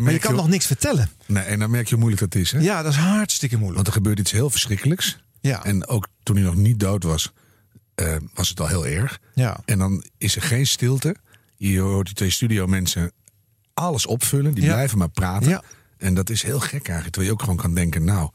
maar 0.01 0.11
je 0.11 0.19
kan 0.19 0.31
je- 0.31 0.37
nog 0.41 0.47
niks 0.49 0.65
vertellen. 0.65 1.09
Nee, 1.25 1.43
en 1.43 1.59
dan 1.59 1.69
merk 1.71 1.83
je 1.87 1.95
hoe 1.95 2.03
moeilijk 2.03 2.31
dat 2.31 2.41
is. 2.41 2.51
Hè? 2.51 2.59
Ja, 2.59 2.81
dat 2.81 2.91
is 2.91 2.97
hartstikke 2.97 3.55
moeilijk. 3.55 3.75
Want 3.75 3.87
er 3.87 3.93
gebeurt 4.01 4.19
iets 4.19 4.31
heel 4.31 4.49
verschrikkelijks. 4.49 5.19
Ja. 5.41 5.63
En 5.63 5.87
ook 5.87 6.07
toen 6.23 6.35
hij 6.35 6.45
nog 6.45 6.55
niet 6.55 6.79
dood 6.79 7.03
was, 7.03 7.31
eh, 7.95 8.15
was 8.33 8.49
het 8.49 8.59
al 8.59 8.67
heel 8.67 8.87
erg. 8.87 9.19
Ja. 9.33 9.59
En 9.65 9.77
dan 9.79 10.03
is 10.17 10.35
er 10.35 10.41
geen 10.41 10.67
stilte. 10.67 11.15
Je 11.55 11.79
hoort 11.79 12.05
die 12.05 12.15
twee 12.15 12.29
studiomensen 12.29 13.11
alles 13.73 14.05
opvullen. 14.05 14.53
Die 14.53 14.63
Ja. 14.63 14.73
blijven 14.73 14.97
maar 14.97 15.09
praten. 15.09 15.49
Ja. 15.49 15.63
En 15.97 16.13
dat 16.13 16.29
is 16.29 16.43
heel 16.43 16.59
gek 16.59 16.71
eigenlijk. 16.71 17.09
Terwijl 17.09 17.25
je 17.25 17.31
ook 17.31 17.39
gewoon 17.41 17.57
kan 17.57 17.73
denken, 17.73 18.03
nou... 18.03 18.29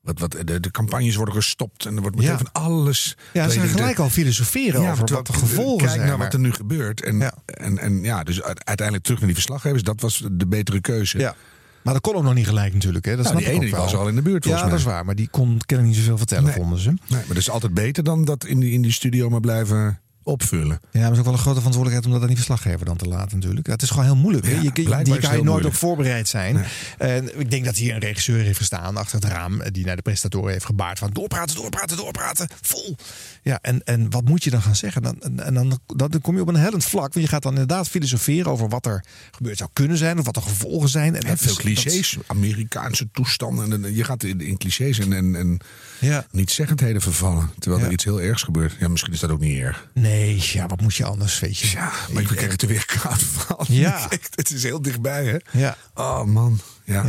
Wat, 0.00 0.18
wat, 0.18 0.30
de, 0.46 0.60
de 0.60 0.70
campagnes 0.70 1.14
worden 1.16 1.34
gestopt 1.34 1.86
en 1.86 1.94
er 1.94 2.00
wordt 2.00 2.16
meteen 2.16 2.30
Ja. 2.32 2.38
van 2.38 2.52
alles. 2.52 3.16
Ja, 3.32 3.48
ze 3.48 3.58
gaan 3.58 3.68
gelijk 3.68 3.98
al 3.98 4.10
filosoferen 4.10 4.82
Ja, 4.82 4.90
over 4.90 5.06
wat 5.14 5.26
de 5.26 5.32
gevolgen 5.32 5.78
Kijk 5.78 5.90
zijn. 5.90 6.00
naar 6.06 6.16
maar- 6.16 6.26
wat 6.26 6.34
er 6.34 6.40
nu 6.40 6.52
gebeurt. 6.52 7.02
En, 7.02 7.32
en, 7.44 7.78
en 7.78 8.02
ja, 8.02 8.22
dus 8.22 8.42
uite- 8.42 8.64
uiteindelijk 8.64 9.04
terug 9.06 9.18
naar 9.18 9.28
die 9.28 9.36
verslaggevers. 9.36 9.82
Dat 9.82 10.00
was 10.00 10.22
de 10.32 10.46
betere 10.46 10.80
keuze. 10.80 11.18
Ja. 11.18 11.36
Maar 11.82 11.92
dat 11.94 12.02
kon 12.02 12.14
ook 12.14 12.22
nog 12.22 12.34
niet 12.34 12.46
gelijk 12.46 12.72
natuurlijk. 12.74 13.04
Hè? 13.04 13.16
Dat 13.16 13.24
Nou, 13.24 13.36
snap 13.36 13.46
die 13.48 13.54
ene 13.60 13.70
die 13.70 13.80
was 13.80 13.94
al 13.94 14.08
in 14.08 14.14
de 14.14 14.22
buurt, 14.22 14.42
volgens 14.44 14.64
Ja, 14.64 14.70
dat 14.70 14.78
mij. 14.80 14.88
is 14.88 14.94
waar. 14.96 15.04
Maar 15.04 15.14
die 15.14 15.28
kon 15.30 15.58
kennelijk 15.66 15.94
niet 15.96 16.04
zoveel 16.04 16.18
vertellen, 16.18 16.44
Nee. 16.44 16.52
vonden 16.54 16.78
ze. 16.78 16.88
Nee, 16.88 16.98
maar 17.08 17.24
dat 17.26 17.36
is 17.36 17.50
altijd 17.50 17.74
beter 17.74 18.04
dan 18.04 18.24
dat 18.24 18.44
in 18.44 18.60
die, 18.60 18.72
in 18.72 18.82
die 18.82 18.92
studio 18.92 19.28
maar 19.30 19.40
blijven 19.40 20.00
opvullen. 20.22 20.80
Ja, 20.82 20.88
maar 20.92 21.02
het 21.02 21.12
is 21.12 21.18
ook 21.18 21.24
wel 21.24 21.32
een 21.32 21.38
grote 21.38 21.56
verantwoordelijkheid 21.58 22.04
om 22.06 22.12
dat 22.12 22.20
aan 22.20 22.26
die 22.26 22.36
verslaggever 22.36 22.86
dan 22.86 22.96
te 22.96 23.08
laten 23.08 23.38
natuurlijk. 23.38 23.66
Het 23.66 23.82
is 23.82 23.90
gewoon 23.90 24.04
heel 24.04 24.16
moeilijk. 24.16 24.46
hè. 24.46 24.52
Ja, 24.52 24.60
je, 24.62 24.72
die 24.72 24.84
kan 24.84 25.02
je 25.04 25.18
nooit 25.26 25.44
moeilijk. 25.44 25.66
op 25.66 25.74
voorbereid 25.74 26.28
zijn. 26.28 26.64
En 26.98 27.40
ik 27.40 27.50
denk 27.50 27.64
dat 27.64 27.76
hier 27.76 27.94
een 27.94 28.00
regisseur 28.00 28.42
heeft 28.44 28.58
gestaan 28.58 28.96
achter 28.96 29.14
het 29.20 29.24
raam. 29.30 29.60
eh, 29.60 29.70
Die 29.72 29.84
naar 29.84 29.96
de 29.96 30.02
presentatoren 30.02 30.52
heeft 30.52 30.64
gebaard 30.64 30.98
van 30.98 31.10
doorpraten, 31.12 31.56
doorpraten, 31.56 31.96
doorpraten. 31.96 32.48
Vol. 32.60 32.96
Ja, 33.42 33.58
en, 33.62 33.82
en 33.84 34.10
wat 34.10 34.24
moet 34.24 34.44
je 34.44 34.50
dan 34.50 34.62
gaan 34.62 34.76
zeggen? 34.76 35.02
Dan, 35.02 35.20
en, 35.40 35.54
dan, 35.54 35.78
dan 35.86 36.20
kom 36.20 36.34
je 36.34 36.40
op 36.40 36.48
een 36.48 36.54
hellend 36.56 36.84
vlak. 36.84 37.12
Want 37.14 37.24
je 37.26 37.30
gaat 37.32 37.42
dan 37.42 37.52
inderdaad 37.52 37.88
filosoferen 37.88 38.52
over 38.52 38.68
wat 38.68 38.86
er 38.86 39.04
gebeurd 39.30 39.58
zou 39.58 39.70
kunnen 39.72 39.96
zijn. 39.96 40.18
Of 40.18 40.24
wat 40.24 40.34
de 40.34 40.40
gevolgen 40.40 40.88
zijn. 40.88 41.14
En 41.14 41.22
En 41.22 41.28
dat 41.28 41.38
veel 41.38 41.50
is- 41.50 41.56
clichés, 41.58 42.16
Amerikaanse 42.26 43.08
toestanden. 43.12 43.72
En, 43.72 43.84
en 43.84 43.94
je 43.94 44.04
gaat 44.04 44.22
in, 44.22 44.40
in 44.40 44.56
clichés 44.58 44.98
en, 44.98 45.12
en, 45.12 45.36
en 45.36 45.58
Ja. 46.00 46.26
niet 46.30 46.50
zeggendheden 46.50 47.00
vervallen. 47.02 47.50
Terwijl 47.58 47.80
Ja. 47.82 47.86
er 47.88 47.92
iets 47.92 48.04
heel 48.04 48.20
ergs 48.20 48.42
gebeurt. 48.42 48.76
Ja, 48.80 48.88
misschien 48.88 49.12
is 49.12 49.20
dat 49.20 49.30
ook 49.30 49.40
niet 49.40 49.58
erg. 49.58 49.88
Nee, 49.94 50.11
ja, 50.52 50.66
wat 50.66 50.80
moet 50.80 50.94
je 50.94 51.04
anders, 51.04 51.38
weet 51.40 51.58
je? 51.58 51.70
Ja, 51.76 51.92
maar 52.12 52.22
je 52.22 52.28
krijgt 52.34 52.62
er 52.62 52.68
weer 52.68 52.86
koud 53.00 53.22
van. 53.22 53.66
Ja. 53.68 54.08
Het 54.34 54.50
is 54.50 54.62
heel 54.62 54.82
dichtbij, 54.82 55.24
hè? 55.24 55.58
Ja. 55.58 55.76
Oh, 55.94 56.24
man. 56.24 56.60
Ja. 56.84 57.04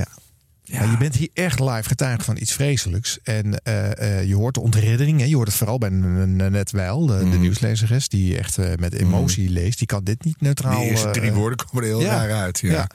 Ja. 0.63 0.79
Maar 0.79 0.91
je 0.91 0.97
bent 0.97 1.15
hier 1.15 1.29
echt 1.33 1.59
live 1.59 1.83
getuige 1.83 2.23
van 2.23 2.37
iets 2.37 2.53
vreselijks. 2.53 3.19
En 3.23 3.63
eh, 3.63 4.19
eh, 4.19 4.27
je 4.27 4.35
hoort 4.35 4.53
de 4.53 4.59
ontreddering. 4.61 5.19
Hè. 5.19 5.25
Je 5.25 5.35
hoort 5.35 5.47
het 5.47 5.57
vooral 5.57 5.77
bij 5.77 5.89
net 5.89 6.71
wel, 6.71 7.05
de, 7.05 7.13
Mhm. 7.13 7.29
de 7.31 7.37
nieuwslezeres, 7.37 8.09
die 8.09 8.37
echt 8.37 8.57
eh, 8.57 8.71
met 8.79 8.93
emotie 8.93 9.49
leest. 9.49 9.77
Die 9.77 9.87
kan 9.87 10.03
dit 10.03 10.23
niet 10.23 10.41
neutraal. 10.41 10.79
Die 10.79 10.89
eerste 10.89 11.09
drie 11.09 11.31
woorden 11.31 11.65
komen 11.65 11.83
er 11.89 11.97
heel 11.97 12.01
ja. 12.01 12.15
raar 12.25 12.31
uit. 12.41 12.59
Ja. 12.59 12.71
Ja. 12.71 12.89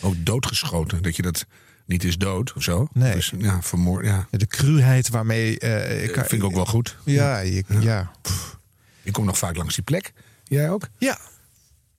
Ook 0.00 0.14
doodgeschoten. 0.18 1.02
Dat 1.02 1.16
je 1.16 1.22
dat 1.22 1.46
niet 1.86 2.04
is 2.04 2.18
dood 2.18 2.52
of 2.52 2.62
zo. 2.62 2.88
Nee. 2.92 3.14
Dus 3.14 3.32
ja, 3.38 3.62
vermoord. 3.62 4.04
Ja. 4.06 4.26
De 4.30 4.46
cruheid 4.46 5.08
waarmee. 5.08 5.58
ik 6.02 6.14
vind 6.14 6.32
ik 6.32 6.44
ook 6.44 6.54
wel 6.54 6.66
goed. 6.66 6.96
Ja, 7.04 7.38
je, 7.38 7.64
ja. 7.80 8.10
Je 9.02 9.10
komt 9.10 9.26
nog 9.26 9.38
vaak 9.38 9.56
langs 9.56 9.74
die 9.74 9.84
plek. 9.84 10.12
Jij 10.44 10.70
ook? 10.70 10.88
Ja. 10.98 11.18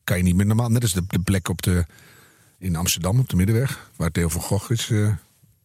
Kan 0.04 0.18
je 0.18 0.24
niet 0.24 0.36
meer 0.36 0.46
normaal. 0.46 0.70
Net 0.70 0.82
als 0.82 0.94
de, 0.94 1.04
de 1.08 1.20
plek 1.20 1.48
op 1.50 1.62
de, 1.62 1.86
in 2.58 2.76
Amsterdam 2.76 3.20
op 3.20 3.30
de 3.30 3.36
Middenweg. 3.36 3.90
Waar 3.96 4.12
Theo 4.12 4.30
van 4.30 4.42
Gogh 4.42 4.72
is. 4.72 4.90
eh, 4.90 5.12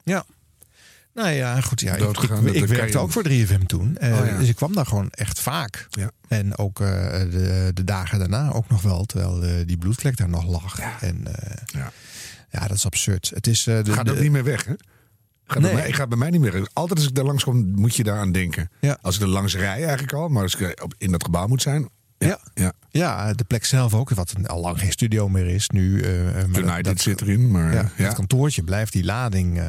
ja. 0.05 0.25
Nou 1.15 1.29
ja, 1.29 1.61
goed. 1.61 1.81
Ja, 1.81 1.95
ik, 1.95 2.19
ik, 2.19 2.55
ik 2.55 2.67
werkte 2.67 2.99
ook 2.99 3.13
voor 3.13 3.25
3FM 3.29 3.67
toen. 3.67 3.97
Eh, 3.97 4.21
Oh 4.21 4.27
ja. 4.27 4.39
Dus 4.39 4.49
ik 4.49 4.57
kwam 4.57 4.73
daar 4.75 4.87
gewoon 4.87 5.11
echt 5.11 5.41
vaak. 5.41 5.87
Ja. 5.91 6.11
En 6.29 6.57
ook 6.59 6.81
eh, 6.81 6.87
de, 7.31 7.71
de 7.75 7.85
dagen 7.85 8.19
daarna 8.19 8.53
ook 8.53 8.69
nog 8.69 8.83
wel. 8.83 9.05
Terwijl 9.05 9.65
die 9.67 9.77
bloedvlek 9.79 10.17
daar 10.17 10.29
nog 10.29 10.47
lag. 10.47 10.79
En 11.01 11.27
eh, 11.37 11.57
Ja. 11.67 11.93
ja, 12.51 12.67
dat 12.67 12.77
is 12.77 12.85
absurd. 12.87 13.31
Het 13.35 13.47
is, 13.47 13.63
de, 13.63 13.83
gaat 13.85 14.09
ook 14.09 14.17
de- 14.17 14.23
niet 14.23 14.31
meer 14.33 14.45
weg, 14.45 14.65
hè? 14.65 14.73
Gaat 15.47 15.63
Nee. 15.63 15.73
bij 15.73 15.81
mij, 15.83 15.93
gaat 15.93 16.09
bij 16.09 16.19
mij 16.19 16.31
niet 16.31 16.41
meer. 16.41 16.69
Altijd 16.73 16.99
als 16.99 17.09
ik 17.09 17.15
daar 17.15 17.25
langs 17.25 17.45
kom, 17.45 17.71
moet 17.75 17.97
je 17.97 18.03
daaraan 18.03 18.33
denken. 18.33 18.71
Ja. 18.81 18.99
Als 19.03 19.17
ik 19.17 19.23
er 19.23 19.29
langs 19.29 19.57
rij 19.57 19.83
eigenlijk 19.83 20.13
al. 20.13 20.29
Maar 20.29 20.43
als 20.43 20.57
ik 20.57 20.85
in 20.99 21.11
dat 21.11 21.25
gebouw 21.25 21.47
moet 21.47 21.63
zijn. 21.63 21.89
Ja. 22.19 22.39
ja. 22.55 22.73
Ja, 22.91 23.33
de 23.33 23.45
plek 23.45 23.65
zelf 23.65 23.95
ook, 23.95 24.11
wat 24.11 24.33
al 24.47 24.61
lang 24.61 24.79
geen 24.79 24.93
studio 24.93 25.29
meer 25.29 25.47
is 25.47 25.69
nu. 25.69 26.03
United 26.53 26.85
dat, 26.85 27.01
zit 27.01 27.21
erin. 27.21 27.51
Maar 27.51 27.73
ja, 27.73 27.91
ja, 27.97 28.05
Het 28.05 28.15
kantoortje 28.15 28.63
blijft 28.63 28.93
die 28.93 29.05
lading 29.05 29.59
eh, 29.59 29.65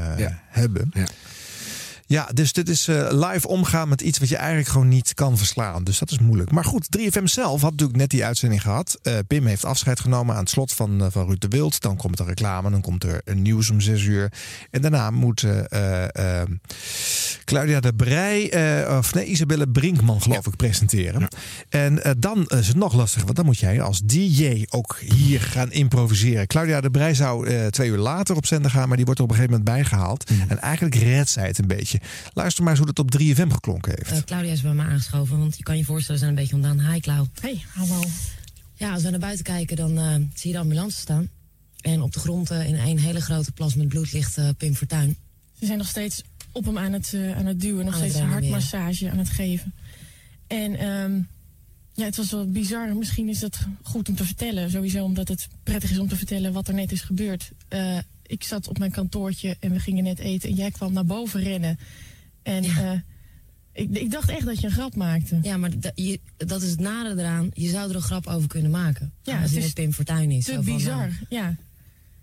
hebben. 0.47 0.91
Ja. 0.93 1.05
Ja, 2.07 2.29
dus 2.33 2.53
dit 2.53 2.69
is 2.69 2.87
eh, 2.87 3.07
live 3.11 3.47
omgaan 3.47 3.89
met 3.89 4.01
iets 4.01 4.19
wat 4.19 4.29
je 4.29 4.35
eigenlijk 4.35 4.69
gewoon 4.69 4.87
niet 4.87 5.13
kan 5.13 5.37
verslaan. 5.37 5.83
Dus 5.83 5.99
dat 5.99 6.11
is 6.11 6.19
moeilijk. 6.19 6.51
Maar 6.51 6.65
goed, 6.65 6.97
3FM 6.97 7.23
zelf 7.23 7.61
had 7.61 7.71
natuurlijk 7.71 7.99
net 7.99 8.09
die 8.09 8.25
uitzending 8.25 8.61
gehad. 8.61 8.99
Eh, 9.01 9.13
Pim 9.27 9.45
heeft 9.45 9.65
afscheid 9.65 9.99
genomen 9.99 10.35
aan 10.35 10.41
het 10.41 10.49
slot 10.49 10.73
van, 10.73 11.01
eh, 11.01 11.07
van 11.11 11.25
Ruud 11.25 11.41
de 11.41 11.47
Wild. 11.47 11.81
Dan 11.81 11.95
komt 11.97 12.19
er 12.19 12.25
reclame, 12.25 12.69
dan 12.69 12.81
komt 12.81 13.03
er 13.03 13.21
een 13.23 13.41
nieuws 13.41 13.69
om 13.69 13.81
zes 13.81 14.03
uur. 14.03 14.31
En 14.71 14.81
daarna 14.81 15.11
moet 15.11 15.43
eh, 15.43 15.63
eh, 15.71 16.41
eh, 16.41 16.47
Claudia 17.45 17.79
de 17.79 17.93
Brij, 17.93 18.43
of 18.97 19.13
nee, 19.13 19.25
Isabelle 19.25 19.67
Brinkman 19.67 20.21
geloof 20.21 20.47
ik, 20.47 20.55
presenteren. 20.55 21.27
En 21.69 22.01
dan 22.19 22.45
is 22.45 22.67
het 22.67 22.75
nog 22.75 22.93
lastiger, 22.93 23.25
want 23.25 23.35
dan 23.37 23.45
moet 23.45 23.59
jij 23.59 23.81
als 23.81 24.01
DJ 24.01 24.65
ook 24.69 24.99
hier 24.99 25.41
gaan 25.41 25.71
improviseren. 25.71 26.47
Claudia 26.47 26.81
de 26.81 26.91
Brij 26.91 27.13
zou 27.13 27.69
twee 27.69 27.89
uur 27.89 27.97
later 27.97 28.35
op 28.35 28.45
zender 28.45 28.71
gaan, 28.71 28.87
maar 28.87 28.97
die 28.97 29.05
wordt 29.05 29.19
er 29.19 29.25
op 29.25 29.31
een 29.31 29.37
gegeven 29.37 29.59
moment 29.59 29.77
bijgehaald. 29.77 30.31
En 30.47 30.59
eigenlijk 30.59 30.95
redt 30.95 31.29
zij 31.29 31.47
het 31.47 31.57
een 31.57 31.67
beetje. 31.67 31.96
Luister 32.33 32.63
maar 32.63 32.71
eens 32.71 32.81
hoe 32.83 32.93
dat 32.93 32.99
op 32.99 33.21
3FM 33.21 33.47
geklonken 33.47 33.93
heeft. 33.95 34.11
Eh, 34.11 34.23
Claudia 34.25 34.51
is 34.51 34.61
bij 34.61 34.73
me 34.73 34.83
aangeschoven, 34.83 35.39
want 35.39 35.57
je 35.57 35.63
kan 35.63 35.77
je 35.77 35.85
voorstellen, 35.85 36.21
we 36.21 36.27
zijn 36.27 36.37
een 36.37 36.43
beetje 36.43 36.67
ontdaan. 36.67 36.91
Hi, 36.91 36.99
Clau. 36.99 37.27
Hey, 37.41 37.63
hallo. 37.73 38.01
Ja, 38.73 38.93
als 38.93 39.03
we 39.03 39.09
naar 39.09 39.19
buiten 39.19 39.43
kijken, 39.43 39.75
dan 39.75 39.97
eh, 39.97 40.13
zie 40.13 40.49
je 40.49 40.51
de 40.51 40.59
ambulance 40.59 40.97
staan. 40.97 41.29
En 41.81 42.01
op 42.01 42.13
de 42.13 42.19
grond 42.19 42.51
eh, 42.51 42.67
in 42.67 42.75
één 42.75 42.97
hele 42.97 43.21
grote 43.21 43.51
plas 43.51 43.75
met 43.75 43.87
bloed 43.87 44.11
ligt 44.11 44.57
Pim 44.57 44.75
Fortuyn. 44.75 45.17
Ze 45.59 45.65
zijn 45.65 45.77
nog 45.77 45.87
steeds 45.87 46.23
op 46.57 46.65
hem 46.65 46.77
aan 46.77 46.93
het, 46.93 47.13
eh, 47.13 47.37
aan 47.37 47.45
het 47.45 47.61
duwen, 47.61 47.85
nog 47.85 47.93
Aan 47.93 47.99
steeds 47.99 48.15
een 48.15 48.29
hartmassage 48.29 49.09
aan 49.09 49.17
het 49.17 49.29
geven. 49.29 49.73
En 50.47 50.75
ehm, 50.75 51.21
ja, 51.93 52.05
het 52.05 52.17
was 52.17 52.31
wel 52.31 52.51
bizar. 52.51 52.95
Misschien 52.95 53.29
is 53.29 53.41
het 53.41 53.59
goed 53.83 54.09
om 54.09 54.15
te 54.15 54.25
vertellen. 54.25 54.71
Sowieso 54.71 55.03
omdat 55.03 55.27
het 55.27 55.47
prettig 55.63 55.91
is 55.91 55.99
om 55.99 56.07
te 56.07 56.15
vertellen 56.15 56.53
wat 56.53 56.67
er 56.67 56.73
net 56.73 56.91
is 56.91 57.01
gebeurd. 57.01 57.51
Eh, 57.67 57.97
ik 58.27 58.43
zat 58.43 58.67
op 58.67 58.77
mijn 58.77 58.91
kantoortje 58.91 59.57
en 59.59 59.71
we 59.71 59.79
gingen 59.79 60.03
net 60.03 60.19
eten. 60.19 60.49
En 60.49 60.55
jij 60.55 60.71
kwam 60.71 60.93
naar 60.93 61.05
boven 61.05 61.41
rennen. 61.41 61.79
En 62.43 62.63
eh, 62.63 62.91
ik, 63.73 63.89
ik 63.97 64.11
dacht 64.11 64.29
echt 64.29 64.45
dat 64.45 64.59
je 64.59 64.67
een 64.67 64.73
grap 64.73 64.95
maakte. 64.95 65.39
Ja, 65.41 65.57
maar 65.57 65.79
da- 65.79 65.91
je, 65.95 66.19
dat 66.37 66.61
is 66.61 66.69
het 66.69 66.79
nadeel 66.79 67.17
eraan. 67.17 67.49
Je 67.53 67.69
zou 67.69 67.89
er 67.89 67.95
een 67.95 68.01
grap 68.01 68.27
over 68.27 68.47
kunnen 68.47 68.71
maken. 68.71 69.13
Ja, 69.21 69.33
Ja, 69.33 69.39
het 69.39 69.55
is 69.55 69.73
Pim 69.73 69.93
Fortuyn 69.93 70.31
is. 70.31 70.45
Te 70.45 70.53
van, 70.53 70.63
bizar, 70.63 70.97
nou, 70.97 71.11
ja. 71.29 71.55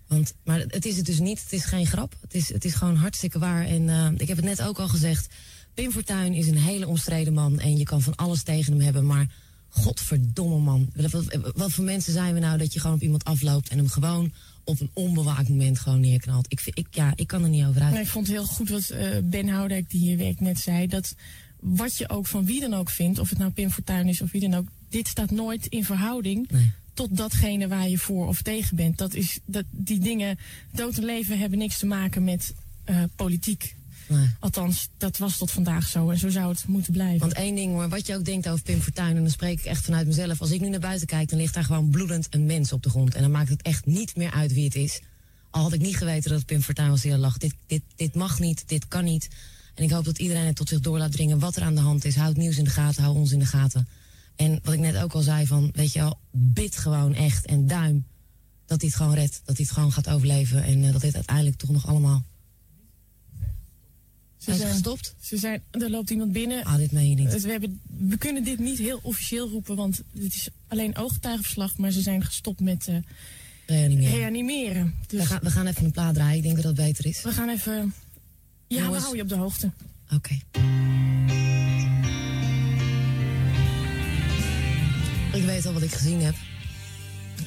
Want, 0.07 0.33
maar 0.43 0.59
het 0.59 0.85
is 0.85 0.97
het 0.97 1.05
dus 1.05 1.19
niet. 1.19 1.41
Het 1.43 1.53
is 1.53 1.65
geen 1.65 1.85
grap. 1.85 2.15
Het 2.21 2.33
is, 2.33 2.53
het 2.53 2.65
is 2.65 2.73
gewoon 2.73 2.95
hartstikke 2.95 3.39
waar. 3.39 3.65
En 3.65 3.89
eh, 3.89 4.07
ik 4.17 4.27
heb 4.27 4.37
het 4.37 4.45
net 4.45 4.61
ook 4.61 4.79
al 4.79 4.87
gezegd. 4.87 5.33
Pim 5.73 5.91
Fortuyn 5.91 6.33
is 6.33 6.47
een 6.47 6.57
hele 6.57 6.87
omstreden 6.87 7.33
man. 7.33 7.59
En 7.59 7.77
je 7.77 7.83
kan 7.83 8.01
van 8.01 8.15
alles 8.15 8.43
tegen 8.43 8.71
hem 8.73 8.81
hebben. 8.81 9.05
Maar 9.05 9.27
godverdomme 9.69 10.57
man. 10.59 10.89
Wat, 10.95 11.11
wat, 11.11 11.51
wat 11.55 11.71
voor 11.71 11.83
mensen 11.83 12.13
zijn 12.13 12.33
we 12.33 12.39
nou 12.39 12.57
dat 12.57 12.73
je 12.73 12.79
gewoon 12.79 12.95
op 12.95 13.01
iemand 13.01 13.23
afloopt... 13.23 13.69
en 13.69 13.77
hem 13.77 13.87
gewoon 13.89 14.33
op 14.65 14.79
een 14.79 14.89
onbewaakt 14.93 15.49
moment 15.49 15.79
gewoon 15.79 15.99
neerknalt. 15.99 16.45
Ik, 16.49 16.59
vind- 16.59 16.77
ik, 16.77 16.87
ja, 16.91 17.13
ik 17.15 17.27
kan 17.27 17.43
er 17.43 17.49
niet 17.49 17.65
over 17.65 17.81
uit. 17.81 17.93
Nee, 17.93 18.01
ik 18.01 18.07
vond 18.07 18.27
het 18.27 18.35
heel 18.35 18.45
goed 18.45 18.69
wat 18.69 18.89
eh, 18.89 19.09
Ben 19.23 19.47
Houdijk, 19.47 19.89
die 19.89 19.99
hier 19.99 20.17
werkt, 20.17 20.39
net 20.39 20.59
zei. 20.59 20.87
Dat 20.87 21.15
wat 21.59 21.97
je 21.97 22.09
ook 22.09 22.27
van 22.27 22.45
wie 22.45 22.59
dan 22.59 22.73
ook 22.73 22.89
vindt, 22.89 23.19
of 23.19 23.29
het 23.29 23.37
nou 23.37 23.51
Pim 23.51 23.69
Fortuyn 23.69 24.07
is 24.07 24.21
of 24.21 24.31
wie 24.31 24.41
dan 24.41 24.53
ook, 24.53 24.67
dit 24.89 25.07
staat 25.07 25.31
nooit 25.31 25.65
in 25.67 25.85
verhouding 25.85 26.49
tot 26.93 27.17
datgene 27.17 27.67
waar 27.67 27.89
je 27.89 27.97
voor 27.97 28.27
of 28.27 28.41
tegen 28.41 28.75
bent. 28.75 28.97
Dat 28.97 29.13
is, 29.13 29.39
dat, 29.45 29.63
die 29.71 29.99
dingen, 29.99 30.37
dood 30.71 30.97
en 30.97 31.03
leven 31.05 31.39
hebben 31.39 31.57
niks 31.59 31.77
te 31.77 31.85
maken 31.85 32.23
met 32.23 32.53
eh, 32.83 33.03
politiek. 33.15 33.75
Nee. 34.07 34.29
Althans, 34.39 34.89
dat 34.97 35.17
was 35.17 35.37
tot 35.37 35.51
vandaag 35.51 35.87
zo 35.87 36.09
en 36.09 36.17
zo 36.17 36.29
zou 36.29 36.49
het 36.49 36.67
moeten 36.67 36.93
blijven. 36.93 37.19
Want 37.19 37.33
één 37.33 37.55
ding 37.55 37.71
hoor, 37.71 37.89
wat 37.89 38.07
je 38.07 38.15
ook 38.15 38.25
denkt 38.25 38.49
over 38.49 38.63
Pim 38.63 38.81
Fortuyn... 38.81 39.15
en 39.15 39.21
dan 39.21 39.29
spreek 39.29 39.59
ik 39.59 39.65
echt 39.65 39.83
vanuit 39.83 40.07
mezelf. 40.07 40.41
Als 40.41 40.51
ik 40.51 40.61
nu 40.61 40.69
naar 40.69 40.79
buiten 40.79 41.07
kijk, 41.07 41.29
dan 41.29 41.39
ligt 41.39 41.53
daar 41.53 41.63
gewoon 41.63 41.89
bloedend 41.89 42.27
een 42.29 42.45
mens 42.45 42.71
op 42.71 42.83
de 42.83 42.89
grond. 42.89 43.15
En 43.15 43.21
dan 43.21 43.31
maakt 43.31 43.49
het 43.49 43.61
echt 43.61 43.85
niet 43.85 44.15
meer 44.15 44.31
uit 44.31 44.53
wie 44.53 44.65
het 44.65 44.75
is. 44.75 45.01
Al 45.49 45.61
had 45.61 45.73
ik 45.73 45.81
niet 45.81 45.97
geweten 45.97 46.29
dat 46.29 46.37
het 46.37 46.47
Pim 46.47 46.61
Fortuyn 46.61 46.89
was 46.89 47.01
die 47.01 47.11
er 47.11 47.17
lag. 47.17 47.37
Dit, 47.37 47.53
dit, 47.67 47.81
dit 47.95 48.15
mag 48.15 48.39
niet, 48.39 48.63
dit 48.67 48.87
kan 48.87 49.03
niet. 49.03 49.27
En 49.75 49.83
ik 49.83 49.91
hoop 49.91 50.05
dat 50.05 50.19
iedereen 50.19 50.45
het 50.45 50.55
tot 50.55 50.69
zich 50.69 50.79
door 50.79 50.97
laat 50.97 51.11
dringen 51.11 51.39
wat 51.39 51.55
er 51.55 51.63
aan 51.63 51.75
de 51.75 51.81
hand 51.81 52.05
is. 52.05 52.15
Houd 52.15 52.37
nieuws 52.37 52.57
in 52.57 52.63
de 52.63 52.69
gaten, 52.69 53.03
hou 53.03 53.15
ons 53.15 53.31
in 53.31 53.39
de 53.39 53.45
gaten. 53.45 53.87
En 54.35 54.59
wat 54.63 54.73
ik 54.73 54.79
net 54.79 54.97
ook 54.97 55.13
al 55.13 55.21
zei 55.21 55.47
van, 55.47 55.69
weet 55.73 55.93
je 55.93 55.99
wel, 55.99 56.17
bid 56.31 56.77
gewoon 56.77 57.13
echt 57.13 57.45
en 57.45 57.67
duim... 57.67 58.05
dat 58.65 58.81
hij 58.81 58.89
het 58.89 58.97
gewoon 58.97 59.13
redt, 59.13 59.41
dat 59.45 59.57
hij 59.57 59.65
het 59.65 59.75
gewoon 59.75 59.91
gaat 59.91 60.09
overleven... 60.09 60.63
en 60.63 60.83
eh, 60.83 60.91
dat 60.91 61.01
dit 61.01 61.15
uiteindelijk 61.15 61.57
toch 61.57 61.69
nog 61.69 61.87
allemaal 61.87 62.23
Zijn 64.45 64.57
ze 64.57 64.65
gestopt? 64.65 65.15
Ze 65.21 65.37
zijn, 65.37 65.61
er 65.71 65.89
loopt 65.89 66.09
iemand 66.09 66.31
binnen. 66.31 66.63
Ah, 66.63 66.75
dit 66.75 66.91
meen 66.91 67.09
je 67.09 67.15
niet. 67.15 67.41
We, 67.41 67.51
hebben, 67.51 67.79
we 67.97 68.17
kunnen 68.17 68.43
dit 68.43 68.59
niet 68.59 68.77
heel 68.77 68.99
officieel 69.03 69.49
roepen, 69.49 69.75
want 69.75 70.01
dit 70.11 70.33
is 70.33 70.49
alleen 70.67 70.95
ooggetuigenverslag. 70.97 71.77
Maar 71.77 71.91
ze 71.91 72.01
zijn 72.01 72.23
gestopt 72.23 72.59
met 72.59 72.87
eh, 72.87 72.95
Reanimeren. 73.65 74.17
reanimeren. 74.17 74.93
Dus 75.07 75.19
We, 75.19 75.25
gaan, 75.25 75.39
we 75.41 75.49
gaan 75.49 75.67
even 75.67 75.85
een 75.85 75.91
plaat 75.91 76.13
draaien. 76.13 76.37
Ik 76.37 76.43
denk 76.43 76.55
dat 76.55 76.63
dat 76.63 76.85
beter 76.85 77.05
is. 77.05 77.21
we 77.23 77.31
gaan 77.31 77.49
even... 77.49 77.93
Ja, 78.67 78.89
we 78.91 78.97
houden 78.97 79.15
je 79.15 79.21
op 79.21 79.29
de 79.29 79.35
hoogte. 79.35 79.71
Oké. 80.13 80.33
Ik 85.33 85.43
weet 85.45 85.65
al 85.65 85.73
wat 85.73 85.81
ik 85.81 85.91
gezien 85.91 86.21
heb. 86.21 86.35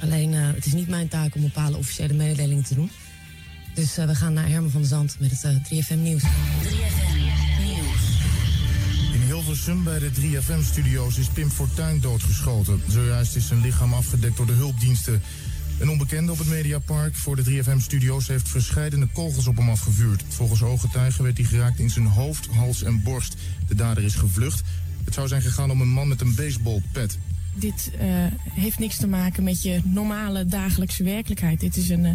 Alleen, 0.01 0.35
eh, 0.35 0.53
het 0.55 0.67
is 0.67 0.73
niet 0.73 0.89
mijn 0.89 1.09
taak 1.09 1.35
om 1.35 1.41
bepaalde 1.43 1.77
officiële 1.77 2.15
mededelingen 2.15 2.65
te 2.65 2.75
doen. 2.75 2.91
Dus 3.79 3.97
eh, 3.97 4.07
we 4.07 4.15
gaan 4.15 4.33
naar 4.33 4.49
Herman 4.49 4.71
van 4.71 4.81
der 4.81 4.91
Zand 4.91 5.17
met 5.19 5.31
het 5.31 5.45
eh, 5.45 5.85
3FM 5.85 5.99
Nieuws. 5.99 6.23
3FM 6.23 7.23
Nieuws. 7.63 8.03
In 9.13 9.21
Hilversum 9.21 9.85
bij 9.85 9.99
de 9.99 10.11
3FM-studio's 10.11 11.19
is 11.19 11.29
Pim 11.29 11.51
Fortuyn 11.51 12.01
doodgeschoten. 12.01 12.83
Zojuist 12.89 13.37
is 13.37 13.47
zijn 13.47 13.61
lichaam 13.61 13.93
afgedekt 13.93 14.37
door 14.37 14.47
de 14.47 14.53
hulpdiensten. 14.53 15.23
Een 15.79 15.91
onbekende 15.91 16.33
op 16.33 16.39
het 16.39 16.49
Mediapark 16.49 17.15
voor 17.15 17.37
de 17.37 17.45
3FM-studio's 17.45 18.29
heeft 18.29 18.49
verscheidene 18.49 19.07
kogels 19.13 19.47
op 19.47 19.57
hem 19.57 19.69
afgevuurd. 19.69 20.23
Volgens 20.29 20.63
ooggetuigen 20.63 21.25
werd 21.25 21.37
hij 21.37 21.47
geraakt 21.47 21.79
in 21.79 21.91
zijn 21.91 22.07
hoofd, 22.07 22.47
hals 22.47 22.83
en 22.83 23.03
borst. 23.03 23.37
De 23.69 23.75
dader 23.75 24.05
is 24.05 24.15
gevlucht. 24.15 24.63
Het 25.05 25.15
zou 25.15 25.29
zijn 25.29 25.43
gegaan 25.43 25.71
om 25.71 25.81
een 25.81 25.89
man 25.89 26.09
met 26.09 26.21
een 26.21 26.35
baseballpet. 26.35 27.19
Dit 27.55 27.91
eh, 27.99 28.09
heeft 28.53 28.79
niks 28.79 28.97
te 28.97 29.07
maken 29.07 29.43
met 29.43 29.63
je 29.63 29.81
normale 29.85 30.47
dagelijkse 30.47 31.05
werkelijkheid. 31.05 31.61
Dit 31.61 31.77
is 31.77 31.89
een 31.89 32.05
eh, 32.05 32.13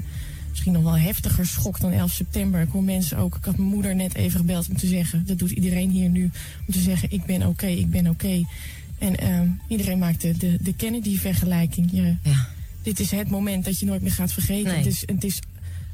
misschien 0.53 0.73
nog 0.73 0.83
wel 0.83 0.97
heftiger 0.97 1.45
schok 1.45 1.79
dan 1.79 1.91
11 1.91 2.11
september. 2.11 2.61
Ik 2.61 2.69
hoor 2.69 2.83
mensen 2.83 3.17
ook, 3.17 3.35
ik 3.35 3.45
had 3.45 3.57
mijn 3.57 3.69
moeder 3.69 3.95
net 3.95 4.15
even 4.15 4.39
gebeld 4.39 4.69
om 4.69 4.77
te 4.77 4.87
zeggen... 4.87 5.25
dat 5.25 5.37
doet 5.39 5.51
iedereen 5.51 5.89
hier 5.89 6.09
nu, 6.09 6.23
om 6.67 6.73
te 6.73 6.79
zeggen 6.79 7.11
ik 7.11 7.25
ben 7.25 7.47
oké, 7.47 7.67
ik 7.67 7.89
ben 7.89 8.07
oké. 8.07 8.41
En 8.97 9.15
eh, 9.15 9.39
iedereen 9.67 9.99
maakt 9.99 10.21
de, 10.21 10.57
de, 10.61 10.73
Kennedy-vergelijking. 10.73 11.91
Je- 11.91 12.15
Dit 12.81 12.99
is 12.99 13.11
het 13.11 13.29
moment 13.29 13.65
dat 13.65 13.79
je 13.79 13.85
nooit 13.85 14.01
meer 14.01 14.11
gaat 14.11 14.33
vergeten. 14.33 14.67
Nee. 14.71 14.77
Het, 14.77 14.85
is, 14.85 15.03
het 15.05 15.23
is 15.23 15.39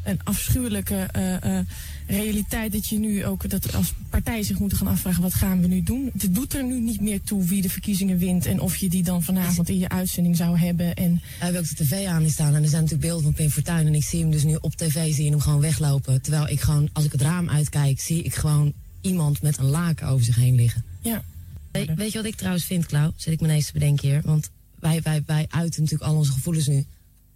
een 0.03 0.19
afschuwelijke 0.23 0.95
eh, 0.95 1.57
eh, 1.59 1.65
realiteit 2.11 2.71
dat 2.71 2.87
je 2.87 2.99
nu 2.99 3.25
ook 3.25 3.49
dat 3.49 3.73
als 3.75 3.93
partij 4.09 4.43
zich 4.43 4.59
moeten 4.59 4.77
gaan 4.77 4.87
afvragen 4.87 5.21
wat 5.21 5.33
gaan 5.33 5.61
we 5.61 5.67
nu 5.67 5.83
doen. 5.83 6.09
Het 6.17 6.35
doet 6.35 6.53
er 6.53 6.63
nu 6.63 6.79
niet 6.79 7.01
meer 7.01 7.21
toe 7.21 7.43
wie 7.43 7.61
de 7.61 7.69
verkiezingen 7.69 8.17
wint 8.17 8.45
en 8.45 8.59
of 8.59 8.75
je 8.75 8.89
die 8.89 9.03
dan 9.03 9.23
vanavond 9.23 9.69
in 9.69 9.77
je 9.79 9.89
uitzending 9.89 10.35
zou 10.35 10.57
hebben. 10.57 10.95
En 10.95 11.13
We 11.13 11.43
hebben 11.43 11.61
ook 11.61 11.67
de 11.67 11.75
tv 11.85 12.05
aan 12.05 12.29
staan 12.29 12.55
en 12.55 12.63
er 12.63 12.69
zijn 12.69 12.81
natuurlijk 12.83 13.09
beelden 13.09 13.23
van 13.23 13.33
Pim 13.33 13.49
Fortuyn. 13.49 13.87
En 13.87 13.95
ik 13.95 14.03
zie 14.03 14.19
hem 14.21 14.31
dus 14.31 14.43
nu 14.43 14.57
op 14.61 14.75
tv, 14.75 15.13
zie 15.13 15.23
je 15.23 15.29
hem 15.29 15.39
gewoon 15.39 15.59
weglopen. 15.61 16.21
Terwijl 16.21 16.47
ik 16.47 16.61
gewoon, 16.61 16.89
als 16.93 17.05
ik 17.05 17.11
het 17.11 17.21
raam 17.21 17.49
uitkijk, 17.49 17.99
zie 17.99 18.23
ik 18.23 18.35
gewoon 18.35 18.73
iemand 19.01 19.41
met 19.41 19.57
een 19.57 19.65
laken 19.69 20.07
over 20.07 20.25
zich 20.25 20.35
heen 20.35 20.55
liggen. 20.55 20.83
Ja. 21.01 21.23
We- 21.71 21.93
weet 21.95 22.11
je 22.11 22.17
wat 22.17 22.27
ik 22.27 22.35
trouwens 22.35 22.65
vind, 22.65 22.85
Klauw? 22.85 23.13
Zit 23.15 23.33
ik 23.33 23.39
me 23.41 23.47
ineens 23.47 23.65
te 23.65 23.73
bedenken 23.73 24.07
hier. 24.09 24.21
Want 24.25 24.49
wij, 24.79 25.01
wij, 25.01 25.23
wij 25.25 25.45
uiten 25.49 25.81
natuurlijk 25.81 26.11
al 26.11 26.17
onze 26.17 26.31
gevoelens 26.31 26.67
nu. 26.67 26.85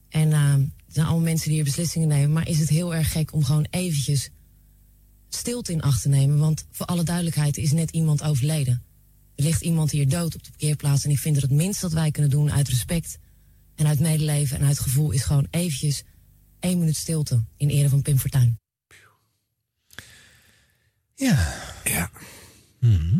En 0.09 0.27
uh, 0.29 0.53
er 0.53 0.69
zijn 0.87 1.05
allemaal 1.05 1.23
mensen 1.23 1.45
die 1.47 1.55
hier 1.55 1.63
beslissingen 1.63 2.07
nemen. 2.07 2.31
Maar 2.31 2.47
is 2.47 2.59
het 2.59 2.69
heel 2.69 2.95
erg 2.95 3.11
gek 3.11 3.33
om 3.33 3.43
gewoon 3.43 3.67
eventjes 3.69 4.29
stilte 5.35 5.71
in 5.71 5.81
acht 5.81 6.01
te 6.01 6.09
nemen? 6.09 6.37
Want 6.37 6.65
voor 6.71 6.85
alle 6.85 7.03
duidelijkheid 7.03 7.57
is 7.57 7.71
net 7.71 7.91
iemand 7.91 8.23
overleden. 8.23 8.83
Er 9.35 9.43
ligt 9.43 9.61
iemand 9.61 9.91
hier 9.91 10.09
dood 10.09 10.35
op 10.35 10.43
de 10.43 10.49
parkeerplaats. 10.49 11.03
En 11.05 11.09
ik 11.11 11.19
vind 11.19 11.33
dat 11.35 11.43
het 11.43 11.51
minst 11.51 11.81
dat 11.81 11.93
wij 11.93 12.11
kunnen 12.11 12.31
doen 12.31 12.51
uit 12.51 12.67
respect 12.67 13.17
en 13.75 13.87
uit 13.87 13.99
medeleven 13.99 14.59
en 14.59 14.65
uit 14.65 14.79
gevoel... 14.79 15.11
is 15.11 15.23
gewoon 15.23 15.47
eventjes 15.49 16.03
één 16.59 16.79
minuut 16.79 16.95
stilte 16.95 17.43
in 17.57 17.69
ere 17.69 17.89
van 17.89 18.01
Pim 18.01 18.17
Fortuyn. 18.17 18.59
Ja. 21.15 21.53
Ja. 21.83 22.09
Mhm. 22.79 23.19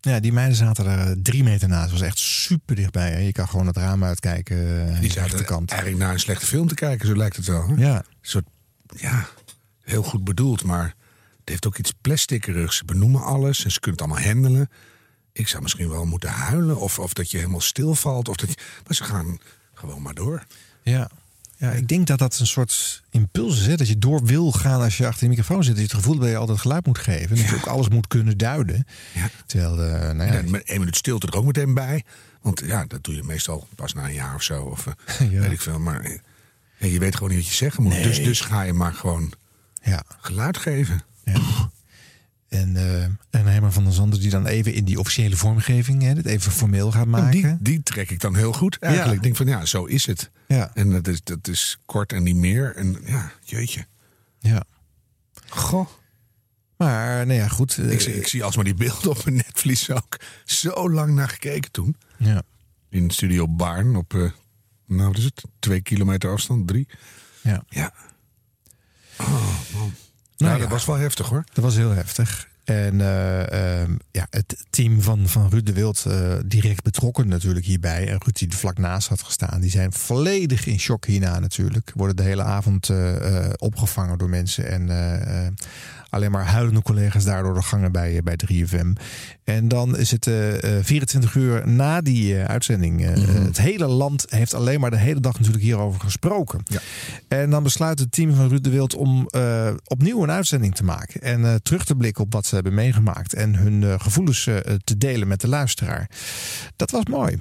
Ja, 0.00 0.20
die 0.20 0.32
meiden 0.32 0.56
zaten 0.56 0.86
er 0.86 1.10
eh, 1.10 1.16
drie 1.22 1.42
meter 1.42 1.68
naast. 1.68 1.90
Dat 1.90 1.98
was 1.98 2.08
echt 2.08 2.18
super 2.18 2.76
dichtbij. 2.76 3.10
Hè? 3.10 3.18
Je 3.18 3.32
kan 3.32 3.48
gewoon 3.48 3.66
het 3.66 3.76
raam 3.76 4.04
uitkijken. 4.04 4.56
eh, 4.56 4.80
aan 4.94 5.00
Die 5.00 5.00
de 5.00 5.06
zaten 5.08 5.22
rechterkant. 5.22 5.70
eigenlijk 5.70 6.00
naar 6.02 6.12
een 6.12 6.20
slechte 6.20 6.46
film 6.46 6.68
te 6.68 6.74
kijken, 6.74 7.06
zo 7.08 7.16
lijkt 7.16 7.36
het 7.36 7.46
wel. 7.46 7.68
Hè? 7.68 7.74
Ja. 7.74 7.96
Een 7.96 8.04
soort, 8.20 8.46
ja, 8.96 9.28
heel 9.80 10.02
goed 10.02 10.24
bedoeld, 10.24 10.64
maar 10.64 10.94
het 11.44 11.52
heeft 11.52 11.66
ook 11.66 11.78
iets 11.78 11.92
plasticerigs. 12.00 12.76
Ze 12.76 12.84
benoemen 12.84 13.22
alles 13.22 13.64
en 13.64 13.72
ze 13.72 13.80
kunnen 13.80 14.00
het 14.00 14.10
allemaal 14.10 14.32
handelen. 14.32 14.70
Ik 15.32 15.48
zou 15.48 15.62
misschien 15.62 15.88
wel 15.88 16.04
moeten 16.04 16.28
huilen 16.30 16.76
of, 16.76 16.98
of 16.98 17.12
dat 17.12 17.30
je 17.30 17.36
helemaal 17.36 17.60
stilvalt. 17.60 18.28
Of 18.28 18.36
dat 18.36 18.48
je, 18.48 18.56
maar 18.86 18.94
ze 18.94 19.04
gaan 19.04 19.38
gewoon 19.74 20.02
maar 20.02 20.14
door. 20.14 20.46
Ja. 20.82 21.10
ja, 21.56 21.70
ik 21.70 21.88
denk 21.88 22.06
dat 22.06 22.18
dat 22.18 22.38
een 22.38 22.46
soort 22.46 23.02
impuls 23.10 23.60
is. 23.60 23.66
Hè? 23.66 23.76
Dat 23.76 23.88
je 23.88 23.98
door 23.98 24.24
wil 24.24 24.52
gaan 24.52 24.80
als 24.80 24.96
je 24.96 25.06
achter 25.06 25.22
de 25.22 25.28
microfoon 25.28 25.64
zit. 25.64 25.76
Dat 25.76 25.84
je 25.84 25.96
het 25.96 26.04
gevoel 26.04 26.18
dat 26.18 26.28
je 26.28 26.36
altijd 26.36 26.58
geluid 26.58 26.86
moet 26.86 26.98
geven. 26.98 27.36
En 27.36 27.42
dat 27.42 27.50
je 27.50 27.56
ook 27.56 27.66
alles 27.66 27.88
moet 27.88 28.06
kunnen 28.06 28.38
duiden. 28.38 28.86
Terwijl, 29.46 29.82
eh, 29.82 30.10
nou 30.10 30.32
ja, 30.32 30.38
En 30.38 30.64
één 30.64 30.78
minuut 30.78 30.96
stilte 30.96 31.26
er 31.26 31.36
ook 31.36 31.44
meteen 31.44 31.74
bij. 31.74 32.04
Want 32.42 32.62
ja, 32.64 32.84
dat 32.84 33.04
doe 33.04 33.14
je 33.14 33.22
meestal 33.22 33.68
pas 33.74 33.92
na 33.92 34.04
een 34.04 34.14
jaar 34.14 34.34
of 34.34 34.42
zo. 34.42 34.62
Of 34.62 34.86
eh, 34.86 35.30
Ja. 35.32 35.40
weet 35.40 35.52
ik 35.52 35.60
veel. 35.60 35.78
Maar 35.78 36.00
eh, 36.00 36.18
ja, 36.76 36.86
je 36.86 36.98
weet 36.98 37.14
gewoon 37.14 37.28
niet 37.28 37.38
wat 37.38 37.48
je 37.48 37.54
zeggen 37.54 37.82
moet. 37.82 37.92
Nee. 37.92 38.02
Dus, 38.02 38.22
dus 38.22 38.40
ga 38.40 38.62
je 38.62 38.72
maar 38.72 38.92
gewoon 38.92 39.32
ja. 39.82 40.02
geluid 40.20 40.56
geven. 40.56 41.02
En, 42.48 42.76
eh 42.76 43.02
en 43.04 43.46
Herman 43.46 43.72
van 43.72 43.84
der 43.84 43.92
Zanden 43.92 44.20
die 44.20 44.30
dan 44.30 44.46
even 44.46 44.72
in 44.74 44.84
die 44.84 44.98
officiële 44.98 45.36
vormgeving... 45.36 46.02
Hè, 46.02 46.14
dit 46.14 46.26
even 46.26 46.52
formeel 46.52 46.90
gaat 46.92 47.02
En 47.04 47.10
maken. 47.10 47.30
die, 47.40 47.56
die 47.60 47.82
trek 47.82 48.10
ik 48.10 48.20
dan 48.20 48.36
heel 48.36 48.52
goed 48.52 48.78
eigenlijk. 48.78 49.10
Ja. 49.10 49.16
Ik 49.16 49.22
denk 49.22 49.36
van 49.36 49.46
ja, 49.46 49.64
zo 49.64 49.84
is 49.84 50.06
het. 50.06 50.30
Ja. 50.48 50.70
En 50.74 50.90
dat 50.90 51.08
is, 51.08 51.22
dat 51.22 51.48
is 51.48 51.78
kort 51.86 52.12
en 52.12 52.22
niet 52.22 52.36
meer. 52.36 52.76
En 52.76 52.96
ja, 53.04 53.32
jeetje. 53.44 53.86
Ja. 54.38 54.64
Goh. 55.48 55.88
Maar, 56.76 57.26
nou 57.26 57.38
ja, 57.38 57.48
goed. 57.48 57.78
eh, 57.78 57.90
Ik, 57.90 58.00
zie- 58.00 58.16
ik 58.16 58.26
zie 58.26 58.44
alsmaar 58.44 58.64
die 58.64 58.74
beelden 58.74 59.10
op 59.10 59.24
mijn 59.24 59.36
netvlies 59.36 59.90
ook. 59.90 60.16
Zo 60.44 60.90
lang 60.90 61.14
naar 61.14 61.28
gekeken 61.28 61.70
toen. 61.70 61.96
Ja. 62.16 62.42
In 62.90 63.10
Studio 63.10 63.48
Baarn 63.48 63.96
op, 63.96 64.14
eh, 64.14 64.30
nou 64.86 65.08
wat 65.08 65.18
is 65.18 65.24
het? 65.24 65.42
Twee 65.58 65.80
kilometer 65.80 66.30
afstand, 66.30 66.68
drie. 66.68 66.88
Ja. 67.42 67.64
Ja. 67.68 67.92
Oh, 69.18 69.58
man. 69.74 69.92
Nou 70.36 70.54
ja. 70.54 70.58
dat 70.58 70.68
was 70.68 70.84
wel 70.84 70.96
heftig 70.96 71.28
hoor. 71.28 71.44
Dat 71.52 71.64
was 71.64 71.76
heel 71.76 71.90
heftig. 71.90 72.48
En 72.64 73.00
eh, 73.00 73.80
ehm, 73.80 73.96
ja, 74.10 74.26
het 74.30 74.64
team 74.70 75.02
van, 75.02 75.28
van 75.28 75.48
Ruud 75.48 75.66
de 75.66 75.72
Wild 75.72 76.04
eh, 76.06 76.34
direct 76.46 76.82
betrokken 76.82 77.28
natuurlijk 77.28 77.66
hierbij. 77.66 78.08
En 78.08 78.18
Ruud 78.24 78.38
die 78.38 78.48
er 78.48 78.56
vlak 78.56 78.78
naast 78.78 79.08
had 79.08 79.22
gestaan. 79.22 79.60
Die 79.60 79.70
zijn 79.70 79.92
volledig 79.92 80.66
in 80.66 80.80
shock 80.80 81.06
hierna 81.06 81.38
natuurlijk. 81.38 81.92
Worden 81.94 82.16
de 82.16 82.22
hele 82.22 82.42
avond 82.42 82.88
eh, 82.88 83.48
opgevangen 83.56 84.18
door 84.18 84.28
mensen. 84.28 84.68
En 84.68 85.56
alleen 86.14 86.30
maar 86.30 86.44
huilende 86.46 86.82
collega's 86.82 87.24
daardoor 87.24 87.54
de 87.54 87.62
gangen 87.62 87.92
bij, 87.92 88.16
eh, 88.16 88.22
bij 88.22 88.36
3FM. 88.36 88.92
En 89.44 89.68
dan 89.68 89.96
is 89.98 90.10
het 90.10 90.26
eh, 90.26 90.78
eh, 90.78 90.84
24 90.84 91.34
uur 91.34 91.68
na 91.68 92.00
die 92.00 92.36
eh, 92.38 92.44
uitzending. 92.44 93.04
eh, 93.06 93.12
Het 93.46 93.58
hele 93.60 93.86
land 93.86 94.24
heeft 94.28 94.54
alleen 94.54 94.80
maar 94.80 94.90
de 94.90 94.96
hele 94.96 95.20
dag 95.20 95.32
natuurlijk 95.38 95.64
hierover 95.64 96.00
gesproken. 96.00 96.62
En 97.28 97.50
dan 97.50 97.62
besluit 97.62 97.98
het 97.98 98.12
team 98.12 98.34
van 98.34 98.48
Ruud 98.48 98.62
de 98.64 98.70
Wild 98.70 98.94
om 98.94 99.26
eh, 99.30 99.70
opnieuw 99.84 100.22
een 100.22 100.30
uitzending 100.30 100.74
te 100.74 100.84
maken. 100.84 101.20
En 101.20 101.44
eh, 101.44 101.54
terug 101.62 101.84
te 101.84 101.94
blikken 101.94 102.24
op 102.24 102.32
wat 102.32 102.46
ze 102.46 102.54
hebben 102.54 102.74
meegemaakt. 102.74 103.32
En 103.34 103.54
hun 103.54 103.82
eh, 103.84 103.94
gevoelens 103.98 104.46
eh, 104.46 104.56
te 104.84 104.98
delen 104.98 105.28
met 105.28 105.40
de 105.40 105.48
luisteraar. 105.48 106.10
Dat 106.76 106.90
was 106.90 107.02
mooi. 107.10 107.38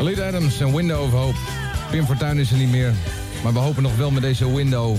Elite 0.00 0.24
Adams 0.24 0.60
en 0.60 0.74
Window 0.76 1.02
of 1.02 1.10
Hope. 1.10 1.36
Pim 1.90 2.06
Fortuyn 2.06 2.38
is 2.38 2.50
er 2.50 2.56
niet 2.58 2.70
meer. 2.70 2.92
Maar 3.42 3.52
we 3.52 3.58
hopen 3.58 3.82
nog 3.82 3.96
wel 3.96 4.10
met 4.10 4.22
deze 4.22 4.54
window 4.54 4.96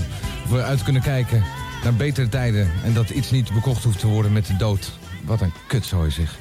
we 0.50 0.62
uit 0.62 0.82
kunnen 0.82 1.02
kijken 1.02 1.42
naar 1.82 1.94
betere 1.94 2.28
tijden. 2.28 2.70
En 2.84 2.92
dat 2.92 3.10
iets 3.10 3.30
niet 3.30 3.52
bekocht 3.52 3.84
hoeft 3.84 3.98
te 3.98 4.06
worden 4.06 4.32
met 4.32 4.46
de 4.46 4.56
dood. 4.56 4.92
Wat 5.24 5.40
een 5.40 5.52
kutzooi 5.68 6.10
zeg. 6.10 6.38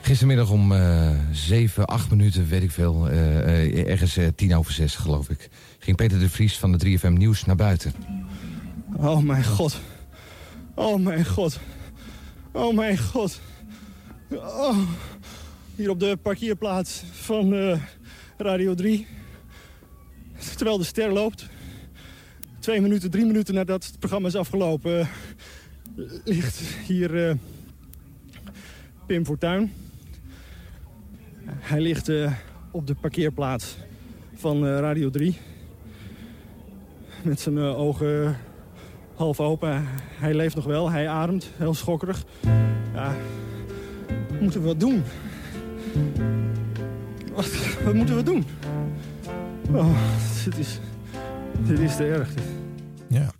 Gistermiddag 0.00 0.50
om 0.50 0.72
eh 0.72 1.10
7, 1.32 1.86
8 1.86 2.10
minuten, 2.10 2.48
weet 2.48 2.62
ik 2.62 2.70
veel. 2.70 3.08
eh, 3.08 3.66
eh, 3.66 3.88
ergens 3.90 4.18
tien 4.36 4.56
over 4.56 4.72
zes, 4.72 4.94
geloof 4.94 5.28
ik. 5.28 5.48
Ging 5.78 5.96
Peter 5.96 6.18
de 6.18 6.28
Vries 6.28 6.58
van 6.58 6.72
de 6.72 6.78
3FM 6.78 7.12
Nieuws 7.12 7.44
naar 7.44 7.56
buiten. 7.56 7.92
Oh 8.96 9.18
mijn 9.22 9.44
god. 9.44 9.80
Oh 10.74 11.00
mijn 11.00 11.26
god. 11.26 11.60
Oh 12.52 12.76
mijn 12.76 12.98
god. 12.98 13.40
Oh. 14.30 14.78
Hier 15.74 15.90
op 15.90 16.00
de 16.00 16.16
parkeerplaats 16.22 17.02
van 17.12 17.54
Radio 18.36 18.74
3. 18.74 19.06
Terwijl 20.56 20.78
de 20.78 20.84
ster 20.84 21.12
loopt. 21.12 21.48
Twee 22.62 22.80
minuten, 22.80 23.10
drie 23.10 23.26
minuten 23.26 23.54
nadat 23.54 23.84
het 23.84 23.98
programma 23.98 24.28
is 24.28 24.36
afgelopen... 24.36 25.00
eh, 25.00 25.06
ligt 26.24 26.58
hier 26.86 27.28
eh, 27.28 27.34
Pim 29.06 29.24
Fortuyn. 29.24 29.72
Hij 31.44 31.80
ligt 31.80 32.08
eh, 32.08 32.32
op 32.70 32.86
de 32.86 32.94
parkeerplaats 32.94 33.76
van 34.34 34.66
Radio 34.66 35.10
3. 35.10 35.38
Met 37.22 37.40
zijn 37.40 37.58
ogen 37.58 38.36
half 39.14 39.40
open. 39.40 39.84
Hij 40.18 40.34
leeft 40.34 40.54
nog 40.54 40.64
wel, 40.64 40.90
hij 40.90 41.08
ademt, 41.08 41.50
heel 41.56 41.74
schokkerig. 41.74 42.24
Ja, 42.94 43.14
moeten 44.40 44.60
we 44.60 44.66
wat 44.66 44.80
doen? 44.80 45.02
Wat, 47.32 47.50
wat 47.84 47.94
moeten 47.94 48.16
we 48.16 48.22
doen? 48.22 48.44
Oh, 49.72 49.96
dit 50.44 50.58
is, 50.58 50.78
dit 51.60 51.78
is 51.78 51.96
te 51.96 52.04
erg. 52.04 52.28
Ja. 53.08 53.32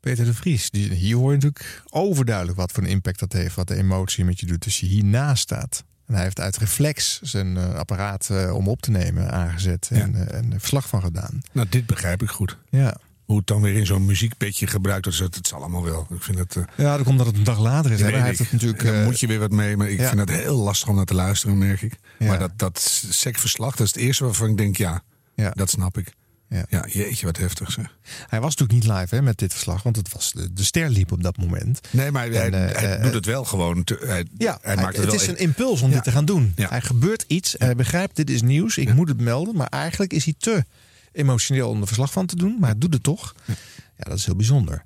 Peter 0.00 0.24
de 0.24 0.34
Vries. 0.34 0.70
Die, 0.70 0.92
hier 0.92 1.16
hoor 1.16 1.30
je 1.32 1.38
natuurlijk 1.38 1.82
overduidelijk 1.90 2.56
wat 2.58 2.72
voor 2.72 2.82
een 2.82 2.88
impact 2.88 3.18
dat 3.18 3.32
heeft. 3.32 3.54
Wat 3.54 3.68
de 3.68 3.74
emotie 3.76 4.24
met 4.24 4.40
je 4.40 4.46
doet 4.46 4.64
als 4.64 4.80
je 4.80 4.86
hiernaast 4.86 5.42
staat. 5.42 5.84
En 6.06 6.14
hij 6.14 6.22
heeft 6.22 6.40
uit 6.40 6.56
reflex 6.56 7.20
zijn 7.22 7.56
eh, 7.56 7.74
apparaat 7.74 8.30
eh, 8.30 8.54
om 8.54 8.68
op 8.68 8.82
te 8.82 8.90
nemen 8.90 9.30
aangezet. 9.32 9.88
En, 9.92 10.14
eh, 10.28 10.38
en 10.38 10.52
er 10.52 10.58
verslag 10.60 10.88
van 10.88 11.02
gedaan. 11.02 11.40
Nou, 11.52 11.66
dit 11.70 11.86
begrijp 11.86 12.22
ik 12.22 12.28
goed. 12.30 12.58
Ja. 12.70 12.96
Hoe 13.24 13.36
het 13.38 13.46
dan 13.46 13.60
weer 13.62 13.74
in 13.74 13.86
zo'n 13.86 14.04
muziekpetje 14.04 14.66
gebruikt 14.66 15.04
wordt, 15.04 15.18
dat 15.20 15.34
het 15.34 15.46
zal 15.46 15.58
allemaal 15.60 15.84
wel. 15.84 16.06
Ik 16.10 16.22
vind 16.22 16.38
het. 16.38 16.56
eh, 16.56 16.62
Ja, 16.76 16.96
dat 16.96 17.06
komt 17.06 17.18
dat 17.18 17.26
het 17.26 17.36
een 17.36 17.44
dag 17.44 17.58
later 17.58 17.90
is. 17.92 18.00
Hij 18.00 18.20
heeft 18.22 18.38
het 18.38 18.52
natuurlijk. 18.52 18.80
En 18.82 18.86
dan 18.92 18.96
eh, 19.00 19.04
moet 19.04 19.20
je 19.20 19.26
weer 19.26 19.38
wat 19.38 19.50
mee, 19.50 19.76
maar 19.76 19.88
ik 19.90 19.98
ja. 20.00 20.08
vind 20.08 20.20
het 20.20 20.30
heel 20.30 20.56
lastig 20.56 20.88
om 20.88 20.96
naar 20.96 21.04
te 21.04 21.14
luisteren, 21.14 21.58
merk 21.58 21.82
ik. 21.82 21.96
Ja. 22.18 22.26
Maar 22.26 22.38
dat, 22.38 22.50
dat 22.56 22.80
sekverslag, 23.10 23.76
dat 23.76 23.86
is 23.86 23.92
het 23.94 24.02
eerste 24.02 24.24
waarvan 24.24 24.48
ik 24.50 24.56
denk, 24.56 24.76
ja, 24.76 25.02
Ja. 25.34 25.50
dat 25.50 25.70
snap 25.70 25.98
ik. 25.98 26.12
Ja. 26.48 26.86
jeetje, 26.88 27.26
wat 27.26 27.36
heftig 27.36 27.70
zeg. 27.72 27.96
Hij 28.28 28.40
was 28.40 28.56
natuurlijk 28.56 28.84
niet 28.86 28.96
live 28.98 29.14
hè, 29.14 29.22
met 29.22 29.38
dit 29.38 29.52
verslag, 29.52 29.82
want 29.82 29.96
het 29.96 30.12
was 30.12 30.32
de, 30.32 30.52
de 30.52 30.64
ster 30.64 30.90
liep 30.90 31.12
op 31.12 31.22
dat 31.22 31.36
moment. 31.36 31.80
Nee, 31.90 32.10
maar 32.10 32.26
hij, 32.30 32.50
eh, 32.50 32.76
hij 32.80 32.96
eh, 32.96 33.02
doet 33.02 33.14
het 33.14 33.24
wel 33.26 33.44
gewoon. 33.44 33.84
te- 33.84 33.98
hij, 34.06 34.26
Ja, 34.38 34.58
hij 34.62 34.76
maakt 34.76 34.86
het, 34.86 34.96
het, 34.96 35.04
wel 35.06 35.14
is 35.14 35.26
een 35.26 35.36
impuls 35.38 35.80
om 35.80 35.88
Ja. 35.88 35.94
dit 35.94 36.04
te 36.04 36.10
gaan 36.10 36.24
doen. 36.24 36.52
Ja. 36.56 36.70
Er 36.72 36.82
gebeurt 36.82 37.24
iets 37.26 37.56
en 37.56 37.66
hij 37.66 37.76
begrijpt, 37.76 38.16
dit 38.16 38.30
is 38.30 38.42
nieuws, 38.42 38.76
ik 38.76 38.94
moet 38.94 39.08
het 39.08 39.20
melden. 39.20 39.56
Maar 39.56 39.66
eigenlijk 39.66 40.12
is 40.12 40.24
hij 40.24 40.34
te 40.38 40.64
emotioneel 41.12 41.68
om 41.70 41.80
er 41.80 41.86
verslag 41.86 42.12
van 42.12 42.26
te 42.26 42.36
doen. 42.36 42.56
Maar 42.60 42.70
hij 42.70 42.78
doet 42.78 42.92
het 42.94 43.02
toch. 43.02 43.34
Ja, 43.46 43.54
dat 43.96 44.18
is 44.18 44.26
heel 44.26 44.36
bijzonder. 44.36 44.84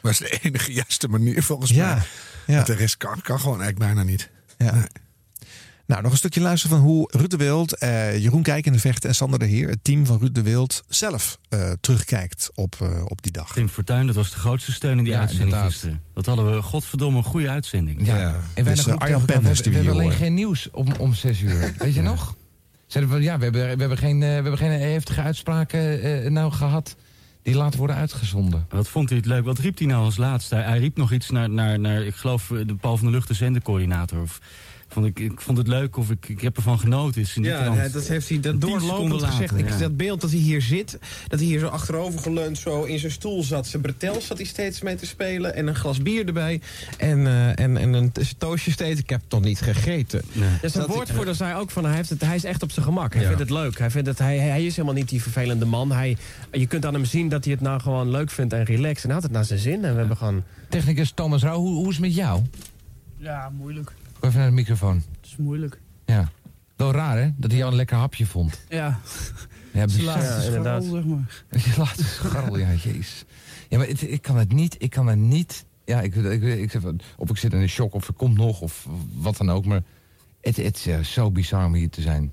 Dat 0.00 0.10
is 0.10 0.18
de 0.18 0.38
enige 0.42 0.72
juiste 0.72 1.08
manier 1.08 1.42
volgens 1.42 1.70
Ja, 1.70 1.94
mij. 1.94 2.02
ja. 2.46 2.54
Want 2.54 2.66
De 2.66 2.74
rest 2.74 2.96
kan, 2.96 3.20
kan 3.22 3.40
gewoon 3.40 3.60
eigenlijk 3.62 3.94
bijna 3.94 4.10
niet. 4.10 4.30
Ja. 4.58 4.86
Nou, 5.92 6.04
nog 6.04 6.12
een 6.12 6.18
stukje 6.18 6.40
luisteren 6.40 6.76
van 6.76 6.86
hoe 6.86 7.08
Ruud 7.12 7.30
de 7.30 7.36
Wild, 7.36 7.76
eh, 7.78 8.18
Jeroen 8.18 8.42
Kijk 8.42 8.66
in 8.66 8.72
de 8.72 8.78
Vechten 8.78 9.08
en 9.08 9.14
Sander 9.14 9.38
de 9.38 9.44
Heer, 9.44 9.68
het 9.68 9.84
team 9.84 10.06
van 10.06 10.18
Ruud 10.18 10.34
de 10.34 10.42
Wild, 10.42 10.82
zelf 10.88 11.38
eh, 11.48 11.72
terugkijkt 11.80 12.50
op, 12.54 12.76
eh, 12.80 13.04
op 13.04 13.22
die 13.22 13.32
dag. 13.32 13.52
Tim 13.52 13.68
Fortuyn, 13.68 14.06
dat 14.06 14.14
was 14.14 14.30
de 14.30 14.36
grootste 14.36 14.72
steun 14.72 14.98
in 14.98 15.04
die 15.04 15.12
Ja, 15.12 15.18
uitzending 15.18 15.48
inderdaad. 15.48 15.72
gisteren. 15.72 16.00
Dat 16.14 16.26
hadden 16.26 16.54
we, 16.54 16.62
godverdomme, 16.62 17.18
een 17.18 17.24
goede 17.24 17.48
uitzending. 17.48 18.06
Ja, 18.06 18.34
en 18.54 18.64
wij 18.64 18.74
Dus, 18.74 18.84
nog 18.84 18.94
niet 18.94 19.02
Arjan 19.02 19.16
over- 19.22 19.26
we 19.42 19.70
we 19.70 19.70
hebben 19.76 19.92
alleen 19.92 20.12
geen 20.12 20.34
nieuws 20.34 20.70
om, 20.70 20.92
om 20.98 21.14
zes 21.14 21.40
uur. 21.40 21.74
Weet 21.78 21.94
je 21.94 22.02
nog? 22.02 22.34
Zeiden 22.86 23.14
we, 23.14 23.22
ja, 23.22 23.38
we 23.38 23.44
hebben, 23.44 23.62
we 23.62 23.80
hebben, 23.80 23.98
geen, 23.98 24.22
eh, 24.22 24.28
we 24.28 24.34
hebben 24.34 24.58
geen 24.58 24.80
heftige 24.80 25.20
uitspraken 25.20 26.02
eh, 26.02 26.30
nou 26.30 26.52
gehad 26.52 26.96
die 27.42 27.54
laten 27.54 27.78
worden 27.78 27.96
uitgezonden. 27.96 28.66
Wat 28.68 28.88
vond 28.88 29.08
hij 29.08 29.18
het 29.18 29.26
leuk? 29.26 29.44
Wat 29.44 29.58
riep 29.58 29.78
hij 29.78 29.86
nou 29.86 30.04
als 30.04 30.16
laatste? 30.16 30.54
Hij, 30.54 30.64
hij 30.64 30.78
riep 30.78 30.96
nog 30.96 31.12
iets 31.12 31.30
naar, 31.30 31.50
naar, 31.50 31.78
naar 31.80 32.02
ik 32.02 32.14
geloof, 32.14 32.52
de 32.66 32.74
Paul 32.80 32.96
van 32.96 33.04
der 33.06 33.14
Lucht, 33.14 33.28
de 33.28 33.34
zendercoördinator. 33.34 34.20
Of, 34.20 34.40
vond 34.92 35.06
ik, 35.06 35.18
ik 35.18 35.40
vond 35.40 35.58
het 35.58 35.66
leuk 35.66 35.96
of 35.96 36.10
ik, 36.10 36.28
ik 36.28 36.40
heb 36.40 36.56
ervan 36.56 36.78
genoten. 36.78 37.20
Is 37.20 37.36
in 37.36 37.42
Ja, 37.42 37.60
krant. 37.62 37.76
ja, 37.76 37.88
dat 37.88 38.08
heeft 38.08 38.28
hij 38.28 38.40
dat 38.40 38.60
doorlopend 38.60 39.22
gezegd. 39.22 39.58
Ik, 39.58 39.68
ja. 39.68 39.76
Dat 39.78 39.96
beeld 39.96 40.20
dat 40.20 40.30
hij 40.30 40.38
hier 40.38 40.62
zit, 40.62 40.98
dat 41.28 41.38
hij 41.38 41.48
hier 41.48 41.58
zo 41.58 41.66
achterover 41.66 42.20
geleund 42.20 42.58
zo 42.58 42.82
in 42.84 42.98
zijn 42.98 43.12
stoel 43.12 43.42
zat. 43.42 43.66
Zijn 43.66 43.82
bretels 43.82 44.26
zat 44.26 44.36
hij 44.36 44.46
steeds 44.46 44.82
mee 44.82 44.94
te 44.94 45.06
spelen 45.06 45.54
en 45.54 45.66
een 45.66 45.74
glas 45.74 46.02
bier 46.02 46.26
erbij. 46.26 46.60
En, 46.98 47.26
eh, 47.26 47.48
en, 47.48 47.76
en 47.76 47.92
een 47.92 48.12
toastje 48.38 48.70
steeds. 48.70 49.00
Ik 49.00 49.10
heb 49.10 49.20
toch 49.28 49.40
niet 49.42 49.60
gegeten. 49.60 50.22
Nee. 50.32 50.48
Ja, 50.62 50.68
zijn 50.68 50.86
Dat 50.86 50.94
woordvoerder 50.96 51.34
zei 51.34 51.54
ook 51.58 51.70
van 51.70 51.84
hij, 51.84 51.94
heeft 51.94 52.10
het, 52.10 52.20
hij 52.20 52.36
is 52.36 52.44
echt 52.44 52.62
op 52.62 52.70
zijn 52.70 52.84
gemak. 52.84 53.12
Hij 53.12 53.22
Ja. 53.22 53.28
vindt 53.28 53.42
het 53.42 53.50
leuk. 53.50 53.78
Hij, 53.78 53.90
vindt 53.90 54.08
het, 54.08 54.18
hij, 54.18 54.38
hij 54.38 54.64
is 54.64 54.76
helemaal 54.76 54.96
niet 54.96 55.08
die 55.08 55.22
vervelende 55.22 55.64
man. 55.64 55.92
Hij, 55.92 56.16
je 56.52 56.66
kunt 56.66 56.86
aan 56.86 56.94
hem 56.94 57.04
zien 57.04 57.28
dat 57.28 57.44
hij 57.44 57.52
het 57.52 57.62
nou 57.62 57.80
gewoon 57.80 58.10
leuk 58.10 58.30
vindt 58.30 58.52
en 58.52 58.64
relaxed. 58.64 59.02
En 59.02 59.04
hij 59.04 59.14
had 59.14 59.22
het 59.22 59.32
naar 59.32 59.44
zijn 59.44 59.58
zin. 59.58 59.84
En 59.84 59.92
we 59.92 59.98
hebben 59.98 60.16
gewoon... 60.16 60.42
Technicus 60.68 61.12
Thomas 61.14 61.42
Rauw, 61.42 61.58
hoe, 61.60 61.74
hoe 61.74 61.88
is 61.88 61.94
het 61.96 62.04
met 62.04 62.14
jou? 62.14 62.42
Ja, 63.18 63.50
moeilijk. 63.56 63.92
Kom 64.22 64.30
even 64.30 64.40
naar 64.42 64.50
de 64.50 64.56
microfoon. 64.56 64.94
Het 64.96 65.26
is 65.26 65.36
moeilijk. 65.36 65.80
Ja. 66.06 66.30
Wel 66.76 66.92
raar 66.92 67.18
hè, 67.18 67.30
dat 67.36 67.50
hij 67.50 67.58
jou 67.58 67.70
een 67.70 67.76
lekker 67.76 67.96
hapje 67.96 68.26
vond. 68.26 68.60
Ja. 68.68 69.00
Ja, 69.72 69.84
bizar. 69.84 70.22
Ja, 70.22 70.36
inderdaad. 70.42 70.82
scharrel, 70.82 71.02
zeg 71.02 71.04
maar. 71.04 71.62
Je 71.64 71.72
laat 71.76 71.96
het 71.96 72.06
scharrel, 72.06 72.58
ja, 72.58 72.72
jezus. 72.72 73.24
Ja, 73.68 73.78
maar 73.78 73.86
het- 73.86 74.02
ik 74.02 74.22
kan 74.22 74.36
het 74.36 74.52
niet, 74.52 74.76
ik 74.78 74.90
kan 74.90 75.06
het 75.06 75.18
niet... 75.18 75.64
Ja, 75.84 76.00
ik, 76.00 76.14
ik, 76.14 76.42
ik, 76.42 76.70
zeg 76.70 76.82
van, 76.82 77.00
of 77.16 77.30
ik 77.30 77.36
zit 77.36 77.52
in 77.52 77.60
een 77.60 77.68
shock, 77.68 77.94
of 77.94 78.08
er 78.08 78.14
komt 78.14 78.36
nog, 78.36 78.60
of 78.60 78.86
wat 79.14 79.36
dan 79.36 79.50
ook. 79.50 79.64
Maar 79.64 79.82
het, 80.40 80.56
het 80.56 80.76
is 80.76 80.86
eh, 80.86 80.98
zo 81.00 81.30
bizar 81.30 81.64
om 81.66 81.74
hier 81.74 81.90
te 81.90 82.00
zijn. 82.00 82.32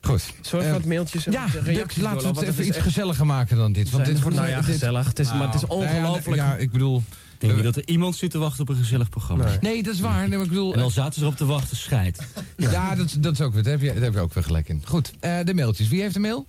Goed. 0.00 0.32
Eh, 0.52 0.58
even 0.60 0.72
wat 0.72 0.84
mailtjes 0.84 1.26
en 1.26 1.32
Ja, 1.32 1.46
reacties 1.64 2.02
laten 2.02 2.20
we 2.34 2.38
het 2.40 2.48
even 2.48 2.66
iets 2.66 2.76
echt- 2.76 2.86
gezelliger 2.86 3.26
maken 3.26 3.56
dan 3.56 3.72
dit. 3.72 3.90
Want 3.90 4.04
dit 4.04 4.20
wordt 4.20 4.36
nou 4.36 4.48
ja, 4.48 4.56
dit- 4.56 4.64
gezellig. 4.64 5.06
Het 5.06 5.18
is, 5.18 5.32
maar 5.32 5.46
het 5.46 5.54
is 5.54 5.60
Nou, 5.68 5.72
ongelooflijk. 5.82 6.36
Ja, 6.36 6.56
ik 6.56 6.70
bedoel... 6.70 7.02
Denk 7.40 7.56
je 7.56 7.62
dat 7.62 7.76
er 7.76 7.88
iemand 7.88 8.16
zit 8.16 8.30
te 8.30 8.38
wachten 8.38 8.60
op 8.62 8.68
een 8.68 8.76
gezellig 8.76 9.08
programma? 9.08 9.44
Nee. 9.44 9.58
Nee, 9.60 9.82
dat 9.82 9.94
is 9.94 10.00
waar. 10.00 10.20
Nee, 10.28 10.36
maar 10.36 10.46
ik 10.46 10.48
bedoel... 10.48 10.74
En 10.74 10.80
al 10.80 10.90
zaten 10.90 11.14
ze 11.14 11.20
erop 11.20 11.36
te 11.36 11.44
wachten, 11.44 11.76
scheid. 11.76 12.18
Ja, 12.56 12.94
dat, 12.94 13.16
dat 13.20 13.32
is 13.32 13.40
ook 13.40 13.52
weer. 13.52 13.62
Daar 13.62 13.72
heb 13.72 13.80
je, 13.80 13.92
daar 13.92 14.02
heb 14.02 14.14
je 14.14 14.20
ook 14.20 14.34
weer 14.34 14.44
gelijk 14.44 14.68
in. 14.68 14.82
Goed, 14.84 15.12
eh, 15.20 15.38
de 15.44 15.54
mailtjes. 15.54 15.88
Wie 15.88 16.00
heeft 16.00 16.14
een 16.14 16.20
mail? 16.20 16.46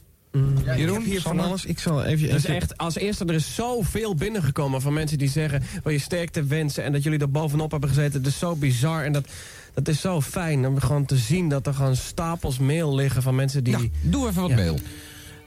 Ja, 0.66 0.78
Jeroen, 0.78 1.02
hier 1.04 1.22
van 1.22 1.40
alles. 1.40 1.66
Ik 1.66 1.80
zal 1.80 2.04
even... 2.04 2.30
Is 2.30 2.46
echt, 2.46 2.78
als 2.78 2.96
eerste, 2.96 3.26
er 3.26 3.34
is 3.34 3.56
zoveel 3.56 4.16
binnengekomen 4.16 4.82
van 4.82 4.94
mensen 4.94 5.18
die 5.18 5.30
zeggen... 5.30 5.64
wil 5.84 5.94
je 5.94 6.00
sterkte 6.00 6.44
wensen 6.44 6.84
en 6.84 6.92
dat 6.92 7.04
jullie 7.04 7.20
er 7.20 7.32
bovenop 7.32 7.72
hebben 7.72 7.90
gezeten. 7.90 8.20
Het 8.20 8.28
is 8.32 8.40
zo 8.40 8.56
bizar 8.56 9.04
en 9.04 9.12
dat, 9.14 9.28
dat 9.74 9.88
is 9.88 10.02
zo 10.02 10.22
fijn 10.22 10.68
om 10.68 10.80
gewoon 10.80 11.06
te 11.06 11.18
zien... 11.18 11.50
dat 11.50 11.68
er 11.68 11.74
gewoon 11.74 11.96
stapels 11.96 12.58
mail 12.60 12.96
liggen 12.96 13.22
van 13.22 13.36
mensen 13.36 13.64
die... 13.64 13.78
Ja, 13.78 13.88
doe 14.02 14.28
even 14.28 14.42
wat 14.42 14.50
Ja. 14.50 14.56
mail. 14.56 14.80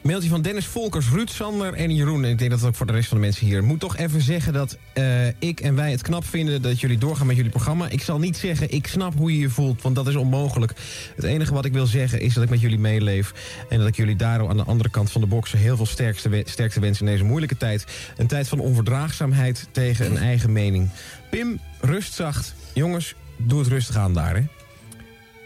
Mailtje 0.04 0.28
van 0.28 0.42
Dennis 0.42 0.66
Volkers, 0.66 1.08
Ruud 1.10 1.28
Sander 1.30 1.72
en 1.74 1.94
Jeroen. 1.94 2.24
En 2.24 2.30
ik 2.30 2.38
denk 2.38 2.50
dat 2.50 2.58
het 2.60 2.68
ook 2.68 2.74
voor 2.74 2.86
de 2.86 2.92
rest 2.92 3.08
van 3.08 3.16
de 3.16 3.22
mensen 3.22 3.46
hier. 3.46 3.64
Moet 3.64 3.80
toch 3.80 3.96
even 3.96 4.20
zeggen 4.20 4.52
dat 4.52 4.78
eh, 4.92 5.26
ik 5.26 5.60
en 5.60 5.74
wij 5.74 5.90
het 5.90 6.02
knap 6.02 6.24
vinden 6.26 6.62
dat 6.62 6.80
jullie 6.80 6.98
doorgaan 6.98 7.26
met 7.26 7.36
jullie 7.36 7.50
programma. 7.50 7.88
Ik 7.88 8.02
zal 8.02 8.18
niet 8.18 8.36
zeggen, 8.36 8.70
ik 8.70 8.86
snap 8.86 9.14
hoe 9.16 9.32
je 9.32 9.38
je 9.38 9.50
voelt, 9.50 9.82
want 9.82 9.94
dat 9.94 10.06
is 10.08 10.14
onmogelijk. 10.16 10.72
Het 11.16 11.24
enige 11.24 11.54
wat 11.54 11.64
ik 11.64 11.72
wil 11.72 11.86
zeggen 11.86 12.20
is 12.20 12.34
dat 12.34 12.42
ik 12.44 12.50
met 12.50 12.60
jullie 12.60 12.78
meeleef. 12.78 13.32
En 13.68 13.78
dat 13.78 13.88
ik 13.88 13.96
jullie 13.96 14.16
daarom 14.16 14.48
aan 14.50 14.56
de 14.56 14.64
andere 14.64 14.90
kant 14.90 15.10
van 15.12 15.20
de 15.20 15.26
boksen 15.26 15.58
heel 15.58 15.76
veel 15.76 15.86
sterkste, 15.86 16.28
we- 16.28 16.42
sterkste 16.46 16.80
wens 16.80 17.00
in 17.00 17.06
deze 17.06 17.24
moeilijke 17.24 17.56
tijd. 17.56 17.84
Een 18.16 18.26
tijd 18.26 18.48
van 18.48 18.58
onverdraagzaamheid 18.60 19.68
tegen 19.70 20.06
een 20.06 20.16
eigen 20.18 20.52
mening. 20.52 20.88
Pim, 21.30 21.60
rust 21.80 22.12
zacht. 22.14 22.54
Jongens, 22.72 23.14
doe 23.36 23.58
het 23.58 23.68
rustig 23.68 23.96
aan 23.96 24.14
daar, 24.14 24.34
hè. 24.36 24.42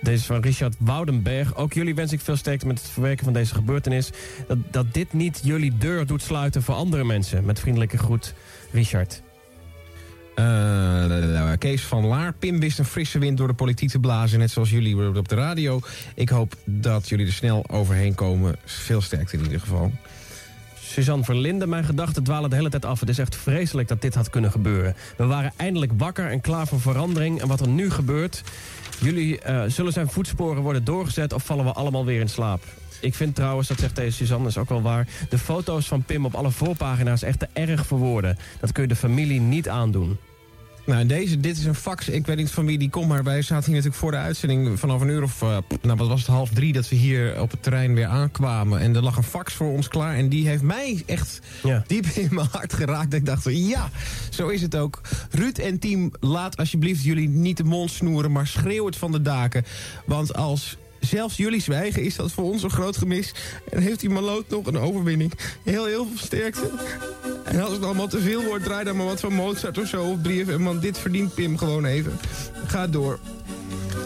Deze 0.01 0.17
is 0.17 0.27
van 0.27 0.41
Richard 0.41 0.75
Woudenberg. 0.79 1.57
Ook 1.57 1.73
jullie 1.73 1.95
wens 1.95 2.13
ik 2.13 2.21
veel 2.21 2.37
sterkte 2.37 2.67
met 2.67 2.79
het 2.79 2.91
verwerken 2.91 3.25
van 3.25 3.33
deze 3.33 3.55
gebeurtenis. 3.55 4.11
Dat, 4.47 4.59
dat 4.71 4.95
dit 4.95 5.13
niet 5.13 5.41
jullie 5.43 5.79
deur 5.79 6.07
doet 6.07 6.23
sluiten 6.23 6.63
voor 6.63 6.75
andere 6.75 7.05
mensen. 7.05 7.45
Met 7.45 7.61
vriendelijke 7.61 7.99
groet, 7.99 8.35
Richard. 8.73 9.23
Eh, 10.35 11.53
Kees 11.59 11.83
van 11.83 12.07
Laar. 12.07 12.33
Pim 12.33 12.61
wist 12.61 12.79
een 12.79 12.85
frisse 12.85 13.19
wind 13.19 13.37
door 13.37 13.47
de 13.49 13.55
politiek 13.55 13.91
te 13.91 13.99
blazen. 13.99 14.39
Net 14.39 14.51
zoals 14.51 14.71
jullie 14.71 15.17
op 15.17 15.29
de 15.29 15.35
radio. 15.35 15.81
Ik 16.15 16.29
hoop 16.29 16.55
dat 16.65 17.09
jullie 17.09 17.27
er 17.27 17.33
snel 17.33 17.71
overheen 17.71 18.15
komen. 18.15 18.57
Veel 18.65 19.01
sterkte 19.01 19.37
in 19.37 19.43
ieder 19.43 19.61
geval. 19.61 19.93
Suzanne 20.81 21.25
Verlinden, 21.25 21.69
mijn 21.69 21.85
gedachten 21.85 22.25
dwalen 22.25 22.51
de 22.51 22.57
hele 22.57 22.71
tijd 22.71 22.85
af. 22.85 23.01
Het 23.01 23.09
is 23.09 23.19
echt 23.19 23.37
vreselijk 23.37 23.89
dat 23.89 24.03
dit 24.03 24.15
had 24.15 24.31
kunnen 24.31 24.51
gebeuren. 24.51 24.97
We 25.17 25.25
waren 25.25 25.53
eindelijk 25.57 25.93
wakker 25.97 26.31
en 26.31 26.41
klaar 26.41 26.67
voor 26.67 26.81
verandering. 26.81 27.41
En 27.41 27.49
wat 27.49 27.61
er 27.61 27.69
nu 27.69 27.91
gebeurt... 27.91 28.43
Jullie 29.01 29.41
eh, 29.41 29.63
zullen 29.67 29.93
zijn 29.93 30.11
voetsporen 30.11 30.63
worden 30.63 30.85
doorgezet... 30.85 31.33
of 31.33 31.45
vallen 31.45 31.65
we 31.65 31.73
allemaal 31.73 32.05
weer 32.05 32.21
in 32.21 32.29
slaap? 32.29 32.63
Ik 33.01 33.15
vind 33.15 33.35
trouwens, 33.35 33.69
dat 33.69 33.79
zegt 33.79 33.97
deze 33.97 34.17
Suzanne, 34.17 34.49
is 34.49 34.59
ook 34.59 34.69
wel 34.69 34.83
waar... 34.83 35.09
de 35.29 35.39
foto's 35.39 35.87
van 35.87 36.03
Pim 36.03 36.25
op 36.25 36.35
alle 36.35 36.51
voorpagina's 36.51 37.23
echt 37.23 37.39
te 37.39 37.49
erg 37.53 37.87
verwoorden. 37.87 38.39
Dat 38.61 38.73
kun 38.73 38.83
je 38.83 38.89
de 38.89 38.97
familie 38.97 39.41
niet 39.41 39.69
aandoen. 39.69 40.19
Nou, 40.89 41.01
en 41.01 41.07
deze, 41.07 41.41
dit 41.41 41.59
is 41.59 41.65
een 41.65 41.75
fax. 41.75 42.09
Ik 42.09 42.27
weet 42.27 42.37
niet 42.37 42.51
van 42.51 42.67
wie 42.67 42.79
die 42.79 42.91
komt, 42.91 43.09
maar 43.09 43.25
wij 43.25 43.43
zaten 43.43 43.65
hier 43.65 43.75
natuurlijk 43.75 44.01
voor 44.01 44.11
de 44.11 44.17
uitzending 44.17 44.81
vanaf 44.81 45.01
een 45.01 45.09
uur 45.09 45.23
of, 45.23 45.43
eh, 45.43 45.59
nou 45.83 45.97
wat 45.97 46.09
was 46.09 46.21
het, 46.21 46.29
half 46.29 46.51
drie, 46.51 46.73
dat 46.73 46.89
we 46.89 46.97
hier 46.97 47.41
op 47.41 47.51
het 47.51 47.63
terrein 47.63 47.95
weer 47.95 48.07
aankwamen. 48.07 48.81
En 48.81 48.97
er 48.97 49.03
lag 49.03 49.17
een 49.17 49.23
fax 49.23 49.55
voor 49.55 49.73
ons 49.73 49.89
klaar 49.89 50.15
en 50.15 50.29
die 50.29 50.49
heeft 50.49 50.63
mij 50.63 51.03
echt 51.07 51.41
diep 51.87 52.07
in 52.25 52.29
mijn 52.31 52.49
hart 52.51 52.73
geraakt. 52.73 53.15
Ik 53.15 53.27
dacht 53.27 53.43
van, 53.43 53.67
ja, 53.67 53.91
zo 54.31 54.49
is 54.49 54.63
het 54.63 54.77
ook. 54.77 55.01
Ruud 55.31 55.59
en 55.59 55.79
team, 55.79 56.13
laat 56.21 56.57
alsjeblieft 56.57 57.05
jullie 57.05 57.29
niet 57.29 57.57
de 57.57 57.65
mond 57.65 57.91
snoeren, 57.91 58.33
maar 58.33 58.47
schreeuw 58.47 58.87
het 58.87 58.97
van 58.97 59.13
de 59.13 59.23
daken. 59.23 59.65
Want 60.05 60.35
als 60.35 60.77
zelfs 61.09 61.37
jullie 61.37 61.61
zwijgen, 61.61 62.03
is 62.03 62.17
dat 62.17 62.33
voor 62.33 62.45
ons 62.45 62.63
een 62.63 62.71
groot 62.71 62.97
gemis. 62.97 63.33
En 63.71 63.83
heeft 63.83 64.01
die 64.01 64.11
maloot 64.11 64.49
nog 64.49 64.67
een 64.67 64.79
overwinning. 64.79 65.33
Heel, 65.63 65.85
heel 65.85 66.07
veel 66.07 66.19
sterkte. 66.19 66.71
En 67.45 67.61
als 67.61 67.73
het 67.73 67.85
allemaal 67.85 68.09
te 68.09 68.21
veel 68.21 68.43
wordt, 68.45 68.65
draai 68.65 68.85
dan 68.85 68.97
maar 68.97 69.07
wat 69.07 69.21
van 69.21 69.33
Mozart 69.33 69.79
of 69.79 69.89
zo 69.89 70.05
op 70.05 70.19
3FM. 70.29 70.63
Want 70.63 70.83
dit 70.83 70.99
verdient 70.99 71.35
Pim 71.35 71.59
gewoon 71.59 71.85
even. 71.85 72.19
Ga 72.67 72.87
door. 72.87 73.19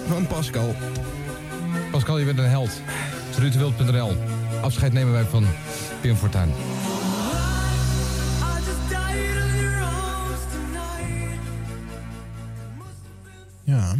Van 0.08 0.26
Pascal. 0.26 0.74
Pascal, 1.90 2.18
je 2.18 2.24
bent 2.24 2.38
een 2.38 2.48
held. 2.48 2.80
Ruudwild.nl. 3.38 4.16
Afscheid 4.62 4.92
nemen 4.92 5.12
wij 5.12 5.24
van 5.24 5.46
Pim 6.00 6.16
Fortuyn. 6.16 6.52
Ja. 13.64 13.96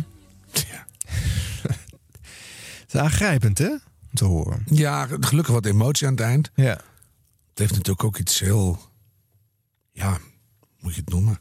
Is 2.93 3.01
aangrijpend, 3.01 3.59
hè? 3.59 3.69
Om 3.71 3.79
te 4.15 4.25
horen. 4.25 4.63
Ja, 4.67 5.07
gelukkig 5.21 5.55
wat 5.55 5.67
emotie 5.67 6.07
aan 6.07 6.13
het 6.13 6.23
eind. 6.23 6.51
Ja. 6.55 6.71
Het 7.51 7.59
heeft 7.59 7.73
natuurlijk 7.73 8.05
ook 8.05 8.19
iets 8.19 8.41
heel... 8.41 8.91
Ja, 9.93 10.19
moet 10.81 10.95
je 10.95 11.01
het 11.01 11.09
noemen? 11.11 11.39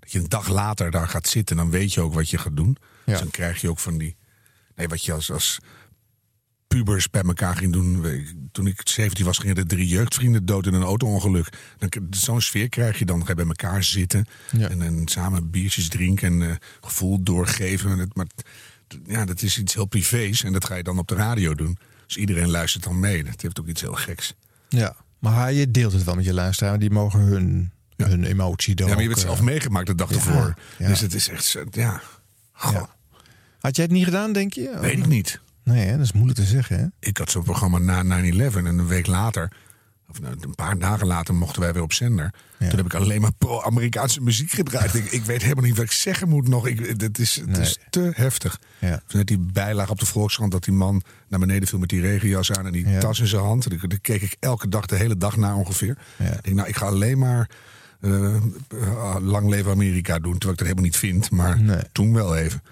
Dat 0.00 0.12
je 0.12 0.18
een 0.18 0.28
dag 0.28 0.48
later 0.48 0.90
daar 0.90 1.08
gaat 1.08 1.28
zitten... 1.28 1.56
en 1.56 1.62
dan 1.62 1.72
weet 1.72 1.92
je 1.94 2.00
ook 2.00 2.14
wat 2.14 2.30
je 2.30 2.38
gaat 2.38 2.56
doen. 2.56 2.76
Ja. 2.80 3.12
Dus 3.12 3.18
dan 3.18 3.30
krijg 3.30 3.60
je 3.60 3.68
ook 3.70 3.78
van 3.78 3.98
die... 3.98 4.16
Nee, 4.74 4.88
wat 4.88 5.04
je 5.04 5.12
als, 5.12 5.30
als 5.30 5.58
pubers 6.66 7.10
bij 7.10 7.22
elkaar 7.22 7.56
ging 7.56 7.72
doen. 7.72 8.04
Toen 8.52 8.66
ik 8.66 8.80
17 8.88 9.24
was, 9.24 9.38
gingen 9.38 9.56
er 9.56 9.66
drie 9.66 9.86
jeugdvrienden 9.88 10.44
dood 10.46 10.66
in 10.66 10.74
een 10.74 10.82
auto-ongeluk. 10.82 11.48
Zo'n 12.10 12.40
sfeer 12.40 12.68
krijg 12.68 12.98
je 12.98 13.04
dan. 13.04 13.20
Ga 13.22 13.28
je 13.28 13.34
bij 13.34 13.46
elkaar 13.46 13.84
zitten 13.84 14.26
en, 14.70 14.82
en 14.82 15.08
samen 15.08 15.50
biertjes 15.50 15.88
drinken 15.88 16.42
en 16.42 16.50
eh, 16.50 16.56
gevoel 16.80 17.22
doorgeven. 17.22 17.90
En 17.90 17.98
het- 17.98 18.16
Maar 18.16 18.26
ja, 19.06 19.24
dat 19.24 19.42
is 19.42 19.58
iets 19.58 19.74
heel 19.74 19.84
privés 19.84 20.44
en 20.44 20.52
dat 20.52 20.64
ga 20.64 20.74
je 20.74 20.82
dan 20.82 20.98
op 20.98 21.08
de 21.08 21.14
radio 21.14 21.54
doen. 21.54 21.78
Dus 22.06 22.16
iedereen 22.16 22.50
luistert 22.50 22.84
dan 22.84 23.00
mee. 23.00 23.24
Dat 23.24 23.40
heeft 23.40 23.60
ook 23.60 23.66
iets 23.66 23.80
heel 23.80 23.94
geks. 23.94 24.34
Ja, 24.68 24.96
maar 25.18 25.52
je 25.52 25.70
deelt 25.70 25.92
het 25.92 26.04
wel 26.04 26.14
met 26.14 26.24
je 26.24 26.34
luisteraar. 26.34 26.78
Die 26.78 26.90
mogen 26.90 27.20
hun, 27.20 27.72
hun 27.96 28.24
emotie 28.24 28.74
dan 28.74 28.86
Ja, 28.86 28.92
maar 28.92 29.02
je 29.02 29.08
hebt 29.08 29.20
het 29.20 29.28
zelf 29.28 29.40
eh, 29.40 29.44
meegemaakt 29.44 29.86
de 29.86 29.94
dag 29.94 30.10
ja, 30.10 30.16
ervoor. 30.16 30.54
ja. 30.78 30.88
Dus 30.88 31.00
het 31.00 31.14
is 31.14 31.28
echt, 31.28 31.56
ja. 31.70 32.02
Goh. 32.52 32.82
Had 33.60 33.76
jij 33.76 33.84
het 33.84 33.94
niet 33.94 34.04
gedaan, 34.04 34.32
denk 34.32 34.52
je? 34.52 34.78
Weet 34.80 34.98
ik 34.98 35.06
niet. 35.06 35.40
Nee, 35.64 35.86
hè? 35.86 35.96
dat 35.96 36.04
is 36.04 36.12
moeilijk 36.12 36.38
te 36.38 36.44
zeggen. 36.44 36.78
Hè? 36.78 36.86
Ik 37.08 37.16
had 37.16 37.30
zo'n 37.30 37.42
programma 37.42 37.78
na 37.78 38.22
9-11 38.22 38.56
en 38.56 38.64
een 38.64 38.86
week 38.86 39.06
later, 39.06 39.52
of 40.12 40.20
nou, 40.20 40.34
een 40.40 40.54
paar 40.54 40.78
dagen 40.78 41.06
later, 41.06 41.34
mochten 41.34 41.62
wij 41.62 41.72
weer 41.72 41.82
op 41.82 41.92
zender. 41.92 42.32
Toen 42.58 42.76
heb 42.76 42.84
ik 42.84 42.94
alleen 42.94 43.20
maar 43.20 43.32
pro-Amerikaanse 43.38 44.20
muziek 44.20 44.50
gedraaid. 44.50 44.94
ik, 44.94 45.04
ik 45.04 45.24
weet 45.24 45.42
helemaal 45.42 45.64
niet 45.64 45.76
wat 45.76 45.84
ik 45.84 45.92
zeggen 45.92 46.28
moet 46.28 46.48
nog. 46.48 46.66
Ik, 46.66 47.00
het, 47.00 47.18
is, 47.18 47.42
het 47.46 47.58
is 47.58 47.78
te 47.90 48.12
heftig. 48.14 48.60
Ja. 48.78 49.02
Net 49.12 49.26
die 49.26 49.38
bijlage 49.38 49.90
op 49.90 49.98
de 49.98 50.06
Volkskrant 50.06 50.52
dat 50.52 50.64
die 50.64 50.74
man 50.74 51.02
naar 51.28 51.40
beneden 51.40 51.68
viel 51.68 51.78
met 51.78 51.88
die 51.88 52.00
regenjas 52.00 52.52
aan 52.52 52.66
en 52.66 52.72
die 52.72 52.98
tas 52.98 53.20
in 53.20 53.26
zijn 53.26 53.42
hand. 53.42 53.70
Daar 53.70 53.88
daar 53.88 53.98
keek 53.98 54.22
ik 54.22 54.36
elke 54.40 54.68
dag, 54.68 54.86
de 54.86 54.96
hele 54.96 55.16
dag 55.16 55.36
naar 55.36 55.54
ongeveer. 55.54 55.96
Ik 56.18 56.42
denk, 56.42 56.56
nou, 56.56 56.68
ik 56.68 56.76
ga 56.76 56.86
alleen 56.86 57.18
maar 57.18 57.50
eh, 58.00 58.36
eh, 58.36 59.16
lang 59.20 59.48
leven 59.48 59.70
Amerika 59.70 60.18
doen. 60.18 60.38
Terwijl 60.38 60.52
ik 60.52 60.58
dat 60.58 60.66
helemaal 60.66 60.84
niet 60.84 60.96
vind, 60.96 61.30
maar 61.30 61.86
toen 61.92 62.12
wel 62.12 62.36
even. 62.36 62.62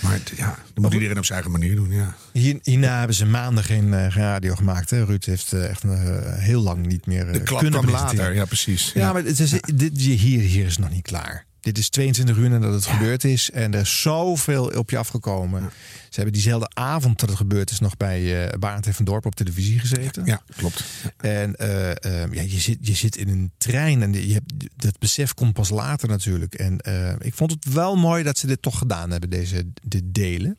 Maar 0.00 0.12
het- 0.12 0.32
ja, 0.36 0.58
dat 0.74 0.82
moet 0.84 0.92
iedereen 0.92 1.18
op 1.18 1.24
zijn 1.24 1.42
eigen 1.42 1.58
manier 1.60 1.76
doen, 1.76 1.90
ja. 1.92 2.14
Hier, 2.32 2.58
hierna 2.62 2.98
hebben 2.98 3.16
ze 3.16 3.26
maanden 3.26 3.64
geen, 3.64 3.94
eh, 3.94 4.12
geen 4.12 4.22
radio 4.22 4.54
gemaakt. 4.54 4.90
Hè? 4.90 5.04
Ruud 5.04 5.24
heeft 5.24 5.52
eh, 5.52 5.68
echt 5.70 5.84
eh, 5.84 5.90
heel 6.34 6.60
lang 6.62 6.86
niet 6.86 7.06
meer 7.06 7.32
De 7.32 7.40
klap 7.40 7.60
kunnen 7.60 7.80
kwam 7.80 7.92
later, 7.92 8.34
ja 8.34 8.44
precies. 8.44 8.90
Ja, 8.94 9.12
maar 9.12 9.24
het 9.24 9.40
is, 9.40 9.50
dit, 9.74 9.98
hier, 10.00 10.40
hier 10.40 10.66
is 10.66 10.78
nog 10.78 10.90
niet 10.90 11.02
klaar. 11.02 11.45
Dit 11.66 11.78
is 11.78 11.88
22 11.88 12.36
uur 12.36 12.50
nadat 12.50 12.72
het 12.72 12.86
gebeurd 12.86 13.24
is. 13.24 13.50
En 13.50 13.74
er 13.74 13.80
is 13.80 14.00
zoveel 14.00 14.66
op 14.66 14.90
je 14.90 14.98
afgekomen. 14.98 15.70
Ze 16.08 16.14
hebben 16.14 16.32
diezelfde 16.32 16.70
avond 16.74 17.20
dat 17.20 17.28
het 17.28 17.38
gebeurd 17.38 17.70
is... 17.70 17.80
nog 17.80 17.96
bij 17.96 18.46
uh, 18.46 18.58
Barend 18.58 18.86
en 18.86 18.94
van 18.94 19.04
Dorp 19.04 19.26
op 19.26 19.34
televisie 19.34 19.78
gezeten. 19.78 20.24
Ja, 20.24 20.42
klopt. 20.56 20.84
En 21.16 21.54
uh, 21.60 21.88
uh, 21.88 22.32
ja, 22.32 22.42
je, 22.42 22.60
zit, 22.60 22.78
je 22.80 22.94
zit 22.94 23.16
in 23.16 23.28
een 23.28 23.50
trein 23.56 24.02
en 24.02 24.12
je 24.12 24.32
hebt, 24.32 24.52
dat 24.76 24.98
besef 24.98 25.34
komt 25.34 25.52
pas 25.52 25.68
later 25.68 26.08
natuurlijk. 26.08 26.54
En 26.54 26.78
uh, 26.88 27.12
ik 27.18 27.34
vond 27.34 27.50
het 27.50 27.72
wel 27.72 27.96
mooi 27.96 28.22
dat 28.22 28.38
ze 28.38 28.46
dit 28.46 28.62
toch 28.62 28.78
gedaan 28.78 29.10
hebben, 29.10 29.30
deze 29.30 29.66
dit 29.82 30.02
delen. 30.06 30.58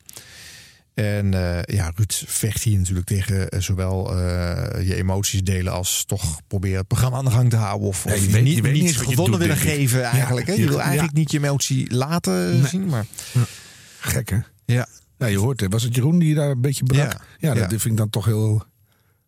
En 0.98 1.32
uh, 1.32 1.62
ja, 1.62 1.92
Ruud 1.94 2.12
vecht 2.26 2.62
hier 2.62 2.78
natuurlijk 2.78 3.06
tegen 3.06 3.54
uh, 3.54 3.60
zowel 3.60 4.12
uh, 4.18 4.20
je 4.88 4.94
emoties 4.94 5.42
delen 5.42 5.72
als 5.72 6.04
toch 6.04 6.40
proberen 6.46 6.78
het 6.78 6.86
programma 6.86 7.16
aan 7.16 7.24
de 7.24 7.30
gang 7.30 7.50
te 7.50 7.56
houden. 7.56 7.88
Of, 7.88 8.04
Nee, 8.04 8.14
of 8.16 8.24
je 8.24 8.30
weet- 8.30 8.42
niet, 8.42 8.56
je 8.56 8.62
weet 8.62 8.72
niet 8.72 8.96
gewonnen 8.96 9.38
willen 9.38 9.56
geven 9.56 10.00
Ja, 10.00 10.10
eigenlijk. 10.10 10.46
hè? 10.46 10.52
Je 10.52 10.68
wil 10.68 10.80
eigenlijk 10.80 11.12
ja. 11.14 11.18
niet 11.20 11.30
je 11.30 11.38
emotie 11.38 11.94
laten 11.94 12.50
Nee. 12.60 12.66
zien. 12.66 12.86
Maar 12.86 13.06
Gek, 14.00 14.28
hè? 14.28 14.38
Ja. 14.64 14.86
Nou, 15.18 15.32
je 15.32 15.38
hoort 15.38 15.60
het. 15.60 15.72
Was 15.72 15.82
het 15.82 15.94
Jeroen 15.94 16.18
die 16.18 16.34
daar 16.34 16.50
een 16.50 16.60
beetje 16.60 16.84
brak? 16.84 17.24
Ja. 17.38 17.54
Dat 17.54 17.68
vind 17.68 17.84
ik 17.84 17.96
dan 17.96 18.10
toch 18.10 18.24
heel... 18.24 18.64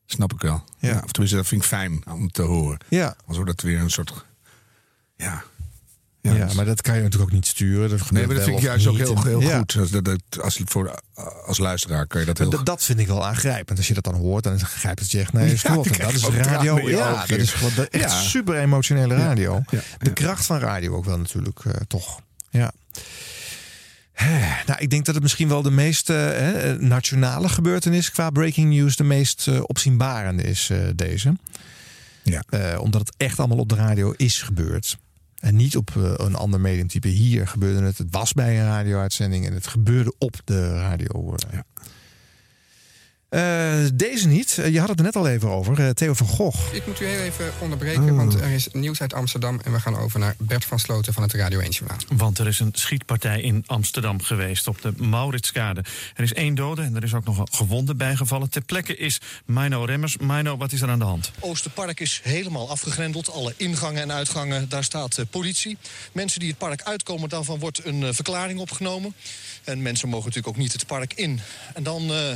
Snap 0.07 0.33
ik 0.33 0.41
wel. 0.41 0.65
Ja. 0.79 1.01
Of 1.05 1.11
tenminste, 1.11 1.37
dat 1.39 1.47
vind 1.47 1.63
ik 1.63 1.69
fijn 1.69 2.03
om 2.09 2.31
te 2.31 2.43
horen. 2.43 2.79
Ja. 2.89 3.15
Alsof 3.27 3.45
dat 3.45 3.61
weer 3.61 3.79
een 3.81 3.91
soort... 3.91 4.25
Ja. 5.17 5.43
Ja, 6.23 6.49
maar 6.55 6.65
dat 6.65 6.83
kan 6.83 6.95
je 6.97 7.03
natuurlijk 7.03 7.31
ook 7.31 7.35
niet 7.37 7.47
sturen. 7.47 7.89
Dat 7.91 8.11
Nee, 8.11 8.27
maar 8.27 8.35
dat 8.35 8.45
vind 8.45 8.57
ik 8.57 8.63
juist 8.63 8.87
ook 8.87 8.97
heel, 8.97 9.23
heel 9.23 9.41
Ja. 9.41 9.59
goed. 9.59 9.77
Als, 9.81 9.91
dat, 9.91 10.05
dat- 10.05 10.41
als, 10.41 10.61
voor, 10.65 11.01
als 11.47 11.59
luisteraar 11.59 12.07
kan 12.07 12.21
je 12.21 12.27
dat 12.27 12.39
heel 12.39 12.51
D- 12.51 12.67
dat 12.67 12.85
vind 12.85 12.99
ik 12.99 13.07
wel 13.07 13.27
aangrijpend. 13.27 13.79
Als 13.79 13.89
je 13.89 13.95
dat 13.95 14.05
dan 14.05 14.15
hoort, 14.15 14.45
dan 14.45 14.61
grijpt 14.61 15.01
het 15.01 15.11
je 15.11 15.21
echt 15.21 15.33
naar 15.33 15.47
je 15.47 15.57
strot. 15.57 15.99
dat 16.01 16.13
is 16.13 16.25
radio. 16.29 16.89
Ja, 16.89 17.25
dat 17.27 17.39
is 17.39 17.51
gewoon 17.53 17.87
echt 17.87 18.13
super 18.13 18.55
emotionele 18.59 19.15
radio. 19.17 19.63
De 19.99 20.13
kracht 20.13 20.47
van 20.47 20.59
radio 20.59 20.95
ook 20.97 21.05
wel 21.05 21.19
natuurlijk, 21.19 21.59
eh, 21.65 21.73
toch. 21.89 22.21
Ja. 22.51 22.73
Nou, 24.67 24.79
ik 24.81 24.91
denk 24.91 25.05
dat 25.05 25.15
het 25.15 25.23
misschien 25.23 25.49
wel 25.49 25.63
de 25.63 25.71
meest 25.71 26.11
eh, 26.11 26.73
nationale 26.79 27.49
gebeurtenis 27.49 28.11
qua 28.11 28.31
breaking 28.31 28.71
news 28.75 28.97
de 28.97 29.05
meest 29.05 29.49
eh, 29.49 29.61
opzienbarende 29.63 30.43
is, 30.43 30.71
deze. 30.95 31.37
Ja. 32.23 32.43
Omdat 32.79 33.01
het 33.01 33.15
echt 33.17 33.39
allemaal 33.39 33.59
op 33.59 33.69
de 33.69 33.75
radio 33.75 34.15
is 34.17 34.43
gebeurd. 34.43 34.97
En 35.41 35.57
niet 35.57 35.77
op 35.77 35.91
eh, 35.97 36.13
een 36.17 36.35
ander 36.35 36.61
mediumtype. 36.61 37.09
Hier 37.09 37.47
gebeurde 37.47 37.83
het. 37.83 37.99
Het 37.99 38.09
was 38.11 38.33
bij 38.33 38.61
een 38.61 38.67
radio-uitzending 38.67 39.47
en 39.47 39.53
het 39.53 39.67
gebeurde 39.67 40.15
op 40.19 40.41
de 40.45 40.75
radio. 40.75 41.35
eh. 41.51 41.59
Eh, 43.31 43.85
deze 43.95 44.29
niet. 44.29 44.59
Eh, 44.59 44.73
je 44.73 44.81
had 44.81 44.89
het 44.89 44.99
er 44.99 45.05
net 45.05 45.17
al 45.17 45.29
even 45.29 45.49
over. 45.49 45.81
Eh, 45.81 45.89
Theo 45.91 46.15
van 46.15 46.27
Gogh. 46.27 46.75
Ik 46.75 46.87
moet 46.87 47.01
u 47.01 47.05
heel 47.05 47.21
even 47.21 47.53
onderbreken, 47.61 48.17
want 48.17 48.35
er 48.35 48.51
is 48.51 48.69
nieuws 48.73 49.01
uit 49.01 49.15
Amsterdam... 49.15 49.61
en 49.65 49.73
we 49.73 49.81
gaan 49.81 49.97
over 49.97 50.21
naar 50.21 50.35
Bert 50.39 50.65
van 50.65 50.79
Sloten 50.79 51.13
van 51.13 51.23
het 51.23 51.33
Radio 51.33 51.61
1 51.61 51.71
Journaal. 51.71 51.99
Want 52.09 52.39
er 52.39 52.47
is 52.47 52.61
een 52.61 52.71
schietpartij 52.73 53.41
in 53.41 53.65
Amsterdam 53.67 54.23
geweest 54.23 54.67
op 54.67 54.83
de 54.83 54.93
Mauritskade. 54.97 55.85
Er 56.15 56.23
is 56.23 56.33
één 56.33 56.55
dode 56.55 56.83
en 56.83 56.97
er 56.97 57.03
is 57.03 57.15
ook 57.15 57.25
nog 57.25 57.39
een 57.39 57.49
gewonde 57.51 57.95
bijgevallen. 57.95 58.51
Ter 58.51 58.63
plekke 58.63 58.97
is 58.97 59.21
Mino 59.45 59.85
Remmers. 59.85 60.17
Mino, 60.17 60.57
wat 60.57 60.73
is 60.73 60.81
er 60.81 60.89
aan 60.89 60.99
de 60.99 61.05
hand? 61.05 61.31
Oosterpark 61.41 62.01
is 62.01 62.21
helemaal 62.23 62.71
afgegrendeld. 62.71 63.31
Alle 63.31 63.55
ingangen 63.57 64.03
en 64.03 64.13
uitgangen, 64.13 64.69
daar 64.69 64.85
staat 64.85 65.19
eh, 65.19 65.25
politie. 65.31 65.77
Mensen 66.13 66.41
die 66.41 66.49
het 66.49 66.59
park 66.59 66.83
uitkomen, 66.83 67.29
daarvan 67.29 67.59
wordt 67.59 67.85
een 67.85 68.15
verklaring 68.15 68.59
opgenomen. 68.59 69.15
En 69.65 69.83
mensen 69.83 70.09
mogen 70.09 70.27
natuurlijk 70.27 70.57
ook 70.57 70.63
niet 70.63 70.73
het 70.73 70.87
park 70.87 71.13
in. 71.15 71.41
En 71.75 71.83
dan 71.83 72.13
eh, 72.13 72.33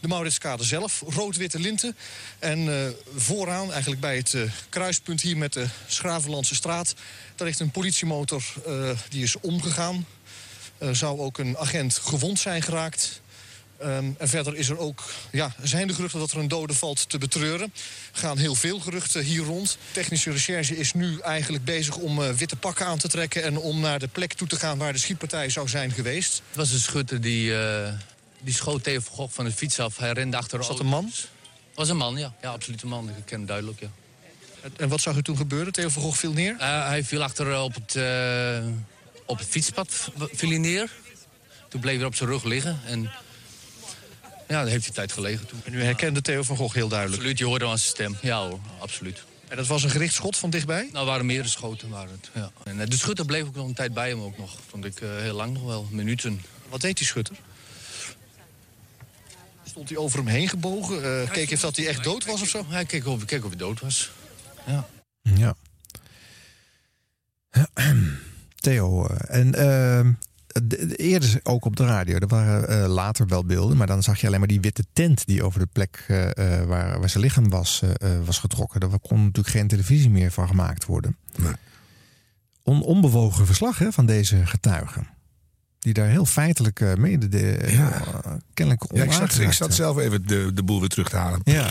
de 0.00 0.08
Mauritskade 0.08 0.64
zelf, 0.64 1.02
rood-witte 1.06 1.58
linten. 1.58 1.96
En 2.38 2.84
eh, 2.84 2.90
vooraan, 3.16 3.70
eigenlijk 3.70 4.00
bij 4.00 4.16
het 4.16 4.34
eh, 4.34 4.42
kruispunt 4.68 5.20
hier 5.20 5.36
met 5.36 5.52
de 5.52 5.66
Schravenlandse 5.86 6.54
straat... 6.54 6.94
daar 7.36 7.46
ligt 7.46 7.60
een 7.60 7.70
politiemotor, 7.70 8.42
eh, 8.66 8.90
die 9.08 9.22
is 9.22 9.40
omgegaan. 9.40 10.06
Er 10.78 10.96
zou 10.96 11.20
ook 11.20 11.38
een 11.38 11.56
agent 11.56 11.98
gewond 11.98 12.38
zijn 12.38 12.62
geraakt... 12.62 13.20
Ehm, 13.78 14.10
en 14.18 14.28
verder 14.28 14.56
is 14.56 14.68
er 14.68 14.78
ook, 14.78 15.04
ja, 15.30 15.54
zijn 15.62 15.86
de 15.86 15.94
geruchten 15.94 16.20
dat 16.20 16.30
er 16.30 16.38
een 16.38 16.48
dode 16.48 16.74
valt 16.74 17.08
te 17.08 17.18
betreuren. 17.18 17.72
Er 18.12 18.18
gaan 18.18 18.38
heel 18.38 18.54
veel 18.54 18.80
geruchten 18.80 19.22
hier 19.22 19.42
rond. 19.42 19.78
Technische 19.92 20.30
recherche 20.30 20.76
is 20.76 20.92
nu 20.92 21.20
eigenlijk 21.20 21.64
bezig 21.64 21.96
om 21.96 22.34
witte 22.34 22.56
pakken 22.56 22.86
aan 22.86 22.98
te 22.98 23.08
trekken... 23.08 23.42
en 23.42 23.58
om 23.58 23.80
naar 23.80 23.98
de 23.98 24.08
plek 24.08 24.32
toe 24.32 24.48
te 24.48 24.56
gaan 24.56 24.78
waar 24.78 24.92
de 24.92 24.98
schietpartij 24.98 25.50
zou 25.50 25.68
zijn 25.68 25.90
geweest. 25.90 26.42
Het 26.48 26.56
was 26.56 26.72
een 26.72 26.80
schutter 26.80 27.20
die, 27.20 27.52
die 28.42 28.54
schoot 28.54 28.82
Theo 28.82 29.00
van 29.00 29.14
Gogh 29.14 29.34
van 29.34 29.44
de 29.44 29.52
fiets 29.52 29.80
af. 29.80 29.96
Hij 29.96 30.12
rende 30.12 30.36
achter 30.36 30.58
Was 30.58 30.68
dat 30.68 30.78
een 30.78 30.86
man? 30.86 31.12
was 31.74 31.88
een 31.88 31.96
man, 31.96 32.16
ja. 32.16 32.34
Ja, 32.42 32.50
absoluut 32.50 32.82
een 32.82 32.88
man. 32.88 33.08
Ik 33.08 33.24
ken 33.24 33.36
hem 33.36 33.46
duidelijk, 33.46 33.80
ja. 33.80 33.90
En, 34.76 34.88
wat 34.88 35.00
zag 35.00 35.16
u 35.16 35.22
toen 35.22 35.36
gebeuren? 35.36 35.72
Theo 35.72 35.88
van 35.88 36.02
Gogh 36.02 36.18
viel 36.18 36.32
neer? 36.32 36.56
Eh, 36.58 36.86
hij 36.86 37.04
viel 37.04 37.22
achter 37.22 37.52
eh, 37.52 37.62
op 37.62 37.74
het, 37.74 37.96
eh, 37.96 38.66
op 39.26 39.38
het 39.38 39.48
fietspad 39.48 40.10
viel 40.32 40.48
hij 40.48 40.58
neer. 40.58 40.90
Toen 41.68 41.80
bleef 41.80 41.96
hij 41.96 42.06
op 42.06 42.14
zijn 42.14 42.28
rug 42.28 42.44
liggen. 42.44 42.80
En 42.84 43.02
ja, 44.48 44.62
daar 44.62 44.66
heeft 44.66 44.84
hij 44.84 44.94
tijd 44.94 45.12
gelegen 45.12 45.46
toen. 45.46 45.60
En 45.64 45.74
u 45.74 45.82
herkende 45.82 46.22
Theo 46.22 46.42
van 46.42 46.56
Gogh 46.56 46.74
heel 46.74 46.88
duidelijk? 46.88 47.18
Absoluut, 47.18 47.38
je 47.38 47.44
hoorde 47.44 47.64
aan 47.64 47.78
zijn 47.78 47.90
stem. 47.90 48.16
Ja 48.20 48.46
hoor, 48.46 48.60
absoluut. 48.78 49.24
En 49.48 49.56
dat 49.56 49.66
was 49.66 49.82
een 49.82 49.90
gericht 49.90 50.14
schot 50.14 50.36
van 50.36 50.50
dichtbij? 50.50 50.88
Nou, 50.92 50.98
er 50.98 51.10
waren 51.10 51.26
meerdere 51.26 51.48
schoten. 51.48 51.88
Waren 51.88 52.10
het, 52.10 52.30
ja. 52.34 52.50
En 52.64 52.88
de 52.88 52.96
schutter 52.96 53.24
bleef 53.24 53.44
ook 53.44 53.54
nog 53.54 53.66
een 53.66 53.74
tijd 53.74 53.94
bij 53.94 54.08
hem 54.08 54.20
ook 54.20 54.38
nog. 54.38 54.56
Vond 54.68 54.84
ik 54.84 54.98
heel 54.98 55.34
lang 55.34 55.52
nog 55.52 55.62
wel, 55.62 55.88
minuten. 55.90 56.42
Wat 56.68 56.80
deed 56.80 56.96
die 56.96 57.06
schutter? 57.06 57.36
Stond 59.80 59.94
hij 59.98 60.04
over 60.04 60.18
hem 60.18 60.28
heen 60.28 60.48
gebogen? 60.48 61.22
Eh, 61.22 61.30
keek 61.30 61.52
of 61.52 61.60
dat 61.60 61.76
hij 61.76 61.86
echt 61.86 62.04
dood 62.04 62.24
was 62.24 62.42
of 62.42 62.48
zo? 62.48 62.64
Hij 62.68 62.84
keek 62.84 63.06
of, 63.06 63.24
keek 63.24 63.42
of 63.44 63.48
hij 63.48 63.58
dood 63.58 63.80
was. 63.80 64.12
Ja. 64.66 64.86
Ja. 65.22 65.54
Theo, 68.54 69.06
eh, 69.06 69.38
en 69.40 69.54
ehm, 69.54 70.12
de- 70.46 70.86
de- 70.86 70.96
eerder 70.96 71.40
ook 71.42 71.64
op 71.64 71.76
de 71.76 71.84
radio, 71.84 72.16
er 72.18 72.26
waren 72.26 72.68
eh, 72.68 72.88
later 72.88 73.26
wel 73.26 73.44
beelden, 73.44 73.76
maar 73.76 73.86
dan 73.86 74.02
zag 74.02 74.20
je 74.20 74.26
alleen 74.26 74.38
maar 74.38 74.48
die 74.48 74.60
witte 74.60 74.84
tent 74.92 75.26
die 75.26 75.42
over 75.44 75.60
de 75.60 75.68
plek 75.72 76.04
eh, 76.08 76.30
eh, 76.60 76.66
waar, 76.66 77.00
waar 77.00 77.10
zijn 77.10 77.22
lichaam 77.24 77.48
was, 77.48 77.82
was 78.24 78.38
getrokken. 78.38 78.80
Daar 78.80 78.98
kon 78.98 79.18
natuurlijk 79.24 79.56
geen 79.56 79.68
televisie 79.68 80.10
meer 80.10 80.30
van 80.30 80.48
gemaakt 80.48 80.84
worden. 80.84 81.16
On, 82.62 82.82
onbewogen 82.82 83.46
verslag 83.46 83.78
hè, 83.78 83.92
van 83.92 84.06
deze 84.06 84.46
getuigen. 84.46 85.08
Die 85.80 85.92
daar 85.92 86.08
heel 86.08 86.26
feitelijk 86.26 86.80
uh, 86.80 86.94
mede 86.94 87.28
de, 87.28 87.56
eh, 87.56 88.32
kennelijk 88.54 88.84
Ja, 88.92 89.02
ik 89.02 89.12
zat, 89.12 89.38
ik 89.38 89.52
zat 89.52 89.74
zelf 89.74 89.98
even 89.98 90.26
de, 90.26 90.52
de 90.54 90.62
boel 90.62 90.80
weer 90.80 90.88
terug 90.88 91.08
te 91.08 91.16
halen. 91.16 91.40
Ja. 91.44 91.70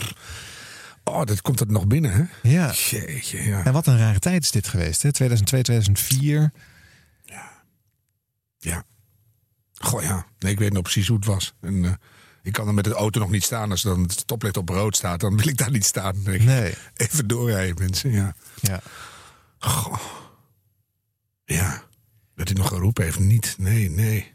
Oh, 1.04 1.24
dat 1.24 1.42
komt 1.42 1.60
er 1.60 1.66
nog 1.66 1.86
binnen, 1.86 2.12
hè? 2.12 2.48
Ja. 2.48 2.72
Jeetje, 2.72 3.42
ja. 3.42 3.64
En 3.64 3.72
wat 3.72 3.86
een 3.86 3.98
rare 3.98 4.18
tijd 4.18 4.42
is 4.42 4.50
dit 4.50 4.68
geweest, 4.68 5.02
hè? 5.02 5.12
2002, 5.12 5.62
2004. 5.62 6.52
Ja. 8.60 8.84
Goh, 9.74 10.02
ja. 10.02 10.26
Nee, 10.38 10.52
ik 10.52 10.58
weet 10.58 10.72
nog 10.72 10.82
precies 10.82 11.08
hoe 11.08 11.16
het 11.16 11.26
was. 11.26 11.54
En, 11.60 11.84
eh, 11.84 11.92
ik 12.42 12.52
kan 12.52 12.66
er 12.68 12.74
met 12.74 12.84
de 12.84 12.92
auto 12.92 13.20
nog 13.20 13.30
niet 13.30 13.44
staan. 13.44 13.70
Als 13.70 13.82
dan 13.82 14.02
het 14.02 14.12
stoplicht 14.12 14.56
op 14.56 14.68
rood 14.68 14.96
staat, 14.96 15.20
dan 15.20 15.36
wil 15.36 15.48
ik 15.48 15.56
daar 15.56 15.70
niet 15.70 15.84
staan. 15.84 16.22
Nee. 16.22 16.40
Nee. 16.40 16.74
Even 16.96 17.26
doorrijden, 17.26 17.76
mensen. 17.78 18.10
Ja. 18.10 18.34
Ja. 18.60 18.80
Goh. 19.58 20.00
Ja. 21.44 21.82
Dat 22.40 22.48
hij 22.48 22.58
nog 22.58 22.68
geroepen 22.68 23.04
heeft. 23.04 23.18
Niet. 23.18 23.54
Nee, 23.58 23.90
nee. 23.90 24.32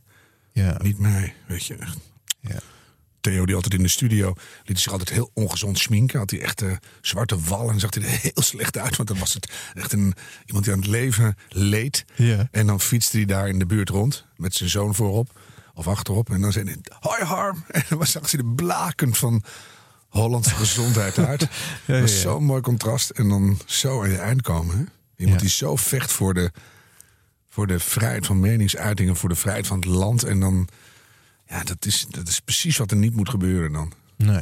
Ja. 0.52 0.78
Niet 0.82 1.00
mij. 1.00 1.34
Weet 1.48 1.66
je. 1.66 1.76
echt. 1.76 1.98
Ja. 2.40 2.60
Theo, 3.22 3.46
die 3.46 3.56
altijd 3.56 3.74
in 3.74 3.82
de 3.82 3.88
studio... 3.88 4.34
liet 4.64 4.80
zich 4.80 4.92
altijd 4.92 5.10
heel 5.10 5.32
ongezond 5.34 5.80
schminken. 5.80 6.20
Had 6.20 6.32
hij 6.32 6.42
echt 6.42 6.62
eh, 6.62 6.72
zwarte 7.02 7.40
wallen 7.40 7.74
en 7.74 7.80
zag 7.80 7.94
hij 7.94 8.04
er 8.04 8.10
heel 8.22 8.42
slecht 8.44 8.78
uit. 8.78 8.96
Want 8.96 9.10
dan 9.10 9.18
was 9.18 9.34
het 9.34 9.52
echt 9.74 9.94
een, 9.94 10.14
iemand 10.46 10.66
die 10.66 10.74
aan 10.74 10.80
het 10.80 10.90
leven 10.90 11.36
leed. 11.50 12.06
Ja. 12.16 12.48
En 12.52 12.68
dan 12.68 12.82
fietste 12.82 13.18
hij 13.18 13.26
daar 13.26 13.48
in 13.48 13.60
de 13.60 13.66
buurt 13.66 13.90
rond. 13.90 14.26
Met 14.36 14.54
zijn 14.54 14.70
zoon 14.70 14.96
voorop. 14.96 15.40
Of 15.74 15.88
achterop. 15.88 16.30
En 16.30 16.42
dan 16.42 16.52
zei 16.52 16.66
hij, 16.66 16.78
hoi 17.00 17.24
Harm. 17.24 17.64
En 17.68 17.84
dan 17.90 18.08
zag 18.08 18.32
hij 18.32 18.42
de 18.42 18.54
blaken 18.56 19.14
van 19.14 19.44
Hollandse 20.10 20.56
gezondheid 20.66 21.18
uit. 21.18 21.40
Dat 21.40 21.50
ja, 21.86 22.02
was 22.02 22.22
zo'n 22.22 22.44
mooi 22.44 22.62
contrast. 22.62 23.10
En 23.10 23.30
dan 23.30 23.60
zo 23.66 24.04
aan 24.04 24.10
je 24.10 24.18
eind 24.18 24.42
komen. 24.42 24.78
Hè? 24.78 24.84
Iemand 25.16 25.40
die 25.40 25.50
zo 25.50 25.76
vecht 25.76 26.12
voor 26.12 26.34
de, 26.34 26.52
voor 27.56 27.68
de 27.68 27.80
vrijheid 27.80 28.26
van 28.26 28.40
meningsuitingen. 28.40 29.16
Voor 29.16 29.30
de 29.30 29.36
vrijheid 29.36 29.68
van 29.68 29.76
het 29.78 29.86
land. 29.86 30.24
En 30.24 30.40
dan... 30.40 30.68
Ja, 31.50 31.64
dat 31.64 31.86
is, 31.86 32.06
dat 32.10 32.28
is 32.28 32.40
precies 32.40 32.78
wat 32.78 32.92
er 32.92 32.98
niet 32.98 33.16
moet 33.16 33.30
gebeuren 33.30 33.72
dan. 33.72 33.92
Nee. 34.16 34.42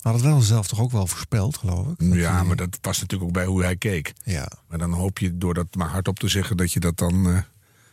Had 0.00 0.14
het 0.14 0.22
wel 0.22 0.40
zelf 0.40 0.66
toch 0.66 0.80
ook 0.80 0.90
wel 0.90 1.06
voorspeld, 1.06 1.56
geloof 1.56 1.86
ik? 1.98 2.14
Ja, 2.14 2.42
maar 2.42 2.56
dat 2.56 2.80
past 2.80 3.00
natuurlijk 3.00 3.28
ook 3.28 3.34
bij 3.34 3.44
hoe 3.46 3.62
hij 3.62 3.76
keek. 3.76 4.12
Ja. 4.24 4.48
Maar 4.68 4.78
dan 4.78 4.92
hoop 4.92 5.18
je 5.18 5.38
door 5.38 5.54
dat 5.54 5.66
maar 5.74 5.88
hardop 5.88 6.18
te 6.18 6.28
zeggen... 6.28 6.56
dat 6.56 6.72
je 6.72 6.80
dat 6.80 6.96
dan 6.98 7.26
eh, 7.30 7.38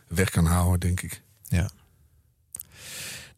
weg 0.08 0.30
kan 0.30 0.46
houden, 0.46 0.80
denk 0.80 1.00
ik. 1.00 1.22
Ja. 1.48 1.70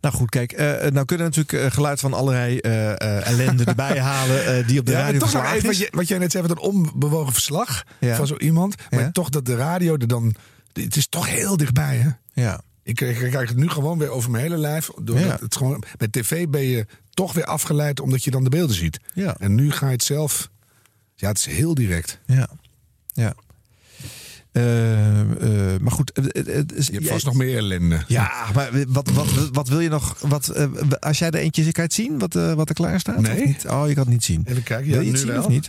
Nou 0.00 0.14
goed, 0.14 0.30
kijk, 0.30 0.52
eh, 0.52 0.66
nou 0.66 1.04
kunnen 1.04 1.30
we 1.30 1.36
natuurlijk 1.36 1.52
eh, 1.52 1.70
geluid 1.70 2.00
van 2.00 2.12
allerlei 2.14 2.58
eh, 2.58 2.90
eh, 3.00 3.26
ellende 3.26 3.64
erbij 3.74 4.00
halen 4.00 4.46
eh, 4.46 4.66
die 4.68 4.78
op 4.80 4.86
de 4.86 4.92
Ja, 4.92 4.98
radio 4.98 5.18
toch 5.18 5.32
nog 5.32 5.44
even 5.44 5.62
wat, 5.62 5.70
is. 5.72 5.78
je, 5.78 5.88
wat 5.90 6.08
jij 6.08 6.18
net 6.18 6.30
zei, 6.30 6.46
wat 6.46 6.56
een 6.56 6.62
onbewogen 6.62 7.32
verslag 7.32 7.84
Ja. 8.00 8.16
van 8.16 8.26
zo 8.26 8.36
iemand. 8.36 8.74
Maar 8.90 9.00
Ja. 9.00 9.10
toch 9.10 9.28
dat 9.28 9.44
de 9.46 9.56
radio 9.56 9.96
er 9.96 10.06
dan... 10.08 10.34
Het 10.84 10.96
is 10.96 11.06
toch 11.08 11.28
heel 11.28 11.56
dichtbij, 11.56 11.96
hè? 11.96 12.10
Ja. 12.42 12.60
Ik, 12.82 13.00
ik 13.00 13.14
krijg 13.30 13.48
het 13.48 13.56
nu 13.58 13.68
gewoon 13.68 13.98
weer 13.98 14.08
over 14.10 14.30
mijn 14.30 14.42
hele 14.42 14.56
lijf. 14.56 14.90
Doordat 15.02 15.24
Ja. 15.26 15.36
het 15.40 15.56
gewoon, 15.56 15.82
bij 15.96 16.08
tv 16.08 16.48
ben 16.48 16.62
je 16.62 16.86
toch 17.10 17.32
weer 17.32 17.44
afgeleid 17.44 18.00
omdat 18.00 18.24
je 18.24 18.30
dan 18.30 18.44
de 18.44 18.50
beelden 18.50 18.76
ziet. 18.76 19.00
Ja. 19.14 19.36
En 19.38 19.54
nu 19.54 19.70
ga 19.72 19.86
je 19.86 19.92
het 19.92 20.02
zelf... 20.04 20.50
Ja, 21.14 21.28
het 21.28 21.38
is 21.38 21.46
heel 21.46 21.74
direct. 21.74 22.18
Ja. 22.26 22.48
Ja. 23.06 23.34
Eh, 24.56 25.20
eh, 25.20 25.80
maar 25.80 25.92
goed, 25.92 26.12
is- 26.74 26.86
Je 26.86 26.92
hebt 26.92 27.08
vast 27.08 27.24
nog 27.24 27.34
meer 27.34 27.56
ellende. 27.56 28.02
Ja, 28.06 28.32
maar 28.54 28.68
wat, 28.88 29.10
wat, 29.10 29.26
wat 29.52 29.68
wil 29.68 29.80
je 29.80 29.88
nog? 29.88 30.16
Wat, 30.20 30.48
eh, 30.48 30.66
als 31.00 31.18
jij 31.18 31.30
er 31.30 31.38
eentje 31.40 31.72
kan 31.72 31.90
zien 31.90 32.18
wat, 32.18 32.34
wat 32.34 32.68
er 32.68 32.74
klaar 32.74 33.00
staat? 33.00 33.20
Nee. 33.20 33.46
Niet? 33.46 33.66
Oh, 33.68 33.88
je 33.88 33.94
kan 33.94 34.02
het 34.02 34.12
niet 34.12 34.24
zien. 34.24 34.42
Even 34.48 34.62
kijken, 34.62 34.86
Wil 34.86 34.94
ja, 34.94 35.00
je 35.00 35.06
het 35.06 35.12
nu 35.14 35.18
zien 35.18 35.32
wel. 35.32 35.42
of 35.44 35.48
niet? 35.48 35.68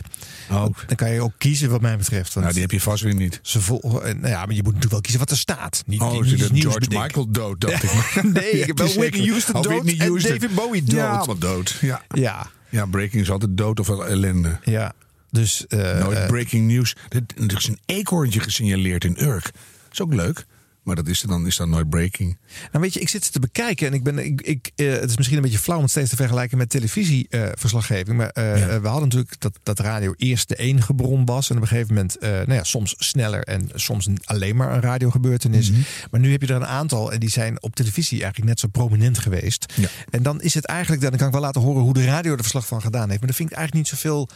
Oh. 0.50 0.64
Dan 0.86 0.96
kan 0.96 1.10
je 1.10 1.20
ook 1.22 1.32
kiezen 1.38 1.70
wat 1.70 1.80
mij 1.80 1.96
betreft. 1.96 2.34
Nou, 2.34 2.52
die 2.52 2.60
heb 2.60 2.70
je 2.70 2.80
vast 2.80 3.02
weer 3.02 3.14
niet. 3.14 3.40
ze 3.42 3.60
vol, 3.60 4.02
eh, 4.02 4.14
nou 4.14 4.28
ja, 4.28 4.44
maar 4.46 4.54
je 4.54 4.62
moet 4.62 4.64
natuurlijk 4.74 4.90
wel 4.90 5.00
kiezen 5.00 5.20
wat 5.20 5.30
er 5.30 5.36
staat. 5.36 5.82
Niet, 5.86 6.00
Oh, 6.00 6.12
niet, 6.12 6.30
het 6.40 6.50
George 6.60 6.78
bedenken. 6.78 7.00
Michael 7.06 7.30
dood, 7.30 7.60
dacht 7.60 7.82
ik. 7.82 8.22
nee, 8.32 8.50
ik 8.50 8.66
heb 8.66 8.78
wel 8.86 8.94
Whitney. 8.94 9.26
Houston 9.26 9.54
Oh, 9.54 9.62
dood 9.62 9.86
en. 9.86 9.96
David 9.98 10.54
Bowie 10.54 10.82
dood. 10.82 10.94
Ja, 10.94 11.10
allemaal 11.16 11.38
dood. 11.38 11.76
Ja. 11.80 12.02
Ja, 12.14 12.46
ja, 12.68 12.86
breaking 12.86 13.22
is 13.22 13.30
altijd 13.30 13.56
dood 13.56 13.80
of 13.80 13.88
ellende. 13.88 14.58
ja. 14.64 14.92
Dus, 15.30 15.66
eh, 15.66 15.98
Nooit 15.98 16.18
eh, 16.18 16.26
breaking 16.26 16.66
news. 16.66 16.96
Er 17.08 17.56
is 17.56 17.66
een 17.68 17.78
eekhoorntje 17.86 18.40
gesignaleerd 18.40 19.04
in 19.04 19.22
Urk. 19.22 19.44
Dat 19.44 19.52
is 19.92 20.00
ook 20.00 20.14
leuk. 20.14 20.46
Maar 20.82 20.96
dat 20.96 21.06
is 21.06 21.22
er 21.22 21.28
dan, 21.28 21.46
is 21.46 21.56
dan 21.56 21.70
nooit 21.70 21.90
breaking. 21.90 22.38
Nou 22.72 22.82
weet 22.84 22.94
je, 22.94 23.00
ik 23.00 23.08
zit 23.08 23.32
te 23.32 23.40
bekijken 23.40 23.86
en 23.86 23.92
ik 23.92 24.02
ben, 24.02 24.18
ik, 24.18 24.40
ik, 24.40 24.70
eh, 24.76 24.90
het 24.92 25.10
is 25.10 25.16
misschien 25.16 25.36
een 25.36 25.42
beetje 25.42 25.58
flauw 25.58 25.76
om 25.76 25.82
het 25.82 25.90
steeds 25.92 26.10
te 26.10 26.16
vergelijken 26.16 26.58
met 26.58 26.70
televisieverslaggeving. 26.70 28.16
maar 28.16 28.30
Ja. 28.34 28.80
we 28.80 28.88
hadden 28.88 29.08
natuurlijk 29.08 29.40
dat, 29.40 29.58
dat 29.62 29.78
radio 29.78 30.14
eerst 30.16 30.48
de 30.48 30.56
enige 30.56 30.94
bron 30.94 31.24
was. 31.24 31.50
En 31.50 31.56
op 31.56 31.62
een 31.62 31.68
gegeven 31.68 31.94
moment, 31.94 32.16
nou 32.20 32.52
ja, 32.52 32.64
soms 32.64 32.94
sneller 32.98 33.42
en 33.44 33.68
soms 33.74 34.06
een- 34.06 34.18
alleen 34.24 34.56
maar 34.56 34.72
een 34.74 34.80
radiogebeurtenis. 34.80 35.70
Mhm. 35.70 35.80
Maar 36.10 36.20
nu 36.20 36.30
heb 36.30 36.40
je 36.40 36.46
er 36.48 36.54
een 36.56 36.66
aantal 36.66 37.12
en 37.12 37.20
die 37.20 37.30
zijn 37.30 37.62
op 37.62 37.74
televisie 37.74 38.20
eigenlijk 38.22 38.50
net 38.50 38.60
zo 38.60 38.68
prominent 38.68 39.18
geweest. 39.18 39.72
Ja. 39.76 39.88
En 40.10 40.22
dan 40.22 40.40
is 40.40 40.54
het 40.54 40.64
eigenlijk, 40.66 41.02
dan 41.02 41.16
kan 41.16 41.26
ik 41.26 41.32
wel 41.32 41.42
laten 41.42 41.60
horen 41.60 41.82
hoe 41.82 41.94
de 41.94 42.04
radio 42.04 42.32
er 42.32 42.38
verslag 42.40 42.66
van 42.66 42.80
gedaan 42.82 43.08
heeft. 43.08 43.18
Maar 43.18 43.28
dan 43.28 43.36
vind 43.36 43.50
ik 43.50 43.56
eigenlijk 43.56 43.88
niet 43.90 43.98
zoveel 43.98 44.28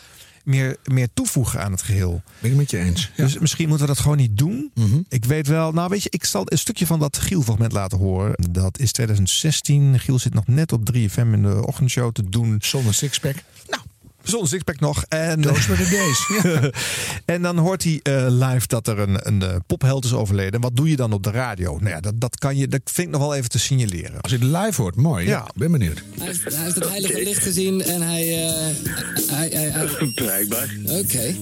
meer, 0.43 0.77
meer 0.85 1.09
toevoegen 1.15 1.63
aan 1.63 1.73
het 1.73 1.83
geheel. 1.83 2.23
Ben 2.41 2.51
ik 2.51 2.57
het 2.57 2.57
met 2.57 2.71
je 2.71 2.79
eens. 2.79 3.11
Ja. 3.17 3.25
Dus 3.25 3.39
misschien 3.39 3.69
moeten 3.69 3.87
we 3.87 3.93
dat 3.93 4.03
gewoon 4.03 4.17
niet 4.17 4.39
doen. 4.39 4.71
Mhm. 4.75 5.01
Ik 5.09 5.25
weet 5.25 5.47
wel, 5.47 5.73
nou 5.73 5.89
weet 5.89 6.03
je, 6.03 6.11
ik 6.11 6.25
zal 6.25 6.43
een 6.45 6.59
stukje 6.59 6.87
van 6.87 6.99
dat 6.99 7.19
Giel-fragment 7.19 7.73
laten 7.73 7.99
horen. 7.99 8.35
Dat 8.51 8.79
is 8.79 8.93
2016. 8.93 9.99
Giel 9.99 10.19
zit 10.19 10.35
nog 10.35 10.47
net 10.47 10.73
op 10.73 10.91
3FM 10.93 11.33
in 11.33 11.43
de 11.43 11.67
ochtendshow 11.67 12.13
te 12.13 12.29
doen. 12.29 12.57
Zonder 12.61 12.95
sixpack. 12.95 13.37
Zonder 14.25 14.49
sixpack 14.49 14.81
nog. 14.81 15.05
En, 15.09 15.41
Doos 15.41 15.67
met 15.67 15.79
een 15.79 15.89
deze. 16.01 16.73
en 17.25 17.43
dan 17.43 17.59
hoort 17.59 17.85
hij 17.85 18.01
eh, 18.03 18.27
live 18.29 18.67
dat 18.67 18.87
er 18.89 18.99
een, 18.99 19.19
een 19.29 19.43
eh, 19.43 19.57
popheld 19.67 20.05
is 20.05 20.13
overleden. 20.13 20.53
En 20.53 20.61
wat 20.61 20.77
doe 20.77 20.91
je 20.91 20.97
dan 20.97 21.13
op 21.13 21.23
de 21.23 21.31
radio? 21.31 21.79
Nou 21.79 21.89
ja, 21.91 22.01
dat, 22.01 22.21
dat, 22.21 22.39
kan 22.39 22.57
je, 22.57 22.69
dat 22.69 22.81
vind 22.85 23.07
ik 23.07 23.13
nog 23.13 23.23
wel 23.23 23.35
even 23.35 23.51
te 23.51 23.59
signaleren. 23.59 24.21
Als 24.21 24.33
je 24.33 24.39
het 24.39 24.47
live 24.47 24.83
hoort, 24.83 24.97
mooi. 24.97 25.25
Ja. 25.27 25.31
Ja. 25.31 25.47
Ben 25.55 25.71
benieuwd. 25.73 26.03
Hij 26.19 26.27
heeft, 26.27 26.45
hij 26.55 26.63
heeft 26.63 26.75
het 26.75 26.89
heilige 26.89 27.23
licht 27.23 27.43
gezien 27.43 27.83
en 27.83 28.03
hij... 28.03 28.45
eh, 28.47 28.55
hij, 29.31 29.49
hij, 29.53 29.71
hij- 29.71 30.13
Blijkbaar. 30.15 30.69
Oké. 30.87 31.35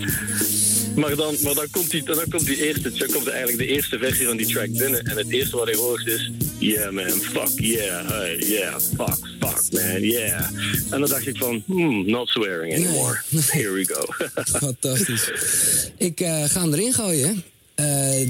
Maar 1.01 1.17
dan, 1.17 1.37
maar 1.43 1.55
dan 1.55 1.67
komt 1.71 1.91
die, 1.91 2.03
dan 2.03 2.29
komt 2.31 2.47
die 2.47 2.67
eerste, 2.67 2.93
dan 2.93 3.11
komt 3.13 3.27
eigenlijk 3.29 3.59
de 3.59 3.67
eerste 3.67 3.99
versie 3.99 4.27
van 4.27 4.37
die 4.37 4.47
track 4.47 4.73
binnen. 4.73 5.05
En 5.05 5.17
het 5.17 5.31
eerste 5.31 5.57
wat 5.57 5.67
hij 5.67 5.77
hoort 5.77 6.07
is, 6.07 6.31
yeah 6.59 6.93
man, 6.93 7.11
fuck 7.11 7.49
yeah, 7.55 8.09
hey, 8.09 8.37
yeah, 8.39 8.75
fuck, 8.97 9.19
fuck 9.41 9.73
man, 9.73 10.03
yeah. 10.03 10.45
En 10.91 11.01
dan 11.01 11.09
dacht 11.09 11.27
ik 11.27 11.37
van, 11.37 11.63
hmm, 11.67 12.11
not 12.11 12.29
swearing 12.29 12.75
anymore. 12.75 13.21
Here 13.51 13.71
we 13.73 13.85
go. 13.85 14.05
Fantastisch. 14.59 15.31
Ik 15.97 16.21
eh, 16.21 16.45
ga 16.45 16.61
hem 16.61 16.73
erin 16.73 16.93
gooien. 16.93 17.43
Eh, 17.75 17.87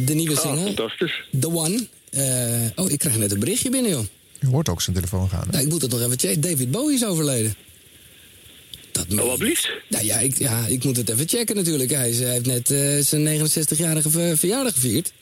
de 0.06 0.14
nieuwe 0.14 0.36
Ah, 0.36 0.42
single. 0.42 0.64
fantastisch. 0.64 1.24
The 1.40 1.48
One. 1.50 1.86
Eh, 2.10 2.84
oh, 2.84 2.90
ik 2.90 2.98
krijg 2.98 3.16
net 3.16 3.32
een 3.32 3.38
berichtje 3.38 3.70
binnen, 3.70 3.90
joh. 3.90 4.04
Je 4.40 4.46
hoort 4.46 4.68
ook 4.68 4.82
zijn 4.82 4.96
telefoon 4.96 5.28
gaan. 5.28 5.46
Nou, 5.50 5.64
ik 5.64 5.70
moet 5.70 5.82
het 5.82 5.90
nog 5.90 6.00
even 6.00 6.18
checken. 6.18 6.40
David 6.40 6.70
Bowie 6.70 6.94
is 6.94 7.04
overleden. 7.04 7.54
Dat 9.08 9.20
Oh, 9.20 9.26
wat 9.26 9.38
blieft? 9.38 9.70
Nou 9.88 10.04
ja 10.04 10.18
ik, 10.18 10.38
ja, 10.38 10.66
ik 10.66 10.84
moet 10.84 10.96
het 10.96 11.08
even 11.08 11.28
checken 11.28 11.56
natuurlijk. 11.56 11.90
Hij, 11.90 12.10
heeft 12.10 12.46
net 12.46 12.70
eh, 12.70 12.98
zijn 12.98 13.48
69-jarige 13.48 14.10
ver- 14.10 14.38
verjaardag 14.38 14.72
gevierd. 14.72 15.12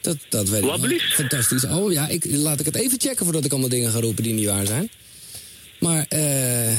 Dat, 0.00 0.16
dat 0.28 0.48
weet 0.48 0.62
ik 0.62 0.68
Wat? 0.68 0.92
Fantastisch. 1.08 1.64
Oh 1.64 1.92
ja, 1.92 2.08
ik, 2.08 2.24
laat 2.24 2.60
ik 2.60 2.66
het 2.66 2.74
even 2.74 3.00
checken 3.00 3.24
voordat 3.24 3.44
ik 3.44 3.50
allemaal 3.50 3.68
dingen 3.68 3.90
ga 3.90 4.00
roepen 4.00 4.22
die 4.22 4.32
niet 4.32 4.46
waar 4.46 4.66
zijn. 4.66 4.90
Maar, 5.80 6.06
eh 6.08 6.76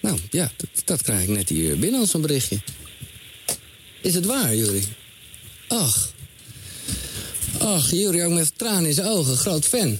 nou 0.00 0.18
ja, 0.30 0.50
dat, 0.56 0.68
dat 0.84 1.02
krijg 1.02 1.22
ik 1.22 1.28
net 1.28 1.48
hier 1.48 1.78
binnen 1.78 2.00
als 2.00 2.10
zo'n 2.10 2.20
berichtje. 2.20 2.60
Is 4.00 4.14
het 4.14 4.26
waar, 4.26 4.56
Jury? 4.56 4.84
Ach. 5.68 6.12
Ach, 7.58 7.90
Jury 7.90 8.22
ook 8.22 8.32
met 8.32 8.52
tranen 8.56 8.86
in 8.86 8.94
zijn 8.94 9.06
ogen. 9.06 9.36
Groot 9.36 9.66
fan. 9.66 9.98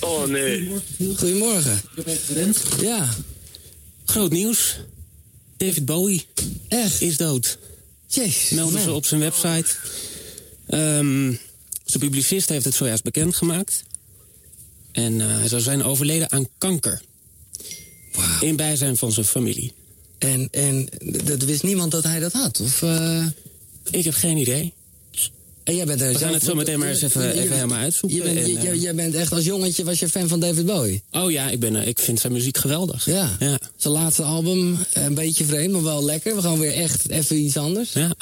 Oh 0.00 0.26
nee. 0.26 0.70
Goedemorgen. 1.16 1.80
Ik 1.96 2.04
ben 2.04 2.14
echt 2.14 2.24
gewend. 2.24 2.62
Ja. 2.80 3.08
Groot 4.04 4.30
nieuws. 4.30 4.76
David 5.56 5.84
Bowie 5.84 6.26
Echt? 6.68 7.00
is 7.00 7.16
dood. 7.16 7.58
Jezus. 8.06 8.50
Melden 8.50 8.80
ze 8.80 8.92
op 8.92 9.06
zijn 9.06 9.20
website. 9.20 9.74
Ehm 10.66 11.32
zijn 11.92 12.04
publicist 12.04 12.48
heeft 12.48 12.64
het 12.64 12.74
zojuist 12.74 13.02
bekendgemaakt. 13.02 13.84
En 14.92 15.20
eh, 15.20 15.26
hij 15.26 15.48
zou 15.48 15.62
zijn 15.62 15.82
overleden 15.84 16.30
aan 16.32 16.48
kanker. 16.58 17.02
In 18.40 18.56
bijzijn 18.56 18.96
van 18.96 19.12
zijn 19.12 19.26
familie. 19.26 19.72
En, 20.18 20.48
en 20.50 20.88
dat 21.24 21.42
wist 21.44 21.62
niemand 21.62 21.90
dat 21.90 22.04
hij 22.04 22.20
dat 22.20 22.32
had? 22.32 22.60
Of, 22.60 22.82
eh? 22.82 23.26
Ik 23.90 24.04
heb 24.04 24.14
geen 24.14 24.36
idee. 24.36 24.72
En 25.64 25.76
jij 25.76 25.84
bent 25.86 26.00
er 26.00 26.12
We 26.12 26.18
gaan 26.18 26.32
het 26.32 26.42
zo 26.44 26.54
meteen 26.54 26.78
maar 26.78 26.88
eens 26.88 27.02
even, 27.02 27.22
Je- 27.22 27.32
even 27.40 27.54
helemaal 27.54 27.78
uitzoeken. 27.78 28.18
Je 28.18 28.24
bent, 28.24 28.36
En, 28.38 28.46
je- 28.52 28.58
eh, 28.70 28.82
je- 28.82 28.94
bent 28.94 29.14
echt 29.14 29.32
als 29.32 29.44
jongetje 29.44 29.84
was 29.84 29.98
je 29.98 30.08
fan 30.08 30.28
van 30.28 30.40
David 30.40 30.66
Bowie. 30.66 31.02
oh 31.12 31.30
ja, 31.30 31.48
ik, 31.50 31.60
ben, 31.60 31.76
eh, 31.76 31.86
ik 31.86 31.98
vind 31.98 32.20
zijn 32.20 32.32
muziek 32.32 32.58
geweldig. 32.58 33.04
Ja. 33.04 33.36
Ja. 33.38 33.58
Zijn 33.76 33.94
laatste 33.94 34.22
album, 34.22 34.78
eh, 34.92 35.02
een 35.04 35.14
beetje 35.14 35.44
vreemd, 35.44 35.72
maar 35.72 35.82
wel 35.82 36.04
lekker. 36.04 36.36
We 36.36 36.42
gaan 36.42 36.58
weer 36.58 36.72
echt 36.74 37.08
even 37.08 37.36
iets 37.36 37.56
anders. 37.56 37.92
ja. 37.92 38.14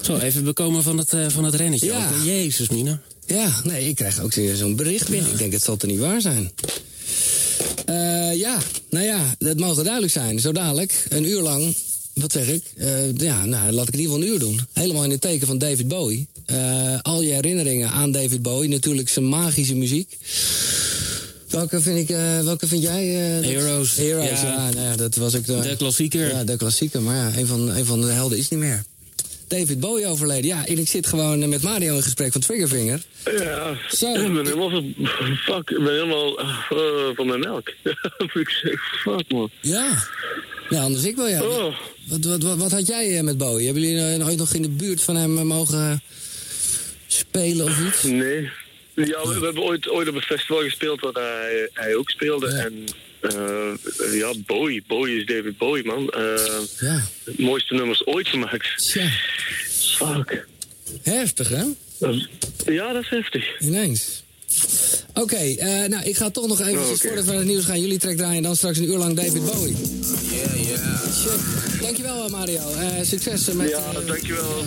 Zo, 0.00 0.16
even 0.16 0.44
bekomen 0.44 0.82
van 0.82 0.98
het, 0.98 1.12
van 1.28 1.44
het 1.44 1.54
rennetje. 1.54 1.86
Ja. 1.86 2.08
ook. 2.18 2.24
Jezus, 2.24 2.68
Mina. 2.68 3.00
Ja, 3.26 3.60
nee, 3.64 3.88
ik 3.88 3.94
krijg 3.94 4.20
ook 4.20 4.32
zo'n 4.54 4.76
bericht 4.76 5.08
binnen. 5.08 5.30
Ik 5.32 5.38
denk, 5.38 5.52
het 5.52 5.62
zal 5.62 5.76
te 5.76 5.86
niet 5.86 5.98
waar 5.98 6.20
zijn. 6.20 6.50
Eh, 7.86 8.34
ja, 8.36 8.58
nou 8.90 9.04
ja, 9.04 9.34
het 9.38 9.58
mogen 9.60 9.82
duidelijk 9.84 10.12
zijn. 10.12 10.38
Zo 10.40 10.52
dadelijk, 10.52 11.04
een 11.08 11.28
uur 11.28 11.40
lang, 11.40 11.74
wat 12.14 12.32
zeg 12.32 12.46
ik? 12.48 12.62
Eh, 12.76 13.16
ja, 13.16 13.44
nou, 13.44 13.72
laat 13.72 13.88
ik 13.88 13.94
in 13.94 14.00
ieder 14.00 14.14
geval 14.14 14.28
een 14.28 14.32
uur 14.34 14.38
doen. 14.38 14.60
Helemaal 14.72 15.04
in 15.04 15.10
het 15.10 15.20
teken 15.20 15.46
van 15.46 15.58
David 15.58 15.88
Bowie. 15.88 16.26
Eh, 16.46 16.98
al 17.02 17.22
je 17.22 17.32
herinneringen 17.32 17.90
aan 17.90 18.12
David 18.12 18.42
Bowie. 18.42 18.68
Natuurlijk 18.68 19.08
zijn 19.08 19.28
magische 19.28 19.74
muziek. 19.74 20.18
Welke 21.48 21.80
vind, 21.80 21.98
ik, 21.98 22.16
eh, 22.16 22.40
welke 22.40 22.66
vind 22.66 22.82
jij? 22.82 23.02
eh, 23.40 23.46
Heroes. 23.46 23.96
Heroes, 23.96 24.40
ja. 24.40 24.46
Ja. 24.46 24.70
nou 24.70 24.86
ja, 24.86 24.96
dat 24.96 25.14
was 25.16 25.36
ook 25.36 25.46
de... 25.46 25.60
De 25.60 25.76
klassieker. 25.76 26.28
Ja, 26.28 26.44
de 26.44 26.56
klassieker. 26.56 27.02
Maar 27.02 27.16
ja, 27.16 27.38
een 27.38 27.46
van, 27.46 27.70
een 27.70 27.84
van 27.84 28.00
de 28.00 28.06
helden 28.06 28.38
is 28.38 28.48
niet 28.48 28.60
meer. 28.60 28.82
David 29.48 29.80
Bowie 29.80 30.06
overleden. 30.06 30.44
Ja, 30.44 30.66
en 30.66 30.78
ik 30.78 30.88
zit 30.88 31.06
gewoon 31.06 31.48
met 31.48 31.62
Mario 31.62 31.94
in 31.96 32.02
gesprek 32.02 32.32
van 32.32 32.40
Triggerfinger. 32.40 33.02
Ja, 33.38 33.76
Zo. 33.90 34.12
ik 34.14 34.32
ben 34.34 34.44
helemaal, 34.46 34.70
van- 34.70 34.94
fuck, 35.36 35.70
ik 35.70 35.84
ben 35.84 35.92
helemaal 35.92 36.34
van 37.14 37.26
de 37.26 37.38
melk. 37.38 37.68
ik 38.42 38.48
zeg, 38.48 39.00
fuck 39.02 39.24
man. 39.32 39.50
Ja. 39.60 40.04
Ja, 40.70 40.80
anders 40.82 41.04
ik 41.04 41.16
wel, 41.16 41.28
ja. 41.28 41.42
Oh. 41.42 41.74
Wat, 42.08 42.24
wat, 42.24 42.42
wat, 42.42 42.56
wat 42.58 42.70
had 42.70 42.86
jij 42.86 43.16
eh, 43.16 43.22
met 43.22 43.38
Bowie? 43.38 43.64
Hebben 43.64 43.82
jullie 43.82 44.14
eh, 44.14 44.26
ooit 44.26 44.38
nog 44.38 44.54
in 44.54 44.62
de 44.62 44.68
buurt 44.68 45.02
van 45.02 45.16
hem 45.16 45.38
eh, 45.38 45.44
mogen 45.44 46.02
spelen 47.06 47.66
of 47.66 47.86
iets? 47.86 48.02
Nee, 48.02 48.50
Ja, 48.94 49.28
we, 49.28 49.38
we 49.38 49.44
hebben 49.44 49.62
ooit, 49.62 49.88
ooit 49.88 50.08
op 50.08 50.14
een 50.14 50.20
festival 50.20 50.62
gespeeld 50.62 51.00
waar 51.00 51.12
hij, 51.14 51.68
hij 51.72 51.94
ook 51.94 52.10
speelde. 52.10 52.48
En 52.48 52.84
eh, 53.20 54.18
ja, 54.18 54.32
Bowie. 54.46 54.82
Bowie 54.86 55.16
is 55.20 55.26
David 55.26 55.58
Bowie, 55.58 55.84
man. 55.84 56.12
Ja. 56.80 57.02
Mooiste 57.36 57.74
nummers 57.74 58.06
ooit 58.06 58.28
gemaakt. 58.28 58.92
Ja. 58.92 59.10
Fuck. 59.96 60.46
Heftig, 61.02 61.48
hè? 61.48 61.64
Ja, 62.72 62.92
dat 62.92 63.02
is 63.02 63.08
heftig. 63.08 63.60
Ineens. 63.60 64.22
Oké, 65.14 65.54
nou, 65.88 66.04
ik 66.04 66.16
ga 66.16 66.30
toch 66.30 66.46
nog 66.46 66.60
even, 66.60 66.80
Oh, 66.80 66.86
voordat 66.86 67.24
we 67.24 67.30
naar 67.30 67.38
het 67.38 67.48
nieuws 67.48 67.64
gaan, 67.64 67.80
jullie 67.80 67.98
track 67.98 68.16
draaien 68.16 68.36
en 68.36 68.42
dan 68.42 68.56
straks 68.56 68.78
een 68.78 68.90
uur 68.90 68.96
lang 68.98 69.16
David 69.16 69.44
Bowie. 69.44 69.76
Shit. 71.20 71.80
Dankjewel, 71.80 72.24
eh, 72.24 72.30
Mario. 72.30 72.70
Eh, 72.70 73.02
succes 73.02 73.48
eh, 73.48 73.54
met... 73.54 73.68
Ja, 73.68 73.92
dankjewel. 74.06 74.64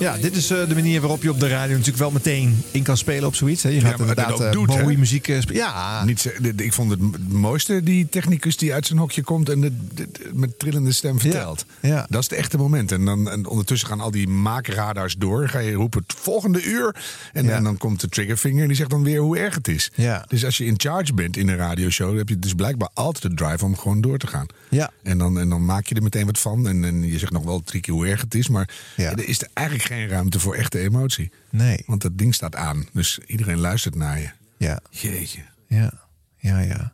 Ja, 0.00 0.16
dit 0.16 0.36
is 0.36 0.50
eh, 0.50 0.68
de 0.68 0.74
manier 0.74 1.00
waarop 1.00 1.22
je 1.22 1.30
op 1.30 1.40
de 1.40 1.48
radio 1.48 1.70
natuurlijk 1.70 1.98
wel 1.98 2.10
meteen 2.10 2.62
in 2.70 2.82
kan 2.82 2.96
spelen 2.96 3.26
op 3.26 3.34
zoiets. 3.34 3.62
Hè. 3.62 3.68
Je 3.68 3.80
gaat 3.80 3.90
Ja, 3.90 3.98
inderdaad 3.98 4.40
eh, 4.40 4.52
doet, 4.52 4.74
hè? 4.74 4.96
Muziek 4.96 5.28
eh, 5.28 5.40
spelen. 5.40 5.60
Ja, 5.62 6.04
Niet, 6.04 6.32
ik 6.56 6.72
vond 6.72 6.90
het 6.90 7.28
mooiste 7.32 7.82
die 7.82 8.08
technicus 8.08 8.56
die 8.56 8.74
uit 8.74 8.86
zijn 8.86 8.98
hokje 8.98 9.22
komt 9.22 9.48
en 9.48 9.60
de, 9.60 9.72
de- 9.94 10.08
de- 10.12 10.30
met 10.34 10.58
trillende 10.58 10.92
stem 10.92 11.20
vertelt. 11.20 11.64
Ja. 11.80 12.06
Dat 12.08 12.22
is 12.22 12.28
het 12.30 12.38
echte 12.38 12.56
moment. 12.56 12.92
En, 12.92 13.04
dan, 13.04 13.30
en 13.30 13.46
ondertussen 13.46 13.88
gaan 13.88 14.00
al 14.00 14.10
die 14.10 14.28
maakradars 14.28 15.14
door. 15.16 15.48
Ga 15.48 15.58
je 15.58 15.72
roepen 15.72 16.02
het 16.06 16.16
volgende 16.18 16.62
uur. 16.64 16.96
En, 17.32 17.50
en 17.54 17.62
dan 17.64 17.76
komt 17.76 18.00
de 18.00 18.08
triggerfinger 18.08 18.62
en 18.62 18.68
die 18.68 18.76
zegt 18.76 18.90
dan 18.90 19.02
weer 19.02 19.20
hoe 19.20 19.38
erg 19.38 19.54
het 19.54 19.68
is. 19.68 19.90
Ja. 19.94 20.24
Dus 20.28 20.44
als 20.44 20.56
je 20.56 20.64
in 20.64 20.74
charge 20.76 21.14
bent 21.14 21.36
in 21.36 21.48
een 21.48 21.56
radioshow, 21.56 22.08
dan 22.08 22.16
heb 22.16 22.28
je 22.28 22.38
dus 22.38 22.54
blijkbaar 22.54 22.88
altijd 22.94 23.22
de 23.22 23.34
drive 23.44 23.64
om 23.64 23.76
gewoon 23.76 24.00
door 24.00 24.18
te 24.18 24.26
gaan. 24.26 24.46
Ja. 24.68 24.90
En 25.02 25.18
dan, 25.18 25.38
en 25.38 25.48
dan 25.48 25.64
maak 25.64 25.86
je 25.86 25.94
er 25.94 26.02
meteen 26.02 26.26
wat 26.26 26.38
van. 26.38 26.68
En, 26.68 26.84
en 26.84 27.06
je 27.06 27.18
zegt 27.18 27.32
nog 27.32 27.44
wel 27.44 27.60
drie 27.64 27.80
keer 27.80 27.94
hoe 27.94 28.06
erg 28.06 28.20
het 28.20 28.34
is. 28.34 28.48
Maar 28.48 28.68
er 28.96 29.28
is 29.28 29.40
er 29.42 29.48
eigenlijk 29.54 29.88
geen 29.90 30.08
ruimte 30.08 30.40
voor 30.40 30.54
echte 30.54 30.78
emotie. 30.78 31.30
Nee. 31.50 31.82
Want 31.86 32.02
dat 32.02 32.18
ding 32.18 32.34
staat 32.34 32.56
aan. 32.56 32.86
Dus 32.92 33.18
iedereen 33.26 33.58
luistert 33.58 33.94
naar 33.94 34.18
je. 34.18 34.30
Ja. 34.56 34.80
Jeetje. 34.90 35.42
Ja, 35.66 35.92
ja, 36.36 36.58
ja. 36.58 36.92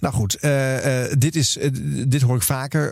Nou 0.00 0.14
goed, 0.14 0.34
eh, 0.34 1.04
eh, 1.04 1.12
dit, 1.18 1.36
is, 1.36 1.58
eh, 1.58 1.70
dit 2.08 2.22
hoor 2.22 2.36
ik 2.36 2.42
vaker. 2.42 2.84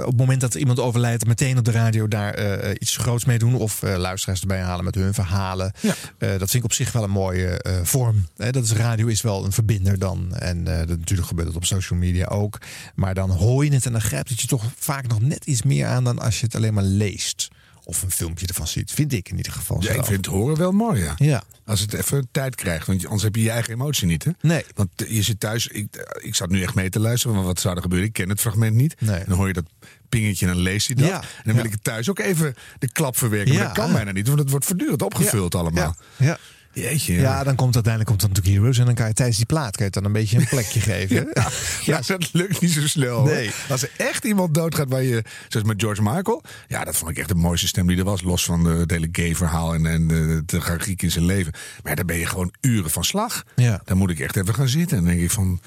op 0.00 0.10
het 0.10 0.16
moment 0.16 0.40
dat 0.40 0.54
iemand 0.54 0.78
overlijdt, 0.78 1.26
meteen 1.26 1.58
op 1.58 1.64
de 1.64 1.70
radio 1.70 2.08
daar 2.08 2.72
iets 2.72 2.96
groots 2.96 3.24
mee 3.24 3.38
doen. 3.38 3.54
Of 3.54 3.82
luisteraars 3.82 4.40
erbij 4.40 4.60
halen 4.60 4.84
met 4.84 4.94
hun 4.94 5.14
verhalen. 5.14 5.72
Dat 6.18 6.38
vind 6.38 6.54
ik 6.54 6.64
op 6.64 6.72
zich 6.72 6.92
wel 6.92 7.02
een 7.02 7.10
mooie 7.10 7.64
vorm. 7.82 8.26
Hè, 8.36 8.52
dat 8.52 8.64
is, 8.64 8.72
radio 8.72 9.06
is 9.06 9.22
wel 9.22 9.44
een 9.44 9.52
verbinder 9.52 9.98
dan. 9.98 10.34
En 10.34 10.64
dat, 10.64 10.88
natuurlijk 10.88 11.28
gebeurt 11.28 11.48
het 11.48 11.56
op 11.56 11.64
social 11.64 11.98
media 11.98 12.26
ook. 12.26 12.58
Maar 12.94 13.14
dan 13.14 13.30
hoor 13.30 13.64
je 13.64 13.72
het 13.72 13.86
en 13.86 13.92
dan 13.92 14.00
grijpt 14.00 14.28
het 14.28 14.40
je 14.40 14.46
toch 14.46 14.64
vaak 14.76 15.06
nog 15.06 15.20
net 15.20 15.46
iets 15.46 15.62
meer 15.62 15.86
aan 15.86 16.04
dan 16.04 16.18
als 16.18 16.40
je 16.40 16.46
het 16.46 16.54
alleen 16.54 16.74
maar 16.74 16.84
leest. 16.84 17.48
Of 17.84 18.02
een 18.02 18.10
filmpje 18.10 18.46
ervan 18.46 18.66
ziet. 18.66 18.92
Vind 18.92 19.12
ik 19.12 19.28
in 19.28 19.36
ieder 19.36 19.52
geval. 19.52 19.82
Ja, 19.82 19.90
ik 19.90 20.04
vind 20.04 20.26
het 20.26 20.34
horen 20.34 20.56
wel 20.56 20.72
mooi, 20.72 21.02
ja. 21.02 21.14
Ja. 21.16 21.42
Als 21.64 21.80
het 21.80 21.92
even 21.92 22.28
tijd 22.30 22.54
krijgt, 22.54 22.86
want 22.86 23.04
anders 23.04 23.22
heb 23.22 23.34
je 23.34 23.42
je 23.42 23.50
eigen 23.50 23.72
emotie 23.72 24.06
niet, 24.06 24.24
hè? 24.24 24.30
Nee. 24.40 24.64
Want 24.74 24.88
je 25.08 25.22
zit 25.22 25.40
thuis, 25.40 25.66
ik, 25.66 26.16
ik 26.20 26.34
zat 26.34 26.50
nu 26.50 26.62
echt 26.62 26.74
mee 26.74 26.90
te 26.90 27.00
luisteren, 27.00 27.36
van 27.36 27.44
wat 27.44 27.60
zou 27.60 27.76
er 27.76 27.82
gebeuren? 27.82 28.08
Ik 28.08 28.12
ken 28.12 28.28
het 28.28 28.40
fragment 28.40 28.74
niet. 28.74 29.00
Nee. 29.00 29.24
Dan 29.26 29.36
hoor 29.36 29.46
je 29.46 29.52
dat 29.52 29.64
pingetje 30.08 30.46
en 30.46 30.52
dan 30.52 30.62
lees 30.62 30.86
je 30.86 30.94
dat. 30.94 31.08
Ja. 31.08 31.20
En 31.20 31.42
dan 31.44 31.54
wil 31.54 31.64
ik 31.64 31.72
het 31.72 31.84
thuis 31.84 32.10
ook 32.10 32.18
even 32.18 32.54
de 32.78 32.92
klap 32.92 33.16
verwerken. 33.16 33.54
Maar 33.54 33.64
dat 33.64 33.72
kan 33.72 33.92
bijna 33.92 34.12
niet, 34.12 34.26
want 34.26 34.38
het 34.38 34.50
wordt 34.50 34.64
voortdurend 34.64 35.02
opgevuld 35.02 35.54
allemaal. 35.54 35.96
Ja. 36.16 36.38
Ja. 36.74 36.82
Jeetje. 36.82 37.14
Ja, 37.14 37.44
dan 37.44 37.54
komt 37.54 37.74
uiteindelijk 37.74 38.06
komt 38.10 38.20
dan 38.20 38.30
natuurlijk 38.30 38.56
Heroes. 38.56 38.78
En 38.78 38.84
dan 38.84 38.94
kan 38.94 39.06
je 39.06 39.12
tijdens 39.12 39.36
die 39.36 39.46
plaat 39.46 39.76
kan 39.76 39.84
je 39.84 39.90
dan 39.90 40.04
een 40.04 40.12
beetje 40.12 40.38
een 40.38 40.48
plekje 40.48 40.80
geven. 40.90 41.28
Ja, 41.34 41.48
ja, 41.84 42.00
dat 42.06 42.32
lukt 42.32 42.60
niet 42.60 42.70
zo 42.70 42.86
snel. 42.86 43.16
hoor. 43.18 43.28
Nee. 43.28 43.50
Als 43.68 43.82
er 43.82 43.90
echt 43.96 44.24
iemand 44.24 44.54
doodgaat 44.54 44.88
waar 44.88 45.02
je, 45.02 45.24
zoals 45.48 45.66
met 45.66 45.80
George 45.80 46.02
Michael, 46.02 46.42
ja, 46.68 46.84
dat 46.84 46.96
vond 46.96 47.10
ik 47.10 47.18
echt 47.18 47.28
de 47.28 47.34
mooiste 47.34 47.66
stem 47.66 47.86
die 47.86 47.98
er 47.98 48.04
was. 48.04 48.22
Los 48.22 48.44
van 48.44 48.64
de, 48.64 48.70
het 48.70 48.90
hele 48.90 49.08
gay-verhaal 49.12 49.74
en, 49.74 49.86
en 49.86 50.08
de, 50.08 50.42
de 50.46 50.58
tragiek 50.58 51.02
in 51.02 51.10
zijn 51.10 51.24
leven. 51.24 51.52
Maar 51.82 51.96
daar 51.96 52.04
ben 52.04 52.18
je 52.18 52.26
gewoon 52.26 52.54
uren 52.60 52.90
van 52.90 53.04
slag. 53.04 53.44
Ja. 53.56 53.80
Dan 53.84 53.96
moet 53.96 54.10
ik 54.10 54.20
echt 54.20 54.36
even 54.36 54.54
gaan 54.54 54.68
zitten. 54.68 54.96
En 54.96 55.04
dan 55.04 55.12
denk 55.12 55.24
ik 55.24 55.30
van, 55.30 55.60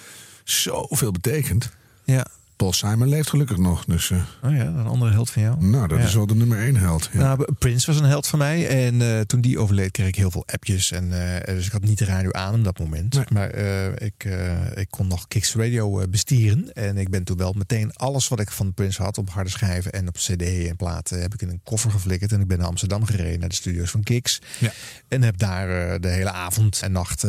zoveel 0.43 1.11
betekent. 1.11 1.69
Ja. 2.03 2.25
Paul 2.57 2.73
Simon 2.73 3.07
leeft 3.07 3.29
gelukkig 3.29 3.57
nog. 3.57 3.85
Dus, 3.85 4.11
eh, 4.11 4.17
Oh 4.43 4.55
ja, 4.55 4.65
een 4.65 4.85
andere 4.87 5.11
held 5.11 5.29
van 5.29 5.41
jou. 5.41 5.65
nou, 5.65 5.87
dat 5.87 5.97
Ja. 5.99 6.03
is 6.05 6.13
wel 6.13 6.27
de 6.27 6.35
nummer 6.35 6.57
één 6.59 6.75
held. 6.75 7.09
Ja. 7.13 7.19
Nou, 7.19 7.53
Prince 7.59 7.91
was 7.91 7.99
een 7.99 8.05
held 8.07 8.27
van 8.27 8.39
mij. 8.39 8.67
En 8.87 9.01
eh, 9.01 9.19
toen 9.21 9.41
die 9.41 9.59
overleed, 9.59 9.91
kreeg 9.91 10.07
ik 10.07 10.15
heel 10.15 10.31
veel 10.31 10.43
appjes. 10.47 10.91
En, 10.91 11.35
eh, 11.45 11.55
dus 11.55 11.65
ik 11.65 11.71
had 11.71 11.81
niet 11.83 11.97
de 11.97 12.05
radio 12.05 12.31
aan 12.31 12.53
op 12.55 12.63
dat 12.63 12.79
moment. 12.79 13.29
Maar 13.29 13.49
eh, 13.49 13.85
ik, 14.07 14.27
ik 14.75 14.87
kon 14.89 15.07
nog 15.07 15.27
Kicks 15.27 15.55
Radio 15.55 16.07
bestieren. 16.09 16.73
En 16.73 16.97
ik 16.97 17.09
ben 17.09 17.23
toen 17.23 17.37
wel 17.37 17.53
meteen 17.57 17.93
alles 17.93 18.27
wat 18.27 18.39
ik 18.39 18.51
van 18.51 18.73
Prince 18.73 19.01
had 19.03 19.17
op 19.17 19.29
harde 19.29 19.49
schijven 19.49 19.91
en 19.91 20.07
op 20.07 20.13
cd 20.15 20.41
en 20.67 20.75
platen 20.75 21.21
heb 21.21 21.33
ik 21.33 21.41
in 21.41 21.49
een 21.49 21.61
koffer 21.63 21.91
geflikkerd. 21.91 22.31
En 22.31 22.41
ik 22.41 22.47
ben 22.47 22.57
naar 22.57 22.67
Amsterdam 22.67 23.05
gereden, 23.05 23.39
naar 23.39 23.49
de 23.49 23.55
studio's 23.55 23.89
van 23.91 24.03
Kicks. 24.03 24.41
Ja. 24.59 24.71
En 25.07 25.21
heb 25.21 25.37
daar 25.37 25.99
de 25.99 26.07
hele 26.09 26.31
avond 26.31 26.81
en 26.81 26.91
nacht 26.91 27.25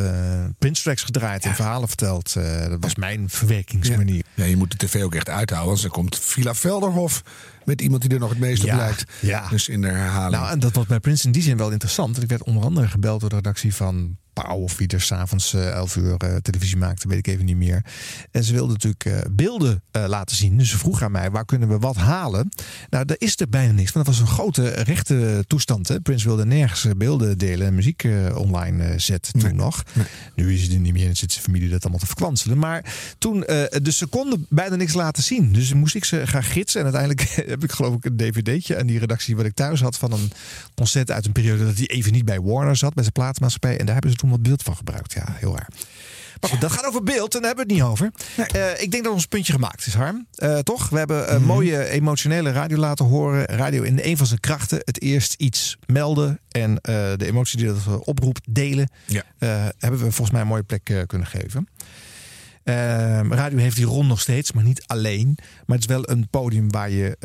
Prince 0.59 0.81
tracks 0.83 1.03
gedraaid 1.03 1.43
en 1.45 1.55
verhalen 1.55 1.87
verteld. 1.87 2.33
Dat 2.69 2.77
was 2.79 2.95
mijn 2.95 3.29
verwerkingsmanier. 3.29 4.23
Ja, 4.33 4.43
je 4.45 4.57
moet 4.57 4.71
de 4.71 4.77
tv 4.87 5.03
ook 5.03 5.15
echt 5.19 5.29
uithouden. 5.29 5.59
Anders 5.71 5.81
dan 5.81 5.91
komt 5.91 6.19
Villa 6.19 6.53
Velderhof 6.55 7.21
met 7.65 7.81
iemand 7.81 8.01
die 8.01 8.11
er 8.11 8.19
nog 8.19 8.29
het 8.29 8.39
meest 8.39 8.63
Ja, 8.63 8.73
op 8.73 8.79
lijkt. 8.79 9.03
ja. 9.21 9.47
Dus 9.49 9.67
in 9.69 9.81
de 9.81 9.87
herhaling. 9.87 10.35
Nou, 10.41 10.51
en 10.51 10.59
dat 10.59 10.75
was 10.75 10.85
bij 10.85 10.99
Prince 10.99 11.25
in 11.25 11.31
die 11.31 11.41
zin 11.41 11.57
wel 11.57 11.71
interessant. 11.71 12.09
Want 12.11 12.23
ik 12.23 12.29
werd 12.29 12.43
onder 12.43 12.63
andere 12.63 12.87
gebeld 12.87 13.19
door 13.19 13.29
de 13.29 13.35
redactie 13.35 13.75
van 13.75 14.17
Pauw 14.41 14.57
of 14.57 14.77
wie 14.77 14.87
er 14.87 15.01
s'avonds 15.01 15.53
eh 15.53 15.71
11 15.71 15.95
uur 15.95 16.17
eh, 16.17 16.35
televisie 16.35 16.77
maakte, 16.77 17.07
weet 17.07 17.17
ik 17.17 17.27
even 17.27 17.45
niet 17.45 17.55
meer. 17.55 17.85
En 18.31 18.43
ze 18.43 18.53
wilden 18.53 18.73
natuurlijk 18.73 19.05
eh, 19.05 19.31
beelden 19.31 19.83
eh, 19.91 20.05
laten 20.07 20.35
zien. 20.35 20.57
Dus 20.57 20.69
ze 20.69 20.77
vroeg 20.77 21.01
aan 21.01 21.11
mij, 21.11 21.31
waar 21.31 21.45
kunnen 21.45 21.69
we 21.69 21.77
wat 21.77 21.95
halen? 21.95 22.49
Nou, 22.89 23.05
daar 23.05 23.17
is 23.19 23.39
er 23.39 23.49
bijna 23.49 23.71
niks. 23.71 23.91
Want 23.91 24.05
dat 24.05 24.15
was 24.15 24.23
een 24.23 24.33
grote 24.33 24.69
rechte 24.69 25.43
toestand. 25.47 25.87
Hè? 25.87 26.01
Prince 26.01 26.27
wilde 26.27 26.45
nergens 26.45 26.85
eh, 26.85 26.91
beelden 26.97 27.37
delen 27.37 27.67
en 27.67 27.75
muziek 27.75 28.03
eh, 28.03 28.35
online 28.37 28.83
eh, 28.83 28.99
zetten 28.99 29.39
toen 29.39 29.55
nog. 29.55 29.83
Nu 30.35 30.53
is 30.53 30.61
het 30.61 30.71
er 30.71 30.79
niet 30.79 30.93
meer 30.93 31.07
en 31.07 31.17
zit 31.17 31.31
zijn 31.31 31.43
familie 31.43 31.69
dat 31.69 31.81
allemaal 31.81 31.99
te 31.99 32.05
verkwanselen. 32.05 32.57
Maar 32.57 32.93
toen, 33.17 33.45
eh, 33.45 33.81
dus 33.81 33.97
ze 33.97 34.07
konden 34.07 34.45
bijna 34.49 34.75
niks 34.75 34.93
laten 34.93 35.23
zien. 35.23 35.53
Dus 35.53 35.73
moest 35.73 35.95
ik 35.95 36.05
ze 36.05 36.27
gaan 36.27 36.43
gidsen. 36.43 36.79
En 36.79 36.85
uiteindelijk 36.93 37.29
heb 37.53 37.63
ik 37.63 37.71
geloof 37.71 37.95
ik 37.95 38.05
een 38.05 38.17
dvd'tje 38.17 38.79
aan 38.79 38.87
die 38.87 38.99
redactie 38.99 39.35
wat 39.35 39.45
ik 39.45 39.53
thuis 39.53 39.81
had 39.81 39.97
van 39.97 40.11
een 40.11 40.31
concert 40.75 41.11
uit 41.11 41.25
een 41.25 41.31
periode 41.31 41.65
dat 41.65 41.77
hij 41.77 41.87
even 41.87 42.11
niet 42.11 42.25
bij 42.25 42.41
Warner 42.41 42.75
zat, 42.75 42.93
bij 42.93 43.03
zijn 43.03 43.15
platenmaatschappij. 43.15 43.79
En 43.79 43.85
daar 43.85 43.93
hebben 43.93 44.11
ze 44.11 44.17
toen 44.17 44.28
wat 44.29 44.41
beeld 44.41 44.63
van 44.63 44.75
gebruikt. 44.75 45.13
Ja, 45.13 45.25
heel 45.27 45.55
raar. 45.55 45.69
Maar 46.39 46.49
goed, 46.49 46.61
dat 46.61 46.71
gaat 46.71 46.85
over 46.85 47.03
beeld 47.03 47.35
en 47.35 47.41
daar 47.41 47.55
hebben 47.55 47.67
we 47.67 47.73
het 47.73 47.81
niet 47.81 47.91
over. 47.91 48.11
Eh, 48.47 48.81
ik 48.81 48.91
denk 48.91 49.03
dat 49.03 49.13
ons 49.13 49.25
puntje 49.25 49.53
gemaakt 49.53 49.85
is, 49.85 49.93
Harm. 49.93 50.27
Eh, 50.35 50.57
toch? 50.57 50.89
We 50.89 50.97
hebben 50.97 51.33
een 51.33 51.43
mooie 51.43 51.87
emotionele 51.87 52.51
radio 52.51 52.77
laten 52.77 53.05
horen. 53.05 53.45
Radio 53.45 53.83
in 53.83 53.99
een 54.01 54.17
van 54.17 54.25
zijn 54.25 54.39
krachten. 54.39 54.79
Het 54.83 55.01
eerst 55.01 55.33
iets 55.33 55.77
melden 55.85 56.39
en 56.49 56.81
eh, 56.81 56.93
de 57.15 57.25
emotie 57.25 57.57
die 57.57 57.67
dat 57.67 57.99
oproept 58.03 58.41
delen. 58.49 58.89
Ja. 59.05 59.23
Eh, 59.37 59.49
hebben 59.77 59.99
we 59.99 60.11
volgens 60.11 60.31
mij 60.31 60.41
een 60.41 60.47
mooie 60.47 60.63
plek 60.63 60.89
eh, 60.89 61.01
kunnen 61.07 61.27
geven. 61.27 61.67
Ehm, 62.63 63.33
radio 63.33 63.57
heeft 63.57 63.75
die 63.75 63.85
rol 63.85 64.05
nog 64.05 64.19
steeds, 64.19 64.51
maar 64.51 64.63
niet 64.63 64.83
alleen. 64.87 65.37
Maar 65.65 65.77
het 65.77 65.89
is 65.89 65.95
wel 65.95 66.09
een 66.09 66.27
podium 66.29 66.71
waar 66.71 66.89
je 66.89 67.17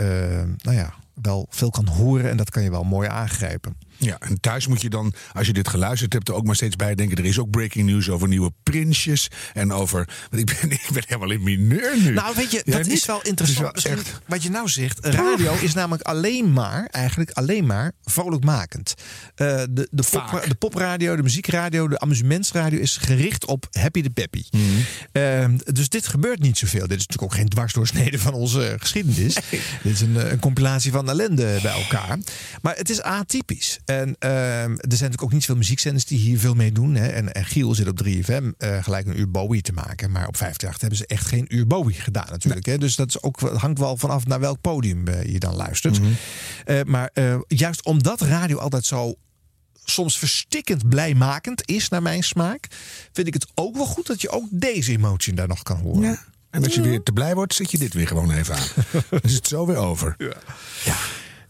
nou 0.63 0.77
ja, 0.77 0.95
wel 1.23 1.47
veel 1.51 1.71
kan 1.71 1.89
horen. 1.89 2.31
En 2.31 2.37
dat 2.37 2.51
kan 2.51 2.63
je 2.63 2.71
wel 2.71 2.85
mooi 2.85 3.09
aangrijpen. 3.09 3.77
Ja, 3.97 4.19
en 4.19 4.41
thuis 4.41 4.66
moet 4.66 4.83
je 4.83 4.91
dan, 4.91 5.15
als 5.33 5.47
je 5.47 5.53
dit 5.53 5.69
geluisterd 5.69 6.12
hebt, 6.12 6.29
er 6.29 6.35
ook 6.35 6.45
maar 6.45 6.55
steeds 6.55 6.77
bij 6.77 6.95
denken. 6.95 7.16
Er 7.16 7.25
is 7.25 7.39
ook 7.39 7.51
breaking 7.51 7.87
news 7.87 8.11
over 8.11 8.29
nieuwe 8.29 8.53
prinsjes. 8.62 9.29
En 9.53 9.73
over. 9.73 10.09
Want 10.31 10.51
ik 10.51 10.61
ben, 10.61 10.71
ik 10.81 10.89
ben 10.93 11.03
helemaal 11.07 11.31
in 11.31 11.43
mineur 11.43 12.01
nu. 12.03 12.12
Nou, 12.12 12.35
weet 12.37 12.51
je, 12.51 12.62
dat 12.65 12.83
niet? 12.83 12.93
is 12.93 13.07
wel 13.07 13.23
interessant. 13.23 13.66
Het 13.66 13.77
is 13.77 13.83
wel 13.83 13.97
Misschien 13.97 14.21
Wat 14.27 14.43
je 14.43 14.51
nou 14.51 14.69
zegt, 14.69 15.07
radio 15.07 15.55
is 15.61 15.75
namelijk 15.75 16.03
alleen 16.03 16.53
maar, 16.53 16.87
eigenlijk 16.91 17.31
alleen 17.31 17.66
maar 17.66 17.93
vrolijkmakend. 18.05 18.95
Eh, 19.35 19.62
de, 19.71 19.89
de, 19.91 20.03
pop, 20.11 20.45
de 20.49 20.55
popradio, 20.55 21.16
de 21.16 21.23
muziekradio, 21.23 21.89
de 21.89 21.99
amusementsradio 21.99 22.79
is 22.79 22.97
gericht 22.97 23.47
op 23.47 23.66
happy 23.71 24.03
de 24.03 24.11
peppy. 24.11 24.45
Mhm. 24.51 24.62
Ehm, 25.12 25.57
dus 25.65 25.89
dit 25.89 26.07
gebeurt 26.07 26.41
niet 26.41 26.59
zoveel. 26.59 26.87
Dit 26.87 26.99
is 26.99 27.07
natuurlijk 27.07 27.33
ook 27.33 27.39
geen 27.39 27.49
dwarsdoorsnede 27.49 28.19
van 28.19 28.33
onze 28.33 28.77
geschiedenis. 28.79 29.35
Dit 29.83 29.93
is 29.93 30.01
een, 30.01 30.16
eh, 30.16 30.31
een 30.31 30.41
compilatie 30.41 30.93
van 30.93 31.09
ellende 31.09 31.59
bij 31.62 31.73
elkaar. 31.73 32.19
Maar 32.62 32.77
het 32.77 32.91
is 32.91 33.03
atypisch. 33.03 33.79
En 33.85 34.16
ehm, 34.19 34.32
er 34.32 34.69
zijn 34.69 34.81
natuurlijk 34.89 35.23
ook 35.23 35.32
niet 35.32 35.44
veel 35.44 35.56
muziekzenders 35.56 36.05
die 36.05 36.19
hier 36.19 36.39
veel 36.39 36.55
mee 36.55 36.73
doen. 36.73 36.94
Hè. 36.94 37.06
En, 37.06 37.32
en 37.32 37.44
Giel 37.44 37.74
zit 37.74 37.89
op 37.89 38.01
3FM 38.05 38.56
eh, 38.59 38.82
gelijk 38.82 39.06
een 39.06 39.19
uur 39.19 39.31
Bowie 39.31 39.62
te 39.62 39.73
maken. 39.73 40.11
Maar 40.11 40.27
op 40.27 40.35
58 40.35 40.81
hebben 40.81 40.98
ze 40.98 41.06
echt 41.06 41.27
geen 41.27 41.44
uur 41.48 41.66
Bowie 41.66 41.94
gedaan 41.94 42.27
natuurlijk. 42.31 42.66
Hè. 42.66 42.78
Dus 42.78 42.97
dat 42.97 43.09
is 43.09 43.23
ook, 43.23 43.40
hangt 43.40 43.78
wel 43.78 43.97
vanaf 43.97 44.27
naar 44.27 44.40
welk 44.40 44.61
podium 44.61 45.09
eh, 45.09 45.32
je 45.32 45.39
dan 45.39 45.55
luistert. 45.55 46.01
Eh, 46.65 46.81
maar 46.82 47.11
juist 47.48 47.85
omdat 47.85 48.20
radio 48.20 48.59
altijd 48.59 48.85
zo 48.85 49.15
soms 49.85 50.19
verstikkend 50.19 50.89
blijmakend 50.89 51.69
is 51.69 51.89
naar 51.89 52.02
mijn 52.02 52.23
smaak... 52.23 52.66
vind 53.12 53.27
ik 53.27 53.35
het 53.35 53.47
ook 53.55 53.77
wel 53.77 53.86
goed 53.86 54.06
dat 54.06 54.20
je 54.20 54.31
ook 54.31 54.47
deze 54.51 54.93
emotie 54.93 55.35
daar 55.35 55.48
nog 55.48 55.62
kan 55.62 55.77
horen. 55.77 56.02
Ja. 56.02 56.24
En 56.51 56.65
als 56.65 56.74
je 56.74 56.81
weer 56.81 57.02
te 57.02 57.12
blij 57.12 57.35
wordt, 57.35 57.55
zet 57.55 57.70
je 57.70 57.78
dit 57.78 57.94
weer 57.94 58.06
gewoon 58.06 58.31
even 58.31 58.55
aan. 58.55 58.66
Dan 59.11 59.20
is 59.23 59.35
het 59.35 59.48
zo 59.48 59.66
weer 59.66 59.77
over. 59.77 60.15
Nou, 60.19 60.35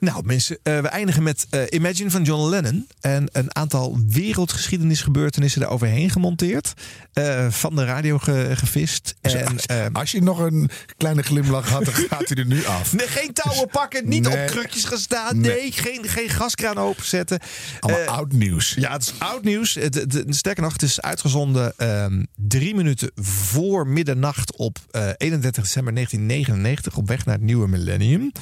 Nou 0.05 0.23
mensen, 0.25 0.59
eh, 0.63 0.81
we 0.81 0.89
eindigen 0.89 1.23
met 1.23 1.47
eh, 1.51 1.61
Imagine 1.69 2.11
van 2.11 2.23
John 2.23 2.49
Lennon. 2.49 2.87
En 3.01 3.29
een 3.33 3.57
aantal 3.57 3.99
wereldgeschiedenisgebeurtenissen 4.09 5.61
daar 5.61 5.71
overheen 5.71 6.11
gemonteerd. 6.11 6.73
Eh, 7.13 7.51
van 7.51 7.75
de 7.77 7.85
radio 7.85 8.19
ge- 8.19 8.51
gevist. 8.55 9.15
En, 9.21 9.59
ehm, 9.67 9.93
Als 9.93 10.11
je 10.11 10.23
nog 10.23 10.39
een 10.39 10.71
kleine 10.97 11.23
glimlach 11.23 11.69
had, 11.69 11.85
dan 11.85 11.95
gaat 11.95 12.29
hij 12.29 12.37
er 12.37 12.47
nu 12.47 12.65
af. 12.65 12.93
Nee, 12.93 13.07
geen 13.07 13.33
touwen 13.33 13.69
pakken, 13.69 14.09
niet 14.09 14.29
Nee. 14.29 14.41
op 14.43 14.47
krukjes 14.47 14.85
gaan 14.85 14.99
staan. 14.99 15.41
Nee, 15.41 15.61
Nee. 15.61 15.73
geen, 15.73 16.09
geen 16.09 16.29
gaskraan 16.29 16.77
openzetten. 16.79 17.39
Allemaal 17.81 18.07
oud 18.07 18.33
nieuws. 18.33 18.75
Ja, 18.79 18.93
het 18.93 19.03
is 19.03 19.13
oud 19.19 19.45
nieuws. 19.45 19.75
Het, 19.75 19.95
het, 19.95 20.13
het- 20.13 20.37
sterker 20.37 20.63
nog, 20.63 20.73
het 20.73 20.83
is 20.83 21.01
uitgezonden 21.01 21.73
ehm, 21.77 22.25
drie 22.35 22.75
minuten 22.75 23.11
voor 23.17 23.87
middernacht 23.87 24.57
op 24.57 24.79
eh, 24.91 25.09
31 25.17 25.63
december 25.65 25.95
1999 25.95 26.97
op 26.97 27.09
weg 27.09 27.25
naar 27.25 27.35
het 27.35 27.45
nieuwe 27.45 27.69
millennium. 27.69 28.33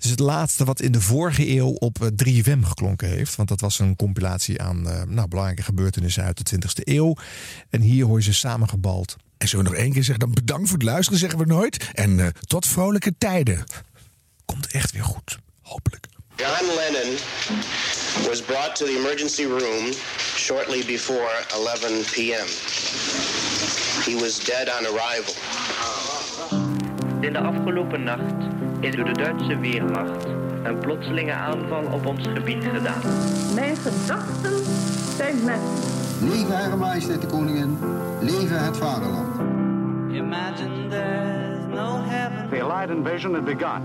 Is 0.00 0.10
het 0.10 0.20
laatste 0.20 0.64
wat 0.64 0.80
in 0.80 0.92
de 0.92 1.00
vorige 1.02 1.48
eeuw 1.48 1.68
op 1.68 2.02
eh, 2.02 2.08
3FM 2.08 2.60
geklonken 2.60 3.08
heeft. 3.08 3.36
Want 3.36 3.48
dat 3.48 3.60
was 3.60 3.78
een 3.78 3.96
compilatie 3.96 4.62
aan 4.62 4.88
eh, 4.88 5.02
nou, 5.02 5.28
belangrijke 5.28 5.62
gebeurtenissen 5.62 6.24
uit 6.24 6.50
de 6.50 6.56
20e 6.56 6.82
eeuw. 6.84 7.16
En 7.70 7.80
hier 7.80 8.04
hoor 8.04 8.18
je 8.18 8.24
ze 8.24 8.34
samengebald. 8.34 9.16
En 9.38 9.48
zullen 9.48 9.64
we 9.64 9.70
nog 9.70 9.80
één 9.80 9.92
keer 9.92 10.04
zeggen, 10.04 10.24
dan 10.24 10.34
bedankt 10.34 10.68
voor 10.68 10.78
het 10.78 10.86
luisteren, 10.86 11.18
zeggen 11.18 11.38
we 11.38 11.44
nooit. 11.44 11.90
En 11.92 12.20
eh, 12.20 12.26
tot 12.26 12.66
vrolijke 12.66 13.14
tijden. 13.18 13.64
Komt 14.44 14.66
echt 14.66 14.92
weer 14.92 15.04
goed. 15.04 15.38
Hopelijk. 15.60 16.06
John 16.36 16.64
Lennon 16.76 17.18
was 18.28 18.42
brought 18.42 18.76
to 18.76 18.84
the 18.84 18.96
emergency 18.98 19.44
room 19.44 19.92
shortly 20.36 20.84
before 20.86 21.30
11 21.52 21.80
p.m. 22.12 22.48
He 24.04 24.14
was 24.20 24.44
dead 24.44 24.68
on 24.68 24.86
arrival. 24.86 25.34
In 27.20 27.32
de 27.32 27.38
afgelopen 27.38 28.02
nacht 28.02 28.34
is 28.80 28.94
door 28.94 29.04
de 29.04 29.12
Duitse 29.12 29.58
Weermacht 29.58 30.24
een 30.62 30.78
plotselinge 30.78 31.32
aanval 31.32 31.84
op 31.92 32.06
ons 32.06 32.26
gebied 32.34 32.64
gedaan. 32.64 33.00
Mijn 33.54 33.76
gedachten 33.76 34.64
zijn 35.16 35.44
met. 35.44 35.60
Leven 36.20 36.56
Hare 36.56 36.76
Majesteit 36.76 37.20
de 37.20 37.26
Koningin, 37.26 37.78
leven 38.20 38.64
het 38.64 38.76
vaderland. 38.76 39.40
Imagine 40.12 40.88
there's 40.88 41.66
no 41.74 42.02
heaven. 42.04 42.48
The 42.50 42.62
Allied 42.62 42.90
invasion 42.90 43.34
had 43.34 43.44
begun. 43.44 43.82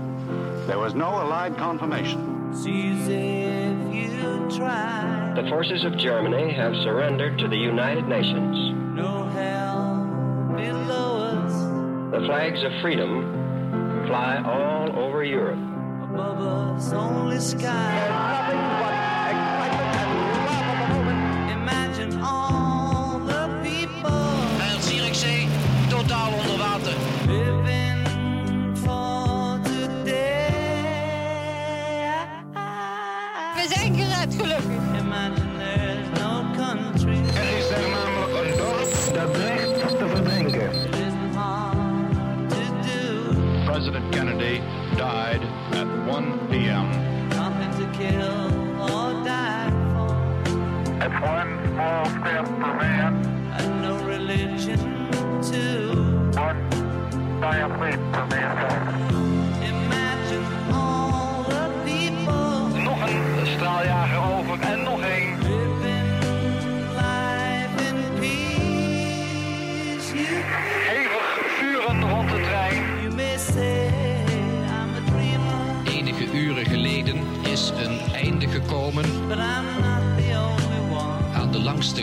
There 0.66 0.78
was 0.78 0.92
no 0.94 1.06
Allied 1.06 1.56
confirmation. 1.56 2.36
The 5.34 5.46
forces 5.48 5.84
of 5.84 5.96
Germany 5.96 6.52
have 6.52 6.74
surrendered 6.74 7.38
to 7.38 7.48
the 7.48 7.56
United 7.56 8.06
Nations. 8.08 8.72
No 8.94 9.28
hell 9.34 10.06
below 10.56 11.18
us. 11.18 11.52
The 12.10 12.26
flags 12.26 12.64
of 12.64 12.72
freedom 12.80 13.22
fly 14.06 14.42
all 14.44 14.90
over 14.98 15.22
Europe. 15.24 15.77
Above 16.18 16.92
only 16.94 17.38
sky. 17.38 18.87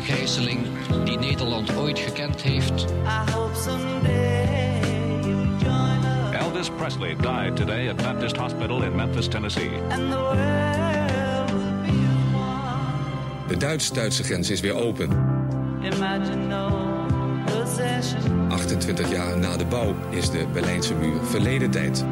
Gijzeling 0.05 0.59
die 1.03 1.17
Nederland 1.17 1.75
ooit 1.75 1.99
gekend 1.99 2.41
heeft. 2.41 2.85
Elvis 6.31 6.69
Presley 6.77 7.15
died 7.15 7.55
today 7.55 7.89
at 7.89 7.95
Baptist 7.95 8.37
Hospital 8.37 8.83
in 8.83 8.95
Memphis, 8.95 9.27
Tennessee. 9.27 9.69
And 9.89 10.11
the 10.11 10.17
world 10.17 11.51
will 11.51 11.81
be 11.81 11.89
as 11.89 12.33
one. 12.33 13.47
De 13.47 13.57
Duits-Duitse 13.57 14.23
grens 14.23 14.49
is 14.49 14.61
weer 14.61 14.75
open. 14.75 15.09
Imagine 15.81 16.47
no 16.47 16.69
possession. 17.45 18.49
28 18.49 19.09
jaar 19.11 19.37
na 19.37 19.57
de 19.57 19.65
bouw 19.65 19.95
is 20.09 20.29
de 20.29 20.45
Berlijnse 20.53 20.93
muur 20.93 21.23
verleden 21.23 21.71
tijd. 21.71 22.05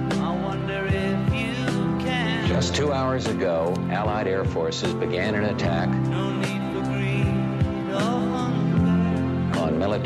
Just 2.48 2.76
two 2.76 2.92
hours 2.92 3.28
ago, 3.28 3.74
Allied 3.92 4.28
air 4.28 4.46
forces 4.46 4.98
began 4.98 5.34
an 5.36 5.44
attack 5.44 5.90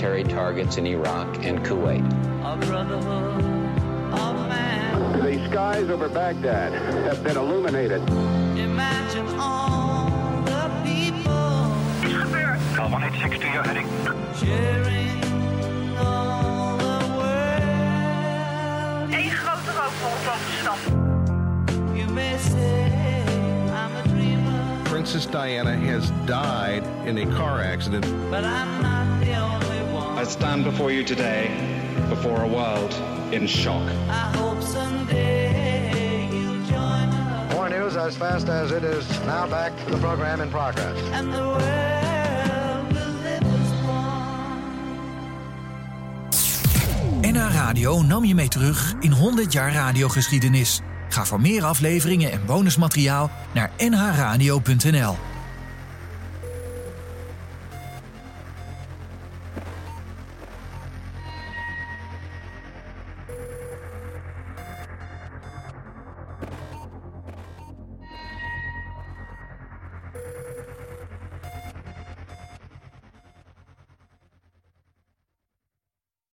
military 0.08 0.24
targets 0.36 0.78
in 0.78 0.88
Iraq 0.88 1.44
and 1.44 1.60
Kuwait. 1.66 2.06
A 2.46 2.56
brotherhood 2.66 3.44
of 4.14 4.48
man. 4.48 5.20
The 5.20 5.46
skies 5.50 5.90
over 5.90 6.08
Baghdad 6.08 6.72
have 7.08 7.22
been 7.26 7.36
illuminated. 7.36 8.02
Imagine 8.58 9.28
all 9.38 10.10
the 10.46 10.72
people 10.86 11.34
Al 12.80 12.90
160, 12.90 13.48
you're 13.48 13.64
heading. 13.64 13.88
sharing 14.40 15.24
all 15.98 16.78
the 16.78 17.00
world. 17.18 17.50
Eén 19.12 19.36
grote 19.42 19.72
rookvol 19.78 20.12
over 20.16 20.38
de 20.46 20.52
stad. 20.62 20.80
You 21.98 22.08
may 22.14 22.38
say 22.38 23.24
I'm 23.74 23.94
a 23.96 24.04
dreamer, 24.08 24.84
Princess 24.86 25.26
Diana 25.26 25.76
has 25.76 26.12
died 26.26 26.84
in 27.06 27.18
a 27.18 27.26
car 27.36 27.60
accident. 27.62 28.06
but 28.32 28.46
I'm 28.46 28.82
not 28.82 28.88
the 28.88 28.88
only 28.88 28.90
one. 28.90 28.97
I 30.18 30.24
stand 30.24 30.64
before 30.64 30.92
you 30.92 31.04
today, 31.04 31.48
before 32.10 32.42
a 32.42 32.48
world 32.48 32.92
in 33.32 33.46
shock. 33.46 33.88
I 34.10 34.36
hope 34.36 34.64
someday 34.64 36.28
you'll 36.32 36.66
join 36.66 37.10
us. 37.10 37.54
More 37.54 37.70
news 37.70 37.96
as 37.96 38.16
fast 38.16 38.50
as 38.50 38.72
it 38.72 38.84
is 38.84 39.08
now 39.28 39.48
back 39.48 39.78
to 39.86 39.92
the 39.92 39.98
program 39.98 40.42
in 40.42 40.50
progress. 40.50 40.98
And 41.14 41.32
the 41.32 41.38
world 41.38 42.94
will 42.94 43.14
live 43.22 43.44
as 43.44 43.72
one. 47.22 47.34
NH 47.34 47.54
Radio 47.54 48.02
nam 48.02 48.26
je 48.26 48.36
mee 48.36 48.48
terug 48.48 48.94
in 49.00 49.12
100 49.12 49.54
jaar 49.54 49.74
radiogeschiedenis. 49.74 50.82
Ga 51.10 51.26
voor 51.26 51.42
meer 51.42 51.64
afleveringen 51.64 52.32
en 52.32 52.46
bonusmateriaal 52.46 53.32
naar 53.54 53.72
nhradio.nl. 53.78 55.16